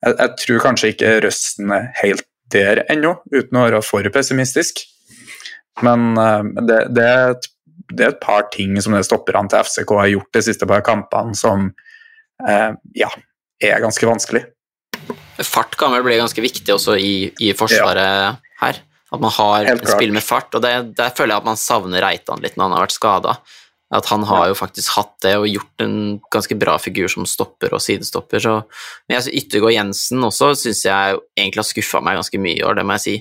jeg, 0.00 0.14
jeg, 0.14 0.30
tror 0.44 0.64
kanskje 0.64 0.94
ikke 0.94 1.18
Røsten 1.26 1.76
er 1.76 1.90
helt 2.00 2.26
der 2.50 2.82
ennå, 2.90 3.14
uten 3.30 3.60
å 3.60 3.66
være 3.66 3.82
for 3.86 4.06
pessimistisk. 4.10 4.80
Men 5.86 6.16
uh, 6.18 6.42
det, 6.66 6.80
det, 6.96 7.04
er 7.06 7.34
et, 7.36 7.46
det, 7.88 8.04
er 8.04 8.12
et, 8.12 8.20
par 8.22 8.48
ting 8.54 8.76
som 8.82 8.94
det 8.96 9.06
stopper 9.08 9.38
han 9.38 9.48
til 9.50 9.64
FCK 9.64 9.96
har 9.98 10.12
gjort 10.12 10.36
de 10.36 10.44
siste 10.44 10.68
par 10.68 10.84
kampene, 10.86 11.36
som 11.38 11.70
eh, 12.46 12.70
ja, 12.98 13.10
er 13.62 13.82
ganske 13.82 14.08
vanskelig. 14.08 14.44
Fart 15.40 15.76
kan 15.80 15.94
vel 15.94 16.04
bli 16.04 16.18
ganske 16.20 16.44
viktig 16.44 16.74
også 16.74 16.98
i, 17.00 17.30
i 17.40 17.52
Forsvaret 17.56 18.04
ja. 18.04 18.34
her. 18.64 18.82
At 19.10 19.22
man 19.22 19.32
har 19.34 19.66
spill 19.88 20.12
med 20.14 20.22
fart. 20.22 20.54
og 20.54 20.62
det, 20.62 20.72
Der 20.98 21.10
føler 21.16 21.34
jeg 21.34 21.42
at 21.42 21.48
man 21.48 21.58
savner 21.58 22.04
Reitan 22.04 22.42
litt 22.44 22.54
når 22.56 22.68
han 22.68 22.76
har 22.76 22.84
vært 22.84 22.94
skada. 22.94 23.34
At 23.90 24.06
han 24.06 24.22
har 24.28 24.44
jo 24.52 24.54
faktisk 24.54 24.92
hatt 24.94 25.16
det 25.24 25.32
og 25.40 25.48
gjort 25.50 25.82
en 25.82 25.96
ganske 26.30 26.54
bra 26.54 26.76
figur 26.78 27.10
som 27.10 27.26
stopper 27.26 27.74
og 27.74 27.82
sidestopper. 27.82 28.42
Så, 28.42 28.52
men 29.08 29.16
jeg, 29.16 29.34
Yttergård 29.42 29.74
Jensen 29.74 30.22
også 30.22 30.52
syns 30.60 30.84
jeg 30.86 31.18
egentlig 31.34 31.64
har 31.64 31.70
skuffa 31.72 32.02
meg 32.06 32.20
ganske 32.20 32.38
mye 32.38 32.60
i 32.60 32.62
år, 32.62 32.78
det 32.78 32.86
må 32.86 32.94
jeg 33.00 33.06
si. 33.06 33.16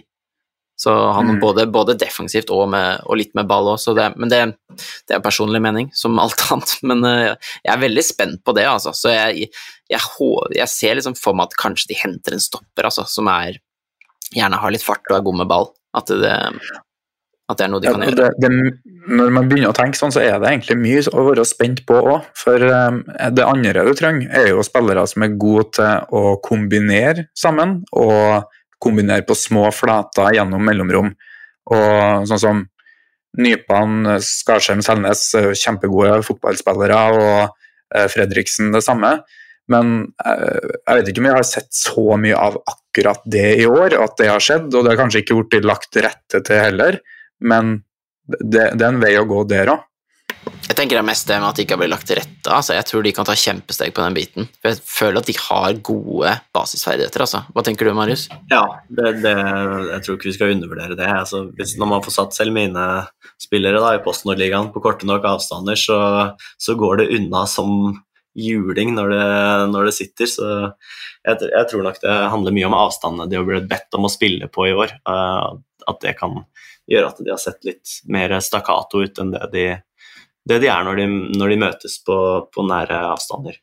Så 0.79 0.93
han 1.11 1.27
mm. 1.27 1.39
både, 1.41 1.65
både, 1.67 1.97
defensivt 1.99 2.51
og, 2.55 2.69
med, 2.71 3.01
og, 3.03 3.17
litt 3.19 3.33
med 3.35 3.49
ball 3.49 3.67
òg, 3.73 3.99
men 4.15 4.31
det, 4.31 4.39
det, 4.79 5.17
er 5.17 5.23
personlig 5.23 5.59
mening, 5.63 5.89
som 5.91 6.15
alt 6.23 6.39
annet. 6.53 6.75
Men 6.89 7.03
uh, 7.03 7.33
jeg 7.65 7.73
er 7.73 7.81
veldig 7.81 8.05
spent 8.07 8.43
på 8.47 8.55
det, 8.55 8.63
altså. 8.69 8.93
Så 8.95 9.11
jeg, 9.11 9.49
jeg, 9.91 10.29
jeg 10.55 10.71
ser 10.71 10.95
liksom 10.95 11.17
for 11.19 11.35
meg 11.35 11.49
at 11.49 11.59
kanskje 11.59 11.91
de 11.91 11.99
henter 11.99 12.37
en 12.37 12.43
stopper, 12.43 12.87
altså, 12.87 13.03
som 13.11 13.27
er 13.33 13.59
gjerne 14.35 14.61
har 14.61 14.71
litt 14.71 14.85
fart 14.85 15.03
og 15.09 15.17
er 15.17 15.25
god 15.25 15.41
med 15.41 15.49
ball. 15.51 15.67
At 15.97 16.11
det, 16.13 16.35
at 17.49 17.57
det 17.57 17.65
er 17.65 17.71
noe 17.73 17.81
de 17.81 17.89
kan 17.89 18.03
ja, 18.05 18.11
gjøre. 18.11 18.29
Det, 18.37 18.49
det, 18.53 18.97
når 19.09 19.31
man 19.33 19.49
begynner 19.49 19.73
å 19.73 19.77
tenke 19.77 19.97
sånn, 19.97 20.13
så 20.13 20.21
er 20.21 20.37
det 20.39 20.51
egentlig 20.51 20.77
mye 20.79 21.01
å 21.11 21.25
være 21.31 21.45
spent 21.49 21.81
på 21.89 21.97
òg. 21.97 22.29
For 22.37 22.61
um, 22.61 23.01
det 23.35 23.45
andre 23.45 23.85
du 23.87 23.91
trenger, 23.97 24.29
er 24.31 24.51
jo 24.53 24.65
spillere 24.65 25.03
som 25.09 25.25
er 25.25 25.35
gode 25.41 25.65
til 25.79 26.15
å 26.15 26.37
kombinere 26.45 27.27
sammen, 27.37 27.81
og 27.97 28.47
kombinere 28.81 29.25
på 29.27 29.37
små 29.37 29.67
flater 29.75 30.35
gjennom 30.37 30.63
mellomrom. 30.65 31.13
Og 31.69 32.27
sånn 32.29 32.41
som 32.41 32.61
Nypan, 33.39 34.15
Skarsheim, 34.25 34.81
Selnes, 34.81 35.27
kjempegode 35.61 36.23
fotballspillere, 36.25 37.01
og 37.13 37.51
uh, 37.51 38.07
Fredriksen 38.09 38.71
det 38.73 38.81
samme. 38.81 39.19
Men 39.69 39.91
uh, 40.25 40.71
jeg 40.79 40.97
vet 40.97 41.11
ikke 41.11 41.21
om 41.21 41.29
jeg 41.29 41.37
har 41.37 41.45
sett 41.45 41.69
så 41.77 42.17
mye 42.17 42.39
av 42.39 42.57
akkurat 42.63 43.21
det 43.29 43.51
i 43.61 43.67
år, 43.69 43.99
at 44.01 44.17
det 44.17 44.31
har 44.31 44.41
skjedd. 44.41 44.71
Og 44.73 44.81
det 44.81 44.95
har 44.95 45.01
kanskje 45.03 45.21
ikke 45.21 45.37
blitt 45.43 45.67
lagt 45.69 45.99
rette 46.01 46.41
til 46.41 46.63
heller 46.63 46.97
men 47.39 47.81
det, 48.27 48.71
det, 48.75 48.83
er 48.83 48.91
en 48.91 49.01
vei 49.01 49.13
å 49.19 49.27
gå 49.27 49.43
der 49.49 49.73
òg. 49.73 49.85
Jeg 50.69 50.77
tenker 50.77 50.99
det 50.99 51.01
er 51.01 51.07
mest 51.07 51.25
det 51.25 51.37
med 51.41 51.49
at 51.49 51.57
de 51.57 51.63
ikke 51.65 51.73
har 51.73 51.81
blitt 51.81 51.91
lagt 51.91 52.05
til 52.07 52.19
rette. 52.19 52.49
Altså, 52.53 52.75
jeg 52.77 52.85
tror 52.85 53.03
de 53.03 53.11
kan 53.17 53.25
ta 53.25 53.33
kjempesteg 53.41 53.93
på 53.95 54.03
den 54.03 54.15
biten. 54.15 54.49
For 54.61 54.69
jeg 54.69 54.81
føler 54.85 55.17
at 55.23 55.29
de 55.31 55.35
har 55.41 55.79
gode 55.87 56.33
basisferdigheter. 56.55 57.23
Altså. 57.25 57.41
Hva 57.55 57.63
tenker 57.65 57.89
du, 57.89 57.93
Marius? 57.97 58.27
Ja, 58.51 58.61
det, 58.85 59.15
det, 59.23 59.33
jeg 59.33 60.03
tror 60.05 60.19
ikke 60.19 60.29
vi 60.29 60.35
skal 60.37 60.53
undervurdere 60.53 60.99
det. 60.99 61.07
Altså, 61.09 61.47
hvis, 61.57 61.73
når 61.81 61.89
man 61.95 62.05
får 62.05 62.15
satt 62.19 62.37
selv 62.37 62.53
mine 62.53 62.85
spillere 63.41 63.81
da, 63.81 63.95
i 63.97 64.03
PostNord-ligaen 64.05 64.69
på 64.75 64.83
korte 64.85 65.09
nok 65.09 65.25
avstander, 65.31 65.79
så, 65.79 65.99
så, 66.61 66.77
går 66.77 67.01
det 67.01 67.09
unna 67.17 67.43
som 67.49 67.97
juling 68.37 68.93
når 68.93 69.15
det, 69.15 69.25
når 69.73 69.89
det 69.89 69.97
sitter. 69.97 70.29
Så 70.29 70.47
jeg, 70.53 71.49
jeg, 71.49 71.65
tror 71.73 71.85
nok 71.89 72.01
det 72.05 72.21
handler 72.35 72.55
mye 72.55 72.69
om 72.69 72.77
avstandene 72.77 73.29
de 73.31 73.41
har 73.41 73.49
blitt 73.49 73.69
bedt 73.73 73.97
om 73.97 74.05
å 74.05 74.13
spille 74.13 74.53
på 74.53 74.69
i 74.69 74.77
år. 74.77 74.99
Uh, 75.09 75.57
at 75.89 76.01
det 76.05 76.13
kan 76.19 76.43
gjøre 76.89 77.09
at 77.09 77.21
de 77.25 77.33
har 77.33 77.41
sett 77.41 77.65
litt 77.65 77.99
mer 78.09 78.37
stakkato 78.43 79.01
ut 79.01 79.21
enn 79.21 79.33
det 79.33 79.47
de 79.53 79.69
det 80.49 80.59
de 80.63 80.69
er 80.71 80.85
når 80.85 80.99
de, 80.99 81.07
når 81.37 81.51
de 81.51 81.57
møtes 81.61 81.97
på, 82.05 82.15
på, 82.53 82.65
nære 82.67 82.97
avstander. 83.11 83.59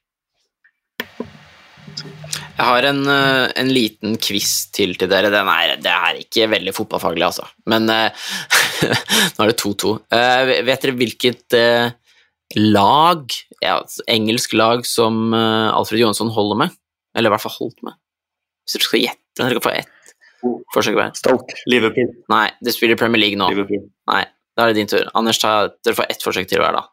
Jeg 2.57 2.65
har 2.65 2.87
en, 2.89 3.03
eh, 3.11 3.45
en, 3.61 3.71
liten 3.73 4.17
quiz 4.23 4.71
til 4.75 4.95
til 4.97 5.11
dere. 5.11 5.33
Den 5.33 5.51
er, 5.53 5.75
det 5.83 5.93
er 5.93 6.21
ikke 6.23 6.49
veldig 6.55 6.73
fotballfaglig, 6.77 7.27
altså. 7.27 7.45
Men 7.69 7.91
uh, 7.91 8.31
nå 9.37 9.45
er 9.45 9.53
det 9.53 9.59
2-2. 9.61 9.93
Uh, 9.93 10.17
eh, 10.17 10.55
vet 10.67 10.87
dere 10.87 10.97
hvilket 10.97 11.59
uh, 11.59 11.91
lag, 12.57 13.37
ja, 13.65 13.77
engelsk 14.13 14.57
lag, 14.57 14.87
som 14.89 15.35
Alfred 15.35 16.01
Johansson 16.05 16.33
holder 16.33 16.63
med? 16.65 16.81
Eller 17.17 17.33
i 17.33 17.35
hvert 17.35 17.45
fall 17.45 17.57
holdt 17.59 17.85
med? 17.85 17.99
Hvis 18.65 18.79
dere 18.79 18.89
skal 18.89 19.05
gjette, 19.05 19.29
dere 19.43 19.59
kan 19.59 19.67
få 19.67 19.77
ett 19.77 19.93
forsøk 20.75 20.97
hver. 20.99 21.13
Stoke. 21.19 21.57
Liverpool. 21.71 22.13
Nei, 22.33 22.47
de 22.63 22.75
spiller 22.75 22.99
Premier 23.01 23.23
League 23.23 23.41
nå. 23.41 23.49
Liverpool. 23.53 23.87
Nei, 24.11 24.23
da 24.57 24.65
er 24.65 24.73
det 24.73 24.81
din 24.81 24.91
tur. 24.91 25.09
Anders, 25.19 25.41
ta, 25.43 25.69
dere 25.85 25.99
får 25.99 26.11
ett 26.13 26.25
forsøk 26.25 26.49
til 26.51 26.63
hver, 26.63 26.77
da. 26.79 26.87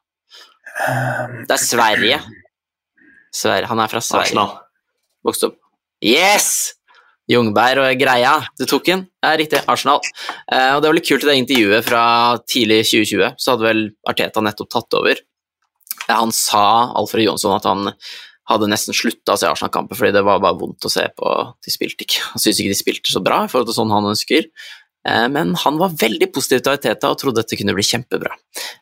Det 1.48 1.54
er 1.54 1.62
Sverige. 1.62 2.20
Sverige. 3.34 3.70
Han 3.72 3.82
er 3.82 3.92
fra 3.92 4.02
Sverige. 4.04 4.34
Arsenal. 4.34 4.56
Vokste 5.24 5.52
opp. 5.52 5.60
Yes! 6.04 6.74
Jungberg 7.32 7.80
og 7.80 8.02
greia. 8.02 8.34
Du 8.60 8.66
tok 8.68 8.90
den. 8.90 9.06
Det 9.24 9.30
er 9.30 9.40
riktig. 9.40 9.62
Arsenal. 9.72 10.04
Eh, 10.52 10.74
og 10.76 10.82
det 10.84 10.90
var 10.90 10.98
litt 10.98 11.08
kult 11.08 11.24
i 11.24 11.30
det 11.30 11.38
intervjuet 11.40 11.88
fra 11.88 12.04
tidlig 12.50 12.82
2020, 12.90 13.40
så 13.40 13.54
hadde 13.54 13.68
vel 13.70 13.84
Arteta 14.12 14.44
nettopp 14.44 14.74
tatt 14.74 15.00
over. 15.00 15.24
Han 16.10 16.34
sa, 16.36 16.92
Alfred 17.00 17.30
Jonsson, 17.30 17.56
at 17.56 17.68
han 17.70 17.94
hadde 18.52 18.68
nesten 18.68 18.96
slutta 18.96 19.38
å 19.38 19.40
se 19.40 19.48
Arsenal-kamper 19.48 19.96
fordi 19.96 20.18
det 20.18 20.26
var 20.28 20.42
bare 20.44 20.60
vondt 20.60 20.84
å 20.84 20.92
se 20.92 21.06
på. 21.16 21.30
De 21.64 21.72
spilte 21.72 22.04
ikke. 22.04 22.26
Han 22.34 22.44
syntes 22.44 22.60
ikke 22.60 22.74
de 22.74 22.80
spilte 22.82 23.14
så 23.14 23.24
bra 23.24 23.46
i 23.46 23.52
forhold 23.52 23.72
til 23.72 23.78
sånn 23.78 23.94
han 23.94 24.10
ønsker. 24.12 24.50
Eh, 25.10 25.28
men 25.30 25.56
han 25.56 25.78
var 25.78 25.96
veldig 26.00 26.30
positiv 26.34 26.64
til 26.64 26.74
Ariteta 26.74 27.12
og 27.12 27.20
trodde 27.20 27.42
dette 27.42 27.60
kunne 27.60 27.76
bli 27.76 27.86
kjempebra. 27.86 28.36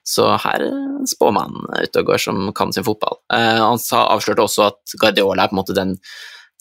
Så 0.05 0.28
her 0.43 0.67
spår 1.09 1.34
man 1.38 1.57
ute 1.74 2.03
og 2.03 2.11
går 2.11 2.22
som 2.22 2.43
kan 2.57 2.74
sin 2.76 2.86
fotball. 2.88 3.22
Eh, 3.34 3.61
han 3.61 3.82
avslørte 3.82 4.45
også 4.45 4.67
at 4.69 4.95
Guardiola 5.01 5.45
er 5.45 5.51
på 5.51 5.57
en 5.57 5.61
måte 5.63 5.78
den 5.78 5.97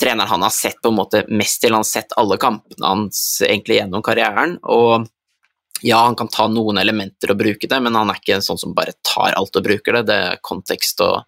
treneren 0.01 0.31
han 0.31 0.43
har 0.47 0.53
sett 0.55 0.81
på 0.81 0.89
en 0.89 0.97
måte 0.97 1.25
mest 1.29 1.61
til. 1.61 1.75
Han 1.77 1.85
har 1.85 1.91
sett 1.91 2.17
alle 2.21 2.41
kampene 2.41 2.87
hans 2.87 3.41
egentlig 3.45 3.83
gjennom 3.83 4.05
karrieren. 4.05 4.59
og 4.63 5.09
ja, 5.83 6.03
han 6.05 6.17
kan 6.17 6.29
ta 6.29 6.45
noen 6.49 6.77
elementer 6.79 7.33
og 7.33 7.39
bruke 7.41 7.69
det, 7.69 7.79
men 7.81 7.95
han 7.97 8.11
er 8.13 8.19
ikke 8.21 8.35
en 8.37 8.45
sånn 8.45 8.59
som 8.61 8.75
bare 8.77 8.93
tar 9.07 9.33
alt 9.33 9.55
og 9.57 9.65
bruker 9.65 9.97
det. 9.97 10.03
Det 10.11 10.19
er 10.27 10.43
kontekst 10.45 11.01
og 11.07 11.23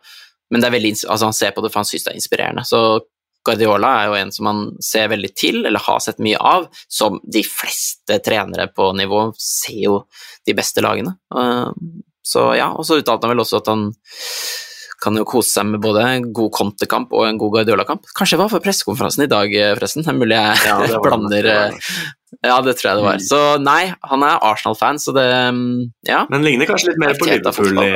Men 0.53 0.61
det 0.61 0.66
er 0.68 0.72
veldig, 0.74 0.91
altså 1.09 1.24
han 1.24 1.33
ser 1.33 1.53
på 1.57 1.62
det 1.64 1.70
for 1.72 1.80
han 1.80 1.87
syns 1.89 2.03
det 2.05 2.11
er 2.11 2.16
inspirerende. 2.18 2.62
Så 2.68 2.78
Guardiola 3.47 3.93
er 4.01 4.11
jo 4.11 4.16
en 4.20 4.32
som 4.34 4.49
man 4.49 4.62
ser 4.82 5.11
veldig 5.12 5.32
til, 5.38 5.62
eller 5.66 5.82
har 5.82 6.03
sett 6.03 6.22
mye 6.22 6.38
av, 6.38 6.68
som 6.88 7.18
de 7.22 7.43
fleste 7.47 8.18
trenere 8.24 8.68
på 8.70 8.93
nivå 8.99 9.28
ser 9.40 9.80
jo 9.86 9.97
de 10.47 10.57
beste 10.59 10.84
lagene. 10.84 11.16
Eh, 11.34 11.70
så 12.22 12.53
ja, 12.55 12.70
og 12.76 12.86
så 12.86 13.01
uttalte 13.01 13.26
han 13.26 13.34
vel 13.34 13.43
også 13.43 13.62
at 13.62 13.72
han 13.72 13.88
kan 15.03 15.18
jo 15.18 15.24
kose 15.26 15.51
seg 15.51 15.66
med 15.66 15.82
både 15.82 16.03
en 16.07 16.26
god 16.34 16.53
kontekamp 16.55 17.14
og 17.16 17.26
en 17.26 17.38
god 17.40 17.57
Guardiola-kamp. 17.57 18.07
Kanskje 18.14 18.36
det 18.36 18.45
var 18.45 18.53
for 18.53 18.62
pressekonferansen 18.62 19.24
i 19.24 19.30
dag, 19.30 19.55
eh, 19.59 19.72
forresten. 19.74 20.07
Det 20.07 20.12
er 20.12 20.18
mulig 20.20 20.38
jeg 20.38 20.68
ja, 20.68 21.01
blander 21.07 21.49
det 21.49 21.57
Ja, 22.38 22.61
det 22.64 22.76
tror 22.78 22.88
jeg 22.88 23.01
det 23.01 23.07
var. 23.09 23.18
Mm. 23.18 23.24
Så 23.26 23.40
nei, 23.62 23.80
han 24.12 24.26
er 24.26 24.47
Arsenal-fan, 24.53 25.03
så 25.03 25.14
det 25.16 25.26
mm, 25.26 25.72
Ja. 26.09 26.22
Men 26.30 26.47
ligner 26.47 26.70
kanskje 26.70 26.93
litt 26.93 27.03
mer 27.03 27.18
på 27.18 27.26
Liverpool 27.28 27.82
i, 27.82 27.90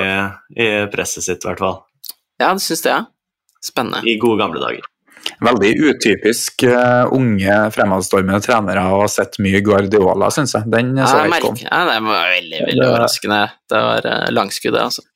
i 0.59 0.69
presset 0.93 1.29
sitt, 1.29 1.47
i 1.47 1.53
hvert 1.53 1.63
fall. 1.63 1.79
Ja, 2.43 2.51
det 2.51 2.67
syns 2.67 2.83
det, 2.85 2.99
ja. 2.99 3.05
Spennende. 3.65 4.03
I 4.07 4.19
gode 4.21 4.43
gamle 4.43 4.61
dager. 4.63 4.91
Veldig 5.47 5.71
utypisk 5.91 6.65
uh, 6.69 7.07
unge 7.15 7.57
fremadstormende 7.75 8.41
trenere 8.45 8.83
og 8.91 9.05
har 9.05 9.13
sett 9.13 9.39
mye 9.43 9.61
Guardiola, 9.65 10.31
syns 10.35 10.57
jeg. 10.57 10.69
Den 10.73 10.95
så 11.01 11.23
jeg 11.23 11.33
ikke 11.35 11.53
om. 11.53 11.63
Ja, 11.63 11.81
det 11.89 11.97
var 12.07 12.29
veldig 12.33 12.61
veldig 12.63 12.83
det, 12.83 12.91
overraskende. 12.91 13.41
Det 13.73 13.83
var 13.87 14.11
uh, 14.13 14.27
langskuddet, 14.37 14.83
altså. 14.83 15.07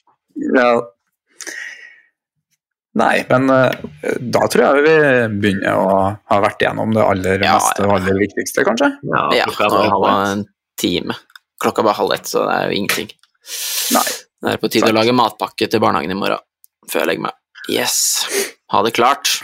Ja. 0.57 0.71
Nei, 3.01 3.15
men 3.31 3.53
uh, 3.55 4.15
da 4.35 4.47
tror 4.51 4.65
jeg 4.67 4.87
vi 4.89 4.95
begynner 5.43 5.79
å 5.79 5.99
ha 6.15 6.41
vært 6.43 6.65
igjennom 6.65 6.95
det 6.97 7.07
aller 7.07 7.47
ja, 7.47 7.57
meste 7.57 7.87
og 7.87 7.97
aller 8.01 8.19
viktigste, 8.27 8.67
kanskje? 8.67 8.93
Ja, 9.07 9.27
klokka 9.47 9.71
ja, 9.71 9.93
nå 9.95 10.01
er 10.11 10.25
en 10.35 10.47
time. 10.81 11.17
Klokka 11.61 11.85
er 11.85 11.91
bare 11.91 12.01
halv 12.01 12.17
ett, 12.17 12.29
så 12.29 12.45
det 12.49 12.57
er 12.57 12.71
jo 12.71 12.81
ingenting. 12.81 13.15
Nei. 13.97 14.09
Det 14.41 14.55
er 14.55 14.61
på 14.63 14.71
tide 14.73 14.89
å 14.89 14.97
lage 14.97 15.13
matpakke 15.13 15.69
til 15.69 15.83
barnehagen 15.83 16.15
i 16.15 16.17
morgen, 16.17 16.41
før 16.89 17.03
jeg 17.03 17.13
legger 17.13 17.29
meg. 17.29 17.37
Yes. 17.69 17.99
Ha 18.73 18.81
det 18.87 18.95
klart. 18.97 19.37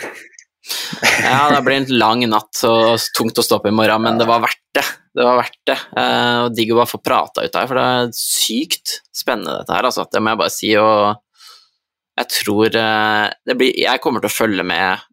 Ja, 1.23 1.49
det 1.53 1.61
blir 1.67 1.79
en 1.79 1.99
lang 1.99 2.23
natt 2.31 2.63
og 2.67 3.03
tungt 3.17 3.39
å 3.39 3.45
stå 3.45 3.61
opp 3.61 3.69
i 3.71 3.75
morgen, 3.75 4.03
men 4.03 4.19
det 4.21 4.27
var 4.29 4.43
verdt 4.45 4.63
det. 4.77 4.85
Det 5.17 5.25
var 5.25 5.39
verdt 5.41 5.63
det. 5.71 5.77
Eh, 5.97 6.39
og 6.45 6.57
digg 6.57 6.73
å 6.75 6.81
bare 6.81 6.91
få 6.91 7.01
prata 7.05 7.45
ut 7.47 7.59
her, 7.59 7.69
for 7.71 7.79
det 7.79 7.87
er 7.87 8.11
sykt 8.19 8.99
spennende 9.15 9.61
dette 9.61 9.77
her, 9.77 9.89
altså. 9.89 10.07
Det 10.11 10.23
må 10.23 10.35
jeg 10.35 10.43
bare 10.43 10.55
si. 10.55 10.73
Og 10.81 11.53
jeg 12.17 12.33
tror 12.33 12.79
eh, 12.81 13.25
det 13.47 13.57
blir 13.61 13.77
Jeg 13.77 14.03
kommer 14.05 14.25
til 14.25 14.33
å 14.33 14.37
følge 14.37 14.67
med 14.67 15.07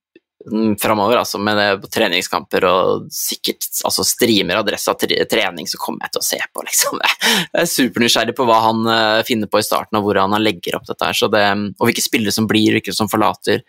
framover, 0.79 1.17
altså 1.21 1.39
med 1.39 1.85
treningskamper 1.93 2.65
og 2.67 3.05
sikkert 3.13 3.63
altså 3.87 4.03
streamer 4.07 4.59
adressa 4.59 4.95
trening, 4.99 5.69
så 5.69 5.79
kommer 5.79 6.03
jeg 6.03 6.13
til 6.15 6.23
å 6.23 6.27
se 6.27 6.39
på, 6.51 6.65
liksom. 6.67 6.99
Jeg 7.53 7.61
er 7.61 7.69
supernysgjerrig 7.69 8.35
på 8.35 8.47
hva 8.49 8.59
han 8.65 8.83
uh, 8.89 9.23
finner 9.27 9.47
på 9.51 9.61
i 9.61 9.65
starten, 9.65 9.99
og 9.99 10.07
hvordan 10.07 10.35
han 10.35 10.43
legger 10.43 10.77
opp 10.77 10.87
dette 10.89 11.07
her. 11.07 11.31
Det, 11.33 11.45
og 11.79 11.87
hvilke 11.87 12.03
spillere 12.03 12.35
som 12.35 12.49
blir, 12.49 12.75
hvilke 12.75 12.95
som 12.95 13.09
forlater, 13.11 13.63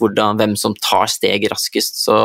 hvordan, 0.00 0.38
hvem 0.40 0.54
som 0.60 0.76
tar 0.76 1.08
steg 1.12 1.48
raskest. 1.52 2.02
Så 2.04 2.18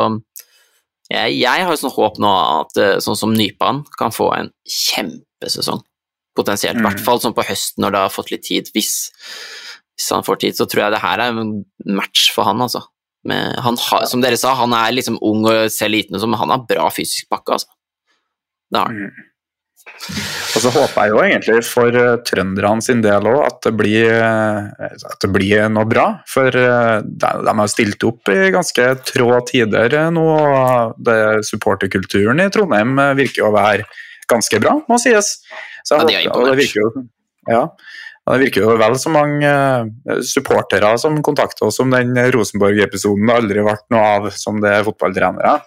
jeg, 1.08 1.40
jeg 1.40 1.66
har 1.66 1.80
sånn 1.80 1.96
håp 1.96 2.20
nå 2.22 2.36
at 2.60 2.80
uh, 2.80 2.94
sånn 3.04 3.18
som 3.18 3.34
Nypan 3.36 3.84
kan 3.98 4.14
få 4.14 4.30
en 4.36 4.52
kjempesesong, 4.68 5.80
potensielt. 6.36 6.76
I 6.76 6.84
mm. 6.84 6.90
hvert 6.90 7.04
fall 7.08 7.24
sånn 7.24 7.36
på 7.36 7.46
høsten 7.48 7.86
når 7.86 7.96
det 7.96 8.04
har 8.04 8.16
fått 8.20 8.34
litt 8.34 8.44
tid. 8.50 8.68
Hvis, 8.76 8.98
hvis 9.96 10.12
han 10.12 10.26
får 10.26 10.44
tid, 10.44 10.60
så 10.60 10.68
tror 10.68 10.86
jeg 10.86 10.98
det 10.98 11.06
her 11.06 11.24
er 11.24 11.40
en 11.40 11.62
match 11.88 12.28
for 12.36 12.50
han, 12.50 12.60
altså. 12.60 12.84
Han 13.32 13.78
har, 13.80 14.08
som 14.10 14.20
dere 14.20 14.36
sa, 14.40 14.52
han 14.58 14.74
er 14.76 14.96
liksom 14.96 15.20
ung 15.24 15.46
og 15.48 15.70
ser 15.72 15.92
liten 15.92 16.16
ut, 16.16 16.26
men 16.26 16.40
han 16.40 16.52
har 16.52 16.66
bra 16.68 16.90
fysisk 16.92 17.30
pakke, 17.32 17.56
altså. 17.56 17.70
Det 18.72 18.82
har 18.82 18.90
han. 18.90 19.06
Mm. 19.08 19.30
Og 20.54 20.62
så 20.62 20.70
håper 20.72 21.04
jeg 21.06 21.12
jo 21.12 21.20
egentlig 21.22 21.56
for 21.66 21.96
uh, 21.98 22.16
trønderne 22.26 22.84
sin 22.84 23.02
del 23.04 23.26
òg 23.28 23.40
at, 23.44 23.68
uh, 23.68 24.86
at, 24.86 25.16
det 25.22 25.30
blir 25.34 25.66
noe 25.72 25.88
bra. 25.88 26.06
For 26.30 26.48
uh, 26.48 27.02
de, 27.04 27.32
de 27.46 27.54
har 27.60 27.70
stilt 27.70 28.06
opp 28.06 28.30
i 28.32 28.52
ganske 28.54 28.86
trå 29.10 29.28
tider 29.48 29.98
nå. 30.14 30.24
og 30.24 31.10
Supporterkulturen 31.48 32.42
i 32.44 32.48
Trondheim 32.54 32.96
virker 33.18 33.44
jo 33.44 33.50
å 33.50 33.56
være 33.56 33.88
ganske 34.30 34.60
bra, 34.62 34.78
må 34.88 34.98
sies. 35.00 35.36
Så 35.84 36.00
jeg 36.00 36.16
ja, 36.16 36.22
de 36.24 36.32
håper, 36.32 36.50
det 36.50 36.60
virker 36.62 36.80
jo, 36.80 37.04
ja, 37.50 37.64
det 38.32 38.40
virker 38.46 38.64
jo 38.64 38.74
vel 38.80 38.96
så 38.96 39.10
mange 39.12 39.48
eh, 39.48 40.20
supportere 40.24 40.94
som 41.00 41.18
kontakter 41.24 41.66
oss 41.68 41.80
om 41.82 41.92
den 41.92 42.16
Rosenborg-episoden 42.32 43.28
det 43.28 43.36
aldri 43.36 43.64
ble 43.66 43.76
noe 43.92 44.04
av 44.16 44.28
som 44.32 44.60
det 44.64 44.72
er 44.72 44.86
fotballtrenere. 44.86 45.58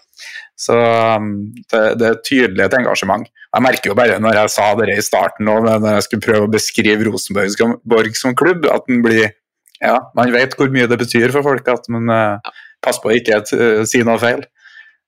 Så 0.57 0.73
um, 0.73 1.27
det, 1.69 1.81
det, 2.01 2.07
er 2.07 2.21
tydelig 2.25 2.63
et 2.65 2.75
engasjement. 2.79 3.27
Jeg 3.53 3.61
merker 3.61 3.91
jo 3.91 3.97
bare 3.99 4.17
når 4.21 4.39
jeg 4.39 4.53
sa 4.55 4.71
det 4.79 4.89
i 4.89 5.03
starten, 5.05 5.49
og 5.53 5.67
når 5.67 5.99
jeg 5.99 6.07
skulle 6.07 6.25
prøve 6.25 6.47
å 6.47 6.53
beskrive 6.55 7.05
Rosenborg 7.05 8.17
som 8.17 8.33
klubb, 8.37 8.65
at 8.73 8.89
den 8.89 9.03
blir 9.05 9.35
Ja, 9.77 9.99
man 10.17 10.33
vet 10.33 10.55
hvor 10.57 10.71
mye 10.73 10.87
det 10.89 10.97
betyr 10.97 11.29
for 11.35 11.45
folk 11.45 11.67
at 11.69 11.85
man 11.93 12.09
ja. 12.09 12.53
passer 12.81 13.03
på 13.03 13.11
å 13.11 13.17
ikke 13.19 13.43
uh, 13.45 13.83
si 13.85 14.01
noe 14.01 14.17
feil. 14.17 14.41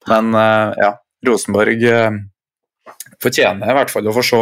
Men 0.05 0.29
ja, 0.79 0.93
Rosenborg 1.27 1.81
fortjener 3.21 3.69
i 3.69 3.75
hvert 3.75 3.91
fall 3.91 4.07
å 4.07 4.13
få 4.15 4.23
se 4.25 4.39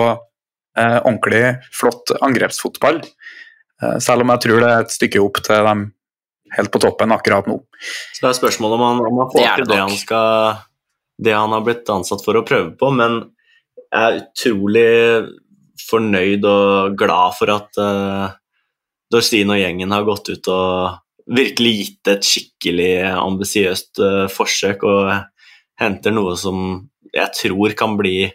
eh, 0.78 1.00
ordentlig 1.04 1.44
flott 1.76 2.14
angrepsfotball. 2.22 3.02
Eh, 3.84 3.98
selv 4.04 4.26
om 4.26 4.34
jeg 4.34 4.46
tror 4.46 4.64
det 4.64 4.72
er 4.72 4.86
et 4.86 4.96
stykke 4.96 5.24
opp 5.24 5.42
til 5.46 5.70
dem 5.70 5.88
helt 6.56 6.72
på 6.72 6.82
toppen 6.82 7.14
akkurat 7.16 7.48
nå. 7.50 7.60
Så 8.16 8.24
det 8.24 8.30
er 8.32 8.40
spørsmålet 8.40 8.80
om 8.80 8.86
han, 8.86 9.02
om 9.10 9.24
han 9.24 9.34
får 9.34 9.44
det 9.44 9.56
til 9.60 9.72
det 9.72 9.82
han, 9.82 9.98
skal, 10.00 10.62
det 11.28 11.36
han 11.36 11.56
har 11.56 11.66
blitt 11.66 11.92
ansatt 11.92 12.24
for 12.24 12.40
å 12.40 12.46
prøve 12.48 12.72
på, 12.80 12.92
men 12.96 13.20
jeg 13.88 14.04
er 14.04 14.22
utrolig 14.22 14.92
fornøyd 15.88 16.46
og 16.48 16.96
glad 17.00 17.36
for 17.38 17.54
at 17.54 17.80
uh, 17.80 18.32
Dorsin 19.12 19.54
og 19.54 19.60
gjengen 19.62 19.94
har 19.94 20.08
gått 20.08 20.32
ut 20.34 20.50
og 20.52 20.98
virkelig 21.38 21.74
gitt 21.78 22.12
et 22.12 22.28
skikkelig 22.28 22.92
ambisiøst 23.14 24.02
uh, 24.04 24.26
forsøk 24.32 24.84
og 24.88 25.14
henter 25.80 26.16
noe 26.16 26.36
som 26.40 26.90
jeg 27.14 27.32
tror 27.38 27.76
kan 27.78 27.96
bli 28.00 28.28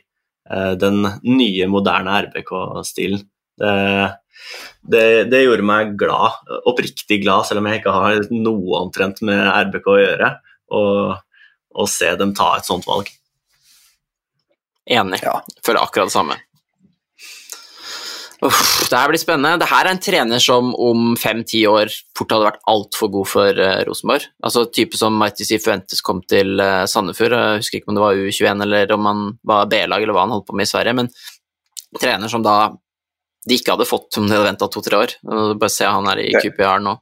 den 0.81 1.07
nye, 1.25 1.69
moderne 1.71 2.19
RBK-stilen. 2.27 3.23
Det, 3.63 3.73
det, 4.83 5.05
det, 5.31 5.43
gjorde 5.45 5.67
meg 5.67 5.95
glad, 6.01 6.41
oppriktig 6.69 7.21
glad, 7.23 7.47
selv 7.49 7.63
om 7.63 7.69
jeg 7.71 7.81
ikke 7.81 7.95
har 7.95 8.23
noe 8.35 8.85
omtrent 8.85 9.23
med 9.27 9.41
RBK 9.69 9.91
å 9.93 9.99
gjøre, 10.01 10.31
å 10.73 11.87
se 11.89 12.11
dem 12.21 12.35
ta 12.37 12.55
et 12.59 12.69
sånt 12.69 12.89
valg. 12.89 13.11
Enig. 14.91 15.21
Ja. 15.23 15.39
Føler 15.65 15.85
akkurat 15.85 16.11
det 16.11 16.17
samme. 16.17 16.39
Uff, 18.43 18.89
det 18.91 18.99
her 18.99 19.11
blir 19.13 19.21
spennende. 19.23 19.61
Det 19.63 19.69
her 19.71 19.87
er 19.87 19.95
en 19.95 20.01
trener 20.03 20.43
som 20.43 20.73
om 20.75 21.13
fem-ti 21.21 21.61
år 21.71 21.93
fort 22.19 22.33
hadde 22.35 22.49
vært 22.49 22.65
altfor 22.73 23.13
god 23.15 23.29
for 23.31 23.61
uh, 23.63 23.83
Rosenborg. 23.87 24.27
Altså 24.43 24.65
type 24.75 24.99
som 24.99 25.15
Martis 25.15 25.53
Fuentes 25.63 26.03
kom 26.03 26.25
til 26.27 26.59
uh, 26.59 26.83
Sandefjord. 26.91 27.37
Jeg 27.39 27.63
husker 27.63 27.79
ikke 27.79 27.93
om 27.93 27.99
det 27.99 28.03
var 28.03 28.19
U21 28.19 28.67
eller 28.67 28.97
om 28.97 29.07
han 29.11 29.23
var 29.47 29.71
B-lag 29.71 30.03
eller 30.03 30.17
hva 30.17 30.27
han 30.27 30.35
holdt 30.35 30.49
på 30.51 30.59
med 30.59 30.67
i 30.67 30.73
Sverige, 30.73 30.97
men 30.99 31.13
trener 32.01 32.33
som 32.33 32.43
da 32.43 32.57
de 33.47 33.59
ikke 33.59 33.75
hadde 33.75 33.87
fått 33.87 34.19
om 34.19 34.27
de 34.27 34.35
hadde 34.35 34.51
venta 34.51 34.69
to-tre 34.71 34.99
år. 34.99 35.15
Bare 35.23 35.73
se 35.73 35.87
han 35.87 36.11
er 36.11 36.23
i 36.23 36.33
QPR 36.35 36.83
nå. 36.83 36.97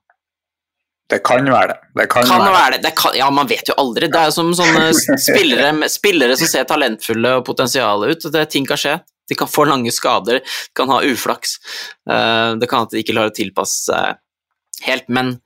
Det 1.10 1.18
kan 1.26 1.48
være 1.50 1.72
det. 1.72 1.78
Det 1.98 2.06
kan, 2.12 2.26
kan 2.28 2.44
være, 2.44 2.54
være 2.54 2.74
det. 2.76 2.82
det 2.84 2.92
kan, 3.00 3.16
ja, 3.18 3.30
man 3.34 3.48
vet 3.50 3.72
jo 3.72 3.74
aldri. 3.82 4.08
Det 4.12 4.20
er 4.20 4.28
jo 4.28 4.34
som 4.36 4.52
sånne 4.54 4.92
spillere, 5.28 5.88
spillere 5.90 6.36
som 6.38 6.50
ser 6.52 6.68
talentfulle 6.70 7.38
og 7.40 7.46
potensiale 7.48 8.12
ut. 8.12 8.28
Det, 8.30 8.44
ting 8.52 8.68
kan 8.68 8.78
skje. 8.80 8.94
De 9.30 9.38
kan 9.38 9.50
få 9.50 9.64
lange 9.70 9.92
skader, 9.94 10.42
de 10.42 10.76
kan 10.76 10.90
ha 10.92 11.00
uflaks. 11.06 11.56
Eh, 12.10 12.58
det 12.60 12.68
kan 12.70 12.86
at 12.86 12.94
de 12.94 13.02
ikke 13.04 13.14
klarer 13.14 13.32
å 13.32 13.38
tilpasse 13.38 13.86
seg 13.86 14.20
helt, 14.86 15.08
men 15.12 15.38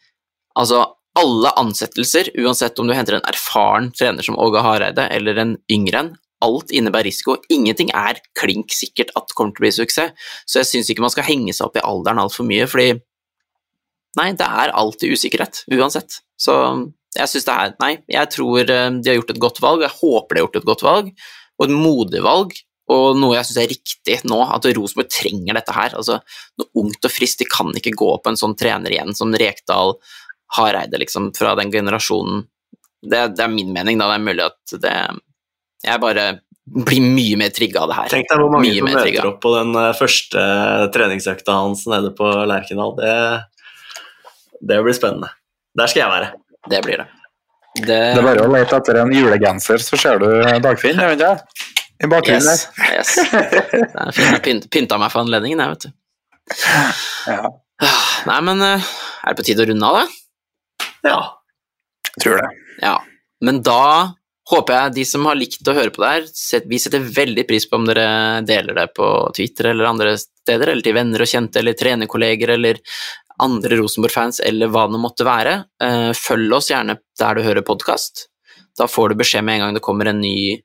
altså 0.59 0.87
alle 1.19 1.53
ansettelser, 1.61 2.33
uansett 2.43 2.79
om 2.83 2.89
du 2.91 2.95
henter 2.97 3.19
en 3.19 3.29
erfaren 3.31 3.93
trener 3.95 4.27
som 4.27 4.39
Åge 4.41 4.63
Hareide 4.65 5.07
eller 5.15 5.39
en 5.39 5.57
yngre 5.71 6.01
en, 6.01 6.13
alt 6.45 6.73
innebærer 6.75 7.09
risiko. 7.09 7.37
Ingenting 7.53 7.93
er 7.95 8.19
klink 8.37 8.75
sikkert 8.75 9.13
at 9.15 9.29
det 9.31 9.37
kommer 9.39 9.55
til 9.55 9.63
å 9.63 9.67
bli 9.67 9.73
suksess, 9.79 10.31
så 10.45 10.61
jeg 10.61 10.71
syns 10.71 10.91
ikke 10.91 11.05
man 11.05 11.15
skal 11.15 11.29
henge 11.29 11.55
seg 11.55 11.69
opp 11.69 11.79
i 11.79 11.85
alderen 11.87 12.21
altfor 12.23 12.47
mye, 12.49 12.67
fordi 12.71 12.99
nei, 14.19 14.29
det 14.39 14.47
er 14.47 14.75
alltid 14.75 15.15
usikkerhet, 15.15 15.65
uansett. 15.75 16.21
Så 16.39 16.57
jeg 17.15 17.31
syns 17.31 17.47
det 17.47 17.55
er 17.55 17.75
Nei, 17.83 17.93
jeg 18.11 18.31
tror 18.35 18.61
eh, 18.67 18.91
de 18.99 19.11
har 19.11 19.19
gjort 19.21 19.33
et 19.35 19.43
godt 19.47 19.63
valg, 19.63 19.87
jeg 19.87 19.99
håper 20.01 20.35
de 20.35 20.41
har 20.43 20.49
gjort 20.49 20.61
et 20.61 20.71
godt 20.73 20.85
valg, 20.87 21.11
og 21.55 21.67
et 21.69 21.75
modig 21.75 22.23
valg, 22.27 22.55
og 22.93 23.17
noe 23.17 23.39
jeg 23.39 23.49
syns 23.49 23.61
er 23.63 23.71
riktig 23.71 24.17
nå, 24.29 24.39
at 24.45 24.67
Rosenborg 24.77 25.09
trenger 25.13 25.57
dette 25.57 25.75
her. 25.75 25.95
Altså, 25.97 26.19
noe 26.61 26.83
ungt 26.83 27.07
og 27.09 27.13
friskt, 27.13 27.41
de 27.41 27.49
kan 27.49 27.73
ikke 27.73 27.95
gå 27.97 28.11
på 28.21 28.33
en 28.33 28.41
sånn 28.41 28.57
trener 28.61 28.93
igjen 28.93 29.15
som 29.17 29.33
Rekdal, 29.33 29.97
Hareide, 30.59 31.01
liksom, 31.01 31.31
fra 31.37 31.55
den 31.59 31.73
generasjonen. 31.73 32.45
Det, 33.05 33.23
det, 33.37 33.45
er 33.45 33.53
min 33.53 33.73
mening, 33.73 34.01
da. 34.01 34.11
Det 34.13 34.19
er 34.19 34.27
mulig 34.29 34.45
at 34.45 34.77
det 34.81 34.97
Jeg 35.85 36.01
bare 36.01 36.27
blir 36.65 37.05
mye 37.05 37.37
mer 37.37 37.51
trigga 37.53 37.83
av 37.85 37.91
det 37.91 37.97
her. 37.99 38.13
Tenk 38.13 38.31
deg 38.31 38.41
hvor 38.41 38.53
mange 38.53 38.71
som 38.73 38.87
møter 38.89 39.27
opp 39.29 39.43
på 39.45 39.51
den 39.53 39.75
eh, 39.81 39.91
første 39.99 40.45
treningsøkta 40.95 41.57
hans 41.59 41.85
nede 41.93 42.13
på 42.17 42.31
Lerkendal. 42.49 42.95
Det, 43.01 43.13
det 44.73 44.81
blir 44.85 44.97
spennende. 44.97 45.33
Der 45.77 45.93
skal 45.93 46.05
jeg 46.05 46.13
være. 46.15 46.33
Det 46.73 46.81
blir 46.87 47.03
det. 47.03 47.09
Det, 47.75 47.89
det 47.91 48.21
er 48.21 48.25
bare 48.25 48.47
å 48.47 48.53
lete 48.53 48.79
etter 48.79 49.01
en 49.03 49.13
julegenser, 49.13 49.83
så 49.83 49.99
ser 49.99 50.21
du 50.23 50.29
Dagfinn, 50.63 51.01
jeg 51.01 51.17
vet 51.17 51.25
ikke 51.25 51.83
i 52.05 52.11
bakgrunnen 52.13 52.45
yes, 52.45 52.67
der. 52.77 52.97
yes. 52.99 53.15
Det 53.73 54.03
er 54.05 54.13
fint. 54.17 54.31
Jeg 54.31 54.43
pynt, 54.45 54.69
pynta 54.73 54.99
meg 55.01 55.13
for 55.13 55.25
anledningen, 55.25 55.63
jeg, 55.63 55.75
vet 55.75 55.87
du. 55.87 55.95
Ja. 57.31 57.55
Nei, 58.29 58.41
men 58.47 58.61
eh, 58.63 58.93
er 59.25 59.33
det 59.33 59.39
på 59.41 59.47
tide 59.49 59.65
å 59.65 59.71
runde 59.71 59.89
av, 59.89 60.03
da? 60.03 60.91
Ja. 61.09 61.23
Jeg 62.15 62.23
tror 62.25 62.39
det. 62.43 62.51
Ja. 62.83 62.99
Men 63.45 63.61
da 63.67 63.81
håper 64.51 64.77
jeg 64.77 64.95
de 64.99 65.05
som 65.09 65.25
har 65.29 65.39
likt 65.39 65.69
å 65.69 65.75
høre 65.77 65.93
på 65.93 66.03
det 66.05 66.11
her, 66.13 66.27
vi 66.69 66.81
setter 66.81 67.05
veldig 67.17 67.47
pris 67.49 67.67
på 67.69 67.79
om 67.81 67.87
dere 67.89 68.43
deler 68.47 68.77
det 68.77 68.91
på 68.97 69.09
Twitter 69.37 69.71
eller 69.71 69.89
andre 69.89 70.15
steder, 70.21 70.71
eller 70.71 70.85
til 70.85 70.97
venner 70.97 71.25
og 71.25 71.31
kjente, 71.31 71.61
eller 71.61 71.77
trenerkolleger, 71.81 72.55
eller 72.59 72.81
andre 73.43 73.81
Rosenborg-fans, 73.81 74.43
eller 74.45 74.71
hva 74.71 74.85
det 74.91 75.01
måtte 75.03 75.27
være. 75.27 75.57
Eh, 75.83 76.13
følg 76.19 76.55
oss 76.55 76.71
gjerne 76.71 76.99
der 77.21 77.35
du 77.35 77.45
hører 77.47 77.67
podkast. 77.67 78.29
Da 78.79 78.87
får 78.91 79.13
du 79.13 79.23
beskjed 79.23 79.47
med 79.47 79.59
en 79.59 79.67
gang 79.67 79.77
det 79.77 79.85
kommer 79.85 80.11
en 80.11 80.21
ny 80.23 80.61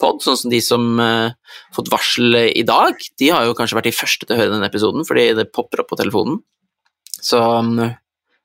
pod, 0.00 0.22
sånn 0.24 0.38
som 0.38 0.52
de 0.52 0.60
som 0.64 0.86
har 1.00 1.34
uh, 1.34 1.58
fått 1.76 1.90
varsel 1.92 2.38
i 2.50 2.64
dag. 2.66 2.98
De 3.20 3.30
har 3.32 3.46
jo 3.46 3.56
kanskje 3.58 3.78
vært 3.78 3.90
de 3.90 3.96
første 3.96 4.26
til 4.26 4.36
å 4.36 4.40
høre 4.40 4.54
denne 4.54 4.70
episoden, 4.70 5.06
fordi 5.08 5.28
det 5.38 5.50
popper 5.54 5.84
opp 5.84 5.92
på 5.92 6.00
telefonen. 6.00 6.40
Så 7.24 7.40
um, 7.40 7.76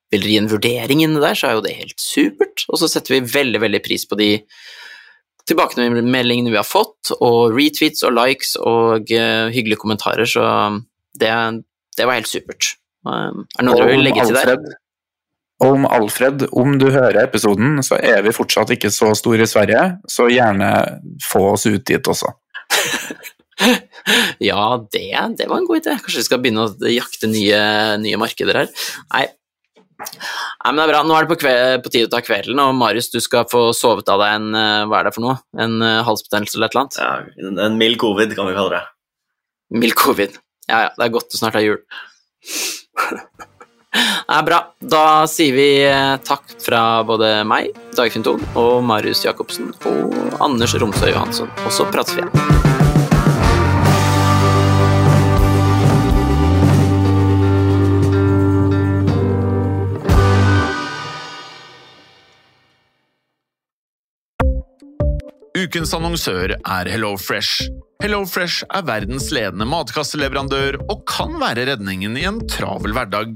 vil 0.10 0.26
dere 0.26 0.34
gi 0.34 0.42
en 0.42 0.52
vurdering 0.52 1.06
inni 1.06 1.22
der, 1.22 1.38
så 1.38 1.50
er 1.50 1.58
jo 1.58 1.64
det 1.66 1.78
helt 1.78 2.02
supert. 2.02 2.66
Og 2.70 2.82
så 2.82 2.90
setter 2.92 3.18
vi 3.18 3.34
veldig, 3.34 3.64
veldig 3.66 3.82
pris 3.86 4.06
på 4.10 4.18
de 4.20 4.32
tilbakemeldingene 5.50 6.54
vi 6.54 6.60
har 6.60 6.68
fått, 6.68 7.14
og 7.18 7.56
retweets 7.56 8.06
og 8.06 8.14
likes 8.18 8.54
og 8.62 9.10
uh, 9.10 9.50
hyggelige 9.54 9.82
kommentarer, 9.82 10.30
så 10.30 10.44
det, 11.20 11.32
det 11.98 12.06
var 12.06 12.20
helt 12.20 12.30
supert. 12.30 12.76
Um, 13.08 13.46
er 13.56 13.64
det 13.64 13.68
noe 13.70 13.80
dere 13.80 13.92
vil 13.94 14.06
legge 14.06 14.28
til 14.30 14.38
der? 14.38 14.54
Og 14.58 14.78
om 15.60 15.86
Alfred, 15.86 16.46
om 16.56 16.78
du 16.80 16.88
hører 16.88 17.26
episoden, 17.26 17.82
så 17.84 17.98
er 18.00 18.22
vi 18.24 18.36
fortsatt 18.36 18.72
ikke 18.76 18.92
så 18.94 19.12
store 19.18 19.44
i 19.44 19.50
Sverige, 19.50 19.82
så 20.08 20.30
gjerne 20.32 20.70
få 21.26 21.50
oss 21.54 21.68
ut 21.68 21.84
dit 21.88 22.08
også. 22.08 22.32
ja, 24.50 24.62
det, 24.94 25.04
det, 25.38 25.50
var 25.50 25.58
en 25.58 25.68
god 25.68 25.82
idé. 25.82 25.98
Kanskje 26.00 26.22
vi 26.22 26.30
skal 26.30 26.42
begynne 26.44 26.70
å 26.70 26.94
jakte 26.94 27.28
nye, 27.32 27.60
nye 28.00 28.22
markeder 28.22 28.64
her. 28.64 28.72
Nei. 29.12 29.26
Nei, 30.00 30.72
men 30.72 30.80
det 30.80 30.86
er 30.86 30.92
bra. 30.94 31.04
Nå 31.04 31.18
er 31.18 31.28
det 31.28 31.34
på, 31.34 31.40
kveld, 31.42 31.84
på 31.84 31.92
tide 31.92 32.08
å 32.08 32.14
ta 32.14 32.24
kvelden, 32.24 32.62
og 32.64 32.72
Marius, 32.80 33.12
du 33.12 33.20
skal 33.24 33.50
få 33.52 33.66
sovet 33.76 34.08
av 34.12 34.24
deg 34.24 34.38
en 34.38 34.56
eh, 34.56 34.86
Hva 34.88 35.02
er 35.02 35.10
det 35.10 35.16
for 35.18 35.26
noe? 35.26 35.36
En 35.60 35.76
uh, 35.84 36.00
halsbetennelse 36.08 36.56
eller 36.56 36.70
et 36.70 36.78
eller 36.78 36.86
annet? 36.86 37.02
Ja, 37.04 37.68
en 37.68 37.80
mild 37.82 38.00
covid, 38.00 38.32
kan 38.38 38.48
vi 38.48 38.56
kalle 38.56 38.80
det. 38.80 38.84
Mild 39.76 40.00
covid. 40.00 40.40
Ja 40.70 40.86
ja, 40.86 40.90
det 40.96 41.04
er 41.04 41.14
godt 41.18 41.34
det 41.34 41.42
snart 41.42 41.60
er 41.60 41.68
jul. 41.68 41.84
er 44.38 44.44
bra. 44.46 44.62
Da 44.80 45.04
sier 45.30 45.56
vi 45.56 45.70
eh, 45.86 46.16
takk 46.26 46.56
fra 46.64 47.04
både 47.08 47.40
meg, 47.48 47.74
Dagfinn 47.98 48.26
Thon, 48.26 48.44
og 48.60 48.84
Marius 48.86 49.26
Jacobsen 49.26 49.74
og 49.90 50.16
Anders 50.44 50.76
Romsøy 50.80 51.14
Johansson. 51.14 51.52
Og 51.66 51.74
så 51.74 51.88
prates 51.90 52.18
vi 52.18 52.26
igjen. 52.26 52.68
Ukens 65.60 65.92
annonsør 65.94 66.54
er 66.56 66.88
HelloFresh. 66.88 67.68
HelloFresh 68.00 68.64
er 68.74 68.86
verdens 68.88 69.28
ledende 69.36 69.68
matkasseleverandør 69.68 70.80
og 70.86 71.04
kan 71.10 71.36
være 71.42 71.66
redningen 71.74 72.16
i 72.18 72.24
en 72.30 72.40
travel 72.48 72.96
hverdag. 72.96 73.36